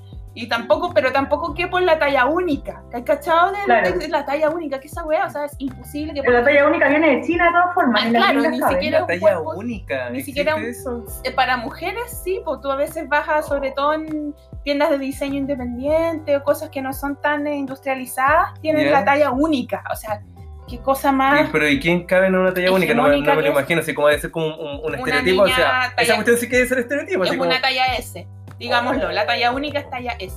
y 0.40 0.48
tampoco, 0.48 0.94
pero 0.94 1.12
tampoco 1.12 1.52
que 1.52 1.66
por 1.66 1.82
la 1.82 1.98
talla 1.98 2.24
única. 2.24 2.82
¿Has 2.94 3.02
cachado 3.02 3.52
de, 3.52 4.08
la 4.08 4.24
talla 4.24 4.48
única? 4.48 4.80
que 4.80 4.86
esa 4.86 5.04
weá? 5.04 5.26
O 5.26 5.30
sea, 5.30 5.44
es 5.44 5.54
imposible 5.58 6.14
que. 6.14 6.22
Pero 6.22 6.32
la 6.32 6.44
talla 6.44 6.66
única 6.66 6.88
viene 6.88 7.16
de 7.16 7.22
China 7.26 7.44
de 7.44 7.50
todas 7.50 7.74
formas. 7.74 8.04
Ah, 8.06 8.08
claro, 8.08 8.40
ni 8.48 8.62
siquiera. 8.62 9.00
La 9.00 9.06
talla 9.06 9.40
única. 9.40 10.08
Ni 10.08 10.22
siquiera. 10.22 10.56
eso? 10.58 11.04
Eh, 11.24 11.32
para 11.32 11.58
mujeres 11.58 12.22
sí, 12.24 12.40
pues 12.42 12.62
tú 12.62 12.70
a 12.70 12.76
veces 12.76 13.06
bajas, 13.06 13.48
sobre 13.48 13.72
todo 13.72 13.92
en 13.92 14.34
tiendas 14.64 14.88
de 14.88 14.98
diseño 14.98 15.36
independiente 15.36 16.34
o 16.38 16.42
cosas 16.42 16.70
que 16.70 16.80
no 16.80 16.94
son 16.94 17.20
tan 17.20 17.46
industrializadas, 17.46 18.58
tienen 18.62 18.90
la 18.90 19.04
talla 19.04 19.32
única. 19.32 19.84
O 19.92 19.96
sea, 19.96 20.22
qué 20.66 20.78
cosa 20.78 21.12
más. 21.12 21.50
pero 21.52 21.68
¿y 21.68 21.78
quién 21.78 22.06
cabe 22.06 22.28
en 22.28 22.36
una 22.36 22.54
talla 22.54 22.72
única? 22.72 22.94
No, 22.94 23.08
me 23.08 23.42
lo 23.42 23.48
imagino, 23.48 23.80
así 23.82 23.92
como 23.92 24.08
debe 24.08 24.22
ser 24.22 24.30
como 24.30 24.56
un, 24.56 24.94
estereotipo. 24.94 25.42
o 25.42 25.48
sea, 25.48 25.92
esa 25.98 26.14
cuestión 26.14 26.38
sí 26.38 26.48
que 26.48 26.56
debe 26.56 26.68
ser 26.68 26.78
estereotipo. 26.78 27.24
Es 27.24 27.30
así 27.30 27.38
una 27.38 27.60
talla 27.60 27.94
S 27.96 28.26
digámoslo, 28.60 29.10
la 29.10 29.26
talla 29.26 29.50
única 29.50 29.80
es 29.80 29.90
talla 29.90 30.12
S. 30.20 30.36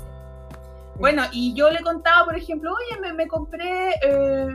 Bueno, 0.98 1.24
y 1.32 1.54
yo 1.54 1.70
le 1.70 1.82
contaba, 1.82 2.26
por 2.26 2.36
ejemplo, 2.36 2.72
oye, 2.72 3.00
me, 3.02 3.14
me 3.14 3.28
compré 3.28 3.92
eh, 4.02 4.48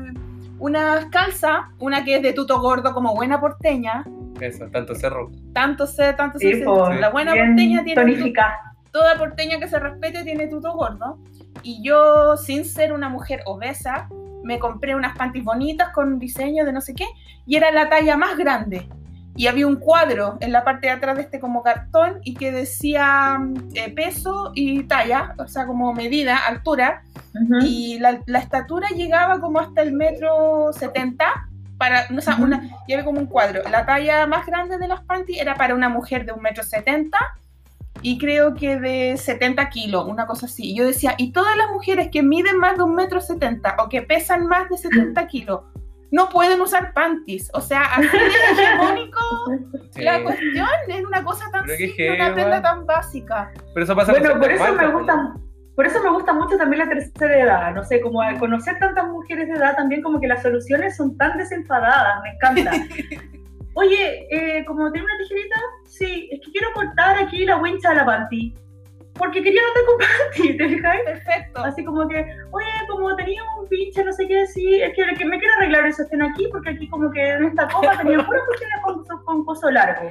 unas 0.58 1.06
calzas, 1.06 1.66
una 1.78 2.02
que 2.02 2.16
es 2.16 2.22
de 2.22 2.32
tuto 2.32 2.60
gordo 2.60 2.92
como 2.94 3.14
buena 3.14 3.40
porteña. 3.40 4.04
Eso, 4.40 4.66
tanto 4.72 4.94
cerro. 4.94 5.30
Tanto 5.52 5.86
cerro, 5.86 6.16
tanto 6.16 6.38
cerro. 6.38 6.92
La 6.94 7.10
buena 7.10 7.32
porteña 7.32 7.84
tiene... 7.84 8.00
Tonifica. 8.00 8.74
toda 8.90 9.16
porteña 9.16 9.58
que 9.58 9.68
se 9.68 9.78
respete 9.78 10.24
tiene 10.24 10.46
tuto 10.46 10.72
gordo. 10.72 11.18
Y 11.62 11.82
yo, 11.82 12.36
sin 12.36 12.64
ser 12.64 12.92
una 12.92 13.08
mujer 13.08 13.42
obesa, 13.44 14.08
me 14.44 14.58
compré 14.58 14.94
unas 14.94 15.16
panties 15.16 15.44
bonitas 15.44 15.90
con 15.90 16.08
un 16.14 16.18
diseño 16.18 16.64
de 16.64 16.72
no 16.72 16.80
sé 16.80 16.94
qué, 16.94 17.06
y 17.46 17.56
era 17.56 17.70
la 17.70 17.90
talla 17.90 18.16
más 18.16 18.38
grande 18.38 18.88
y 19.38 19.46
había 19.46 19.68
un 19.68 19.76
cuadro 19.76 20.36
en 20.40 20.50
la 20.50 20.64
parte 20.64 20.88
de 20.88 20.94
atrás 20.94 21.16
de 21.16 21.22
este 21.22 21.38
como 21.38 21.62
cartón 21.62 22.18
y 22.24 22.34
que 22.34 22.50
decía 22.50 23.38
eh, 23.72 23.88
peso 23.92 24.50
y 24.52 24.82
talla, 24.82 25.36
o 25.38 25.46
sea, 25.46 25.64
como 25.64 25.94
medida, 25.94 26.36
altura, 26.38 27.04
y 27.62 28.00
la, 28.00 28.20
estatura 28.26 28.88
llegaba 28.88 29.38
como 29.38 29.60
hasta 29.60 29.82
el 29.82 29.92
metro 29.92 30.72
70, 30.72 31.24
para, 31.78 32.08
o 32.14 32.20
sea, 32.20 32.34
una, 32.34 32.68
y 32.88 32.94
había 32.94 33.04
como 33.04 33.20
un 33.20 33.26
cuadro. 33.26 33.62
La 33.70 33.86
talla 33.86 34.26
más 34.26 34.44
grande 34.44 34.76
de 34.76 34.88
las 34.88 35.02
panties 35.02 35.40
era 35.40 35.54
para 35.54 35.76
una 35.76 35.88
mujer 35.88 36.26
de 36.26 36.32
un 36.32 36.42
metro 36.42 36.64
70 36.64 37.16
y 38.02 38.18
creo 38.18 38.56
que 38.56 38.80
de 38.80 39.16
70 39.16 39.68
kilos, 39.70 40.04
una 40.08 40.26
cosa 40.26 40.46
así. 40.46 40.74
Yo 40.74 40.84
decía, 40.84 41.14
¿y 41.16 41.30
todas 41.30 41.56
las 41.56 41.70
mujeres 41.70 42.08
que 42.10 42.24
miden 42.24 42.58
más 42.58 42.76
de 42.76 42.82
un 42.82 42.96
metro 42.96 43.20
70 43.20 43.76
o 43.78 43.88
que 43.88 44.02
pesan 44.02 44.48
más 44.48 44.68
de 44.68 44.78
70 44.78 45.28
kilos? 45.28 45.60
No 46.10 46.28
pueden 46.28 46.60
usar 46.60 46.92
panties. 46.92 47.50
O 47.54 47.60
sea, 47.60 47.82
así 47.82 48.08
de 48.08 48.62
hegemónico 48.62 49.20
la 49.96 50.22
cuestión 50.22 50.68
es 50.88 51.04
una 51.04 51.24
cosa 51.24 51.50
tan 51.50 51.66
simple, 51.68 52.14
una 52.14 52.34
prenda 52.34 52.62
tan 52.62 52.86
básica. 52.86 53.52
Pero 53.74 53.84
eso 53.84 53.96
pasa 53.96 54.12
Bueno, 54.12 54.38
por 54.38 54.50
eso 54.50 54.74
me 54.74 54.86
gusta. 54.92 55.34
Por 55.74 55.86
eso 55.86 56.02
me 56.02 56.10
gusta 56.10 56.32
mucho 56.32 56.56
también 56.56 56.80
la 56.80 56.88
tercera 56.88 57.38
edad, 57.38 57.72
no 57.72 57.84
sé, 57.84 58.00
como 58.00 58.20
al 58.20 58.36
conocer 58.36 58.80
tantas 58.80 59.06
mujeres 59.06 59.46
de 59.46 59.54
edad 59.54 59.76
también 59.76 60.02
como 60.02 60.20
que 60.20 60.26
las 60.26 60.42
soluciones 60.42 60.96
son 60.96 61.16
tan 61.16 61.38
desenfadadas, 61.38 62.20
me 62.24 62.30
encanta. 62.30 62.72
Oye, 63.74 64.26
eh, 64.28 64.64
como 64.64 64.90
tiene 64.90 65.06
una 65.06 65.18
tijerita, 65.18 65.56
sí, 65.84 66.28
es 66.32 66.40
que 66.44 66.50
quiero 66.50 66.72
cortar 66.74 67.16
aquí 67.22 67.44
la 67.44 67.58
wincha 67.58 67.90
de 67.90 67.94
la 67.94 68.06
panty 68.06 68.56
porque 69.18 69.42
quería 69.42 69.60
andar 69.60 69.84
con 69.84 69.98
panty, 69.98 70.56
¿te 70.58 70.68
fijáis? 70.68 71.02
Perfecto. 71.04 71.60
Así 71.60 71.84
como 71.84 72.08
que, 72.08 72.16
oye, 72.52 72.66
como 72.88 73.14
tenía 73.16 73.42
un 73.58 73.68
pinche, 73.68 74.04
no 74.04 74.12
sé 74.12 74.26
qué 74.26 74.36
decir, 74.36 74.82
es 74.82 74.94
que, 74.94 75.14
que 75.16 75.24
me 75.24 75.38
quiero 75.38 75.54
arreglar 75.56 75.86
eso 75.86 76.02
estén 76.02 76.22
aquí, 76.22 76.46
porque 76.50 76.70
aquí 76.70 76.88
como 76.88 77.10
que 77.10 77.28
en 77.28 77.44
esta 77.44 77.68
copa 77.68 77.98
tenía 77.98 78.18
puras 78.26 78.42
cuestiones 78.46 78.78
con, 78.82 79.04
con 79.24 79.44
coso 79.44 79.70
largo, 79.70 80.10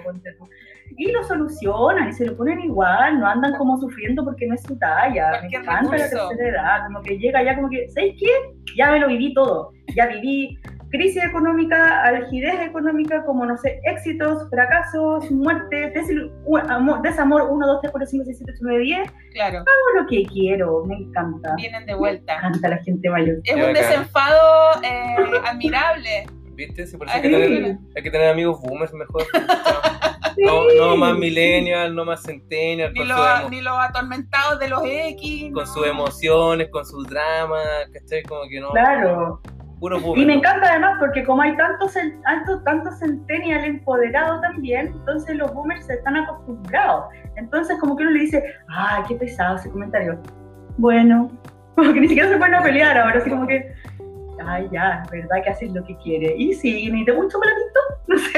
Y 0.97 1.11
lo 1.11 1.23
solucionan 1.23 2.09
y 2.09 2.13
se 2.13 2.25
lo 2.25 2.37
ponen 2.37 2.59
igual, 2.59 3.19
no 3.19 3.27
andan 3.27 3.55
como 3.55 3.77
sufriendo 3.77 4.23
porque 4.23 4.45
no 4.47 4.55
es 4.55 4.63
su 4.63 4.77
talla. 4.77 5.41
me 5.41 5.47
encanta 5.47 5.97
la 5.97 6.09
tercera 6.09 6.49
edad, 6.49 6.83
como 6.85 7.01
que 7.01 7.17
llega 7.17 7.43
ya 7.43 7.55
como 7.55 7.69
que, 7.69 7.87
¿sabes 7.89 8.13
qué? 8.19 8.29
Ya 8.75 8.91
me 8.91 8.99
lo 8.99 9.07
viví 9.07 9.33
todo. 9.33 9.71
Ya 9.95 10.07
viví 10.07 10.59
crisis 10.89 11.23
económica, 11.23 12.03
algidez 12.03 12.59
económica, 12.61 13.23
como 13.25 13.45
no 13.45 13.57
sé, 13.57 13.79
éxitos, 13.83 14.49
fracasos, 14.49 15.29
muerte, 15.31 15.93
desamor 17.03 17.47
1, 17.49 17.67
2, 17.67 17.81
3, 17.81 17.91
4, 17.91 18.07
5, 18.07 18.25
6, 18.25 18.38
7, 18.38 18.53
8, 18.55 18.59
9, 18.63 18.83
10. 18.83 19.11
Claro. 19.33 19.57
Hago 19.59 20.01
lo 20.01 20.07
que 20.07 20.23
quiero, 20.25 20.85
me 20.85 20.95
encanta. 20.95 21.55
Vienen 21.55 21.85
de 21.85 21.95
vuelta. 21.95 22.33
Me 22.33 22.47
encanta 22.47 22.69
la 22.69 22.77
gente 22.77 23.09
mayor. 23.09 23.38
Es 23.43 23.55
un 23.55 23.73
desenfado 23.73 24.81
eh, 24.84 25.15
admirable. 25.45 26.27
¿Viste? 26.53 26.88
Sí, 26.88 26.97
por 26.97 27.07
eso 27.07 27.15
hay, 27.15 27.22
que 27.22 27.30
tener, 27.30 27.77
hay 27.95 28.03
que 28.03 28.09
tener 28.09 28.30
amigos 28.30 28.61
boomers 28.61 28.93
mejor. 28.93 29.23
No, 30.39 30.65
no, 30.77 30.95
más 30.95 31.18
millennial, 31.18 31.95
no 31.95 32.05
más 32.05 32.22
centennial. 32.22 32.93
Ni, 32.93 33.03
los, 33.03 33.49
ni 33.49 33.59
los 33.59 33.73
atormentados 33.76 34.59
de 34.59 34.68
los 34.68 34.81
X. 34.85 35.51
Con 35.51 35.65
sus 35.65 35.88
emociones, 35.88 36.69
con 36.69 36.85
sus 36.85 37.07
dramas, 37.07 37.65
¿cachai? 37.91 38.22
Como 38.22 38.47
que 38.47 38.59
no. 38.59 38.69
Claro. 38.69 39.41
Y 39.79 40.25
me 40.25 40.33
encanta 40.33 40.71
además 40.71 40.97
porque 40.99 41.23
como 41.23 41.43
hay 41.43 41.55
tantos 41.55 41.93
tanto, 42.23 42.63
tanto 42.63 42.91
centennial 42.93 43.63
empoderado 43.63 44.41
también, 44.41 44.87
entonces 44.87 45.35
los 45.35 45.53
boomers 45.53 45.85
se 45.85 45.93
están 45.93 46.15
acostumbrados. 46.15 47.05
Entonces 47.35 47.77
como 47.79 47.95
que 47.95 48.03
uno 48.03 48.11
le 48.11 48.21
dice, 48.21 48.43
ay, 48.67 49.03
qué 49.07 49.15
pesado 49.15 49.55
ese 49.57 49.69
comentario. 49.69 50.19
Bueno, 50.77 51.29
como 51.75 51.93
que 51.93 52.01
ni 52.01 52.07
siquiera 52.07 52.29
se 52.29 52.37
pueden 52.37 52.63
pelear 52.63 52.97
ahora, 52.97 53.19
así 53.19 53.29
como 53.29 53.45
que, 53.45 53.71
ay, 54.43 54.67
ya, 54.71 55.03
verdad 55.11 55.43
que 55.43 55.49
haces 55.51 55.71
lo 55.71 55.83
que 55.83 55.95
quiere. 55.97 56.35
Y 56.35 56.53
sí, 56.53 56.91
ni 56.91 57.05
te 57.05 57.11
un 57.11 57.29
chocolatito, 57.29 57.79
no 58.07 58.17
sé, 58.17 58.31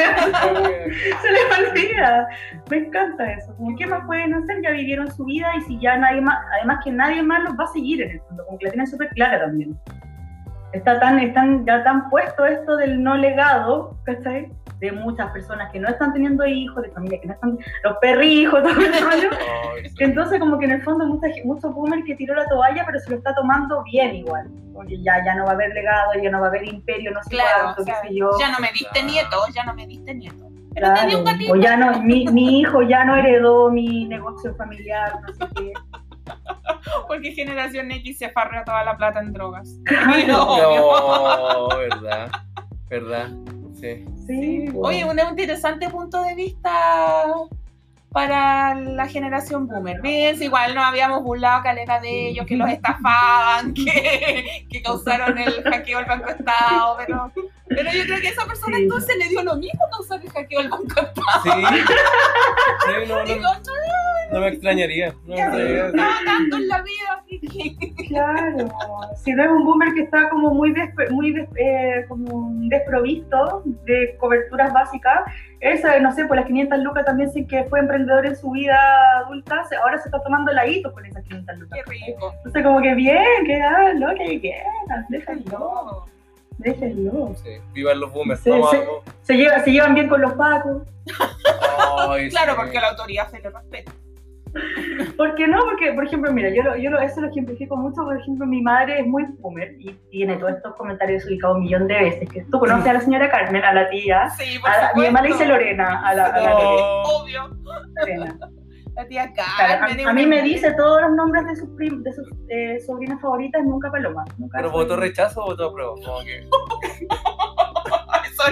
se 1.22 1.32
les 1.32 1.70
olvida. 1.70 2.28
Me 2.70 2.78
encanta 2.80 3.32
eso, 3.32 3.56
como 3.56 3.78
qué 3.78 3.88
más 3.88 4.06
pueden 4.06 4.34
hacer, 4.34 4.62
ya 4.62 4.72
vivieron 4.72 5.10
su 5.10 5.24
vida 5.24 5.48
y 5.58 5.62
si 5.62 5.80
ya 5.80 5.98
nadie 5.98 6.20
más, 6.20 6.38
además 6.58 6.80
que 6.84 6.92
nadie 6.92 7.24
más 7.24 7.44
los 7.44 7.58
va 7.58 7.64
a 7.64 7.68
seguir 7.68 8.02
en 8.02 8.12
el 8.12 8.20
fondo, 8.24 8.46
como 8.46 8.60
que 8.60 8.66
la 8.66 8.72
tienen 8.72 8.88
súper 8.88 9.08
clara 9.12 9.40
también 9.40 9.80
está 10.74 11.00
tan, 11.00 11.20
están 11.20 11.66
ya 11.66 11.84
tan 11.84 12.10
puesto 12.10 12.46
esto 12.46 12.78
del 12.78 13.02
no 13.04 13.18
legado, 13.18 13.96
¿cachai? 14.04 14.52
De 14.80 14.92
muchas 14.92 15.30
personas 15.32 15.72
que 15.72 15.80
no 15.80 15.90
están 15.90 16.14
teniendo 16.14 16.46
hijos, 16.46 16.84
de 16.84 16.90
familias 16.92 17.22
que 17.22 17.28
no 17.28 17.34
están, 17.34 17.58
los 17.84 17.98
perrijos, 17.98 18.62
todo 18.64 18.72
el 18.72 19.02
rollo. 19.02 19.30
que 19.98 20.04
entonces 20.06 20.40
como 20.40 20.58
que 20.58 20.66
en 20.66 20.72
el 20.72 20.82
fondo 20.84 21.06
mucha, 21.06 21.28
mucho 21.44 21.72
boomer 21.72 22.04
que 22.04 22.16
tiró 22.16 22.36
la 22.36 22.48
toalla, 22.48 22.84
pero 22.86 23.00
se 23.00 23.10
lo 23.10 23.18
está 23.18 23.34
tomando 23.36 23.84
bien 23.84 24.16
igual. 24.16 24.50
Porque 24.74 25.02
ya, 25.02 25.24
ya 25.26 25.36
no 25.36 25.46
va 25.46 25.52
a 25.52 25.54
haber 25.56 25.74
legado, 25.74 26.14
ya 26.22 26.30
no 26.30 26.40
va 26.40 26.46
a 26.46 26.50
haber 26.50 26.66
imperio, 26.66 27.12
no 27.12 27.22
sé 27.24 27.32
claro, 27.32 27.74
cuánto, 27.76 27.86
qué 27.86 27.94
sé 28.08 28.16
yo. 28.16 28.32
Ya 28.40 28.52
no 28.52 28.60
me 28.60 28.72
diste 28.72 29.04
nieto, 29.04 29.38
ya 29.54 29.64
no 29.66 29.74
me 29.74 29.86
diste 29.86 30.14
nieto. 30.14 30.50
Pero 30.74 30.94
O 31.52 31.56
ya 31.56 31.76
no, 31.76 32.02
mi, 32.04 32.26
mi 32.28 32.60
hijo 32.60 32.84
ya 32.84 33.04
no 33.04 33.16
heredó 33.16 33.70
mi 33.70 34.06
negocio 34.06 34.56
familiar, 34.56 35.14
no 35.22 35.34
sé 35.34 35.54
qué. 35.56 35.74
Porque 37.08 37.32
Generación 37.32 37.92
X 37.92 38.20
se 38.20 38.30
farrea 38.30 38.64
toda 38.64 38.84
la 38.84 38.98
plata 38.98 39.20
en 39.20 39.34
drogas. 39.34 39.70
no, 40.28 41.68
verdad, 41.78 42.32
verdad, 42.90 43.30
sí. 43.80 44.06
sí 44.28 44.66
Oye, 44.76 45.06
un 45.06 45.20
interesante 45.20 45.90
punto 45.90 46.24
de 46.24 46.36
vista 46.36 47.28
para 48.12 48.74
la 48.74 49.08
generación 49.08 49.68
boomer. 49.68 50.02
Bien, 50.02 50.42
igual 50.42 50.74
nos 50.74 50.84
habíamos 50.84 51.24
burlado 51.24 51.62
caleta 51.64 52.00
de 52.00 52.30
ellos, 52.30 52.46
que 52.46 52.56
los 52.56 52.70
estafaban, 52.70 53.74
que, 53.74 54.66
que 54.70 54.82
causaron 54.82 55.38
el 55.38 55.64
hackeo 55.64 56.00
al 56.00 56.06
Banco 56.06 56.30
Estado, 56.30 56.98
pero, 56.98 57.32
pero 57.70 57.92
yo 57.92 58.04
creo 58.04 58.20
que 58.20 58.28
a 58.28 58.32
esa 58.32 58.46
persona 58.46 58.78
entonces 58.78 59.16
le 59.18 59.30
dio 59.30 59.44
lo 59.44 59.56
mismo 59.56 59.80
causar 59.92 60.22
el 60.22 60.30
hackeo 60.30 60.60
al 60.60 60.70
Banco. 60.70 61.02
Sí, 61.44 61.50
sí 61.50 63.08
no, 63.08 63.24
no, 63.26 63.36
no, 64.32 64.40
me 64.40 64.48
extrañaría. 64.48 65.14
No 65.26 65.36
me 65.36 65.42
extrañaría. 65.42 65.92
tanto 66.26 66.58
en 66.58 66.68
la 66.68 66.82
vida, 66.82 67.24
Claro, 68.08 68.70
si 69.24 69.34
no 69.34 69.44
es 69.44 69.50
un 69.50 69.66
boomer 69.66 69.94
que 69.94 70.02
está 70.02 70.30
como 70.30 70.52
muy, 70.54 70.74
muy 71.12 71.48
eh, 71.56 72.06
como 72.08 72.52
desprovisto 72.70 73.64
de 73.86 74.18
coberturas 74.20 74.74
básicas, 74.74 75.22
esa, 75.60 76.00
no 76.00 76.12
sé, 76.14 76.26
por 76.26 76.38
las 76.38 76.46
500 76.48 76.80
lucas 76.80 77.06
también 77.06 77.32
sí 77.32 77.46
que 77.46 77.66
fue 77.66 77.80
emprendedor 77.80 78.26
en 78.26 78.36
su 78.36 78.50
vida 78.52 78.78
adulta, 79.20 79.64
ahora 79.82 80.00
se 80.00 80.08
está 80.08 80.22
tomando 80.24 80.52
la 80.52 80.66
hito 80.66 80.92
con 80.92 81.06
esas 81.06 81.24
500 81.24 81.58
lucas. 81.60 81.80
Qué 81.86 81.92
rico. 81.92 82.34
Entonces 82.38 82.64
como 82.64 82.82
que 82.82 82.96
bien, 82.96 83.46
que 83.46 83.62
lo 83.96 84.16
que 84.16 84.40
quieras, 84.40 85.06
déjalo. 85.10 86.06
Déjenlo. 86.60 87.34
Sí, 87.42 87.52
vivan 87.74 88.00
los 88.02 88.12
boomers. 88.12 88.42
Se, 88.42 88.52
se, 89.22 89.38
lleva, 89.38 89.60
se, 89.64 89.72
llevan 89.72 89.96
bien 89.96 90.10
con 90.10 90.22
los 90.22 90.34
pacos. 90.34 90.84
claro, 92.30 92.56
porque 92.58 92.80
la 92.80 92.90
autoridad 92.90 93.30
se 93.32 93.40
le 93.40 93.50
respeta. 93.50 93.94
¿Por 95.16 95.36
qué 95.36 95.48
no? 95.48 95.60
Porque, 95.64 95.94
por 95.94 96.06
ejemplo, 96.06 96.34
mira, 96.34 96.50
yo, 96.50 96.76
yo 96.76 96.98
eso 96.98 97.22
lo 97.22 97.30
ejemplifico 97.30 97.78
mucho. 97.78 98.04
Por 98.04 98.20
ejemplo, 98.20 98.46
mi 98.46 98.62
madre 98.62 99.00
es 99.00 99.08
muy 99.08 99.24
boomer 99.40 99.76
y 99.80 99.94
tiene 100.12 100.36
todos 100.36 100.54
estos 100.54 100.76
comentarios 100.76 101.26
ubicados 101.26 101.56
un 101.58 101.64
millón 101.64 101.88
de 101.88 101.96
veces. 101.96 102.30
Que 102.30 102.42
tú 102.44 102.60
conoces 102.60 102.88
a 102.88 102.94
la 102.94 103.02
señora 103.02 103.30
Carmen, 103.30 103.64
a 103.64 103.74
la 103.74 103.90
tía. 103.90 104.30
Sí, 104.32 104.60
por 104.60 104.70
a 104.70 104.92
mi 104.96 105.04
mamá 105.04 105.22
le 105.22 105.30
dice 105.30 105.46
Lorena, 105.46 106.02
a 106.06 106.14
la, 106.14 106.26
a 106.26 106.42
la 106.42 106.56
Obvio. 106.58 107.50
Lorena. 107.96 108.38
La 109.00 109.08
tía 109.08 109.32
Carmen. 109.34 110.06
a, 110.06 110.12
mí 110.12 110.26
me 110.26 110.42
dice 110.42 110.74
todos 110.74 111.02
los 111.02 111.12
nombres 111.12 111.46
de 111.46 111.56
sus, 111.56 111.70
prim, 111.78 112.04
de 112.04 112.12
sus 112.12 112.28
eh, 112.50 112.82
sobrinas 112.86 113.22
favoritas, 113.22 113.64
nunca 113.64 113.90
Paloma. 113.90 114.26
Nunca 114.38 114.58
¿Pero 114.58 114.72
votó 114.72 114.98
rechazo 114.98 115.42
o 115.42 115.46
votó 115.46 115.70
apruebo? 115.70 115.96
Eso 116.02 116.22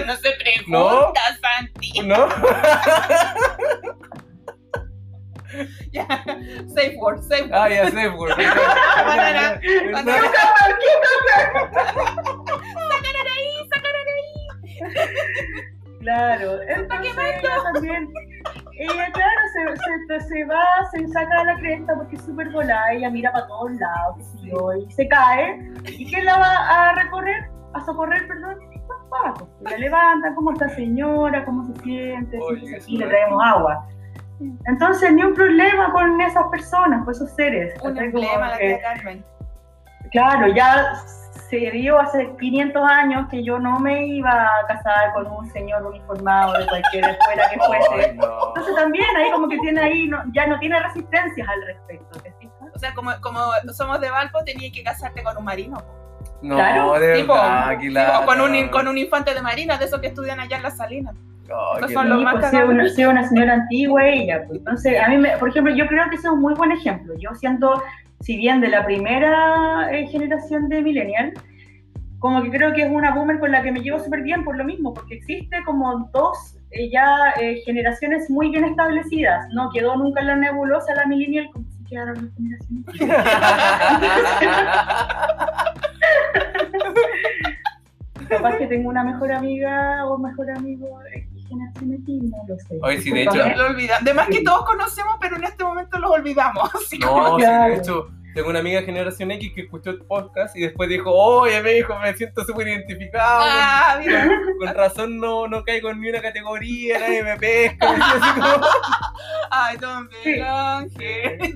no 0.06 0.16
se 0.16 0.30
pregunta, 0.40 0.68
¿No? 0.68 1.12
Santi. 1.42 2.00
¿No? 2.00 2.26
ya, 5.92 6.06
safe 6.74 6.96
word, 6.96 7.20
safe 7.20 7.42
word. 7.42 7.52
Ah, 7.52 7.68
ya, 7.68 7.90
safe 7.90 8.08
word. 8.08 8.34
banana, 9.04 9.60
banana. 9.92 10.32
Sacar 12.88 13.26
ahí, 13.36 13.68
sacar 13.68 13.94
ahí. 13.94 14.48
Claro, 16.00 16.62
entonces 16.68 17.16
ella 17.16 17.72
también, 17.72 18.08
ella 18.78 19.10
claro, 19.12 19.40
se, 19.52 20.20
se, 20.20 20.28
se, 20.28 20.44
va, 20.44 20.64
se 20.92 21.08
saca 21.08 21.44
la 21.44 21.56
cresta 21.56 21.94
porque 21.96 22.16
es 22.16 22.22
súper 22.22 22.50
volada, 22.50 22.92
ella 22.92 23.10
mira 23.10 23.32
para 23.32 23.46
todos 23.46 23.72
lados, 23.72 24.16
y 24.42 24.92
se 24.92 25.08
cae, 25.08 25.72
¿y 25.86 26.08
quién 26.08 26.24
la 26.24 26.38
va 26.38 26.68
a 26.68 26.94
recorrer? 26.94 27.50
A 27.74 27.84
socorrer, 27.84 28.26
perdón, 28.26 28.56
los 29.10 29.70
La 29.70 29.76
levantan, 29.76 30.34
¿cómo 30.34 30.52
está 30.52 30.68
señora? 30.70 31.44
¿Cómo 31.44 31.64
se 31.64 31.82
siente? 31.82 32.38
y 32.86 32.98
le 32.98 33.06
traemos 33.06 33.42
agua. 33.44 33.86
Entonces, 34.66 35.12
ni 35.12 35.22
un 35.22 35.34
problema 35.34 35.92
con 35.92 36.20
esas 36.20 36.46
personas, 36.48 37.04
con 37.04 37.12
esos 37.12 37.30
seres. 37.34 37.74
Un 37.82 37.94
problema, 37.94 38.50
la 38.50 38.58
tía 38.58 38.80
Carmen. 38.80 39.24
Claro, 40.12 40.48
ya 40.54 40.94
se 41.48 41.56
dio 41.56 41.98
hace 41.98 42.30
500 42.38 42.82
años 42.90 43.26
que 43.30 43.42
yo 43.42 43.58
no 43.58 43.78
me 43.80 44.06
iba 44.06 44.30
a 44.30 44.66
casar 44.66 45.12
con 45.14 45.26
un 45.26 45.50
señor 45.50 45.84
uniformado 45.86 46.58
de 46.58 46.66
cualquier 46.66 47.04
escuela 47.04 47.48
que 47.50 47.58
fuese. 47.58 48.10
Entonces 48.10 48.74
también 48.74 49.06
ahí 49.16 49.30
como 49.30 49.48
que 49.48 49.58
tiene 49.58 49.80
ahí, 49.80 50.10
ya 50.32 50.46
no 50.46 50.58
tiene 50.58 50.80
resistencias 50.82 51.48
al 51.48 51.66
respecto. 51.66 52.18
O 52.74 52.78
sea, 52.78 52.94
como, 52.94 53.10
como 53.20 53.40
somos 53.72 54.00
de 54.00 54.10
Valpo, 54.10 54.44
tenías 54.44 54.72
que 54.72 54.82
casarte 54.82 55.22
con 55.22 55.36
un 55.36 55.44
marino. 55.44 55.78
No, 56.42 56.54
claro, 56.54 57.00
de 57.00 57.14
tipo, 57.16 57.34
tipo, 57.80 58.26
con, 58.26 58.40
un, 58.40 58.68
con 58.68 58.86
un 58.86 58.98
infante 58.98 59.34
de 59.34 59.42
marina, 59.42 59.76
de 59.76 59.86
esos 59.86 60.00
que 60.00 60.08
estudian 60.08 60.38
allá 60.38 60.58
en 60.58 60.62
las 60.62 60.76
salinas. 60.76 61.14
Oh, 61.50 61.78
son 61.88 62.08
los 62.10 62.22
más 62.22 62.36
pues, 62.36 62.52
una, 62.52 63.10
una, 63.10 63.28
señora 63.28 63.54
antigua 63.54 64.06
ella. 64.06 64.44
Pues. 64.46 64.58
Entonces, 64.58 65.00
a 65.00 65.08
mí, 65.08 65.16
me, 65.16 65.36
por 65.38 65.48
ejemplo, 65.48 65.74
yo 65.74 65.86
creo 65.86 66.08
que 66.10 66.16
ese 66.16 66.28
es 66.28 66.32
un 66.32 66.40
muy 66.40 66.54
buen 66.54 66.72
ejemplo. 66.72 67.14
Yo 67.18 67.34
siento, 67.34 67.82
si 68.20 68.36
bien 68.36 68.60
de 68.60 68.68
la 68.68 68.84
primera 68.84 69.88
eh, 69.92 70.06
generación 70.08 70.68
de 70.68 70.82
millennial, 70.82 71.32
como 72.18 72.42
que 72.42 72.50
creo 72.50 72.74
que 72.74 72.82
es 72.82 72.90
una 72.90 73.14
boomer 73.14 73.38
con 73.38 73.52
la 73.52 73.62
que 73.62 73.70
me 73.70 73.80
llevo 73.80 74.00
súper 74.00 74.22
bien 74.22 74.42
por 74.44 74.56
lo 74.56 74.64
mismo, 74.64 74.92
porque 74.92 75.14
existe 75.16 75.62
como 75.64 76.10
dos 76.12 76.56
eh, 76.70 76.90
ya 76.90 77.30
eh, 77.40 77.62
generaciones 77.64 78.28
muy 78.28 78.50
bien 78.50 78.64
establecidas. 78.64 79.46
No 79.52 79.70
quedó 79.70 79.96
nunca 79.96 80.20
en 80.20 80.26
la 80.26 80.36
nebulosa 80.36 80.94
la 80.94 81.06
millennial 81.06 81.48
como 81.52 81.64
si 81.70 81.82
quedaron 81.84 82.16
las 82.16 82.34
generaciones. 82.34 82.84
Capaz 88.28 88.58
que 88.58 88.66
tengo 88.66 88.90
una 88.90 89.04
mejor 89.04 89.32
amiga 89.32 90.04
o 90.06 90.18
mejor 90.18 90.50
amigo 90.50 91.00
generación 91.48 91.94
X, 91.94 92.22
no 92.22 92.36
lo 92.46 92.58
sé. 92.58 92.78
Oye, 92.82 93.00
sí, 93.00 93.10
de 93.10 93.22
hecho. 93.22 93.56
Lo 93.56 93.66
olvidan. 93.66 94.04
Que 94.30 94.42
todos 94.42 94.64
conocemos, 94.64 95.16
pero 95.20 95.36
en 95.36 95.44
este 95.44 95.64
momento 95.64 95.98
los 95.98 96.10
olvidamos. 96.10 96.70
no, 97.00 97.38
sí, 97.38 97.44
de 97.44 97.74
hecho. 97.76 98.08
Tengo 98.34 98.50
una 98.50 98.60
amiga 98.60 98.80
de 98.80 98.86
Generación 98.86 99.30
X 99.32 99.52
que 99.52 99.62
escuchó 99.62 99.90
el 99.90 99.98
podcast 100.02 100.54
y 100.54 100.60
después 100.60 100.88
dijo, 100.88 101.10
oye, 101.10 101.60
me 101.62 101.72
dijo, 101.72 101.98
me 101.98 102.14
siento 102.14 102.44
súper 102.44 102.68
identificado. 102.68 103.40
Ah, 103.42 103.98
mira. 103.98 104.28
Con 104.58 104.74
razón 104.74 105.18
no, 105.18 105.48
no 105.48 105.64
caigo 105.64 105.90
en 105.90 106.00
ni 106.00 106.10
una 106.10 106.20
categoría, 106.20 107.00
nadie 107.00 107.24
me 107.24 107.36
pesca. 107.36 107.88
Ay, 109.50 109.76
don 109.78 110.08
Ángel. 110.46 111.54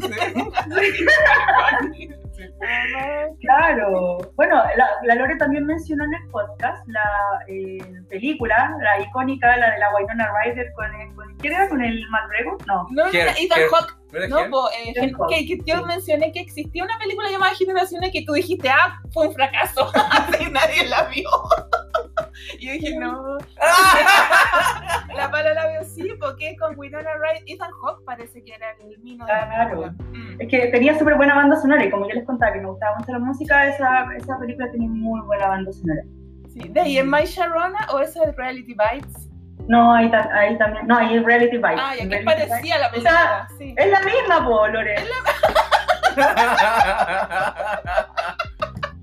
Claro. 3.41 4.19
Bueno, 4.37 4.63
la, 4.77 5.15
Lore 5.15 5.37
también 5.37 5.67
mencionó 5.67 6.05
en 6.05 6.15
el 6.15 6.31
podcast 6.31 6.87
la 6.89 7.41
eh, 7.49 7.79
película, 8.09 8.77
la 8.81 9.01
icónica, 9.01 9.57
la 9.57 9.73
de 9.73 9.79
la 9.79 9.95
Winona 9.95 10.31
Ryder 10.43 10.73
con, 10.75 10.95
el, 10.95 11.15
con 11.15 11.37
¿quién 11.39 11.53
era? 11.55 11.69
¿Con 11.69 11.83
el 11.83 12.05
McGregor? 12.09 12.67
No. 12.67 12.87
No, 12.91 13.07
Ethan 13.09 13.69
Hawke. 13.71 14.03
No, 14.29 14.69
eh, 14.71 14.93
que, 15.47 15.59
yo 15.65 15.87
mencioné 15.87 16.33
que 16.33 16.41
existía 16.41 16.85
una 16.85 16.99
película 16.99 17.31
llamada 17.31 17.55
Generaciones 17.55 18.11
que 18.13 18.25
tú 18.27 18.35
dijiste, 18.35 18.69
ah, 18.69 19.01
fue 19.11 19.29
un 19.29 19.35
fracaso, 19.35 19.91
nadie 20.53 20.87
la 20.87 21.05
vio. 21.05 21.31
Y 22.59 22.67
yo 22.67 22.73
dije, 22.73 22.97
no. 22.99 23.39
la 25.17 25.31
pala 25.31 25.55
la 25.55 25.69
vio 25.69 25.85
sí, 25.85 26.11
porque 26.21 26.57
con 26.57 26.79
Winona 26.79 27.11
Ryder, 27.15 27.43
Ethan 27.47 27.71
Hawke 27.83 28.05
parece 28.05 28.43
que 28.43 28.55
era 28.55 28.73
el 28.81 28.99
mino 29.01 29.25
de 29.27 29.33
Claro. 29.33 29.93
Mm. 30.11 30.41
Es 30.41 30.49
que 30.49 30.67
tenía 30.69 30.99
súper 30.99 31.17
buena 31.17 31.35
banda 31.35 31.61
sonora 31.61 31.85
y 31.85 31.91
como 31.91 32.09
yo 32.09 32.15
les 32.15 32.25
contaba 32.25 32.53
que 32.53 32.61
me 32.61 32.69
gustaba 32.69 32.97
mucho 32.99 33.13
la 33.13 33.19
música, 33.19 33.67
esa, 33.67 34.07
esa 34.17 34.39
película 34.39 34.71
tiene 34.71 34.89
muy 34.89 35.21
buena 35.23 35.49
banda 35.49 35.73
sonora. 35.73 36.03
Sí, 36.53 36.69
¿de 36.69 36.81
ahí 36.81 36.99
en 36.99 37.11
My 37.11 37.25
Sharona 37.25 37.87
o 37.93 38.01
esa 38.01 38.25
de 38.27 38.33
Reality 38.33 38.75
Bites? 38.75 39.29
No, 39.69 39.95
ahí, 39.95 40.11
ahí 40.33 40.59
también. 40.59 40.87
No, 40.87 40.99
ahí 40.99 41.17
es 41.17 41.25
Reality 41.25 41.57
Bites. 41.57 41.79
Ah, 41.79 41.95
ya 41.97 42.09
que 42.09 42.19
parecía 42.25 42.79
la 42.79 42.91
película. 42.91 43.49
sí. 43.59 43.75
Es 43.77 43.91
la 43.91 44.01
misma, 44.01 44.45
po, 44.45 44.67
Lore. 44.67 44.95
Es 44.95 45.09
la... 45.09 46.15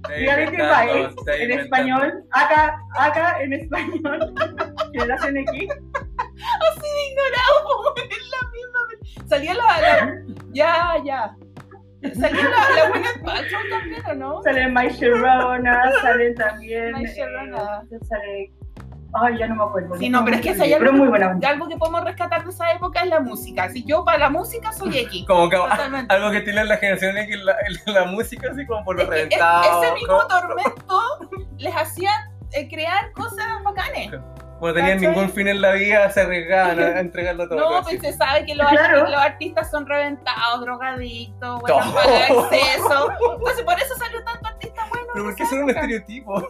Reality 0.09 0.57
Bites 0.57 1.15
en 1.27 1.51
español. 1.59 2.23
Acá, 2.31 2.77
acá 2.97 3.41
en 3.41 3.53
español. 3.53 4.33
Generación 4.93 5.37
X. 5.37 5.69
Así 6.17 6.81
de 6.81 7.09
ignorado, 7.11 7.95
es 8.09 8.29
la 8.31 8.49
misma. 8.51 9.27
Salía 9.27 9.53
la, 9.53 9.81
la. 9.81 10.23
Ya, 10.51 10.95
ya. 11.05 11.35
Salió 12.13 12.41
la, 12.43 12.69
la 12.75 12.89
Gwyneth 12.89 13.23
Paltrow 13.23 13.61
también, 13.69 14.05
¿o 14.05 14.13
no? 14.13 14.41
Sale 14.43 14.69
My 14.69 14.87
Sharona, 14.89 15.91
sale 16.01 16.33
también. 16.33 16.93
My 16.93 17.05
Sharona. 17.05 17.83
Eh, 17.91 17.97
sale 18.07 18.51
Ay, 19.13 19.37
ya 19.39 19.47
no 19.47 19.55
me 19.55 19.63
acuerdo. 19.63 19.95
Sí, 19.97 20.09
no, 20.09 20.23
pero 20.23 20.37
es 20.37 20.43
que 20.43 20.53
si 20.53 20.61
hay 20.61 20.73
algo, 20.73 20.91
muy 20.91 21.07
buena 21.07 21.37
algo 21.47 21.67
que 21.67 21.77
podemos 21.77 22.03
rescatar 22.03 22.43
de 22.43 22.51
esa 22.51 22.71
época 22.71 23.01
es 23.01 23.07
la 23.07 23.19
música. 23.19 23.69
Si 23.69 23.83
yo 23.83 24.05
para 24.05 24.17
la 24.19 24.29
música 24.29 24.71
soy 24.71 24.97
X. 24.99 25.25
como 25.27 25.49
que 25.49 25.57
algo 26.09 26.31
que 26.31 26.41
tiene 26.41 26.63
la 26.65 26.77
generación 26.77 27.17
X, 27.17 27.37
la, 27.43 27.55
la, 27.87 28.05
música, 28.05 28.49
así 28.51 28.65
como 28.65 28.83
por 28.83 28.97
lo 28.97 29.05
reventado. 29.05 29.83
ese 29.83 29.93
mismo 29.93 30.27
tormento 30.27 30.99
les 31.57 31.75
hacía 31.75 32.11
eh, 32.51 32.67
crear 32.69 33.11
cosas 33.13 33.45
bacanes. 33.63 34.11
No 34.61 34.73
tenían 34.73 34.99
ningún 34.99 35.29
fin 35.29 35.47
en 35.47 35.61
la 35.61 35.71
vida, 35.71 36.09
se 36.09 36.19
arriesgaban 36.21 36.79
a 36.79 36.99
entregarlo 36.99 37.47
todo. 37.47 37.59
No, 37.59 37.81
pues 37.81 38.01
se 38.01 38.11
sabe 38.13 38.45
que 38.45 38.55
los, 38.55 38.67
artistas, 38.67 39.09
los 39.09 39.21
artistas 39.21 39.71
son 39.71 39.87
reventados, 39.87 40.61
drogadictos, 40.61 41.61
bueno, 41.61 41.93
para 41.93 42.27
exceso. 42.27 43.09
Entonces 43.11 43.63
por 43.63 43.79
eso 43.79 43.95
salió 43.97 44.23
tanto 44.25 44.47
artista 44.47 44.85
bueno. 44.89 45.07
Pero 45.13 45.25
porque 45.25 45.45
son 45.45 45.63
un 45.63 45.69
estereotipo. 45.69 46.47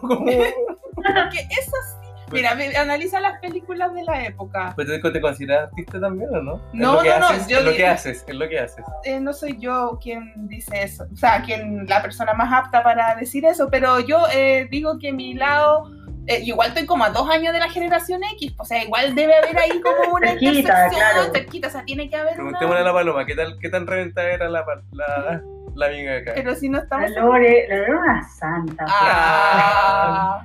Porque 1.02 1.48
eso 1.50 1.76
sí 1.88 1.99
Mira, 2.32 2.56
analiza 2.80 3.20
las 3.20 3.40
películas 3.40 3.92
de 3.94 4.04
la 4.04 4.24
época. 4.24 4.74
¿Pero 4.76 5.12
te 5.12 5.20
consideras 5.20 5.68
artista 5.68 6.00
también 6.00 6.30
o 6.34 6.42
no? 6.42 6.60
No, 6.72 7.02
no, 7.02 7.18
no. 7.18 7.30
es 7.30 7.64
lo 7.64 7.72
que 7.72 7.86
haces, 7.86 8.24
es 8.26 8.34
lo 8.34 8.48
que 8.48 8.58
haces. 8.58 8.84
Eh, 9.04 9.20
no 9.20 9.32
soy 9.32 9.56
yo 9.58 9.98
quien 10.02 10.32
dice 10.48 10.82
eso, 10.82 11.06
o 11.12 11.16
sea, 11.16 11.42
quien 11.42 11.86
la 11.86 12.02
persona 12.02 12.32
más 12.34 12.52
apta 12.52 12.82
para 12.82 13.14
decir 13.16 13.44
eso, 13.44 13.68
pero 13.70 14.00
yo 14.00 14.18
eh, 14.32 14.68
digo 14.70 14.98
que 14.98 15.12
mi 15.12 15.34
lado 15.34 15.90
eh, 16.26 16.40
igual 16.44 16.68
estoy 16.68 16.86
como 16.86 17.04
a 17.04 17.10
dos 17.10 17.28
años 17.28 17.52
de 17.52 17.58
la 17.58 17.68
generación 17.68 18.20
X, 18.34 18.54
o 18.58 18.64
sea, 18.64 18.84
igual 18.84 19.14
debe 19.14 19.34
haber 19.34 19.58
ahí 19.58 19.80
como 19.80 20.14
una 20.14 20.28
cerquita, 20.38 20.88
claro. 20.88 21.32
cerquita, 21.32 21.68
o 21.68 21.70
sea, 21.70 21.84
tiene 21.84 22.08
que 22.08 22.16
haber 22.16 22.34
Preguntémosle 22.34 22.82
una... 22.82 22.90
a 22.90 22.92
la 22.92 22.92
Paloma, 22.92 23.26
¿qué, 23.26 23.34
tal, 23.34 23.58
qué 23.60 23.68
tan 23.68 23.86
reventada 23.86 24.30
era 24.30 24.48
la, 24.48 24.64
la, 24.92 25.42
la 25.74 25.86
amiga 25.86 26.18
acá? 26.18 26.32
Pero 26.34 26.54
si 26.54 26.68
no 26.68 26.78
estamos... 26.78 27.10
La 27.10 27.20
Lore, 27.22 27.66
la 27.68 27.76
Lore 27.76 27.90
era 27.90 28.00
una 28.00 28.28
santa. 28.28 28.84
Ah, 28.88 30.44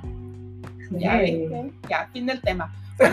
ya, 0.90 1.18
¿viste? 1.18 1.72
Ya, 1.88 2.08
fin 2.12 2.26
del 2.26 2.40
tema. 2.40 2.72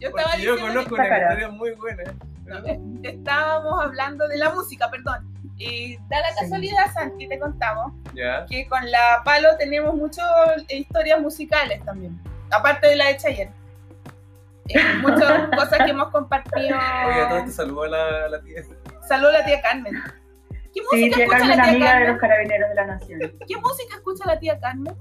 Yo, 0.00 0.08
estaba 0.08 0.36
yo 0.36 0.58
conozco 0.58 0.94
una 0.94 1.04
historia 1.04 1.48
muy 1.48 1.72
buena. 1.72 2.02
estábamos 3.02 3.84
hablando 3.84 4.28
de 4.28 4.38
la 4.38 4.50
música, 4.50 4.90
perdón. 4.90 5.26
Y 5.56 5.96
da 6.08 6.20
la 6.20 6.34
casualidad, 6.40 6.92
Santi, 6.94 7.28
te 7.28 7.38
contamos, 7.38 7.92
que 8.48 8.68
con 8.68 8.88
la 8.90 9.22
Palo 9.24 9.56
tenemos 9.58 9.94
muchas 9.94 10.24
historias 10.68 11.20
musicales 11.20 11.84
también, 11.84 12.20
aparte 12.50 12.86
de 12.86 12.96
la 12.96 13.06
de 13.06 13.16
Chayer. 13.16 13.50
Eh, 14.68 14.78
muchas 15.00 15.48
cosas 15.56 15.78
que 15.84 15.90
hemos 15.90 16.10
compartido. 16.10 16.76
Oye, 16.76 17.26
todo 17.28 17.44
te 17.44 17.50
saludó 17.50 17.82
a 17.84 17.88
la, 17.88 18.28
la 18.28 18.40
tía. 18.42 18.62
Saludó 19.08 19.30
a 19.30 19.32
la 19.32 19.44
tía 19.44 19.62
Carmen. 19.62 19.94
¿Qué 20.78 20.84
música 20.84 20.96
sí, 20.96 21.10
tía 21.10 21.24
escucha 21.24 21.38
Carmen, 21.38 21.56
la 21.56 21.62
tía 21.62 21.72
amiga 21.72 21.86
Carmen? 21.86 22.06
de 22.06 22.12
los 22.12 22.20
carabineros 22.20 22.68
de 22.68 22.74
la 22.74 22.86
nación. 22.86 23.20
¿Qué 23.20 23.56
música 23.56 23.96
escucha 23.96 24.24
la 24.26 24.38
tía 24.38 24.60
Carmen? 24.60 24.94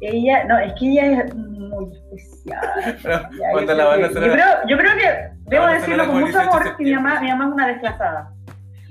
Ella, 0.00 0.44
no, 0.44 0.58
es 0.58 0.72
que 0.78 0.86
ella 0.86 1.22
es 1.22 1.34
muy 1.34 1.92
especial. 1.92 2.98
Pero, 3.02 3.74
la 3.74 3.84
van 3.84 4.04
a 4.04 4.06
hacer 4.06 4.24
yo, 4.24 4.32
creo, 4.32 4.46
yo 4.66 4.78
creo 4.78 4.96
que, 4.96 5.28
debo 5.50 5.66
decirlo 5.66 6.06
con 6.06 6.20
mucho 6.20 6.40
amor, 6.40 6.76
que 6.76 6.84
mi 6.84 6.94
mamá, 6.94 7.20
mi 7.20 7.28
mamá 7.28 7.44
es 7.46 7.52
una 7.52 7.66
desplazada. 7.68 8.32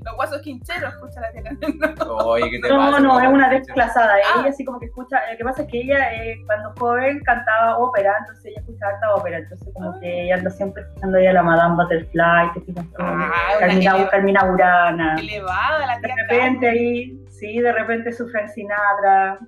Los 0.06 0.16
guasos 0.16 0.42
quincheros, 0.42 0.94
escucha 0.94 1.22
la 1.22 1.32
tía 1.32 1.44
Carmen. 1.60 1.98
Oye, 2.08 2.50
¿qué 2.52 2.60
te 2.60 2.70
no, 2.70 2.78
pasa? 2.78 3.00
no, 3.00 3.20
es 3.20 3.28
una 3.28 3.50
desplazada. 3.50 4.14
Ah. 4.16 4.40
Ella 4.40 4.50
así 4.50 4.66
como 4.66 4.80
que 4.80 4.88
escucha. 4.88 5.20
Lo 5.32 5.38
que 5.38 5.44
pasa 5.44 5.62
es 5.64 5.68
que 5.70 5.82
ella, 5.82 6.14
eh, 6.14 6.36
cuando 6.46 6.74
joven, 6.78 7.20
cantaba 7.24 7.78
ópera, 7.78 8.16
entonces 8.20 8.46
ella 8.46 8.60
escuchaba 8.62 8.94
harta 8.94 9.16
ópera. 9.16 9.38
Entonces, 9.40 9.70
como 9.74 9.90
ah. 9.90 9.98
que 10.02 10.24
ella 10.24 10.36
anda 10.36 10.50
siempre 10.50 10.84
escuchando 10.84 11.18
a 11.18 11.22
la 11.22 11.44
Madame 11.44 11.76
Butterfly, 11.76 12.52
que 12.54 12.62
fijas 12.62 12.86
ah, 13.00 13.32
Carmina, 13.60 14.10
Carmina 14.10 14.44
Burana. 14.44 15.16
Elevada 15.20 15.86
la 15.86 16.00
tía 16.02 16.16
De 16.16 16.22
repente 16.24 16.70
ahí, 16.70 17.26
sí, 17.30 17.60
de 17.60 17.72
repente 17.72 18.12
su 18.12 18.28
Frank 18.30 18.50
Sinatra. 18.50 19.40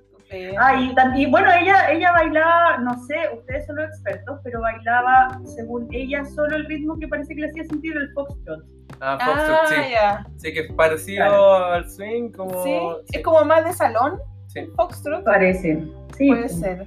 Ah, 0.58 0.74
y, 0.80 0.94
y, 1.20 1.26
bueno, 1.30 1.50
ella, 1.52 1.90
ella 1.90 2.12
bailaba, 2.12 2.78
no 2.78 2.94
sé, 3.06 3.16
ustedes 3.34 3.66
son 3.66 3.76
los 3.76 3.86
expertos, 3.86 4.40
pero 4.42 4.60
bailaba, 4.60 5.40
según 5.44 5.88
ella, 5.92 6.24
solo 6.24 6.56
el 6.56 6.66
ritmo 6.66 6.98
que 6.98 7.08
parece 7.08 7.34
que 7.34 7.42
le 7.42 7.48
hacía 7.48 7.64
sentir 7.64 7.96
el 7.96 8.12
foxtrot. 8.12 8.64
Ah, 9.00 9.18
Foxtrot, 9.20 9.92
ah, 10.00 10.24
sí. 10.26 10.38
Sí, 10.38 10.54
que 10.54 10.60
es 10.60 10.72
parecido 10.72 11.64
al 11.64 11.88
swing, 11.88 12.30
como... 12.30 12.62
Sí, 12.62 12.78
es 13.12 13.22
como 13.22 13.44
más 13.44 13.64
de 13.64 13.72
salón, 13.72 14.18
sí. 14.48 14.66
Foxtrot. 14.76 15.24
Parece, 15.24 15.84
sí. 16.16 16.28
Puede 16.28 16.48
ser. 16.48 16.86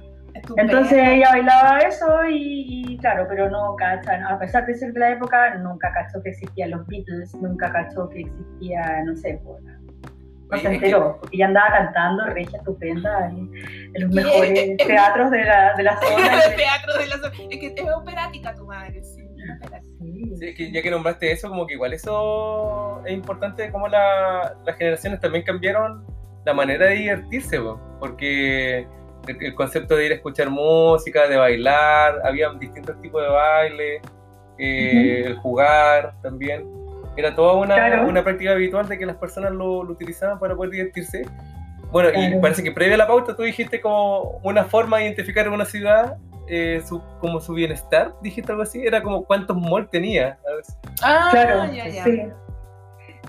Entonces 0.56 0.98
ella 0.98 1.30
bailaba 1.30 1.78
eso 1.78 2.06
y, 2.28 2.98
claro, 3.00 3.26
pero 3.28 3.50
no 3.50 3.74
cachan, 3.76 4.22
a 4.24 4.38
pesar 4.38 4.66
de 4.66 4.74
ser 4.74 4.92
de 4.92 5.00
la 5.00 5.10
época, 5.12 5.54
nunca 5.56 5.90
cachó 5.92 6.22
que 6.22 6.30
existían 6.30 6.70
los 6.70 6.86
Beatles, 6.86 7.34
nunca 7.34 7.72
cachó 7.72 8.08
que 8.10 8.20
existía, 8.20 9.02
no 9.04 9.16
sé, 9.16 9.40
pues, 9.44 9.62
no 10.50 10.58
se 10.58 10.68
enteró, 10.68 11.18
porque 11.20 11.36
ella 11.36 11.46
andaba 11.46 11.70
cantando 11.70 12.26
regia 12.26 12.58
estupenda 12.58 13.28
en, 13.28 13.50
los 13.94 14.10
mejores 14.10 14.76
teatros 14.76 15.30
de 15.30 15.44
la, 15.44 15.74
de 15.74 15.82
la 15.82 15.96
zona. 16.00 16.40
teatros 16.56 16.98
de 16.98 17.06
la 17.06 17.16
zona. 17.16 17.34
Es 17.50 17.58
que 17.58 17.74
es 17.76 17.94
operática 17.94 18.54
tu 18.54 18.66
madre, 18.66 19.02
sí. 19.02 19.26
Sí, 20.38 20.54
que 20.54 20.72
ya 20.72 20.82
que 20.82 20.90
nombraste 20.90 21.30
eso, 21.30 21.48
como 21.48 21.66
que 21.66 21.74
igual 21.74 21.92
eso 21.92 23.02
es 23.06 23.12
importante, 23.12 23.70
como 23.70 23.88
la, 23.88 24.56
las 24.64 24.76
generaciones 24.76 25.20
también 25.20 25.44
cambiaron 25.44 26.04
la 26.44 26.52
manera 26.54 26.86
de 26.86 26.94
divertirse, 26.94 27.58
porque 27.98 28.86
el, 29.26 29.54
concepto 29.54 29.96
de 29.96 30.06
ir 30.06 30.12
a 30.12 30.14
escuchar 30.16 30.50
música, 30.50 31.26
de 31.26 31.36
bailar, 31.36 32.20
había 32.24 32.50
distintos 32.52 33.00
tipos 33.00 33.22
de 33.22 33.28
baile, 33.28 34.00
eh, 34.58 35.24
el 35.26 35.36
jugar 35.38 36.14
también. 36.22 36.75
Era 37.16 37.34
toda 37.34 37.54
una, 37.54 38.02
una, 38.02 38.22
práctica 38.22 38.52
habitual 38.52 38.88
de 38.88 38.98
que 38.98 39.06
las 39.06 39.16
personas 39.16 39.52
lo, 39.52 39.82
lo 39.82 39.92
utilizaban 39.92 40.38
para 40.38 40.54
poder 40.54 40.70
divertirse. 40.72 41.24
Bueno, 41.90 42.10
y 42.14 42.38
parece 42.40 42.62
que 42.62 42.72
previa 42.72 42.94
a 42.96 42.98
la 42.98 43.06
pauta 43.06 43.36
tú 43.36 43.42
dijiste 43.42 43.80
como 43.80 44.40
una 44.42 44.64
forma 44.64 44.98
de 44.98 45.04
identificar 45.04 45.48
una 45.48 45.64
ciudad 45.64 46.16
eh, 46.48 46.80
su, 46.86 47.02
como 47.20 47.40
su 47.40 47.54
bienestar, 47.54 48.14
dijiste 48.22 48.52
algo 48.52 48.62
así, 48.62 48.86
era 48.86 49.02
como 49.02 49.24
cuántos 49.24 49.56
malls 49.56 49.90
tenía. 49.90 50.38
Ah, 51.02 51.28
claro, 51.32 51.72
sí. 52.04 52.22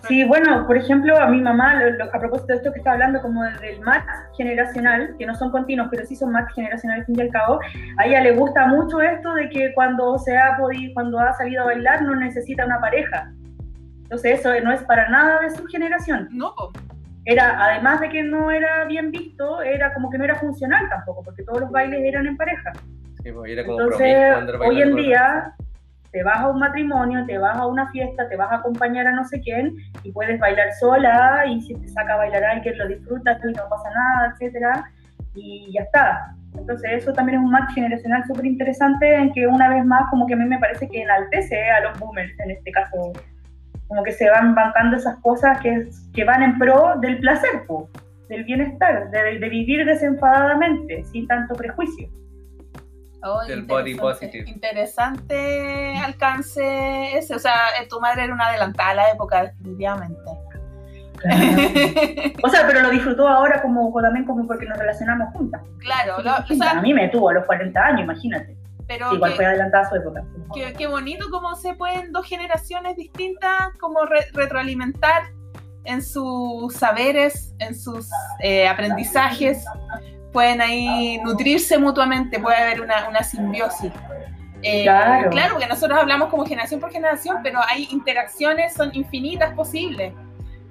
Sí, 0.08 0.24
bueno, 0.26 0.68
por 0.68 0.78
ejemplo, 0.78 1.20
a 1.20 1.26
mi 1.26 1.42
mamá, 1.42 1.82
a 2.14 2.20
propósito 2.20 2.54
de 2.54 2.56
esto 2.58 2.72
que 2.72 2.78
está 2.78 2.92
hablando 2.92 3.20
como 3.22 3.44
del 3.44 3.82
match 3.82 4.06
generacional, 4.38 5.16
que 5.18 5.26
no 5.26 5.34
son 5.34 5.52
continuos, 5.52 5.88
pero 5.90 6.06
sí 6.06 6.16
son 6.16 6.32
match 6.32 6.54
generacional 6.54 7.00
al 7.00 7.06
fin 7.06 7.16
y 7.18 7.22
al 7.22 7.30
cabo, 7.30 7.60
a 7.98 8.06
ella 8.06 8.22
le 8.22 8.34
gusta 8.34 8.68
mucho 8.68 9.02
esto 9.02 9.34
de 9.34 9.50
que 9.50 9.74
cuando 9.74 10.18
se 10.20 10.38
ha 10.38 10.56
podido, 10.58 10.94
cuando 10.94 11.20
ha 11.20 11.34
salido 11.34 11.64
a 11.64 11.66
bailar 11.66 12.04
no 12.04 12.16
necesita 12.16 12.66
una 12.66 12.80
pareja. 12.80 13.34
Entonces 14.08 14.40
eso 14.40 14.54
no 14.64 14.72
es 14.72 14.82
para 14.84 15.10
nada 15.10 15.42
de 15.42 15.50
su 15.50 15.66
generación. 15.66 16.30
No. 16.32 16.54
Era, 17.26 17.62
además 17.62 18.00
de 18.00 18.08
que 18.08 18.24
no 18.24 18.52
era 18.52 18.86
bien 18.86 19.12
visto, 19.12 19.62
era 19.62 19.94
como 19.94 20.10
que 20.10 20.18
no 20.18 20.24
era 20.24 20.36
funcional 20.36 20.88
tampoco, 20.88 21.24
porque 21.24 21.44
todos 21.44 21.60
los 21.60 21.72
bailes 21.72 22.02
eran 22.06 22.26
en 22.26 22.38
pareja. 22.38 22.72
Pues, 23.22 23.58
Entonces, 23.58 24.34
hoy 24.66 24.82
en 24.82 24.96
día 24.96 25.54
te 26.12 26.24
vas 26.24 26.40
a 26.40 26.48
un 26.48 26.60
matrimonio, 26.60 27.26
te 27.26 27.38
vas 27.38 27.58
a 27.58 27.68
una 27.68 27.92
fiesta, 27.92 28.30
te 28.30 28.38
vas 28.38 28.50
a 28.52 28.56
acompañar 28.56 29.08
a 29.08 29.12
no 29.12 29.26
sé 29.26 29.42
quién 29.42 29.76
y 30.04 30.12
puedes 30.14 30.40
bailar 30.40 30.72
sola 30.80 31.44
y 31.46 31.60
si 31.62 31.76
te 31.76 31.88
saca 31.90 32.14
a 32.14 32.18
bailar 32.18 32.46
alguien 32.46 32.78
lo 32.78 32.88
disfrutas 32.88 33.40
y 33.44 33.52
no 33.52 33.68
pasa 33.70 33.90
nada, 33.94 34.34
etcétera 34.34 34.90
y 35.36 35.72
ya 35.74 35.82
está. 35.82 36.36
Entonces 36.58 36.90
eso 36.94 37.14
también 37.14 37.40
es 37.40 37.46
un 37.46 37.52
match 37.52 37.74
generacional 37.74 38.24
súper 38.26 38.46
interesante 38.46 39.14
en 39.14 39.32
que 39.34 39.46
una 39.48 39.70
vez 39.70 39.86
más 39.86 40.10
como 40.10 40.26
que 40.26 40.34
a 40.34 40.38
mí 40.38 40.46
me 40.46 40.60
parece 40.60 40.88
que 40.88 41.02
enaltece 41.02 41.70
a 41.70 41.82
los 41.82 42.00
boomers 42.00 42.34
en 42.40 42.52
este 42.52 42.72
caso, 42.72 43.14
como 43.88 44.04
que 44.04 44.12
se 44.12 44.30
van 44.30 44.54
bancando 44.54 44.98
esas 44.98 45.18
cosas 45.22 45.60
que, 45.62 45.88
que 46.14 46.24
van 46.24 46.44
en 46.44 46.58
pro 46.58 46.96
del 47.00 47.20
placer, 47.20 47.66
del 48.30 48.44
bienestar, 48.44 49.10
de, 49.10 49.40
de 49.40 49.50
vivir 49.50 49.86
desenfadadamente, 49.86 51.04
sin 51.06 51.28
tanto 51.28 51.56
prejuicio 51.56 52.10
del 53.48 53.64
body 53.64 53.96
positive. 53.96 54.50
Interesante 54.50 55.98
alcance 55.98 57.18
ese. 57.18 57.36
O 57.36 57.40
sea, 57.40 57.70
eh, 57.82 57.88
tu 57.90 58.00
madre 58.00 58.24
era 58.26 58.34
una 58.34 58.48
adelantada 58.48 58.90
a 58.90 58.96
la 58.96 59.12
época, 59.12 59.44
definitivamente. 59.44 60.32
o 62.44 62.50
sea, 62.50 62.68
pero 62.68 62.82
lo 62.82 62.92
disfrutó 62.92 63.28
ahora 63.28 63.60
como 63.62 63.92
también 64.02 64.26
como 64.26 64.46
porque 64.46 64.66
nos 64.66 64.78
relacionamos 64.78 65.34
juntas. 65.34 65.62
Claro, 65.80 66.18
a 66.20 66.82
mí 66.82 66.94
me 66.94 67.10
tuvo 67.10 67.30
a 67.30 67.34
los 67.34 67.46
40 67.46 67.80
años, 67.80 68.02
imagínate. 68.02 68.56
Pero 68.88 69.14
igual 69.14 69.34
fue 69.34 69.46
adelantada 69.46 69.86
a 69.86 69.90
su 69.90 69.96
época. 69.96 70.24
Qué, 70.78 70.88
bonito 70.88 71.26
cómo 71.30 71.56
se 71.56 71.74
pueden 71.74 72.12
dos 72.12 72.26
generaciones 72.26 72.96
distintas 72.96 73.74
como 73.80 74.00
retroalimentar 74.34 75.24
en 75.84 76.02
sus 76.02 76.74
saberes, 76.74 77.54
en 77.60 77.76
sus 77.76 78.10
eh, 78.42 78.68
aprendizajes 78.68 79.66
pueden 80.38 80.62
ahí 80.62 81.20
nutrirse 81.24 81.80
mutuamente, 81.80 82.40
puede 82.40 82.58
haber 82.58 82.82
una, 82.82 83.10
una 83.10 83.24
simbiosis. 83.24 83.92
Eh, 84.62 84.84
claro. 84.84 85.32
claro, 85.32 85.54
porque 85.54 85.68
nosotros 85.68 85.98
hablamos 86.00 86.30
como 86.30 86.46
generación 86.46 86.80
por 86.80 86.92
generación, 86.92 87.38
pero 87.42 87.60
hay 87.68 87.88
interacciones, 87.92 88.74
son 88.74 88.94
infinitas 88.94 89.54
posibles. 89.56 90.14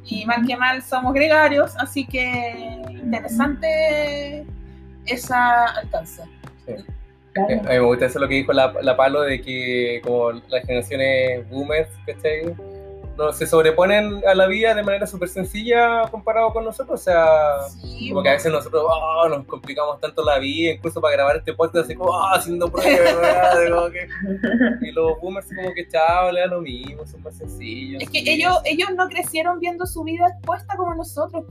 Y 0.05 0.25
mal 0.25 0.47
que 0.47 0.57
mal 0.57 0.83
somos 0.83 1.13
gregarios, 1.13 1.77
así 1.79 2.07
que 2.07 2.81
interesante 2.89 4.47
esa 5.05 5.65
alcance. 5.65 6.23
Sí. 6.65 6.75
A 7.37 7.49
mí 7.49 7.61
me 7.69 7.81
gusta 7.81 8.07
eso 8.07 8.19
lo 8.19 8.29
que 8.29 8.35
dijo 8.35 8.53
la, 8.53 8.73
la 8.83 8.97
Palo 8.97 9.23
de 9.23 9.41
que 9.41 10.01
como 10.03 10.33
las 10.49 10.65
generaciones 10.65 11.49
boomers, 11.51 11.89
¿cachai? 12.07 12.55
No, 13.17 13.33
se 13.33 13.47
sobreponen 13.47 14.23
a 14.27 14.35
la 14.35 14.47
vida 14.47 14.75
de 14.75 14.83
manera 14.83 15.07
súper 15.07 15.29
sencilla 15.29 16.03
comparado 16.11 16.53
con 16.53 16.65
nosotros. 16.65 17.01
O 17.01 17.03
sea, 17.03 17.59
como 18.09 18.23
que 18.23 18.29
a 18.29 18.33
veces 18.33 18.53
nosotros 18.53 18.85
oh, 18.87 19.29
nos 19.29 19.47
complicamos 19.47 20.01
tanto 20.01 20.23
la 20.25 20.39
vida, 20.39 20.73
incluso 20.73 21.01
para 21.01 21.15
grabar 21.15 21.37
este 21.37 21.55
podcast, 21.55 21.87
así 21.87 21.95
como 21.95 22.11
oh, 22.11 22.35
haciendo 22.35 22.71
pruebas, 22.71 23.91
que... 23.91 24.09
y 24.87 24.93
los 24.93 25.19
boomers 25.21 25.49
como 25.55 25.73
que 25.73 25.89
chao, 25.89 26.31
le 26.31 26.41
dan 26.41 26.51
lo 26.51 26.61
mismo, 26.61 27.07
son 27.07 27.23
más 27.23 27.37
sencillos. 27.37 28.03
Es 28.03 28.11
que 28.11 28.23
ellos, 28.27 28.61
ellos 28.65 28.91
no 28.97 29.09
crecieron 29.09 29.61
viendo 29.61 29.87
su 29.87 30.05
vida 30.05 30.27
expuesta 30.29 30.77
como 30.77 30.95
nosotros. 30.95 31.45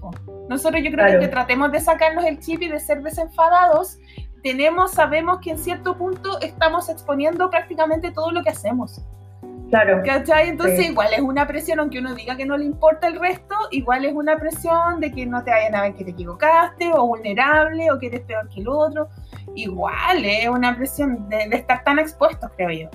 Nosotros 0.50 0.82
yo 0.84 0.92
creo 0.92 1.20
que 1.20 1.28
tratemos 1.28 1.72
de 1.72 1.80
sacarnos 1.80 2.26
el 2.26 2.40
chip 2.40 2.62
y 2.62 2.70
de 2.70 2.80
ser 2.80 3.02
desenfadados. 3.02 3.98
Tenemos, 4.44 4.92
sabemos 4.92 5.40
que 5.42 5.52
en 5.52 5.58
cierto 5.58 5.98
punto 5.98 6.40
estamos 6.42 6.90
exponiendo 6.90 7.50
prácticamente 7.50 8.12
todo 8.12 8.32
lo 8.32 8.44
que 8.44 8.50
hacemos. 8.52 9.02
Claro. 9.70 10.02
¿Cachai? 10.06 10.50
Entonces 10.50 10.90
igual 10.90 11.10
es 11.14 11.22
una 11.22 11.48
presión, 11.48 11.80
aunque 11.80 12.00
uno 12.00 12.14
diga 12.14 12.36
que 12.38 12.46
no 12.46 12.58
le 12.58 12.66
importa 12.66 13.08
el 13.08 13.20
resto, 13.20 13.56
igual 13.72 14.06
es 14.06 14.14
una 14.14 14.38
presión 14.38 15.00
de 15.00 15.12
que 15.12 15.26
no 15.26 15.44
te 15.44 15.52
vayan 15.52 15.76
a 15.76 15.82
ver 15.84 15.96
que 15.96 16.04
te 16.04 16.12
equivocaste 16.12 16.92
o 16.94 17.08
vulnerable 17.08 17.92
o 17.92 18.00
que 18.00 18.08
eres 18.08 18.22
peor 18.22 18.48
que 18.50 18.62
el 18.62 18.68
otro. 18.68 19.10
Igual 19.56 20.24
es 20.24 20.48
una 20.48 20.76
presión 20.76 21.28
de, 21.30 21.50
estar 21.52 21.84
tan 21.84 22.00
expuestos, 22.00 22.52
creo 22.56 22.70
yo. 22.70 22.90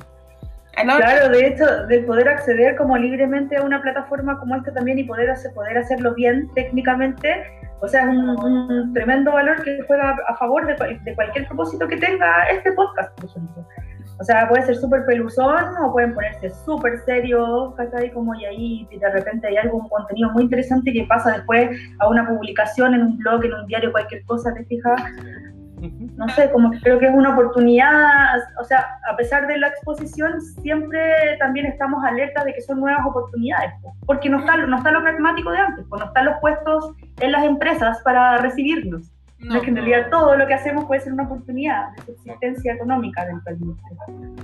Claro, 0.72 1.28
de 1.28 1.47
hecho, 1.47 1.86
de 1.86 1.98
poder 2.05 2.28
acceder 2.28 2.76
como 2.76 2.97
libremente 2.97 3.56
a 3.56 3.62
una 3.62 3.82
plataforma 3.82 4.38
como 4.38 4.56
esta 4.56 4.72
también 4.72 4.98
y 4.98 5.05
poder, 5.05 5.28
hacer, 5.30 5.52
poder 5.52 5.76
hacerlo 5.76 6.14
bien 6.14 6.48
técnicamente, 6.55 7.44
o 7.80 7.88
sea, 7.88 8.02
es 8.02 8.09
un, 8.09 8.92
tremendo 8.94 9.32
valor 9.32 9.62
que 9.62 9.82
juega 9.86 10.16
a 10.26 10.36
favor 10.36 10.66
de, 10.66 10.98
de, 11.02 11.14
cualquier 11.14 11.47
propósito 11.47 11.86
que 11.88 11.97
tenga 11.97 12.44
este 12.51 12.72
podcast, 12.72 13.18
por 13.20 13.28
ejemplo. 13.28 13.66
O 14.20 14.24
sea, 14.24 14.47
puede 14.48 14.66
ser 14.66 14.76
súper 14.76 15.06
peluzón 15.06 15.64
o 15.82 15.92
pueden 15.92 16.12
ponerse 16.12 16.51
súper 16.51 16.98
serios, 17.06 17.74
¿cachai? 17.74 18.10
Como 18.12 18.34
y 18.34 18.44
ahí 18.44 18.88
de 18.90 19.10
repente 19.10 19.47
hay 19.47 19.56
algún 19.56 19.88
contenido 19.88 20.30
muy 20.32 20.42
interesante 20.42 20.92
que 20.92 21.05
pasa 21.05 21.32
después 21.32 21.70
a 22.01 22.09
una 22.09 22.28
publicación 22.28 22.94
en 22.94 23.02
un 23.02 23.18
blog, 23.18 23.44
en 23.47 23.55
un 23.55 23.66
diario, 23.66 23.90
cualquier 23.90 24.22
cosa, 24.26 24.52
¿te 24.52 24.62
fijas? 24.66 25.01
No 26.16 26.28
sé, 26.28 26.51
como 26.51 26.70
que 26.70 26.80
creo 26.80 26.98
que 26.98 27.06
es 27.06 27.14
una 27.14 27.32
oportunidad, 27.32 28.38
o 28.60 28.64
sea, 28.64 28.86
a 29.10 29.16
pesar 29.16 29.47
de 29.47 29.56
la 29.56 29.68
exposición, 29.68 30.38
siempre 30.42 31.38
también 31.38 31.64
estamos 31.64 32.05
alertas 32.05 32.44
de 32.44 32.52
que 32.52 32.60
son 32.60 32.80
nuevas 32.80 33.06
oportunidades, 33.06 33.72
porque 34.05 34.28
no 34.28 34.40
está, 34.40 34.59
no 34.59 34.76
está 34.76 34.90
lo 34.90 35.01
pragmático 35.01 35.51
de 35.51 35.59
antes, 35.59 35.86
pues 35.88 35.98
no 35.98 36.09
están 36.09 36.26
los 36.26 36.34
puestos 36.42 36.92
en 37.20 37.32
las 37.32 37.44
empresas 37.44 38.02
para 38.05 38.36
recibirnos. 38.36 39.10
No, 39.41 39.62
en 39.62 39.75
realidad 39.75 40.11
todo 40.11 40.37
lo 40.37 40.47
que 40.47 40.55
hacemos 40.55 40.85
puede 40.85 41.01
ser 41.01 41.15
una 41.15 41.25
oportunidad 41.25 41.93
de 41.93 42.03
subsistencia 42.03 42.75
económica 42.75 43.25
del 43.25 43.41
país. 43.41 43.59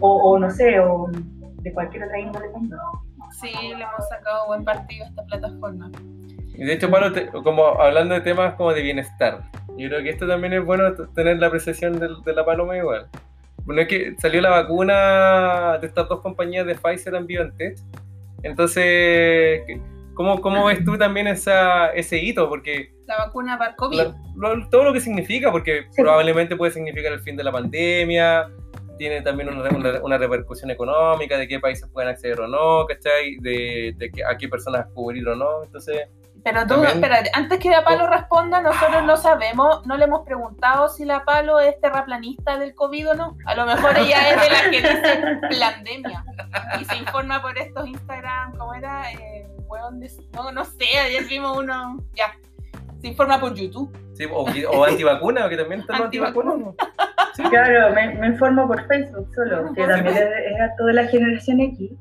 O, 0.01 0.39
no 0.39 0.51
sé, 0.51 0.81
o 0.81 1.09
de 1.11 1.73
cualquier 1.73 2.05
otra 2.05 2.19
índole 2.19 2.49
también. 2.49 2.81
Sí, 3.41 3.53
le 3.53 3.83
hemos 3.83 4.09
sacado 4.09 4.47
buen 4.47 4.65
partido 4.65 5.05
a 5.05 5.09
esta 5.09 5.25
plataforma. 5.25 5.91
Y 6.55 6.65
de 6.65 6.73
hecho, 6.73 6.91
Pablo, 6.91 7.13
como 7.43 7.67
hablando 7.81 8.15
de 8.15 8.23
temas 8.23 8.55
como 8.55 8.73
de 8.73 8.83
bienestar, 8.83 9.43
yo 9.77 9.89
creo 9.89 10.03
que 10.03 10.11
esto 10.11 10.27
también 10.27 10.55
es 10.55 10.65
bueno 10.65 10.95
tener 11.15 11.39
la 11.39 11.49
apreciación 11.49 11.99
de, 11.99 12.33
la 12.33 12.45
paloma 12.47 12.77
igual. 12.79 13.09
Bueno, 13.65 13.83
es 13.83 13.89
que 13.89 14.15
salió 14.19 14.41
la 14.41 14.51
vacuna 14.51 15.77
de 15.79 15.87
estas 15.87 16.09
dos 16.09 16.21
compañías 16.23 16.65
de 16.65 16.75
Pfizer 16.75 17.15
y 17.15 17.25
BioNTech. 17.25 17.79
Entonces, 18.43 19.63
¿Cómo, 20.17 20.41
cómo 20.41 20.65
ves 20.65 20.83
tú 20.85 20.97
también 20.97 21.27
esa, 21.27 21.91
ese 21.91 22.19
hito? 22.19 22.49
Porque 22.49 22.91
la 23.07 23.19
vacuna 23.19 23.59
para 23.59 23.77
COVID. 23.77 24.01
todo 24.71 24.85
lo 24.85 24.93
que 24.93 25.01
significa, 25.01 25.53
porque 25.53 25.87
probablemente 25.95 26.57
puede 26.57 26.73
significar 26.73 27.13
el 27.13 27.21
fin 27.21 27.37
de 27.37 27.45
la 27.45 27.53
pandemia, 27.53 28.49
tiene 28.99 29.21
también 29.21 29.51
una, 29.51 30.01
una, 30.03 30.19
repercusión 30.19 30.71
económica 30.71 31.37
de 31.37 31.47
qué 31.47 31.61
países 31.61 31.89
pueden 31.93 32.09
acceder 32.09 32.41
o 32.41 32.49
no, 32.49 32.87
¿cachai? 32.87 33.37
De, 33.41 33.95
de 33.97 34.11
a 34.29 34.37
qué 34.39 34.49
personas 34.49 34.87
cubrir 34.95 35.29
o 35.29 35.37
no. 35.37 35.63
Entonces, 35.65 36.09
pero 36.47 36.65
tú, 36.65 36.83
espera, 36.85 37.25
antes 37.33 37.59
que 37.59 37.69
la 37.69 37.83
Palo 37.83 38.07
responda, 38.07 38.61
nosotros 38.61 39.03
no 39.03 39.17
sabemos, 39.17 39.85
no 39.85 39.97
le 39.97 40.05
hemos 40.05 40.25
preguntado 40.25 40.89
si 40.89 41.05
la 41.05 41.25
Palo 41.25 41.59
es 41.59 41.81
terraplanista 41.81 42.57
del 42.57 42.73
COVID 42.73 43.11
o 43.11 43.15
no. 43.15 43.37
A 43.47 43.57
lo 43.57 43.67
mejor 43.67 43.99
ella 43.99 44.31
es 44.31 44.41
de 44.41 44.51
la 44.51 44.71
que 44.71 44.81
dice 44.81 45.61
pandemia 45.61 46.25
y 46.81 46.85
se 46.85 46.97
informa 46.99 47.43
por 47.43 47.59
estos 47.59 47.89
Instagram, 47.89 48.57
¿cómo 48.57 48.75
era? 48.75 49.11
Eh, 49.13 49.46
no, 49.91 50.53
no 50.53 50.65
sé, 50.65 50.99
ayer 50.99 51.25
vimos 51.25 51.57
uno, 51.57 51.99
ya, 52.15 52.33
se 53.01 53.09
informa 53.09 53.41
por 53.41 53.55
YouTube. 53.55 53.91
Sí, 54.15 54.25
o, 54.25 54.47
o 54.71 54.85
antivacuna, 54.85 55.49
que 55.49 55.57
también 55.57 55.81
están 55.81 56.03
antivacunas. 56.03 56.75
Sí. 57.35 57.43
Claro, 57.43 57.95
me, 57.95 58.15
me, 58.15 58.29
informo 58.29 58.67
por 58.67 58.87
Facebook 58.87 59.29
solo, 59.35 59.73
que 59.75 59.87
también 59.87 60.17
es, 60.17 60.23
es, 60.23 60.77
toda 60.79 60.95
la 60.95 61.07
generación 61.07 61.61
X. 61.61 61.91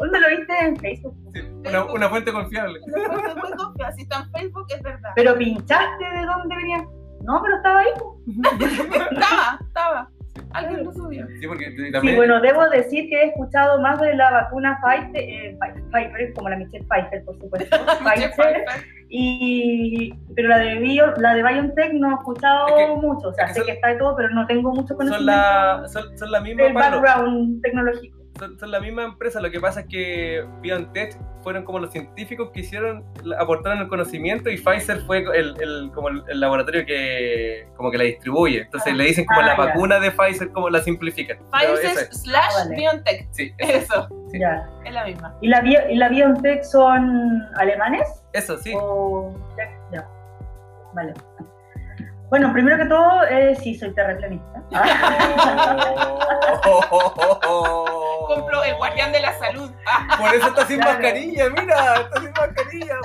¿Dónde 0.00 0.20
lo 0.20 0.28
viste? 0.36 0.58
En 0.58 0.76
Facebook. 0.76 1.14
una, 1.64 1.84
una, 1.84 2.08
fuente 2.08 2.32
confiable. 2.32 2.80
Una 2.82 3.10
fuente 3.10 3.40
muy 3.40 3.52
confiable. 3.52 3.94
Si 3.94 4.02
está 4.02 4.16
en 4.18 4.32
Facebook, 4.32 4.66
es 4.70 4.82
verdad. 4.82 5.12
Pero 5.14 5.38
pinchaste 5.38 6.04
de 6.04 6.26
dónde 6.26 6.56
venía. 6.56 6.84
No, 7.22 7.40
pero 7.42 7.56
estaba 7.58 7.78
ahí. 7.78 7.92
estaba, 9.12 9.60
estaba. 9.64 10.10
Alguien 10.52 10.84
lo 10.84 10.92
subió. 10.92 11.26
Sí, 11.40 11.46
porque 11.46 11.74
sí, 12.00 12.14
bueno, 12.14 12.40
debo 12.40 12.68
decir 12.68 13.08
que 13.08 13.22
he 13.22 13.26
escuchado 13.28 13.80
más 13.80 14.00
de 14.00 14.14
la 14.14 14.30
vacuna 14.30 14.80
Pfizer, 14.82 15.16
eh, 15.16 15.58
Pfizer 15.90 16.32
como 16.34 16.48
la 16.48 16.56
Michelle 16.56 16.86
Pfizer, 16.86 17.24
por 17.24 17.38
supuesto. 17.38 17.76
Pfizer, 18.04 18.64
y, 19.10 20.14
pero 20.36 20.48
la 20.48 20.58
de, 20.58 20.74
Bio, 20.76 21.14
la 21.16 21.34
de 21.34 21.42
BioNTech 21.42 21.92
no 21.94 22.10
he 22.10 22.14
escuchado 22.14 22.96
mucho. 22.96 23.28
O 23.28 23.32
sea, 23.32 23.48
sé 23.48 23.62
que 23.64 23.72
está 23.72 23.88
de 23.88 23.96
todo, 23.96 24.16
pero 24.16 24.28
no 24.30 24.46
tengo 24.46 24.72
mucho 24.72 24.94
conocimiento. 24.96 25.18
Son 25.18 25.26
la, 25.26 25.88
son, 25.88 26.18
son 26.18 26.30
la 26.30 26.40
misma. 26.40 26.64
El 26.64 26.74
background 26.74 27.62
tecnológico 27.62 28.17
son, 28.38 28.70
la 28.70 28.80
misma 28.80 29.04
empresa, 29.04 29.40
lo 29.40 29.50
que 29.50 29.60
pasa 29.60 29.80
es 29.80 29.86
que 29.86 30.44
BioNTech 30.60 31.16
fueron 31.42 31.64
como 31.64 31.78
los 31.78 31.92
científicos 31.92 32.50
que 32.52 32.60
hicieron, 32.60 33.04
aportaron 33.38 33.80
el 33.80 33.88
conocimiento 33.88 34.50
y 34.50 34.56
Pfizer 34.56 35.00
fue 35.00 35.24
el, 35.34 35.90
como 35.94 36.08
el, 36.08 36.40
laboratorio 36.40 36.84
que 36.86 37.68
como 37.76 37.90
que 37.90 37.98
la 37.98 38.04
distribuye. 38.04 38.62
Entonces 38.62 38.94
le 38.94 39.04
dicen 39.04 39.24
como 39.26 39.40
ah, 39.40 39.46
la 39.46 39.54
vacuna 39.54 40.00
de 40.00 40.10
Pfizer, 40.10 40.50
como 40.52 40.70
la 40.70 40.80
simplifican. 40.82 41.38
Pfizer 41.50 42.12
slash 42.12 42.52
ah, 42.56 42.68
BioNTech. 42.74 43.28
Sí, 43.32 43.52
eso. 43.58 44.08
Ya. 44.32 44.68
Es 44.84 44.92
la 44.92 45.04
misma. 45.04 45.34
¿Y 45.40 45.48
la, 45.48 45.62
¿Y 45.90 45.96
la 45.96 46.08
BioNTech 46.08 46.62
son 46.62 47.42
alemanes? 47.56 48.22
Eso, 48.32 48.56
sí. 48.58 48.72
Ya. 49.92 50.08
Vale. 50.94 51.14
Bueno, 52.30 52.52
primero 52.52 52.76
que 52.76 52.84
todo, 52.84 53.24
eh, 53.24 53.56
sí, 53.56 53.74
soy 53.74 53.92
terraplanista. 53.94 54.62
Compro 58.26 58.62
el 58.64 58.76
guardián 58.76 59.12
de 59.12 59.20
la 59.20 59.32
salud. 59.38 59.70
Por 60.18 60.34
eso 60.34 60.48
está 60.48 60.66
sin 60.66 60.80
mascarilla, 60.80 61.48
mira, 61.50 62.00
está 62.00 62.20
sin 62.20 62.30
mascarilla. 62.30 62.96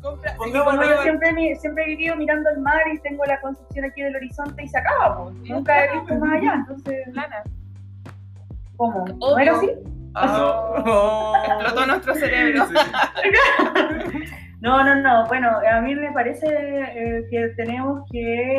Compra, 0.00 0.36
yo 0.36 1.02
siempre, 1.02 1.56
siempre 1.56 1.84
he 1.84 1.88
vivido 1.88 2.14
mirando 2.14 2.50
el 2.50 2.60
mar 2.60 2.80
y 2.92 3.00
tengo 3.00 3.24
la 3.24 3.40
concepción 3.40 3.84
aquí 3.84 4.02
del 4.02 4.14
horizonte 4.14 4.62
y 4.62 4.68
se 4.68 4.78
acaba, 4.78 5.24
pues. 5.24 5.34
Nunca 5.48 5.84
he 5.84 5.98
visto 5.98 6.14
más 6.14 6.36
allá, 6.36 6.54
entonces. 6.54 7.08
Nada. 7.14 7.42
¿Cómo? 8.76 9.04
¿No 9.06 9.38
era 9.38 9.56
así? 9.56 9.72
Oh. 10.14 11.34
Explotó 11.48 11.86
nuestro 11.86 12.14
cerebro. 12.14 12.68
No, 14.60 14.82
no, 14.84 14.96
no. 14.96 15.26
Bueno, 15.26 15.50
a 15.70 15.80
mí 15.80 15.94
me 15.94 16.10
parece 16.12 16.46
eh, 16.48 17.26
que 17.30 17.48
tenemos 17.56 18.04
que. 18.10 18.58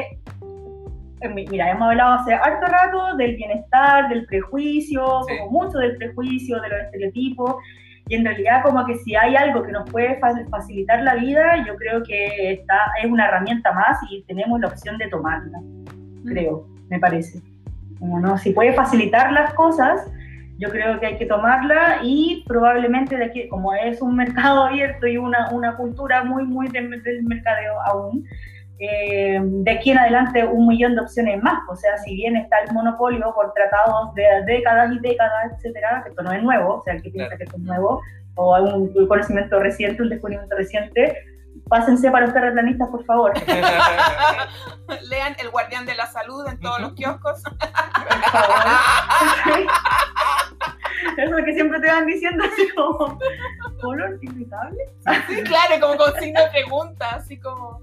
Eh, 1.22 1.30
mira, 1.30 1.72
hemos 1.72 1.90
hablado 1.90 2.14
hace 2.14 2.34
harto 2.34 2.66
rato 2.68 3.18
del 3.18 3.36
bienestar, 3.36 4.08
del 4.08 4.26
prejuicio, 4.26 5.04
como 5.28 5.52
mucho 5.52 5.78
del 5.80 5.98
prejuicio, 5.98 6.62
de 6.62 6.70
los 6.70 6.80
estereotipos. 6.82 7.56
Y 8.08 8.16
en 8.16 8.26
realidad, 8.26 8.64
como 8.64 8.86
que 8.86 8.96
si 9.00 9.16
hay 9.16 9.36
algo 9.36 9.62
que 9.64 9.72
nos 9.72 9.90
puede 9.90 10.20
facilitar 10.50 11.04
la 11.04 11.16
vida, 11.16 11.64
yo 11.68 11.76
creo 11.76 12.02
que 12.04 12.54
esta 12.54 12.76
es 13.04 13.12
una 13.12 13.28
herramienta 13.28 13.72
más 13.74 14.00
y 14.10 14.24
tenemos 14.24 14.60
la 14.60 14.68
opción 14.68 14.98
de 14.98 15.10
tomarla. 15.10 15.60
Mm. 15.60 16.28
Creo, 16.30 16.66
me 16.90 17.00
parece. 17.00 17.42
Como 18.00 18.20
no, 18.20 18.38
si 18.38 18.52
puede 18.52 18.74
facilitar 18.74 19.32
las 19.34 19.54
cosas, 19.54 20.10
yo 20.60 20.70
creo 20.70 21.00
que 21.00 21.06
hay 21.06 21.18
que 21.18 21.26
tomarla 21.26 22.00
y 22.04 22.44
probablemente 22.46 23.16
de 23.16 23.26
aquí, 23.26 23.48
como 23.48 23.74
es 23.74 24.02
un 24.02 24.16
mercado 24.16 24.64
abierto 24.68 25.08
y 25.08 25.18
una, 25.18 25.50
una 25.52 25.76
cultura 25.76 26.24
muy, 26.24 26.44
muy 26.44 26.68
del, 26.68 26.90
mercadeo 27.24 27.82
aún, 27.86 28.26
eh, 28.78 29.40
de 29.42 29.72
aquí 29.72 29.92
en 29.92 30.00
adelante 30.00 30.46
un 30.46 30.68
millón 30.68 30.96
de 30.96 31.02
opciones 31.02 31.42
más. 31.42 31.60
O 31.70 31.76
sea, 31.76 31.98
si 32.00 32.14
bien 32.14 32.36
está 32.36 32.60
el 32.60 32.74
monopolio 32.74 33.34
por 33.34 33.54
tratados 33.54 34.14
de 34.16 34.24
décadas 34.46 34.92
y 34.94 35.00
décadas, 35.00 35.54
etcétera, 35.56 36.02
que 36.04 36.10
esto 36.10 36.24
no 36.24 36.34
es 36.34 36.44
nuevo, 36.44 36.76
o 36.76 36.84
sea, 36.84 36.94
el 36.94 37.02
que 37.02 37.10
piensa 37.10 37.38
que 37.38 37.44
esto 37.44 37.56
es 37.56 37.64
nuevo, 37.64 38.02
o 38.36 38.62
un 38.62 39.08
conocimiento 39.08 39.60
reciente, 39.60 40.04
un 40.04 40.10
descubrimiento 40.10 40.56
reciente, 40.56 41.18
pásense 41.70 42.12
para 42.12 42.26
los 42.26 42.34
terraplanistas, 42.34 42.90
por 42.90 43.06
favor. 43.06 43.32
Lean 45.10 45.36
El 45.40 45.50
Guardián 45.50 45.86
de 45.86 45.96
la 45.96 46.08
Salud 46.08 46.46
en 46.48 46.60
todos 46.60 46.82
los 46.82 46.94
kioscos. 46.94 47.42
Eso 51.18 51.38
es 51.38 51.46
que 51.46 51.54
siempre 51.54 51.80
te 51.80 51.88
van 51.88 52.06
diciendo 52.06 52.44
así 52.44 52.70
como, 52.70 53.18
¿color 53.82 54.20
irritable? 54.22 54.78
Sí, 55.28 55.44
claro, 55.44 55.80
como 55.80 55.98
con 55.98 56.14
signo 56.20 56.42
de 56.42 56.50
pregunta, 56.50 57.10
así 57.12 57.40
como, 57.40 57.82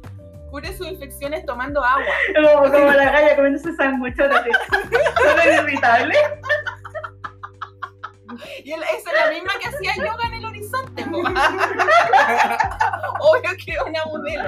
cure 0.50 0.76
sus 0.76 0.86
infecciones 0.88 1.44
tomando 1.46 1.82
agua. 1.84 2.04
Como, 2.34 2.70
como 2.70 2.92
la 2.92 3.10
galla 3.10 3.36
comiéndose 3.36 3.74
sanguichotas. 3.74 4.44
¿Color 5.16 5.64
irritable? 5.64 6.14
Y 8.64 8.72
esa 8.72 8.84
es 8.94 9.04
la 9.04 9.30
misma 9.30 9.52
que 9.60 9.68
hacía 9.68 9.94
yoga 9.96 10.26
en 10.26 10.34
el 10.34 10.44
horizonte. 10.44 11.04
Obvio 13.20 13.50
que 13.64 13.72
era 13.72 13.84
una 13.84 14.04
modelo. 14.06 14.44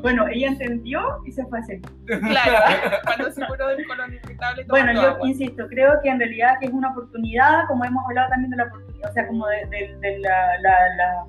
Bueno, 0.00 0.26
ella 0.28 0.48
entendió 0.48 1.20
y 1.24 1.32
se 1.32 1.44
fue 1.46 1.58
a 1.58 1.62
hacer. 1.62 1.80
Claro, 2.06 2.98
cuando 3.04 3.30
se 3.30 3.46
curó 3.46 3.68
del 3.68 3.86
colon 3.86 4.14
irritable. 4.14 4.64
Bueno, 4.68 4.92
yo 4.92 5.18
insisto, 5.26 5.66
creo 5.68 6.00
que 6.02 6.08
en 6.08 6.18
realidad 6.18 6.58
que 6.60 6.66
es 6.66 6.72
una 6.72 6.90
oportunidad, 6.90 7.66
como 7.68 7.84
hemos 7.84 8.04
hablado 8.06 8.30
también 8.30 8.50
de 8.50 8.56
la 8.56 8.64
oportunidad, 8.64 9.10
o 9.10 9.12
sea, 9.12 9.26
como 9.26 9.46
de, 9.46 9.66
de, 10.00 10.18
la, 10.18 10.58
la, 10.60 11.26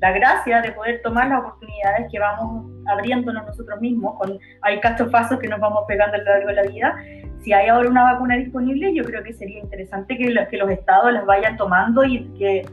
la, 0.00 0.12
gracia 0.12 0.62
de 0.62 0.72
poder 0.72 1.02
tomar 1.02 1.28
las 1.28 1.40
oportunidades 1.40 2.06
que 2.10 2.18
vamos 2.18 2.72
abriéndonos 2.88 3.44
nosotros 3.46 3.78
mismos. 3.80 4.18
Con, 4.18 4.38
hay 4.62 4.80
pasos 4.80 5.38
que 5.38 5.48
nos 5.48 5.60
vamos 5.60 5.84
pegando 5.88 6.16
a 6.16 6.18
lo 6.18 6.24
largo 6.24 6.48
de 6.48 6.54
la 6.54 6.62
vida 6.62 6.96
si 7.40 7.52
hay 7.52 7.68
ahora 7.68 7.88
una 7.88 8.12
vacuna 8.12 8.36
disponible, 8.36 8.94
yo 8.94 9.04
creo 9.04 9.22
que 9.22 9.32
sería 9.32 9.60
interesante 9.60 10.16
que, 10.16 10.34
que 10.50 10.56
los 10.56 10.70
estados 10.70 11.12
las 11.12 11.24
vayan 11.26 11.56
tomando 11.56 12.04
y 12.04 12.24
que 12.38 12.66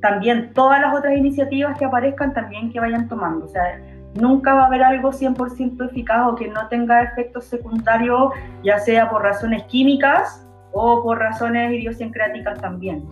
también 0.00 0.52
todas 0.54 0.80
las 0.80 0.94
otras 0.94 1.16
iniciativas 1.16 1.78
que 1.78 1.84
aparezcan 1.84 2.32
también 2.32 2.72
que 2.72 2.80
vayan 2.80 3.08
tomando. 3.08 3.44
O 3.44 3.48
sea, 3.48 3.80
nunca 4.14 4.54
va 4.54 4.64
a 4.64 4.66
haber 4.66 4.82
algo 4.82 5.12
100% 5.12 5.90
eficaz 5.90 6.26
o 6.26 6.34
que 6.34 6.48
no 6.48 6.68
tenga 6.68 7.02
efectos 7.02 7.44
secundarios, 7.44 8.32
ya 8.62 8.78
sea 8.78 9.08
por 9.10 9.22
razones 9.22 9.64
químicas 9.64 10.46
o 10.72 11.02
por 11.02 11.18
razones 11.18 11.72
idiosincráticas 11.72 12.60
también. 12.60 13.04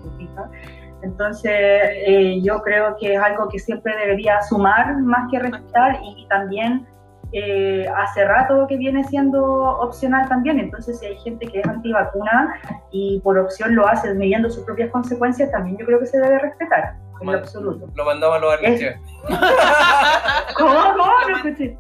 Entonces, 1.03 1.53
eh, 1.53 2.41
yo 2.43 2.63
creo 2.63 2.97
que 2.99 3.15
es 3.15 3.21
algo 3.21 3.49
que 3.49 3.59
siempre 3.59 3.97
debería 3.97 4.41
sumar 4.43 4.97
más 4.99 5.31
que 5.31 5.39
restar 5.39 5.99
y, 6.03 6.27
también 6.29 6.87
eh, 7.33 7.87
hace 7.97 8.25
rato 8.25 8.67
que 8.69 8.77
viene 8.77 9.05
siendo 9.05 9.45
opcional 9.45 10.29
también. 10.29 10.59
Entonces, 10.59 10.99
si 10.99 11.07
hay 11.07 11.17
gente 11.19 11.47
que 11.47 11.61
es 11.61 11.67
antivacuna 11.67 12.55
y 12.91 13.21
por 13.21 13.39
opción 13.39 13.75
lo 13.75 13.87
hace 13.87 14.13
midiendo 14.15 14.51
sus 14.51 14.65
propias 14.65 14.91
consecuencias, 14.91 15.51
también 15.51 15.77
yo 15.79 15.87
creo 15.87 16.01
que 16.01 16.07
se 16.07 16.19
debe 16.19 16.39
respetar 16.39 16.95
en 17.21 17.33
lo 17.33 17.39
absoluto. 17.39 17.89
Lo 17.95 18.05
mandaba 18.05 18.37
a 18.37 18.39
los 18.39 18.55
¿Cómo? 20.57 20.75
¿Cómo? 20.97 21.13
No 21.29 21.37
escuché 21.37 21.79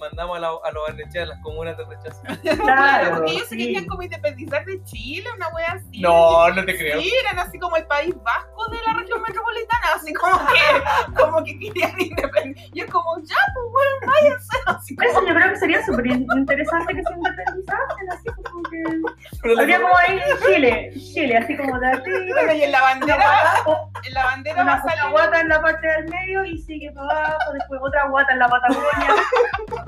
mandamos 0.00 0.36
a, 0.36 0.40
la, 0.40 0.48
a 0.48 0.72
los 0.72 1.12
de 1.12 1.26
las 1.26 1.38
comunas 1.40 1.76
de 1.76 1.84
rechazo. 1.84 2.22
Claro, 2.60 3.16
porque 3.16 3.32
ellos 3.32 3.48
se 3.48 3.56
querían 3.56 3.86
como 3.86 4.02
independizar 4.02 4.64
de 4.64 4.82
Chile, 4.84 5.26
una 5.36 5.48
wea 5.48 5.72
así. 5.72 6.00
No, 6.00 6.48
no 6.50 6.64
te 6.64 6.76
creo. 6.76 7.00
Sí, 7.00 7.12
eran 7.24 7.38
así 7.38 7.58
como 7.58 7.76
el 7.76 7.86
país 7.86 8.14
vasco 8.22 8.68
de 8.70 8.78
la 8.86 8.94
región 8.98 9.22
metropolitana, 9.22 9.86
así 9.94 10.12
como 10.14 10.38
que, 10.46 11.20
como 11.20 11.44
que 11.44 11.58
querían 11.58 12.00
independizar. 12.00 12.70
Y 12.72 12.80
es 12.80 12.90
como, 12.90 13.18
ya, 13.22 13.36
pues 13.54 13.66
bueno, 13.70 14.12
váyanse. 14.12 14.56
Así 14.66 14.96
como... 14.96 15.10
Eso 15.10 15.26
yo 15.26 15.34
creo 15.34 15.50
que 15.50 15.56
sería 15.56 15.84
súper 15.84 16.06
interesante 16.06 16.94
que 16.94 17.02
se 17.02 17.12
independizasen, 17.12 18.10
así 18.10 18.28
como 18.44 18.62
que. 18.64 19.60
Habría 19.60 19.80
como 19.80 19.96
ahí 19.96 20.20
Chile, 20.46 20.92
Chile, 20.94 21.36
así 21.36 21.56
como 21.56 21.78
de 21.78 21.88
aquí. 21.88 22.10
Bueno, 22.32 22.52
y 22.52 22.62
en 22.62 22.72
la 22.72 22.80
bandera, 22.80 23.62
en 24.04 24.14
la 24.14 24.24
bandera 24.24 24.64
va 24.64 24.72
a 24.74 24.82
salir. 24.82 25.00
Una 25.00 25.10
guata 25.10 25.40
en 25.40 25.48
la 25.48 25.60
parte 25.62 25.86
del 25.86 26.08
medio 26.08 26.44
y 26.44 26.58
sigue 26.58 26.90
para 26.92 27.26
abajo, 27.26 27.52
después 27.52 27.80
otra 27.82 28.08
guata 28.08 28.32
en 28.32 28.38
la 28.38 28.48
Patagonia. 28.48 29.14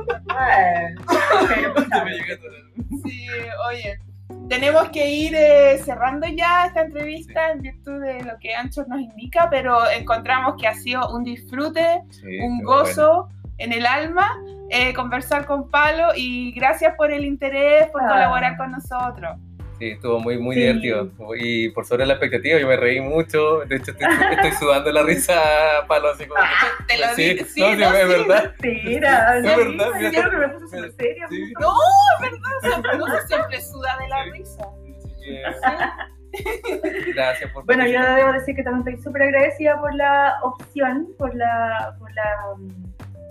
sí, 3.05 3.27
oye, 3.69 4.01
tenemos 4.49 4.89
que 4.91 5.09
ir 5.09 5.35
eh, 5.35 5.79
cerrando 5.85 6.27
ya 6.27 6.67
esta 6.67 6.83
entrevista 6.83 7.53
en 7.53 7.63
virtud 7.63 8.01
de 8.01 8.23
lo 8.23 8.39
que 8.39 8.55
Ancho 8.55 8.85
nos 8.87 9.01
indica, 9.01 9.49
pero 9.51 9.91
encontramos 9.91 10.55
que 10.61 10.69
ha 10.69 10.75
sido 10.75 11.15
un 11.15 11.25
disfrute, 11.25 12.03
un 12.43 12.63
gozo 12.63 13.29
en 13.59 13.73
el 13.73 13.87
alma 13.87 14.37
eh, 14.75 14.95
conversar 14.95 15.45
con 15.45 15.69
Palo 15.69 16.13
y 16.17 16.51
gracias 16.53 16.95
por 16.97 17.11
el 17.11 17.27
interés, 17.27 17.91
por 17.91 18.03
ah. 18.03 18.09
colaborar 18.09 18.57
con 18.57 18.73
nosotros. 18.73 19.37
Sí, 19.83 19.91
estuvo 19.91 20.21
muy, 20.21 20.39
muy 20.39 20.55
divertido. 20.55 21.11
Y 21.37 21.71
por 21.71 21.85
sobre 21.85 22.07
la 22.07 22.13
expectativa, 22.13 22.57
yo 22.57 22.69
me 22.69 22.77
reí 22.77 23.01
mucho. 23.01 23.65
De 23.67 23.75
hecho, 23.75 23.91
estoy, 23.91 24.53
sudando 24.53 24.93
la 24.93 25.03
risa, 25.03 25.35
palo, 25.89 26.11
así 26.11 26.25
como. 26.25 26.41
Ah, 26.41 26.69
te 26.87 26.99
lo 26.99 27.07
sí, 27.17 27.37
sí, 27.53 27.61
no, 27.61 27.91
sí, 27.91 27.97
es 27.97 28.09
verdad. 28.09 28.55
Mentira, 28.61 29.39
es 29.39 29.43
verdad. 29.43 29.91
Me 30.01 30.11
que 30.13 30.37
me 30.37 30.49
puse 30.51 30.67
súper 30.67 30.93
seria. 30.93 31.27
No, 31.59 31.75
es 32.15 32.31
verdad, 32.31 32.49
siempre, 32.63 33.27
siempre 33.27 33.61
suda 33.61 33.99
de 33.99 34.09
la 34.09 34.25
risa. 34.27 34.69
Gracias 37.17 37.51
por 37.51 37.65
Bueno, 37.65 37.85
yo 37.85 38.01
debo 38.15 38.33
decir 38.35 38.55
que 38.55 38.63
también 38.63 38.87
estoy 38.87 39.03
súper 39.03 39.23
agradecida 39.23 39.81
por 39.81 39.93
la 39.97 40.37
opción, 40.45 41.09
por 41.19 41.35
la, 41.35 41.97
por 41.99 42.15
la. 42.15 42.55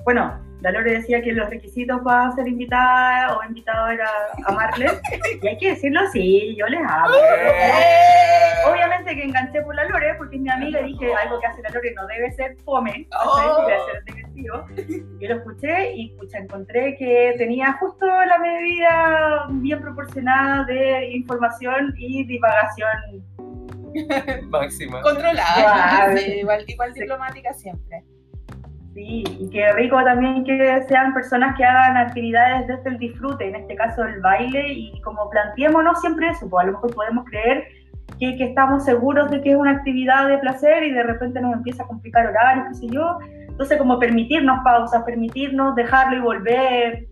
Bueno, 0.03 0.51
la 0.61 0.71
Lore 0.71 0.93
decía 0.93 1.21
que 1.21 1.33
los 1.33 1.49
requisitos 1.49 2.01
para 2.01 2.31
ser 2.33 2.47
invitada 2.47 3.35
o 3.35 3.43
invitado 3.43 3.89
era 3.89 4.09
amarles. 4.45 5.01
y 5.41 5.47
hay 5.47 5.57
que 5.57 5.69
decirlo 5.69 6.01
así, 6.01 6.55
yo 6.55 6.67
les 6.67 6.81
amo. 6.81 7.15
Obviamente 8.71 9.15
que 9.15 9.23
enganché 9.23 9.61
por 9.61 9.75
la 9.75 9.85
Lore 9.85 10.13
porque 10.17 10.35
es 10.35 10.41
mi 10.41 10.49
amiga 10.49 10.81
y 10.81 10.93
dije 10.93 11.13
algo 11.15 11.39
que 11.39 11.47
hace 11.47 11.61
la 11.63 11.69
Lore 11.69 11.93
no 11.95 12.05
debe 12.07 12.31
ser 12.33 12.55
fome, 12.63 13.07
oh. 13.19 13.65
debe 13.67 13.79
ser 13.91 14.03
diversivo. 14.05 14.65
Y 15.19 15.27
lo 15.27 15.35
escuché 15.35 15.93
y 15.95 16.11
escucha, 16.11 16.38
encontré 16.38 16.95
que 16.97 17.35
tenía 17.38 17.73
justo 17.73 18.05
la 18.05 18.38
medida 18.38 19.47
bien 19.49 19.81
proporcionada 19.81 20.63
de 20.65 21.09
información 21.09 21.93
y 21.97 22.23
divagación 22.25 23.25
máxima. 24.49 25.01
Controlada, 25.01 26.21
igual, 26.21 26.63
igual 26.67 26.93
diplomática 26.93 27.53
siempre. 27.53 28.03
Sí, 28.93 29.23
y 29.39 29.49
qué 29.49 29.72
rico 29.72 30.03
también 30.03 30.43
que 30.43 30.84
sean 30.89 31.13
personas 31.13 31.55
que 31.55 31.63
hagan 31.63 31.95
actividades 31.95 32.68
desde 32.68 32.89
el 32.89 32.97
disfrute, 32.97 33.47
en 33.47 33.55
este 33.55 33.76
caso 33.76 34.03
el 34.03 34.19
baile, 34.19 34.73
y 34.73 34.99
como 35.01 35.30
planteémonos 35.30 36.01
siempre 36.01 36.27
eso, 36.27 36.49
pues 36.49 36.63
a 36.63 36.68
lo 36.68 36.73
mejor 36.73 36.93
podemos 36.93 37.23
creer 37.26 37.68
que, 38.19 38.35
que, 38.35 38.43
estamos 38.43 38.84
seguros 38.84 39.31
de 39.31 39.41
que 39.41 39.51
es 39.51 39.55
una 39.55 39.72
actividad 39.72 40.27
de 40.27 40.39
placer 40.39 40.84
y 40.84 40.91
de 40.91 41.03
repente 41.03 41.39
nos 41.39 41.53
empieza 41.53 41.84
a 41.84 41.88
complicar 41.88 42.27
horarios, 42.27 42.68
qué 42.68 42.73
sé 42.76 42.88
yo. 42.89 43.18
Entonces, 43.47 43.77
como 43.77 43.97
permitirnos 43.97 44.59
pausas, 44.63 45.03
permitirnos 45.03 45.73
dejarlo 45.76 46.18
y 46.18 46.19
volver, 46.19 47.07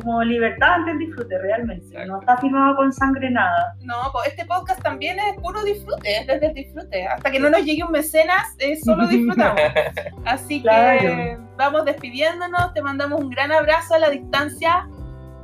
como 0.00 0.22
libertad 0.22 0.74
ante 0.74 0.92
el 0.92 0.98
disfrute 0.98 1.38
realmente. 1.38 2.06
No 2.06 2.20
está 2.20 2.36
firmado 2.38 2.76
con 2.76 2.92
sangre 2.92 3.30
nada. 3.30 3.74
No, 3.80 3.96
pues 4.12 4.28
este 4.28 4.44
podcast 4.44 4.82
también 4.82 5.18
es 5.18 5.36
puro 5.40 5.62
disfrute, 5.62 6.18
es 6.20 6.26
desde 6.26 6.46
el 6.46 6.54
disfrute. 6.54 7.06
Hasta 7.06 7.30
que 7.30 7.38
no 7.38 7.50
nos 7.50 7.64
llegue 7.64 7.84
un 7.84 7.92
mecenas, 7.92 8.54
es 8.58 8.80
solo 8.82 9.06
disfrutamos. 9.06 9.60
Así 10.24 10.62
que 10.62 11.38
vamos 11.56 11.84
despidiéndonos, 11.84 12.72
te 12.74 12.82
mandamos 12.82 13.20
un 13.20 13.30
gran 13.30 13.52
abrazo 13.52 13.94
a 13.94 13.98
la 13.98 14.10
distancia. 14.10 14.88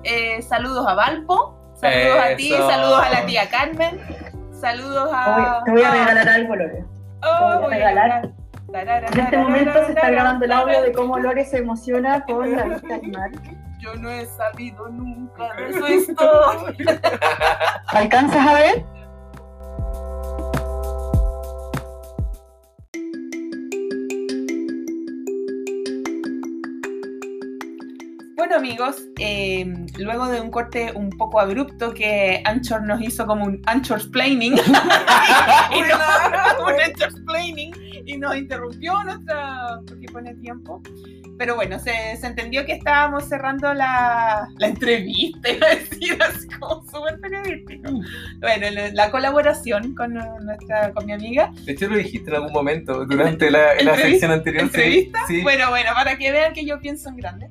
Eh, 0.03 0.41
saludos 0.43 0.87
a 0.87 0.95
Valpo, 0.95 1.74
saludos 1.81 2.19
a 2.19 2.37
ti, 2.37 2.51
saludos 2.51 3.03
a 3.05 3.11
la 3.11 3.27
tía 3.27 3.49
Carmen, 3.49 4.01
saludos 4.53 5.11
a. 5.12 5.62
Te 5.65 5.70
voy 5.73 5.83
a 5.83 5.91
regalar 5.91 6.28
algo, 6.28 6.57
Lore. 6.57 6.85
Oh, 7.23 7.61
voy 7.61 7.74
a 7.74 7.77
regalar. 7.77 8.31
En 8.73 9.20
este 9.20 9.39
momento 9.39 9.73
se 9.85 9.93
está 9.93 10.11
grabando 10.11 10.45
el 10.45 10.53
audio 10.53 10.83
de 10.83 10.93
cómo 10.93 11.19
Lore 11.19 11.45
se 11.45 11.59
emociona 11.59 12.24
con 12.24 12.55
la 12.55 12.65
vista 12.65 12.99
del 12.99 13.12
mar 13.12 13.31
yo 13.87 13.95
no 14.01 14.11
he 14.11 14.27
sabido 14.27 14.89
nunca 14.89 15.53
de 15.55 15.73
su 15.73 15.87
historia. 15.87 17.01
¿Alcanzas 17.87 18.47
a 18.47 18.55
ver? 18.55 18.95
Bueno 28.57 28.69
amigos, 28.70 29.03
em, 29.19 29.87
luego 29.99 30.28
de 30.28 30.41
un 30.41 30.51
corte 30.51 30.91
un 30.95 31.11
poco 31.11 31.41
abrupto 31.41 31.93
que 31.93 32.41
Anchor 32.47 32.83
nos 32.85 33.03
hizo 33.03 33.27
como 33.27 33.45
un 33.45 33.61
Anchor's 33.66 34.07
Planning, 34.07 34.55
y 35.73 35.83
y 38.07 38.16
nos 38.16 38.35
interrumpió 38.35 39.05
nuestra, 39.05 39.81
porque 39.87 40.07
pone 40.11 40.35
tiempo, 40.37 40.81
pero 41.37 41.55
bueno, 41.55 41.78
se, 41.78 42.12
entendió 42.23 42.65
que 42.65 42.73
estábamos 42.73 43.24
cerrando 43.24 43.74
la, 43.74 44.49
entrevista, 44.61 45.51
iba 45.53 45.66
a 45.66 45.74
decir, 45.74 46.19
así 46.23 46.49
como 46.59 46.83
súper 46.87 47.20
periodístico. 47.20 47.91
Bueno, 48.41 48.66
la, 48.95 49.11
colaboración 49.11 49.95
con, 49.95 50.15
nuestra, 50.15 50.93
con 50.93 51.05
mi 51.05 51.12
amiga. 51.12 51.53
De 51.66 51.73
hecho, 51.73 51.89
lo 51.89 51.99
dijiste 51.99 52.31
en 52.31 52.37
algún 52.37 52.53
momento 52.53 53.05
durante 53.05 53.51
la, 53.51 53.74
la 53.83 53.97
sección 53.97 54.31
anterior. 54.31 54.62
¿Entrevista? 54.62 55.19
Sí, 55.28 55.43
Bueno, 55.43 55.69
bueno, 55.69 55.91
para 55.95 56.16
que 56.16 56.33
vean 56.33 56.55
que 56.55 56.65
yo 56.65 56.81
pienso 56.81 57.11
en 57.11 57.16
grande. 57.16 57.51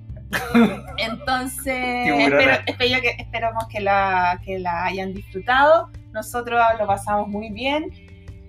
Entonces, 0.97 2.07
espero, 2.65 3.01
que, 3.01 3.15
esperamos 3.17 3.65
que 3.67 3.79
la, 3.79 4.39
que 4.43 4.59
la 4.59 4.85
hayan 4.85 5.13
disfrutado. 5.13 5.89
Nosotros 6.13 6.61
lo 6.79 6.87
pasamos 6.87 7.27
muy 7.27 7.49
bien 7.49 7.91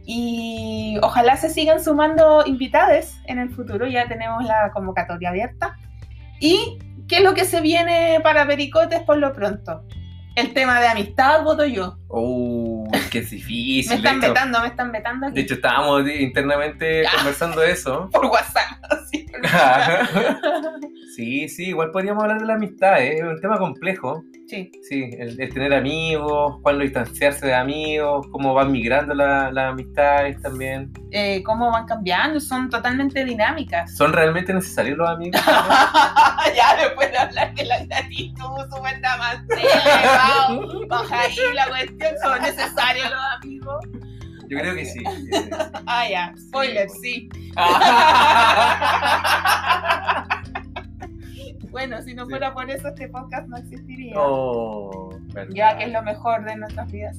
y 0.05 0.99
ojalá 1.03 1.37
se 1.37 1.51
sigan 1.51 1.83
sumando 1.83 2.45
invitados 2.47 3.17
en 3.27 3.41
el 3.41 3.51
futuro, 3.51 3.89
ya 3.89 4.07
tenemos 4.07 4.45
la 4.45 4.71
convocatoria 4.73 5.31
abierta. 5.31 5.77
¿Y 6.39 6.79
qué 7.09 7.17
es 7.17 7.23
lo 7.23 7.35
que 7.35 7.45
se 7.45 7.61
viene 7.61 8.21
para 8.23 8.47
Pericotes 8.47 9.01
por 9.01 9.19
lo 9.19 9.33
pronto? 9.33 9.83
El 10.37 10.53
tema 10.53 10.81
de 10.81 10.89
amistad, 10.89 11.43
voto 11.43 11.65
yo. 11.65 11.97
Oh, 12.09 12.87
qué 13.11 13.23
difícil. 13.23 13.89
me 13.89 13.97
están 13.97 14.21
vetando, 14.21 14.61
me 14.61 14.67
están 14.69 14.93
vetando. 14.93 15.31
De 15.31 15.41
hecho, 15.41 15.55
estábamos 15.55 16.09
internamente 16.09 17.05
conversando 17.17 17.63
eso. 17.63 18.09
Por 18.13 18.27
WhatsApp. 18.27 18.79
Sí. 21.15 21.49
sí, 21.49 21.69
igual 21.69 21.93
podríamos 21.93 22.23
hablar 22.23 22.41
de 22.41 22.47
la 22.47 22.55
amistad, 22.55 23.01
¿eh? 23.01 23.17
es 23.17 23.23
un 23.23 23.41
tema 23.41 23.59
complejo. 23.59 24.23
Sí. 24.47 24.71
Sí, 24.83 25.11
el, 25.19 25.37
tener 25.37 25.73
amigos, 25.73 26.59
cuándo 26.63 26.83
distanciarse 26.83 27.47
de 27.47 27.55
amigos, 27.55 28.27
cómo 28.31 28.53
van 28.53 28.71
migrando 28.71 29.15
las 29.15 29.57
amistades 29.57 30.41
también. 30.43 30.93
Eh, 31.13 31.43
cómo 31.43 31.71
van 31.71 31.87
cambiando, 31.87 32.39
son 32.39 32.69
totalmente 32.69 33.25
dinámicas. 33.25 33.97
¿Son 33.97 34.13
realmente 34.13 34.53
necesarios 34.53 34.99
los 34.99 35.09
amigos? 35.09 35.41
ya 36.55 36.77
después 36.77 37.11
de 37.11 37.17
hablar 37.17 37.55
de 37.55 37.65
la 37.65 37.77
actitud, 37.77 38.45
súper 38.71 39.01
más 39.01 39.39
baja 40.89 41.23
ahí 41.23 41.37
la 41.55 41.69
cuestión, 41.69 42.15
son 42.23 42.43
necesarios 42.43 43.11
los 43.11 43.43
amigos. 43.43 43.87
Yo 44.49 44.59
creo 44.59 44.75
que 44.75 44.85
sí. 44.85 45.03
ah, 45.87 46.09
ya, 46.09 46.35
spoiler, 46.39 46.89
sí. 46.89 47.29
bueno, 51.71 52.01
si 52.03 52.15
no 52.15 52.29
fuera 52.29 52.55
por 52.55 52.71
eso, 52.71 52.89
este 52.89 53.09
podcast 53.09 53.49
no 53.49 53.57
existiría. 53.57 54.15
Oh, 54.17 55.11
Ya 55.51 55.77
que 55.77 55.85
es 55.85 55.93
lo 55.93 56.03
mejor 56.03 56.45
de 56.45 56.57
nuestras 56.57 56.91
vidas. 56.91 57.17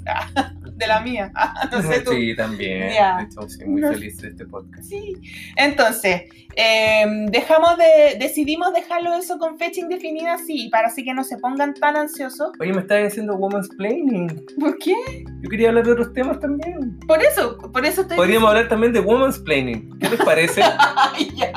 de 0.78 0.88
la 0.88 1.02
mía. 1.02 1.32
no 1.72 1.82
sé 1.82 2.02
tú. 2.02 2.12
Sí, 2.12 2.36
también. 2.36 2.90
De 2.90 3.24
hecho, 3.24 3.50
soy 3.50 3.66
muy 3.68 3.82
feliz 3.82 4.18
de 4.22 4.30
este 4.30 4.46
podcast. 4.46 4.84
Sí. 4.84 5.16
Entonces, 5.56 6.24
em, 6.56 7.26
dejamos 7.28 7.78
de, 7.78 8.18
decidimos 8.20 8.74
dejarlo 8.74 9.14
eso 9.16 9.38
con 9.40 9.58
fecha 9.58 9.82
indefinida, 9.82 10.38
sí, 10.38 10.70
para 10.72 10.88
así 10.88 11.04
que 11.04 11.14
no 11.14 11.24
se 11.24 11.38
pongan 11.38 11.74
tan 11.74 11.98
ansiosos. 11.98 12.52
Oye, 12.60 12.74
me 12.74 12.82
estás 12.82 13.04
diciendo 13.04 13.36
woman's 13.36 13.70
planning. 13.70 14.28
¿Por 14.60 14.78
qué? 14.78 14.96
Yo 15.42 15.50
quería 15.50 15.70
hablar 15.70 15.86
de 15.86 15.92
otros 15.94 16.14
temas 16.14 16.40
también. 16.40 17.00
Por 17.08 17.22
eso, 17.22 17.58
por 17.58 17.86
eso 17.86 18.02
estoy 18.02 18.18
Podríamos 18.18 18.50
hablar 18.50 18.68
también 18.68 18.94
de 18.94 19.00
woman's 19.00 19.40
planning. 19.40 19.98
¿Qué 20.00 20.10
les 20.10 20.24
parece? 20.24 20.62
ya. 21.36 21.52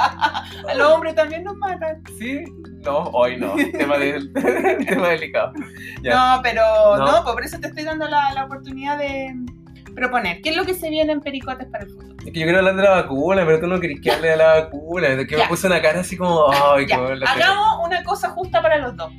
A 0.68 0.74
los 0.74 0.92
hombres 0.92 1.14
también 1.14 1.44
nos 1.44 1.56
matan. 1.56 2.02
Sí. 2.18 2.44
No, 2.84 3.04
hoy 3.12 3.36
no. 3.36 3.54
tema, 3.72 3.96
tema 4.88 5.08
delicado. 5.08 5.52
No, 6.02 6.40
pero 6.42 6.49
no. 6.54 7.22
Pues 7.22 7.34
por 7.34 7.44
eso 7.44 7.58
te 7.58 7.68
estoy 7.68 7.84
dando 7.84 8.08
la, 8.08 8.32
la, 8.34 8.44
oportunidad 8.44 8.98
de 8.98 9.34
proponer. 9.94 10.40
¿Qué 10.42 10.50
es 10.50 10.56
lo 10.56 10.64
que 10.64 10.74
se 10.74 10.90
viene 10.90 11.12
en 11.12 11.20
Pericotes 11.20 11.66
para 11.68 11.84
el 11.84 11.90
futuro? 11.90 12.14
Es 12.18 12.32
que 12.32 12.38
yo 12.38 12.44
quiero 12.44 12.58
hablar 12.58 12.76
de 12.76 12.82
la 12.82 12.90
vacuna, 12.90 13.44
pero 13.44 13.60
tú 13.60 13.66
no 13.66 13.80
querés 13.80 14.00
que 14.00 14.10
hable 14.10 14.28
de 14.28 14.36
la 14.36 14.60
vacuna. 14.60 15.08
Es 15.08 15.26
que 15.26 15.36
me 15.36 15.46
puse 15.46 15.66
una 15.66 15.80
cara 15.80 16.00
así 16.00 16.16
como. 16.16 16.50
Ay, 16.52 16.86
Hagamos 16.90 17.86
una 17.86 18.02
cosa 18.04 18.30
justa 18.30 18.62
para 18.62 18.78
los 18.78 18.96
dos. 18.96 19.12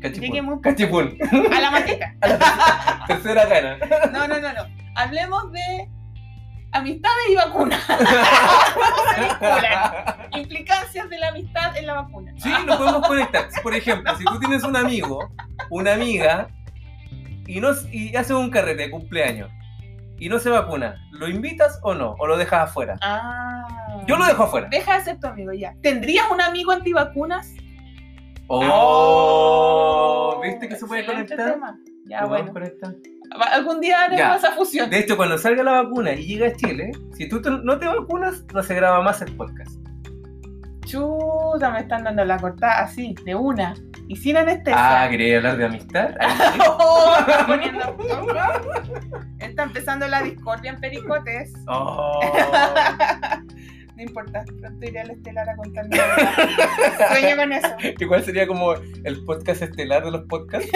Cachipún. 0.00 0.60
Cachipún. 0.60 1.16
A 1.52 1.60
la 1.60 1.70
maqueta. 1.70 2.14
tercera 3.06 3.46
gana. 3.46 3.78
No, 4.12 4.26
no, 4.26 4.40
no, 4.40 4.52
no. 4.52 4.62
Hablemos 4.96 5.52
de 5.52 5.88
amistades 6.72 7.24
y 7.30 7.36
vacunas. 7.36 7.80
Implicancias 10.32 11.08
de 11.08 11.18
la 11.18 11.28
amistad 11.28 11.76
en 11.76 11.86
la 11.86 11.94
vacuna. 11.94 12.32
Sí, 12.38 12.52
nos 12.66 12.76
podemos 12.76 13.06
conectar. 13.06 13.48
Por 13.62 13.74
ejemplo, 13.74 14.16
si 14.16 14.24
tú 14.24 14.40
tienes 14.40 14.64
un 14.64 14.76
amigo, 14.76 15.30
una 15.70 15.94
amiga, 15.94 16.48
y, 17.46 17.60
no, 17.60 17.70
y 17.90 18.14
hace 18.16 18.34
un 18.34 18.50
carrete 18.50 18.82
de 18.84 18.90
cumpleaños 18.90 19.50
y 20.18 20.28
no 20.28 20.38
se 20.38 20.50
vacuna, 20.50 21.04
¿lo 21.10 21.28
invitas 21.28 21.80
o 21.82 21.94
no? 21.94 22.14
¿O 22.20 22.26
lo 22.28 22.36
dejas 22.36 22.70
afuera? 22.70 22.96
Ah. 23.00 24.04
Yo 24.06 24.16
lo 24.16 24.24
dejo 24.24 24.44
afuera. 24.44 24.68
Deja 24.70 24.98
de 24.98 25.04
ser 25.04 25.18
tu 25.18 25.26
amigo 25.26 25.52
ya. 25.52 25.74
¿Tendrías 25.82 26.30
un 26.30 26.40
amigo 26.40 26.70
antivacunas? 26.70 27.52
Oh, 28.46 30.40
¿viste 30.44 30.68
que 30.68 30.76
se 30.76 30.86
puede 30.86 31.04
conectar? 31.04 31.58
Ya, 32.06 32.24
bueno. 32.26 32.52
Algún 33.52 33.80
día 33.80 34.02
haremos 34.02 34.36
esa 34.36 34.52
fusión. 34.52 34.90
De 34.90 35.00
hecho, 35.00 35.16
cuando 35.16 35.38
salga 35.38 35.64
la 35.64 35.82
vacuna 35.82 36.12
y 36.12 36.24
llegue 36.24 36.46
a 36.46 36.54
Chile, 36.54 36.92
si 37.16 37.28
tú 37.28 37.40
no 37.40 37.78
te 37.78 37.86
vacunas, 37.86 38.44
no 38.52 38.62
se 38.62 38.74
graba 38.74 39.02
más 39.02 39.22
el 39.22 39.34
podcast. 39.36 39.74
Chuta, 40.84 41.70
me 41.70 41.80
están 41.80 42.04
dando 42.04 42.24
la 42.24 42.38
cortada 42.38 42.82
así, 42.82 43.14
de 43.24 43.34
una. 43.34 43.74
Y 44.12 44.16
sin 44.16 44.36
anestesia. 44.36 45.04
Ah, 45.04 45.08
¿quería 45.08 45.38
hablar 45.38 45.56
de 45.56 45.64
amistad? 45.64 46.10
oh, 46.68 47.16
está 49.38 49.62
empezando 49.62 50.06
la 50.06 50.20
discordia 50.20 50.72
en 50.72 50.80
pericotes. 50.80 51.54
Oh. 51.66 52.20
No 53.94 54.04
importa, 54.04 54.42
pronto 54.58 54.86
iré 54.86 55.00
al 55.00 55.10
estelar 55.10 55.48
a 55.50 55.54
contarme. 55.54 55.96
Sueño 57.08 57.36
con 57.36 57.52
eso. 57.52 57.68
Igual 58.00 58.24
sería 58.24 58.46
como 58.46 58.72
el 58.72 59.24
podcast 59.26 59.62
estelar 59.62 60.02
de 60.02 60.12
los 60.12 60.22
podcasts. 60.22 60.72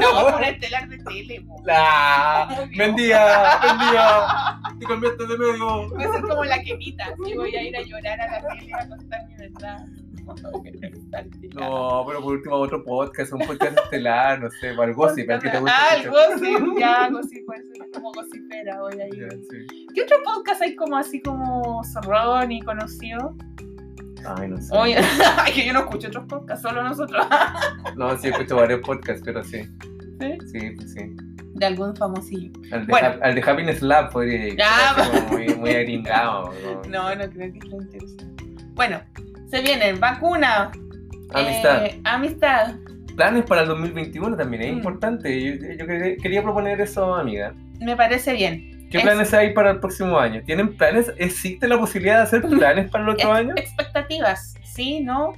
no, 0.00 0.36
un 0.36 0.44
estelar 0.44 0.88
de 0.88 0.98
tele. 0.98 1.46
La... 1.64 2.66
Vendía. 2.76 3.60
Te 4.80 4.86
cambiaste 4.86 5.24
de 5.24 5.38
medio. 5.38 5.88
Voy 5.88 6.04
a 6.04 6.12
ser 6.12 6.22
como 6.22 6.44
la 6.44 6.60
quemita. 6.62 7.14
Y 7.24 7.36
voy 7.36 7.54
a 7.54 7.62
ir 7.62 7.76
a 7.76 7.82
llorar 7.82 8.20
a 8.20 8.26
la 8.26 8.48
tele 8.48 8.74
a 8.74 8.88
contar 8.88 9.26
mi 9.28 9.36
verdad. 9.36 9.86
No, 11.54 12.04
pero 12.06 12.20
por 12.20 12.32
último 12.34 12.56
otro 12.56 12.84
podcast, 12.84 13.32
un 13.32 13.40
podcast 13.40 13.78
estelar, 13.78 14.40
no 14.40 14.50
sé, 14.50 14.74
para 14.74 14.90
el 14.90 14.94
gossip, 14.94 15.26
que 15.26 15.50
te 15.50 15.58
gusta. 15.58 15.74
Ah, 15.74 15.96
el 15.96 16.10
gossip, 16.10 16.78
ya, 16.78 17.08
gossip, 17.10 17.46
puede 17.46 17.62
ser 17.62 17.90
como 17.92 18.12
gossipera 18.12 18.82
hoy 18.82 19.00
ahí. 19.00 19.10
¿Qué 19.94 20.02
otro 20.02 20.16
podcast 20.24 20.62
hay 20.62 20.74
como 20.74 20.96
así 20.96 21.22
como 21.22 21.82
zorrón 21.84 22.52
y 22.52 22.60
conocido? 22.60 23.34
Ay, 24.36 24.48
no 24.48 24.60
sé. 24.60 24.76
Oye, 24.76 24.96
que 25.54 25.66
yo 25.66 25.72
no 25.72 25.80
escucho 25.80 26.08
otros 26.08 26.24
podcasts, 26.26 26.62
solo 26.62 26.82
nosotros. 26.82 27.26
no, 27.96 28.16
sí, 28.18 28.28
escucho 28.28 28.56
varios 28.56 28.80
podcasts, 28.80 29.22
pero 29.24 29.44
sí. 29.44 29.62
¿Sí? 30.20 30.38
Sí, 30.52 30.70
pues 30.76 30.92
sí. 30.92 31.16
De 31.54 31.66
algún 31.66 31.96
famosillo. 31.96 32.52
Al 32.72 32.86
de, 32.86 32.90
bueno. 32.90 33.14
al 33.22 33.34
de 33.34 33.42
Happiness 33.42 33.80
Lab 33.80 34.10
podría 34.10 34.48
ir. 34.48 34.58
muy, 35.30 35.54
muy 35.54 35.70
agringado. 35.70 36.52
¿no? 36.88 37.14
no, 37.14 37.30
creo 37.30 37.52
que 37.52 37.60
sea 37.60 37.78
interesante. 37.78 38.44
Bueno, 38.74 39.00
se 39.50 39.60
vienen 39.62 40.00
vacuna. 40.00 40.70
Amistad. 41.32 41.86
Eh, 41.86 42.00
amistad. 42.04 42.74
Planes 43.16 43.44
para 43.44 43.62
el 43.62 43.68
2021 43.68 44.36
también 44.36 44.62
es 44.62 44.72
mm. 44.72 44.76
importante. 44.76 45.58
Yo, 45.78 45.86
quería 45.86 46.42
proponer 46.42 46.80
eso, 46.80 47.14
amiga. 47.14 47.54
Me 47.80 47.96
parece 47.96 48.34
bien. 48.34 48.88
¿Qué 48.90 49.00
planes 49.00 49.34
hay 49.34 49.52
para 49.52 49.70
el 49.72 49.80
próximo 49.80 50.18
año? 50.18 50.42
¿Tienen 50.44 50.76
planes? 50.76 51.12
¿Existe 51.18 51.66
la 51.66 51.78
posibilidad 51.78 52.18
de 52.18 52.22
hacer 52.22 52.42
planes 52.48 52.90
para 52.90 53.04
el 53.04 53.10
otro 53.10 53.32
año? 53.32 53.54
Expectativas, 53.56 54.54
sí, 54.62 55.00
¿no? 55.00 55.32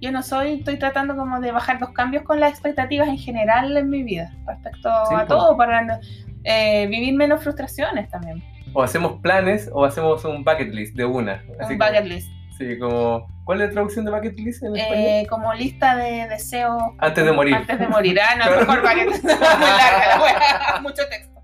Yo 0.00 0.12
no 0.12 0.22
soy, 0.22 0.54
estoy 0.54 0.78
tratando 0.78 1.16
como 1.16 1.40
de 1.40 1.50
bajar 1.52 1.80
los 1.80 1.90
cambios 1.90 2.22
con 2.22 2.38
las 2.40 2.50
expectativas 2.50 3.08
en 3.08 3.18
general 3.18 3.76
en 3.76 3.90
mi 3.90 4.02
vida, 4.02 4.32
respecto 4.46 4.88
a 4.88 5.08
pues. 5.08 5.26
todo, 5.26 5.56
para 5.56 6.00
eh, 6.44 6.86
vivir 6.88 7.14
menos 7.14 7.42
frustraciones 7.42 8.08
también. 8.08 8.42
O 8.72 8.82
hacemos 8.82 9.20
planes 9.22 9.68
o 9.72 9.84
hacemos 9.84 10.24
un 10.24 10.44
bucket 10.44 10.72
list 10.72 10.94
de 10.94 11.04
una. 11.04 11.42
un 11.68 11.78
bucket 11.78 12.04
list. 12.04 12.28
Sí, 12.58 12.78
como. 12.78 13.26
¿Cuál 13.48 13.62
es 13.62 13.68
la 13.68 13.72
traducción 13.72 14.04
de 14.04 14.10
bucket 14.10 14.38
list 14.38 14.62
en 14.62 14.76
español? 14.76 15.04
Eh, 15.06 15.26
como 15.26 15.54
lista 15.54 15.96
de 15.96 16.28
deseos. 16.28 16.82
Antes 16.98 17.24
de 17.24 17.32
morir. 17.32 17.54
Antes 17.54 17.78
de 17.78 17.88
morir. 17.88 18.18
Ah, 18.20 18.36
no, 18.36 18.56
mejor 18.60 18.82
bucket 18.82 19.06
list. 19.06 19.24
Muy 19.24 19.32
larga, 19.32 20.80
mucho 20.82 21.02
texto. 21.08 21.40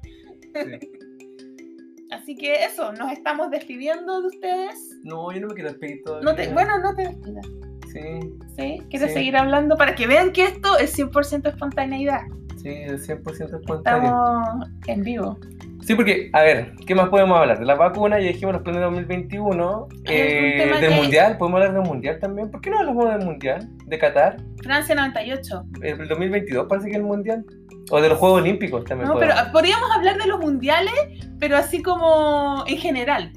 Así 2.11 2.37
que 2.37 2.63
eso, 2.67 2.93
nos 2.93 3.11
estamos 3.11 3.51
despidiendo 3.51 4.21
de 4.21 4.27
ustedes. 4.27 4.99
No, 5.03 5.33
yo 5.33 5.41
no 5.41 5.47
me 5.47 5.55
quiero 5.55 5.71
despedir 5.71 6.03
todavía. 6.05 6.31
No 6.31 6.37
te, 6.37 6.49
bueno, 6.49 6.79
no 6.79 6.95
te 6.95 7.05
despidas. 7.05 7.47
Sí. 7.91 8.21
¿Sí? 8.55 8.83
¿Quieres 8.91 9.15
seguir 9.15 9.39
hablando 9.39 9.79
para 9.79 9.95
que 9.95 10.07
vean 10.07 10.33
que 10.33 10.45
esto 10.45 10.77
es 10.77 10.95
100% 10.99 11.49
espontaneidad? 11.49 12.21
Sí, 12.63 12.69
es 12.69 13.09
100% 13.09 13.61
espontáneo. 13.61 14.43
Estamos 14.43 14.69
en 14.89 15.03
vivo. 15.03 15.39
Sí, 15.85 15.95
porque, 15.95 16.31
a 16.33 16.43
ver, 16.43 16.73
¿qué 16.87 16.95
más 16.95 17.11
podemos 17.11 17.39
hablar? 17.39 17.59
De 17.59 17.67
la 17.67 17.75
vacuna, 17.75 18.19
ya 18.19 18.29
dijimos 18.29 18.55
los 18.55 18.63
planes 18.63 18.81
de 18.81 18.85
2021. 18.87 19.89
Eh, 20.07 20.79
del 20.81 20.95
Mundial, 20.95 21.37
¿podemos 21.37 21.61
hablar 21.61 21.75
del 21.75 21.83
Mundial 21.83 22.19
también? 22.21 22.51
¿Por 22.51 22.63
qué 22.63 22.71
no 22.71 22.79
hablamos 22.79 23.11
del 23.11 23.27
Mundial? 23.27 23.69
¿De 23.85 23.99
Qatar? 23.99 24.39
Francia 24.63 24.95
98. 24.95 25.63
El 25.83 26.09
2022 26.09 26.67
parece 26.69 26.87
que 26.87 26.93
es 26.93 26.99
el 26.99 27.05
Mundial. 27.05 27.45
O 27.91 28.01
de 28.01 28.09
los 28.09 28.19
Juegos 28.19 28.41
Olímpicos 28.41 28.83
también. 28.85 29.11
No, 29.11 29.19
pero 29.19 29.35
podríamos 29.53 29.91
hablar 29.95 30.17
de 30.17 30.27
los 30.27 30.41
mundiales, 30.41 30.95
pero 31.39 31.59
así 31.59 31.83
como 31.83 32.65
en 32.67 32.79
general. 32.79 33.31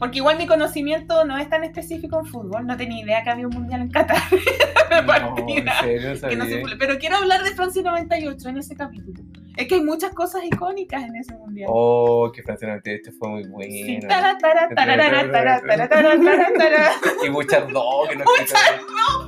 Porque 0.00 0.16
igual 0.16 0.38
mi 0.38 0.46
conocimiento 0.46 1.24
no 1.26 1.36
es 1.36 1.50
tan 1.50 1.62
específico 1.62 2.18
en 2.18 2.24
fútbol, 2.26 2.66
no 2.66 2.74
tenía 2.74 3.04
idea 3.04 3.22
que 3.22 3.28
había 3.28 3.46
un 3.46 3.52
mundial 3.52 3.82
en 3.82 3.90
Qatar. 3.90 4.16
no, 5.22 5.36
en 5.46 6.18
serio, 6.18 6.66
pero 6.78 6.98
quiero 6.98 7.18
hablar 7.18 7.44
de 7.44 7.50
Francia 7.50 7.82
98 7.82 8.48
en 8.48 8.56
ese 8.56 8.74
capítulo. 8.74 9.22
Es 9.58 9.68
que 9.68 9.74
hay 9.74 9.82
muchas 9.82 10.14
cosas 10.14 10.42
icónicas 10.42 11.02
en 11.02 11.16
ese 11.16 11.34
mundial. 11.34 11.68
Oh, 11.70 12.32
que 12.34 12.42
Francia 12.42 12.66
98 12.68 13.10
fue 13.18 13.28
muy 13.28 13.46
bueno. 13.48 13.70
Sí, 13.70 14.00
y 17.22 17.28
muchas 17.28 17.68
dos 17.68 18.08
que 18.08 18.16
no 18.16 18.24
Muchas 18.24 18.58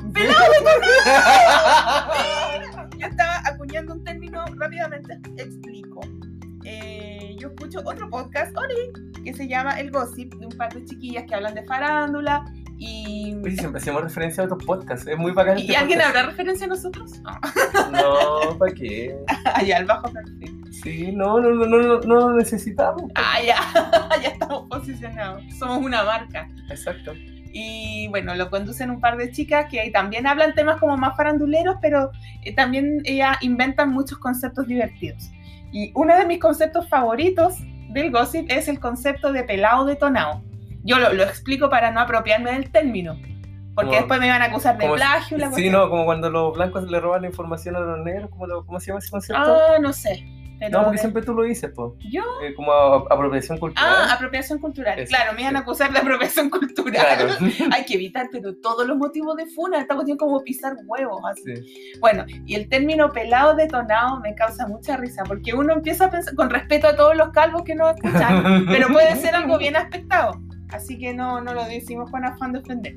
no, 0.02 0.10
pelado 0.10 0.54
Yo 2.98 3.08
estaba 3.08 3.42
acuñando 3.44 3.92
un 3.92 4.02
término 4.04 4.42
rápidamente, 4.56 5.18
explico. 5.36 6.00
Eh, 6.64 7.11
yo 7.42 7.48
escucho 7.48 7.80
otro 7.84 8.08
podcast, 8.08 8.56
Ori, 8.56 8.92
que 9.24 9.34
se 9.34 9.48
llama 9.48 9.80
El 9.80 9.90
Gossip, 9.90 10.32
de 10.34 10.46
un 10.46 10.52
par 10.52 10.72
de 10.72 10.84
chiquillas 10.84 11.24
que 11.26 11.34
hablan 11.34 11.56
de 11.56 11.64
farándula 11.64 12.44
y... 12.78 13.34
siempre 13.56 13.80
hacemos 13.80 14.02
referencia 14.02 14.44
a 14.44 14.46
otros 14.46 14.64
podcasts, 14.64 15.08
es 15.08 15.18
muy 15.18 15.32
bacán. 15.32 15.58
¿Y 15.58 15.62
este 15.62 15.76
alguien 15.76 16.02
habrá 16.02 16.26
referencia 16.26 16.66
a 16.66 16.68
nosotros? 16.68 17.20
No, 17.90 18.56
¿para 18.58 18.72
qué? 18.72 19.16
Allá 19.54 19.78
al 19.78 19.86
bajo 19.86 20.12
perfil. 20.12 20.64
Sí, 20.70 21.10
no, 21.10 21.40
no, 21.40 21.50
no, 21.50 21.66
no, 21.66 21.98
no 21.98 22.14
lo 22.14 22.32
necesitamos. 22.34 23.10
Ah, 23.16 23.40
ya, 23.44 23.56
ya 24.22 24.28
estamos 24.28 24.68
posicionados, 24.68 25.42
somos 25.58 25.78
una 25.78 26.04
marca. 26.04 26.48
Exacto. 26.70 27.12
Y 27.52 28.06
bueno, 28.08 28.36
lo 28.36 28.50
conducen 28.50 28.88
un 28.90 29.00
par 29.00 29.16
de 29.16 29.32
chicas 29.32 29.66
que 29.68 29.90
también 29.90 30.28
hablan 30.28 30.54
temas 30.54 30.78
como 30.78 30.96
más 30.96 31.16
faranduleros, 31.16 31.76
pero 31.82 32.12
eh, 32.44 32.54
también 32.54 33.00
ellas 33.04 33.36
inventan 33.40 33.90
muchos 33.90 34.18
conceptos 34.18 34.68
divertidos. 34.68 35.32
Y 35.72 35.90
uno 35.94 36.16
de 36.16 36.26
mis 36.26 36.38
conceptos 36.38 36.88
favoritos 36.88 37.56
del 37.88 38.10
gossip 38.10 38.50
es 38.50 38.68
el 38.68 38.78
concepto 38.78 39.32
de 39.32 39.42
pelado 39.42 39.84
detonado. 39.84 40.42
Yo 40.84 40.98
lo, 40.98 41.12
lo 41.12 41.24
explico 41.24 41.70
para 41.70 41.90
no 41.90 42.00
apropiarme 42.00 42.52
del 42.52 42.70
término. 42.70 43.16
Porque 43.74 43.96
después 43.96 44.20
me 44.20 44.26
iban 44.26 44.42
a 44.42 44.46
acusar 44.46 44.76
de 44.76 44.88
plagio. 44.88 45.38
La 45.38 45.50
sí, 45.52 45.70
no, 45.70 45.88
como 45.88 46.04
cuando 46.04 46.28
los 46.28 46.54
blancos 46.54 46.90
le 46.90 47.00
roban 47.00 47.22
la 47.22 47.28
información 47.28 47.74
a 47.76 47.80
los 47.80 47.98
negros. 48.00 48.30
¿Cómo, 48.30 48.66
cómo 48.66 48.80
se 48.80 48.88
llama 48.88 48.98
ese 48.98 49.10
concepto? 49.10 49.42
Ah, 49.42 49.78
no 49.80 49.92
sé. 49.92 50.22
No, 50.70 50.84
porque 50.84 50.98
siempre 50.98 51.22
tú 51.22 51.34
lo 51.34 51.42
dices, 51.42 51.70
pues. 51.74 51.92
¿Yo? 52.10 52.22
Eh, 52.42 52.54
como 52.54 52.72
apropiación 52.72 53.58
cultural. 53.58 53.84
Ah, 53.88 54.14
apropiación 54.14 54.58
cultural. 54.58 55.04
claro, 55.06 55.32
me 55.34 55.42
iban 55.42 55.56
a 55.56 55.60
acusar 55.60 55.92
de 55.92 55.98
apropiación 55.98 56.50
cultural. 56.50 56.92
Claro. 56.92 57.34
Hay 57.72 57.84
que 57.84 57.94
evitar, 57.94 58.28
pero 58.30 58.54
todos 58.56 58.86
los 58.86 58.96
motivos 58.96 59.36
de 59.36 59.46
funa, 59.46 59.80
esta 59.80 59.94
cuestión 59.94 60.18
como 60.18 60.42
pisar 60.42 60.76
huevos. 60.84 61.22
Así. 61.30 61.96
Bueno, 62.00 62.24
y 62.46 62.54
el 62.54 62.68
término 62.68 63.10
pelado 63.12 63.54
detonado 63.54 64.20
me 64.20 64.34
causa 64.34 64.66
mucha 64.66 64.96
risa, 64.96 65.24
porque 65.24 65.54
uno 65.54 65.72
empieza 65.72 66.06
a 66.06 66.10
pensar, 66.10 66.34
con 66.34 66.50
respeto 66.50 66.88
a 66.88 66.96
todos 66.96 67.16
los 67.16 67.30
calvos 67.30 67.62
que 67.62 67.74
nos 67.74 67.94
escuchan, 67.94 68.66
pero 68.68 68.88
puede 68.88 69.16
ser 69.16 69.34
algo 69.34 69.58
bien 69.58 69.76
aspectado. 69.76 70.40
Así 70.70 70.98
que 70.98 71.12
no, 71.12 71.40
no 71.40 71.52
lo 71.52 71.64
decimos 71.64 72.10
con 72.10 72.24
afán 72.24 72.52
de 72.52 72.60
ofender. 72.60 72.94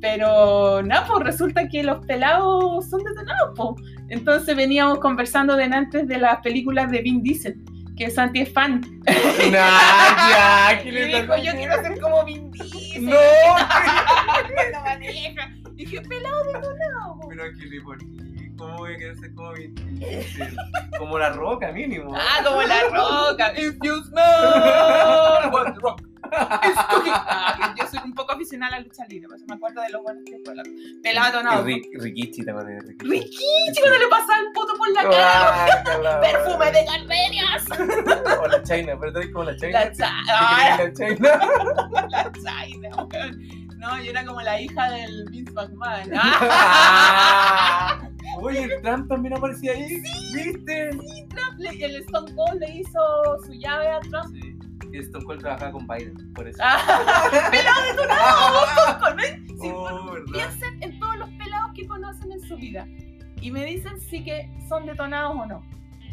Pero 0.00 0.82
no, 0.82 0.94
pues 1.06 1.24
resulta 1.24 1.68
que 1.68 1.82
los 1.82 2.04
pelados 2.06 2.88
son 2.88 3.02
detonados, 3.02 3.52
pues. 3.56 3.88
Entonces 4.08 4.54
veníamos 4.56 4.98
conversando 4.98 5.56
de 5.56 5.64
antes 5.64 6.06
de 6.06 6.18
las 6.18 6.40
películas 6.40 6.90
de 6.90 7.02
Vin 7.02 7.22
Diesel, 7.22 7.56
que 7.96 8.10
Santi 8.10 8.40
es 8.40 8.52
fan. 8.52 8.80
Nah, 9.50 10.70
ya, 10.70 10.82
¿qué 10.82 10.92
le 10.92 11.06
dijo, 11.06 11.36
yo 11.36 11.52
quiero 11.52 11.80
ser 11.82 12.00
como 12.00 12.24
Vin 12.24 12.50
Diesel. 12.50 13.04
No, 13.04 13.10
no 14.72 14.80
maneja. 14.82 15.50
Dije, 15.74 16.00
pelado 16.02 16.44
detonado. 16.44 17.18
Pero 17.28 17.44
aquí 17.44 17.66
le 17.66 17.80
por 17.82 17.98
¿Cómo 18.56 18.78
voy 18.78 18.94
a 18.94 18.96
querer 18.96 19.16
ser 19.18 19.34
como 19.34 19.52
Vin 19.52 19.74
Diesel? 19.98 20.56
Como 20.98 21.18
la 21.18 21.30
roca, 21.30 21.72
mínimo. 21.72 22.14
Ah, 22.16 22.42
como 22.44 22.62
la 22.62 22.82
roca. 22.84 23.52
If 23.56 23.76
you 23.82 24.02
smell 24.04 25.52
what 25.52 25.76
rock. 25.80 26.00
Ah, 26.32 27.74
yo 27.78 27.86
soy 27.86 28.00
un 28.04 28.14
poco 28.14 28.32
aficionada 28.32 28.76
a 28.76 28.78
la 28.78 28.84
lucha 28.84 29.04
libre, 29.06 29.28
por 29.28 29.36
eso 29.36 29.44
me 29.48 29.54
acuerdo 29.54 29.82
de 29.82 29.90
los 29.90 30.02
buenos 30.02 30.24
tiempos. 30.24 30.54
Pelado 31.02 31.42
no. 31.42 31.62
Rikichi 31.62 32.44
te 32.44 32.50
acuerdas 32.50 32.74
de 32.74 32.80
Rikichi. 32.80 33.10
Rikichi 33.10 33.80
cuando 33.80 33.98
le 33.98 34.06
pasaba 34.08 34.38
el 34.38 34.52
poto 34.52 34.74
por 34.76 34.90
la 34.92 35.02
cara. 35.02 36.20
Perfume 36.20 36.70
de 36.72 36.84
gardenias. 36.84 37.64
O 38.40 38.46
la 38.46 38.62
China, 38.62 38.96
pero 39.00 39.12
tú 39.12 39.20
como 39.32 39.44
la 39.44 39.56
China. 39.56 39.72
La, 39.72 39.92
cha 39.96 40.12
la 40.78 40.92
China. 40.92 41.40
La 42.10 42.32
China. 42.32 42.90
No, 43.78 44.02
yo 44.02 44.10
era 44.10 44.24
como 44.24 44.40
la 44.40 44.60
hija 44.60 44.90
del 44.90 45.24
Vince 45.30 45.52
McMahon. 45.52 46.10
Oye, 48.40 48.64
el 48.64 48.82
Trump 48.82 49.08
también 49.08 49.34
aparecía 49.34 49.72
ahí. 49.72 49.88
Sí, 49.88 50.02
¿Viste? 50.34 50.92
Sí, 50.92 51.26
Trump, 51.28 51.58
le, 51.58 51.84
el 51.84 51.96
Stone 52.02 52.34
Cold 52.34 52.60
le 52.60 52.70
hizo 52.76 53.00
su 53.44 53.52
llave 53.52 53.88
a 53.88 54.00
Trump. 54.00 54.26
Sí. 54.32 54.56
Y 54.96 55.00
Stone 55.00 55.24
Cold 55.24 55.40
trabajaba 55.40 55.72
con 55.72 55.86
Biden, 55.86 56.32
por 56.34 56.48
eso. 56.48 56.58
Pelado 57.50 57.82
detonado, 57.90 58.66
Stone 58.66 59.00
Cold. 59.00 59.46
Sí, 59.60 59.70
Oh, 59.74 60.14
piensen 60.32 60.82
en 60.82 60.98
todos 61.00 61.16
los 61.16 61.30
pelados 61.30 61.70
que 61.74 61.86
conocen 61.86 62.30
en 62.32 62.40
su 62.42 62.56
vida 62.56 62.86
y 63.40 63.50
me 63.50 63.64
dicen 63.64 63.98
si 64.00 64.22
que 64.22 64.50
son 64.68 64.84
detonados 64.86 65.34
o 65.34 65.46
no. 65.46 65.62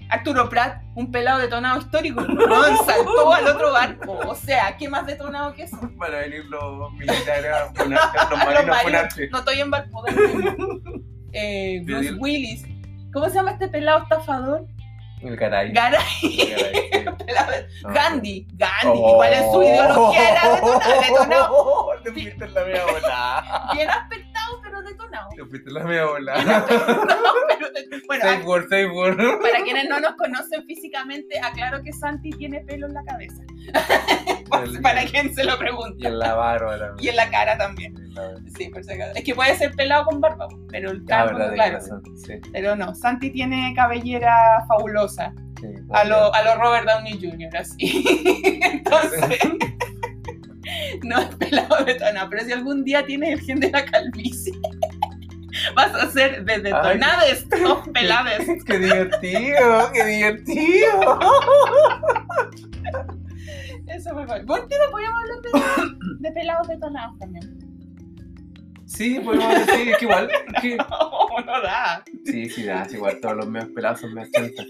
Arturo 0.10 0.48
Prat, 0.50 0.82
un 0.96 1.12
pelado 1.12 1.40
detonado 1.40 1.80
histórico, 1.80 2.22
no, 2.28 2.78
saltó 2.86 3.34
al 3.34 3.48
otro 3.48 3.72
barco. 3.74 4.14
O 4.28 4.36
sea, 4.36 4.78
¿qué 4.78 4.88
más 4.88 5.06
detonado 5.06 5.54
que 5.54 5.64
eso? 5.64 5.78
Para 5.98 6.20
venir 6.20 6.46
los 6.46 6.92
militares 6.94 7.52
a 7.54 7.74
ponerte, 7.74 8.18
los 8.30 8.40
marinos 8.40 8.78
a 8.78 8.84
ponerte. 8.84 9.30
no 9.30 9.38
estoy 9.40 9.60
en 9.60 9.72
barco. 9.72 10.04
eh, 11.34 11.82
Bruce 11.86 12.14
Willis. 12.14 12.64
¿Cómo 13.12 13.28
se 13.30 13.36
llama 13.36 13.52
este 13.52 13.68
pelado 13.68 14.04
estafador? 14.04 14.66
El 15.24 15.38
caray. 15.38 15.72
Garay. 15.72 16.04
El 16.92 17.16
Pelado- 17.16 17.52
sí. 17.54 17.84
Gandhi. 17.84 18.48
Gandhi. 18.54 19.00
Oh. 19.02 19.16
¿Cuál 19.16 19.34
es 19.34 19.52
su 19.52 19.64
ideología? 19.64 20.34
La 20.34 20.60
bola. 22.86 23.70
Bien 23.74 23.90
aspectado, 23.90 24.33
pero 24.84 24.90
detonado. 24.90 25.30
Te 25.36 25.46
fuiste 25.46 25.72
la 25.72 25.84
media 25.84 26.02
de- 26.06 28.02
Bueno, 28.08 28.24
Safe 28.24 28.44
word, 28.44 28.64
safe 28.64 28.88
word. 28.90 29.18
Para 29.42 29.64
quienes 29.64 29.88
no 29.90 30.00
nos 30.00 30.16
conocen 30.16 30.66
físicamente, 30.66 31.40
aclaro 31.40 31.82
que 31.84 31.92
Santi 31.94 32.30
tiene 32.32 32.62
pelo 32.62 32.88
en 32.88 32.94
la 32.94 33.04
cabeza. 33.04 33.42
Para 34.82 35.04
quien 35.06 35.34
se 35.34 35.44
lo 35.44 35.56
Y 35.56 35.58
pregunte. 35.58 36.08
en 36.08 36.20
la 36.20 36.34
barba. 36.36 36.94
Y 37.00 37.08
en 37.10 37.16
la 37.16 37.30
cara 37.30 37.58
también. 37.58 37.94
Sí, 38.58 38.70
por 38.70 38.84
si 38.84 38.94
acaso. 38.94 39.12
Es 39.16 39.24
que 39.24 39.34
puede 39.34 39.56
ser 39.58 39.72
pelado 39.74 40.06
con 40.06 40.22
barba, 40.22 40.48
pero 40.70 40.92
el 40.92 41.00
Ah, 41.04 41.06
calvo, 41.08 41.40
verdad, 41.40 41.54
claro. 41.54 41.80
Sí, 42.16 42.34
Pero 42.52 42.76
no, 42.76 42.94
Santi 42.94 43.32
tiene 43.32 43.74
cabellera 43.76 44.64
fabulosa. 44.68 45.34
sí. 45.60 45.68
A 45.92 46.04
lo, 46.04 46.34
a 46.34 46.44
lo 46.44 46.56
Robert 46.62 46.86
Downey 46.88 47.14
Jr., 47.20 47.58
así. 47.58 48.06
Entonces, 48.62 49.40
no 51.04 51.20
es 51.20 51.36
pelado 51.36 51.84
detonado. 51.86 52.30
Pero 52.30 52.46
si 52.46 52.52
algún 52.52 52.84
día 52.84 53.04
tienes 53.06 53.30
el 53.34 53.42
gen 53.42 53.60
de 53.60 53.72
la 53.72 53.84
calvicie, 53.86 54.54
vas 55.76 55.94
a 55.96 56.10
ser 56.12 56.44
de 56.46 56.60
detonades, 56.60 57.48
no 57.62 57.84
pelades. 57.84 58.48
Qué 58.66 58.80
divertido, 58.80 59.92
qué 59.94 60.06
divertido. 60.06 61.20
Eso 63.88 64.14
me 64.16 64.26
parece. 64.26 64.46
Bueno, 64.46 64.66
tío, 64.68 64.78
podríamos 64.92 65.20
hablar 65.22 65.42
de, 65.42 66.18
de 66.20 66.32
pelados 66.32 66.68
detonados 66.68 67.20
también. 67.20 67.60
Sí, 68.86 69.20
podemos 69.20 69.50
decir, 69.68 69.96
que 69.98 70.06
igual. 70.06 70.30
que- 70.62 70.78
No, 70.78 71.28
no 71.46 71.62
da. 71.62 72.04
Sí, 72.26 72.50
sí, 72.50 72.64
da, 72.64 72.84
es 72.84 72.94
igual, 72.94 73.20
todos 73.22 73.38
los 73.38 73.48
medios 73.50 73.70
pelados 73.72 74.02
son 74.02 74.14
medios 74.14 74.32
chantas. 74.32 74.66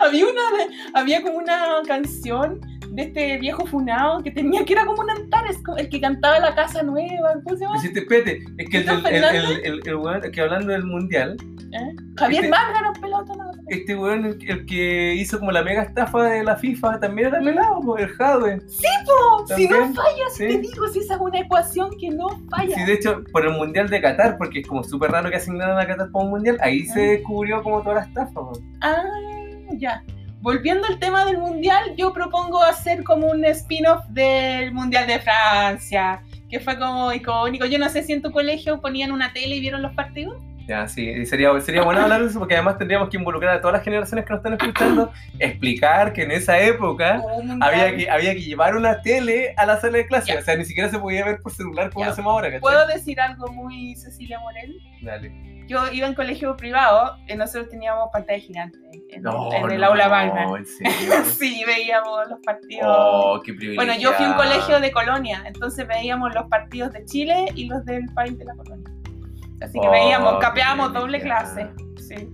Había 0.00 0.24
una 0.26 0.40
había 0.94 1.22
como 1.22 1.38
una 1.38 1.82
canción 1.86 2.60
de 2.98 3.04
este 3.04 3.38
viejo 3.38 3.64
funado 3.64 4.20
que 4.24 4.30
tenía 4.32 4.64
que 4.64 4.72
era 4.72 4.84
como 4.84 5.02
un 5.02 5.10
Antares, 5.10 5.58
el 5.76 5.88
que 5.88 6.00
cantaba 6.00 6.40
la 6.40 6.54
casa 6.54 6.82
nueva, 6.82 7.34
¿cómo 7.44 7.56
se 7.56 7.64
llama? 7.64 7.80
Te 7.80 8.00
espérate, 8.00 8.40
es 8.58 8.68
que 8.68 8.78
el, 8.78 8.84
¿Tito 8.86 9.08
el, 9.08 9.82
el, 10.24 10.30
que 10.32 10.40
hablando 10.40 10.72
del 10.72 10.84
mundial, 10.84 11.36
¿Eh? 11.70 11.94
Javier 12.16 12.44
Este- 12.44 12.50
Márgaro, 12.56 12.92
pelado 13.00 13.22
detonado. 13.24 13.50
este 13.68 13.94
weón, 13.94 14.24
el, 14.24 14.66
que 14.66 15.14
hizo 15.14 15.38
como 15.38 15.52
la 15.52 15.62
mega 15.62 15.82
estafa 15.82 16.24
de 16.24 16.42
la 16.42 16.56
FIFA, 16.56 16.98
también 16.98 17.28
era 17.28 17.38
pelado, 17.40 17.80
po, 17.82 17.98
el 17.98 18.08
Jadwe. 18.08 18.56
Po, 18.58 19.46
Si 19.54 19.68
no 19.68 19.76
falla, 19.94 20.24
sí. 20.34 20.46
te 20.48 20.58
digo, 20.58 20.88
si 20.88 21.00
esa 21.00 21.14
es 21.14 21.20
una 21.20 21.38
ecuación 21.40 21.90
que 22.00 22.08
no 22.10 22.26
falla. 22.50 22.74
Sí, 22.74 22.84
de 22.84 22.94
hecho, 22.94 23.22
por 23.32 23.44
el 23.46 23.52
mundial 23.52 23.88
de 23.90 24.00
Qatar, 24.00 24.38
porque 24.38 24.60
es 24.60 24.66
como 24.66 24.82
súper 24.82 25.10
raro 25.12 25.30
que 25.30 25.36
asignaran 25.36 25.78
a 25.78 25.86
Qatar 25.86 26.10
para 26.10 26.24
un 26.24 26.30
mundial, 26.32 26.56
ahí 26.62 26.84
se 26.86 27.00
Ah. 27.00 27.10
descubrió 27.12 27.62
como 27.62 27.82
toda 27.82 27.96
la 27.96 28.00
estafa. 28.02 28.32
po. 28.32 28.52
Ah, 28.80 29.02
ya. 29.76 30.02
Volviendo 30.40 30.86
al 30.86 30.98
tema 30.98 31.24
del 31.24 31.38
mundial, 31.38 31.94
yo 31.96 32.12
propongo 32.12 32.62
hacer 32.62 33.02
como 33.02 33.26
un 33.26 33.44
spin-off 33.44 34.04
del 34.08 34.72
mundial 34.72 35.06
de 35.06 35.18
Francia, 35.18 36.22
que 36.48 36.60
fue 36.60 36.78
como 36.78 37.12
icónico. 37.12 37.66
Yo 37.66 37.78
no 37.78 37.88
sé 37.88 38.02
si 38.04 38.12
en 38.12 38.22
tu 38.22 38.30
colegio 38.30 38.80
ponían 38.80 39.10
una 39.10 39.32
tele 39.32 39.56
y 39.56 39.60
vieron 39.60 39.82
los 39.82 39.92
partidos. 39.94 40.36
Ya, 40.68 40.86
sí, 40.86 41.24
sería, 41.24 41.58
sería 41.62 41.82
bueno 41.82 42.02
hablar 42.02 42.20
de 42.20 42.28
eso 42.28 42.38
porque 42.38 42.54
además 42.54 42.76
tendríamos 42.76 43.08
que 43.08 43.16
involucrar 43.16 43.56
a 43.56 43.60
todas 43.62 43.72
las 43.76 43.82
generaciones 43.84 44.26
que 44.26 44.30
nos 44.34 44.40
están 44.40 44.52
escuchando, 44.52 45.10
explicar 45.38 46.12
que 46.12 46.24
en 46.24 46.30
esa 46.30 46.58
época 46.60 47.22
había 47.62 47.96
que, 47.96 48.10
había 48.10 48.34
que 48.34 48.42
llevar 48.42 48.76
una 48.76 49.00
tele 49.00 49.54
a 49.56 49.64
la 49.64 49.80
sala 49.80 49.96
de 49.96 50.06
clase, 50.06 50.30
Ya. 50.34 50.40
o 50.40 50.42
sea, 50.42 50.56
ni 50.56 50.66
siquiera 50.66 50.90
se 50.90 50.98
podía 50.98 51.24
ver 51.24 51.40
por 51.40 51.52
celular 51.52 51.88
como 51.90 52.04
Ya. 52.04 52.08
lo 52.08 52.12
hacemos 52.12 52.30
ahora, 52.30 52.48
¿cachai? 52.48 52.60
¿Puedo 52.60 52.86
decir 52.86 53.18
algo 53.18 53.50
muy 53.50 53.96
Cecilia 53.96 54.38
Morel? 54.40 54.76
Dale. 55.00 55.32
Yo 55.68 55.86
iba 55.92 56.06
en 56.06 56.14
colegio 56.14 56.56
privado, 56.56 57.16
y 57.28 57.34
nosotros 57.36 57.68
teníamos 57.68 58.08
pantalla 58.12 58.38
gigante 58.40 58.78
en, 59.10 59.22
No, 59.22 59.52
en 59.52 59.70
el 59.70 59.80
no, 59.80 59.86
aula 59.88 60.08
magna. 60.08 60.44
en 60.56 60.66
serio. 60.66 61.24
Sí, 61.24 61.62
veíamos 61.66 62.28
los 62.28 62.40
partidos. 62.40 62.86
Oh, 62.88 63.40
qué. 63.44 63.52
Bueno, 63.76 63.94
yo 63.98 64.12
fui 64.14 64.24
a 64.24 64.30
un 64.30 64.34
colegio 64.36 64.80
de 64.80 64.90
colonia, 64.90 65.42
entonces 65.46 65.86
veíamos 65.86 66.34
los 66.34 66.46
partidos 66.48 66.92
de 66.92 67.04
Chile 67.04 67.44
y 67.54 67.66
los 67.66 67.84
del 67.84 68.06
país 68.14 68.36
de 68.38 68.44
la 68.46 68.54
colonia. 68.54 68.88
Así 69.60 69.78
que 69.80 69.86
Oh, 69.88 69.90
veíamos, 69.90 70.34
qué 70.34 70.40
capeábamos 70.40 70.92
doble 70.92 71.20
clase. 71.20 71.68
Sí. 71.98 72.28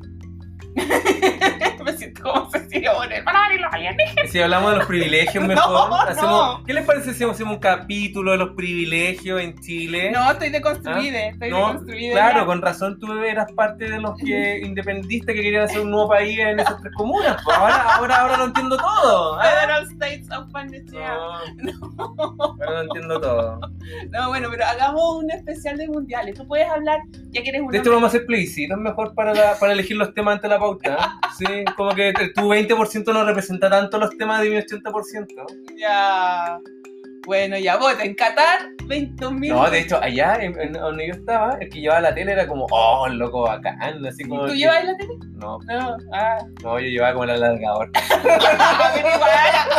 Me 1.85 1.93
siento 1.99 2.23
como 2.23 2.51
Cecilia 2.51 2.93
los 2.95 3.73
alienígenas. 3.73 4.31
Si 4.31 4.41
hablamos 4.41 4.71
de 4.73 4.79
los 4.79 4.87
privilegios 4.87 5.45
mejor, 5.47 5.91
No, 5.91 5.97
hacemos, 6.01 6.59
no. 6.61 6.65
¿qué 6.65 6.73
les 6.73 6.85
parece 6.85 7.13
si 7.15 7.25
hacemos 7.25 7.41
un 7.41 7.59
capítulo 7.59 8.33
de 8.33 8.39
los 8.39 8.51
privilegios 8.55 9.41
en 9.41 9.59
Chile? 9.61 10.11
No, 10.11 10.31
estoy 10.31 10.49
deconstruida. 10.51 11.27
Estoy 11.29 11.49
¿Eh? 11.49 11.51
No, 11.51 11.59
deconstruida. 11.69 12.13
claro, 12.13 12.41
ya. 12.41 12.47
con 12.47 12.63
razón 12.63 12.99
tú 12.99 13.13
eras 13.23 13.53
parte 13.53 13.91
de 13.91 14.01
los 14.01 14.17
que 14.19 14.61
independistas 14.65 15.35
que 15.35 15.43
querían 15.43 15.65
hacer 15.65 15.81
un 15.81 15.91
nuevo 15.91 16.09
país 16.09 16.39
en 16.39 16.59
esas 16.61 16.81
tres 16.81 16.93
comunas. 16.97 17.37
pues 17.45 17.57
ahora, 17.57 17.77
ahora, 17.97 18.17
ahora 18.17 18.37
lo 18.39 18.45
entiendo 18.47 18.77
todo. 18.77 19.39
¿ah? 19.39 19.45
Federal 19.45 19.85
States 19.93 20.31
of 20.31 20.51
Pandechea. 20.51 21.17
No, 21.57 21.73
ahora 22.31 22.71
lo 22.73 22.81
entiendo 22.83 23.21
todo. 23.21 23.61
No, 24.11 24.29
bueno, 24.29 24.49
pero 24.51 24.65
hagamos 24.65 25.17
un 25.23 25.31
especial 25.31 25.77
de 25.77 25.89
mundiales. 25.89 26.35
Tú 26.35 26.47
puedes 26.47 26.69
hablar, 26.69 27.01
ya 27.31 27.43
que 27.43 27.49
eres 27.51 27.61
un 27.63 27.69
De 27.69 27.79
hecho, 27.79 27.91
vamos 27.91 28.05
a 28.05 28.09
hacer 28.09 28.27
plebiscitos 28.27 28.79
mejor 28.79 29.15
para, 29.15 29.35
la- 29.35 29.55
para 29.61 29.73
elegir 29.73 29.97
los 29.97 30.13
temas 30.15 30.37
ante 30.37 30.49
la 30.49 30.59
pauta. 30.65 31.19
Sí, 31.37 31.65
como 31.77 31.95
que 31.95 32.13
tu 32.35 32.43
20% 32.49 33.13
no 33.13 33.25
representa 33.25 33.69
tanto 33.71 33.99
los 33.99 34.17
temas 34.17 34.41
de 34.43 34.51
mi 34.51 34.57
80%. 34.57 35.27
Ya. 35.79 36.59
Bueno, 37.27 37.57
ya 37.57 37.77
voten. 37.77 38.15
Qatar, 38.15 38.59
20.000. 38.87 39.49
No, 39.49 39.71
de 39.71 39.81
hecho, 39.81 39.99
allá 40.03 40.37
en, 40.37 40.61
en 40.61 40.73
donde 40.75 41.09
yo 41.09 41.15
estaba, 41.15 41.57
el 41.59 41.71
que 41.71 41.81
llevaba 41.81 42.03
la 42.03 42.15
tele 42.15 42.33
era 42.33 42.47
como, 42.47 42.67
oh, 42.71 43.09
loco, 43.09 43.43
bacán. 43.43 44.05
Así 44.07 44.25
como 44.25 44.43
¿Tú 44.45 44.53
que- 44.53 44.59
llevas 44.59 44.85
la 44.85 44.97
tele? 44.97 45.15
No, 45.37 45.59
No. 45.67 45.97
Ah. 46.13 46.39
no, 46.63 46.79
yo 46.79 46.87
llevaba 46.87 47.13
como 47.15 47.25
el 47.25 47.31
alargador. 47.31 47.91
pero 48.23 49.09
igual, 49.09 49.31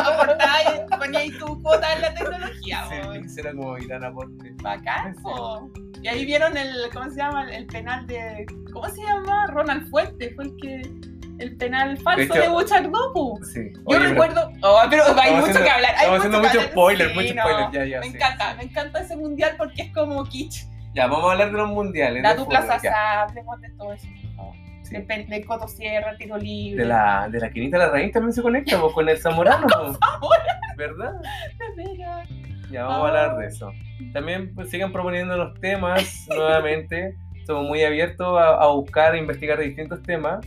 aportabas 0.05 0.65
ponías 0.97 1.21
ahí 1.21 1.31
tu 1.31 1.61
cuota 1.61 1.93
en 1.93 2.01
la 2.01 2.13
tecnología. 2.13 2.79
Sí, 2.89 3.39
era 3.39 3.51
como 3.53 3.73
gran 3.73 4.03
aporte. 4.03 4.53
Bacán, 4.63 5.15
po. 5.21 5.69
Y 6.05 6.07
ahí 6.07 6.23
vieron 6.23 6.55
el, 6.55 6.71
¿cómo 6.93 7.09
se 7.09 7.15
llama? 7.15 7.51
El 7.51 7.65
penal 7.65 8.05
de, 8.05 8.45
¿cómo 8.71 8.87
se 8.89 9.01
llama? 9.01 9.47
Ronald 9.47 9.89
Fuentes, 9.89 10.35
fue 10.35 10.43
el 10.43 10.55
que 10.57 10.81
el 11.39 11.57
penal 11.57 11.97
falso 11.97 12.31
de, 12.31 12.47
Buchardopu. 12.47 13.43
Sí. 13.43 13.73
Yo 13.89 13.97
recuerdo. 13.97 14.51
Oh, 14.61 14.83
pero 14.87 15.03
hay 15.19 15.33
mucho 15.33 15.63
que 15.63 15.67
hablar. 15.67 15.95
Estamos 15.95 16.19
haciendo 16.19 16.41
mucho 16.43 16.61
spoiler, 16.61 17.07
mucho 17.15 17.29
spoiler. 17.29 17.71
Ya, 17.71 17.85
ya, 17.85 17.99
me 18.01 18.05
encanta, 18.05 18.53
me 18.53 18.63
encanta 18.65 18.99
ese 18.99 19.15
mundial 19.15 19.55
porque 19.57 19.81
es 19.81 19.93
como 19.95 20.23
kitsch. 20.25 20.67
Ya, 20.93 21.07
vamos 21.07 21.27
a 21.27 21.31
hablar 21.31 21.51
de 21.51 21.57
los 21.57 21.69
mundiales. 21.69 22.21
La 22.21 22.35
dupla 22.35 22.61
Sasa, 22.61 23.23
hablemos 23.23 23.59
de 23.61 23.69
todo 23.71 23.93
eso. 23.93 24.05
Sí. 24.83 24.97
De, 24.97 25.25
de 25.27 25.43
Coto 25.43 25.67
Sierra, 25.67 26.15
tiro 26.17 26.37
libre. 26.37 26.83
De 26.83 26.87
la, 26.87 27.27
de 27.31 27.39
la 27.39 27.49
Quinita 27.49 27.79
La 27.79 27.89
Raíz 27.89 28.11
también 28.11 28.31
se 28.31 28.43
conecta 28.43 28.77
vos, 28.77 28.93
con 28.93 29.09
el 29.09 29.17
Zamorano. 29.17 29.65
con 29.75 29.97
Zamorano. 29.97 30.59
¿Verdad? 30.77 31.13
De 31.57 31.83
veras. 31.83 32.29
Ya 32.69 32.83
vamos 32.85 33.05
a 33.05 33.07
hablar 33.07 33.37
de 33.37 33.47
eso. 33.47 33.71
También 34.13 34.53
pues, 34.55 34.69
sigan 34.69 34.91
proponiendo 34.91 35.37
los 35.37 35.59
temas 35.59 36.25
nuevamente. 36.35 37.15
Somos 37.45 37.67
muy 37.67 37.83
abiertos 37.83 38.27
a, 38.39 38.55
a 38.55 38.67
buscar 38.67 39.15
e 39.15 39.19
investigar 39.19 39.59
distintos 39.59 40.01
temas. 40.03 40.45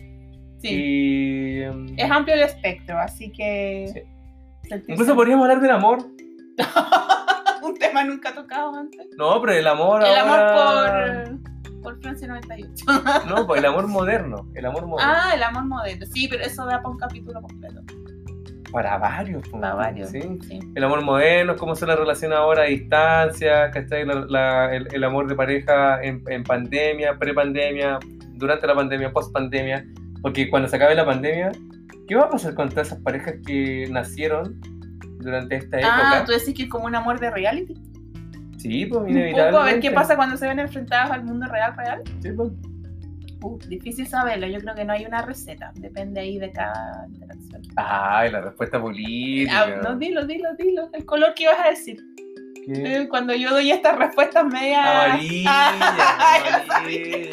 Sí. 0.61 0.69
Y, 0.71 1.65
um, 1.67 1.87
Es 1.97 2.11
amplio 2.11 2.35
el 2.35 2.43
espectro, 2.43 2.99
así 2.99 3.31
que. 3.31 3.87
Sí. 3.93 4.75
Incluso 4.89 5.15
podríamos 5.15 5.45
hablar 5.45 5.61
del 5.61 5.71
amor. 5.71 5.99
Un 7.63 7.75
tema 7.77 8.05
nunca 8.05 8.35
tocado 8.35 8.75
antes. 8.75 9.07
No, 9.17 9.41
pero 9.41 9.53
el 9.53 9.67
amor 9.67 10.03
El 10.03 10.17
ahora... 10.17 11.23
amor 11.23 11.41
por, 11.63 11.83
por 11.83 12.03
Francia 12.03 12.27
98. 12.29 12.85
No, 13.29 13.47
pues 13.47 13.61
el 13.61 13.67
amor 13.67 13.87
moderno. 13.89 14.49
El 14.55 14.67
amor 14.67 14.87
moderno. 14.87 15.13
ah, 15.15 15.33
el 15.35 15.43
amor 15.43 15.65
moderno. 15.67 16.07
Sí, 16.07 16.29
pero 16.29 16.43
eso 16.45 16.65
da 16.67 16.79
para 16.79 16.89
un 16.89 16.99
capítulo 16.99 17.41
completo. 17.41 17.83
Para 18.73 18.99
varios. 18.99 19.49
Para 19.49 19.75
varios. 19.75 20.11
¿sí? 20.11 20.21
Sí. 20.47 20.61
El 20.75 20.85
amor 20.85 21.03
moderno, 21.03 21.57
cómo 21.57 21.75
son 21.75 21.89
las 21.89 21.99
relaciones 21.99 22.37
ahora 22.37 22.63
a 22.63 22.67
distancia, 22.67 23.71
¿cachai? 23.71 24.05
La- 24.05 24.27
la- 24.29 24.75
el, 24.75 24.89
el 24.93 25.05
amor 25.05 25.27
de 25.29 25.35
pareja 25.35 26.03
en, 26.03 26.23
en 26.29 26.45
pandemia, 26.45 27.17
prepandemia, 27.19 27.99
durante 28.35 28.67
la 28.67 28.75
pandemia, 28.75 29.11
post 29.13 29.33
pandemia. 29.33 29.85
Porque 30.23 30.51
cuando 30.51 30.69
se 30.69 30.77
acabe 30.77 30.95
la 30.95 31.07
pandemia, 31.07 31.53
¿qué 32.07 32.15
va 32.17 32.25
a 32.25 32.31
pasar 32.31 32.55
con 32.55 32.69
todas 32.69 32.89
esas 32.89 33.01
parejas 33.01 33.35
que 33.47 33.87
nacieron 33.91 34.61
durante 35.21 35.57
esta 35.57 35.77
Ah, 35.79 35.81
época? 35.81 36.25
tú 36.27 36.33
decís 36.33 36.55
que 36.55 36.63
es 36.65 36.69
como 36.69 36.87
un 36.87 36.95
amor 36.95 37.19
de 37.21 37.31
reality. 37.31 37.75
Sí, 38.59 38.87
pues 38.87 38.99
Un 38.99 39.07
poco 39.07 39.11
inevitablemente. 39.11 39.59
a 39.61 39.65
ver 39.73 39.81
qué 39.81 39.91
pasa 39.93 40.17
cuando 40.17 40.37
se 40.37 40.47
ven 40.49 40.59
enfrentadas 40.59 41.11
al 41.13 41.25
mundo 41.25 41.47
real, 41.47 41.75
real. 41.77 42.03
Sí, 42.21 42.31
pues. 42.33 42.51
Uh, 43.41 43.57
difícil 43.69 44.07
saberlo, 44.09 44.47
yo 44.49 44.59
creo 44.59 44.75
que 44.75 44.85
no 44.85 44.93
hay 44.93 45.05
una 45.07 45.23
receta, 45.23 45.71
depende 45.77 46.21
ahí 46.21 46.39
de 46.39 46.51
cada 46.51 47.07
interacción. 47.07 47.63
Ay, 47.77 48.31
la 48.33 48.41
respuesta 48.41 48.81
política. 48.81 49.65
Ah, 49.65 49.81
no, 49.83 49.97
dilo, 49.97 50.25
dilo, 50.27 50.49
dilo. 50.59 50.91
El 50.93 51.05
color 51.05 51.35
que 51.35 51.45
ibas 51.45 51.59
a 51.65 51.69
decir. 51.69 51.99
¿Qué? 52.67 52.97
Eh, 53.03 53.09
Cuando 53.09 53.33
yo 53.35 53.51
doy 53.51 53.71
estas 53.71 53.97
respuestas 53.97 54.45
medias. 54.47 54.85
Amarilla, 54.85 55.51
Ah, 55.51 56.39
amarilla. 56.69 57.31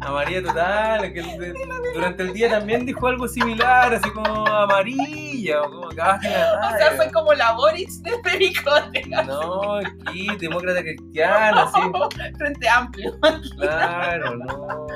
Amarilla 0.00 0.42
total. 0.42 1.12
que 1.12 1.20
el 1.20 1.38
de- 1.38 1.54
durante 1.94 2.22
el 2.24 2.32
día 2.34 2.50
también 2.50 2.84
dijo 2.84 3.06
algo 3.06 3.26
similar, 3.28 3.94
así 3.94 4.10
como 4.10 4.46
amarilla, 4.46 5.62
o 5.62 5.70
como 5.70 5.90
acabaste 5.90 6.28
de 6.28 6.34
la 6.34 6.70
O 6.74 6.76
sea, 6.78 6.96
soy 6.96 7.10
como 7.12 7.32
la 7.32 7.52
Boris 7.52 8.02
de 8.02 8.18
Pericote. 8.18 9.02
No, 9.26 9.76
aquí, 9.76 10.26
demócrata 10.38 10.80
cristiana, 10.82 11.70
sí. 11.72 11.80
Frente 12.38 12.68
amplio. 12.68 13.12
Claro, 13.56 14.36
no. 14.36 14.86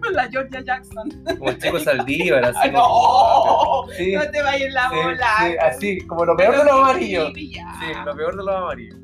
La 0.12 0.28
Georgia 0.30 0.60
Jackson. 0.60 1.08
Como 1.38 1.50
el 1.50 1.58
chico 1.58 1.78
Saldívar, 1.78 2.44
así. 2.44 2.70
No. 2.70 2.82
como- 2.82 3.88
Sí, 3.96 4.14
No 4.14 4.30
te 4.30 4.42
vayas 4.42 4.62
en 4.68 4.74
la 4.74 4.88
sí, 4.90 4.96
bola. 4.96 5.26
sí, 5.40 5.56
así, 5.60 6.00
como 6.06 6.24
lo 6.24 6.36
peor 6.36 6.56
de 6.58 6.64
los 6.64 6.72
amarillos. 6.72 7.32
Sí, 7.34 7.52
lo 8.04 8.16
peor 8.16 8.36
de 8.36 8.44
los 8.44 8.54
amarillos. 8.56 8.96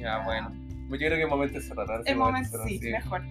Ya, 0.00 0.18
bueno. 0.24 0.52
Pues 0.88 1.00
Yo 1.00 1.06
creo 1.08 1.16
que 1.18 1.22
el 1.24 1.28
momento 1.30 1.58
es 1.58 1.66
cerrar. 1.68 2.00
El 2.04 2.16
momento 2.16 2.58
sí, 2.66 2.78
mejor. 2.82 3.22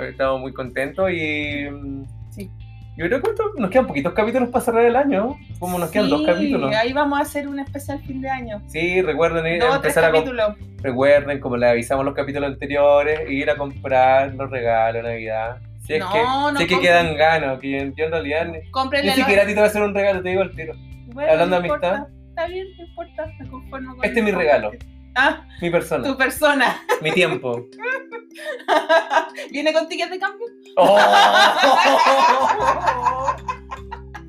Estamos 0.00 0.40
muy 0.40 0.52
contentos 0.52 1.10
y. 1.10 1.68
mm, 1.70 2.04
Sí. 2.30 2.50
Yo 2.98 3.06
creo 3.06 3.22
que 3.22 3.30
esto- 3.30 3.52
nos 3.56 3.70
quedan 3.70 3.86
poquitos 3.86 4.12
capítulos 4.12 4.50
para 4.50 4.62
cerrar 4.64 4.84
el 4.84 4.96
año. 4.96 5.36
Como 5.58 5.78
nos 5.78 5.90
quedan 5.90 6.10
dos 6.10 6.22
capítulos. 6.26 6.74
Ahí 6.74 6.92
vamos 6.92 7.18
a 7.18 7.22
hacer 7.22 7.48
un 7.48 7.58
especial 7.58 8.02
fin 8.02 8.20
de 8.20 8.28
año. 8.28 8.60
Sí, 8.66 9.00
recuerden 9.00 9.46
ir, 9.46 9.60
Dos 9.62 9.80
tres 9.80 9.96
empezar 9.96 10.04
a 10.04 10.56
recuerden, 10.82 11.40
como 11.40 11.56
les 11.56 11.70
avisamos 11.70 12.02
en 12.02 12.06
los 12.06 12.14
capítulos 12.14 12.52
anteriores, 12.52 13.30
ir 13.30 13.48
a 13.48 13.56
comprar 13.56 14.34
los 14.34 14.50
regalos 14.50 15.02
de 15.02 15.08
Navidad. 15.08 15.56
Si 15.92 15.98
es 15.98 16.04
No, 16.04 16.12
que, 16.12 16.22
no 16.22 16.56
si 16.56 16.62
es 16.64 16.68
que 16.68 16.80
quedan 16.80 17.16
ganas, 17.16 17.58
que 17.58 17.70
yo, 17.70 17.78
yo 17.96 18.04
en 18.06 18.10
realidad 18.10 18.46
ni, 18.46 18.70
Cómprenle 18.70 19.12
a 19.12 19.14
ti 19.14 19.24
te 19.24 19.54
voy 19.54 19.62
a 19.62 19.64
hacer 19.64 19.82
un 19.82 19.94
regalo, 19.94 20.22
te 20.22 20.28
digo 20.30 20.42
al 20.42 20.54
tiro. 20.54 20.74
Bueno, 21.08 21.30
hablando 21.32 21.60
de 21.60 21.68
amistad. 21.68 21.94
importa. 21.94 22.06
Está 22.30 22.46
bien, 22.46 22.66
no 22.78 22.84
importa. 22.84 23.26
Me 23.38 23.48
conformo 23.50 23.96
con 23.96 24.04
Este 24.04 24.18
es 24.20 24.24
mi 24.24 24.30
regalo. 24.30 24.70
Ah, 25.14 25.44
Mi 25.60 25.68
persona, 25.70 26.08
tu 26.08 26.16
persona. 26.16 26.80
mi 27.02 27.12
tiempo. 27.12 27.66
¿Viene 29.50 29.72
con 29.74 29.86
ticket 29.88 30.08
de 30.08 30.18
cambio? 30.18 30.46
¡Oh! 30.76 30.98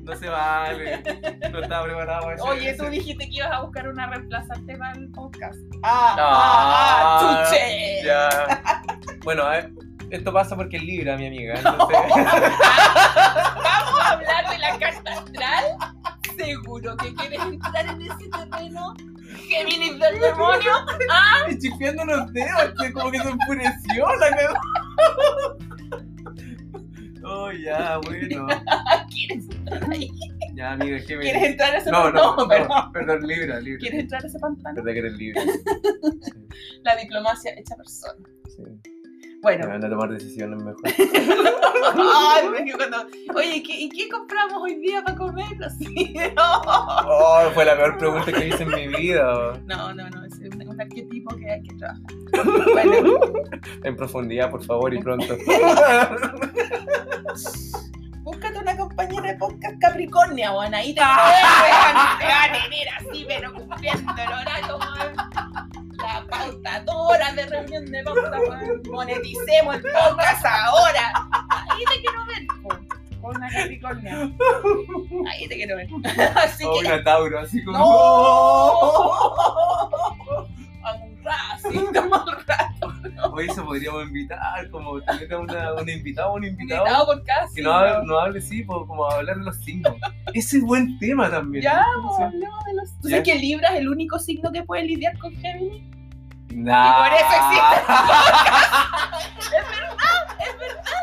No 0.04 0.14
se 0.14 0.28
vale. 0.28 1.02
No 1.50 1.60
estaba 1.60 1.84
preparado 1.84 2.22
para 2.24 2.34
eso. 2.34 2.44
Oye, 2.44 2.74
tú 2.74 2.84
dijiste 2.90 3.24
que 3.26 3.36
ibas 3.36 3.52
a 3.52 3.62
buscar 3.62 3.88
una 3.88 4.06
reemplazante 4.06 4.76
para 4.76 4.92
el 4.98 5.10
podcast. 5.12 5.56
Ah, 5.82 6.14
ah, 6.18 7.18
ah, 7.22 7.44
chuche. 7.48 8.02
Ya. 8.04 8.28
Bueno, 9.22 9.44
a 9.44 9.50
ver, 9.52 9.70
esto 10.16 10.32
pasa 10.32 10.56
porque 10.56 10.76
es 10.76 10.82
Libra, 10.84 11.16
mi 11.16 11.26
amiga. 11.26 11.54
Entonces, 11.58 11.98
Vamos 13.64 14.00
a 14.00 14.12
hablar 14.12 14.50
de 14.50 14.58
la 14.58 14.78
carta 14.78 15.12
astral. 15.12 15.64
¿Seguro 16.36 16.96
que 16.96 17.14
quieres 17.14 17.40
entrar 17.40 17.86
en 17.86 18.02
ese 18.02 18.28
terreno? 18.30 18.94
¿Géminis 19.48 19.98
del 19.98 20.20
demonio? 20.20 20.72
¿Ah? 21.10 21.46
y 21.50 21.58
chispeando 21.58 22.04
los 22.04 22.32
dedos, 22.32 22.72
que 22.80 22.92
como 22.92 23.10
que 23.10 23.18
se 23.18 23.28
enfureció 23.28 24.06
la. 24.16 24.28
Oh, 27.26 27.50
ya, 27.50 27.98
bueno. 28.04 28.46
¿Quieres 29.08 29.48
entrar 29.48 29.90
ahí? 29.90 30.10
Ya, 30.54 30.72
amiga, 30.72 30.98
¿qué 31.06 31.16
me 31.16 31.22
¿Quieres 31.22 31.42
entrar 31.42 31.74
a 31.74 31.78
ese 31.78 31.90
No, 31.90 32.10
no, 32.10 32.36
no, 32.36 32.46
perdón. 32.46 32.92
perdón, 32.92 33.26
Libra, 33.26 33.60
Libra. 33.60 33.80
¿Quieres 33.80 34.00
entrar 34.00 34.22
a 34.22 34.26
ese 34.26 34.38
pantano? 34.38 34.74
Verdad 34.82 34.92
que 34.92 34.98
eres 34.98 35.14
Libra. 35.14 35.42
La 36.82 36.96
diplomacia 36.96 37.54
hecha 37.56 37.76
persona. 37.76 38.28
Sí. 38.54 38.93
Bueno. 39.44 39.66
Me 39.66 39.72
van 39.74 39.84
a 39.84 39.88
tomar 39.90 40.08
decisiones 40.10 40.60
mejor. 40.62 40.82
Ay, 41.96 42.72
cuando- 42.72 43.06
Oye, 43.36 43.62
¿qué, 43.62 43.78
¿y 43.82 43.88
qué 43.90 44.08
compramos 44.08 44.62
hoy 44.62 44.76
día 44.76 45.02
para 45.04 45.16
comer? 45.18 45.46
Así, 45.64 46.14
no. 46.36 46.62
Oh, 47.06 47.50
fue 47.52 47.64
la 47.66 47.76
peor 47.76 47.98
pregunta 47.98 48.32
que 48.32 48.48
hice 48.48 48.62
en 48.62 48.70
mi 48.70 48.88
vida. 48.88 49.52
No, 49.66 49.92
no, 49.92 50.08
no, 50.08 50.24
es 50.24 50.32
un, 50.38 50.66
un 50.66 50.80
arquetipo 50.80 51.36
que 51.36 51.50
hay 51.50 51.62
que 51.62 51.74
trabajar. 51.76 52.02
Bueno, 52.72 53.18
En 53.84 53.96
profundidad, 53.96 54.50
por 54.50 54.64
favor, 54.64 54.92
y 54.94 54.98
pronto. 55.00 55.36
búscate 58.22 58.58
una 58.58 58.76
compañera 58.76 59.32
de 59.32 59.38
podcast 59.38 59.78
Capricornia, 59.80 60.52
weón. 60.52 60.74
Ahí 60.74 60.94
te, 60.94 61.00
van 61.00 61.10
a 61.12 62.18
tener 62.62 62.88
así, 62.98 63.24
pero 63.28 63.52
cumpliendo 63.52 64.12
el 64.16 64.28
horario. 64.32 64.78
La 66.06 66.26
pauta, 66.28 66.80
dos 66.80 66.96
horas 67.10 67.34
de 67.36 67.46
reunión 67.46 67.86
de 67.86 68.02
pauta, 68.02 68.38
weón. 68.48 68.82
Moneticemos 68.90 69.76
el 69.76 69.82
podcast 69.82 70.44
ahora. 70.44 71.12
Ahí 71.70 71.84
te 71.84 72.00
quiero 72.00 72.26
ver, 72.26 72.46
po, 72.62 72.68
con 73.22 73.36
una 73.36 73.48
Capricornia. 73.50 74.30
Ahí 75.30 75.48
te 75.48 75.54
quiero 75.56 75.76
ver. 75.76 75.88
Así 76.36 76.64
O 76.64 76.72
que. 76.80 76.86
una 76.86 77.02
Tauro, 77.02 77.38
así 77.40 77.64
como. 77.64 77.78
¡No! 77.78 77.84
Amurrada, 80.84 81.58
sí, 81.62 81.78
amurrada. 81.98 82.74
Hoy 83.32 83.48
se 83.50 83.60
podríamos 83.62 84.04
invitar, 84.04 84.70
como 84.70 85.00
tener 85.00 85.34
una, 85.36 85.72
una 85.74 85.92
invitada 85.92 86.28
o 86.28 86.34
un 86.36 86.44
invitado. 86.44 86.82
Invitado 86.82 87.06
por 87.06 87.24
casi. 87.24 87.54
Que 87.56 87.62
no 87.62 87.72
hable, 87.72 88.06
no 88.06 88.18
hable, 88.18 88.40
sí, 88.40 88.64
como 88.64 89.10
hablar 89.10 89.36
de 89.38 89.44
los 89.44 89.56
signos. 89.56 89.94
Ese 90.32 90.58
es 90.58 90.62
buen 90.62 90.96
tema 90.98 91.28
también. 91.30 91.62
Ya, 91.64 91.84
¿no? 92.02 92.14
hablemos 92.16 92.64
de 92.64 92.74
los. 92.74 92.90
¿Tú 93.00 93.08
Ya. 93.08 93.16
sabes 93.16 93.24
que 93.32 93.38
Libra 93.38 93.68
es 93.74 93.80
el 93.80 93.88
único 93.88 94.18
signo 94.18 94.50
que 94.52 94.62
puede 94.62 94.84
lidiar 94.84 95.18
con 95.18 95.32
Géminis? 95.36 95.82
Nah. 96.54 96.88
Y 96.88 96.92
por 97.02 97.12
eso 97.18 97.26
es 99.44 99.68
verdad, 99.68 100.26
es 100.38 100.54
verdad. 100.58 100.94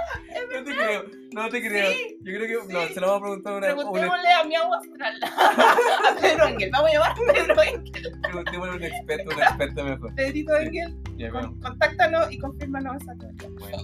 No 0.54 0.60
te 0.64 0.72
creo, 0.76 1.02
no 1.34 1.50
te 1.50 1.62
creo. 1.62 1.92
Sí, 1.92 2.18
Yo 2.22 2.34
creo 2.34 2.48
que, 2.48 2.68
sí. 2.68 2.74
no, 2.74 2.88
se 2.94 3.00
lo 3.00 3.08
vamos 3.08 3.18
a 3.18 3.22
preguntar 3.24 3.54
a 3.54 3.58
una, 3.58 3.68
Preguntémosle 3.68 4.32
a 4.32 4.44
mi 4.44 4.56
agua 4.56 4.78
astral. 4.78 5.20
A 5.24 6.16
Pedro 6.22 6.48
Engel. 6.48 6.70
Vamos 6.72 6.90
a 6.90 6.94
llamar 6.94 7.12
a 7.12 7.34
Pedro 7.34 7.64
Engel. 7.64 8.12
preguntémosle 8.22 8.74
a 8.74 8.76
un 8.76 8.84
experto, 8.84 9.30
un 9.36 9.42
experto 9.42 9.84
mejor. 9.84 10.16
Pedrito. 10.16 10.56
Engel, 10.58 10.98
Ya, 11.18 11.30
con- 11.32 11.60
contáctanos 11.60 12.32
y 12.32 12.38
confírmanos 12.40 12.98
esa 13.02 13.14
teoría. 13.16 13.50
bueno, 13.60 13.78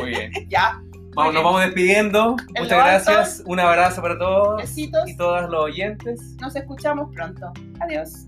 muy 0.00 0.08
bien. 0.10 0.32
Ya, 0.48 0.80
Vamos, 1.14 1.34
nos 1.34 1.42
vamos 1.42 1.60
despidiendo. 1.62 2.36
En 2.54 2.62
Muchas 2.62 2.78
gracias. 2.78 3.42
Un 3.44 3.58
abrazo 3.58 4.00
para 4.00 4.16
todos 4.16 4.62
besitos. 4.62 5.08
y 5.08 5.16
todas 5.16 5.50
los 5.50 5.64
oyentes. 5.64 6.20
Nos 6.40 6.54
escuchamos 6.54 7.12
pronto. 7.12 7.52
Adiós. 7.80 8.26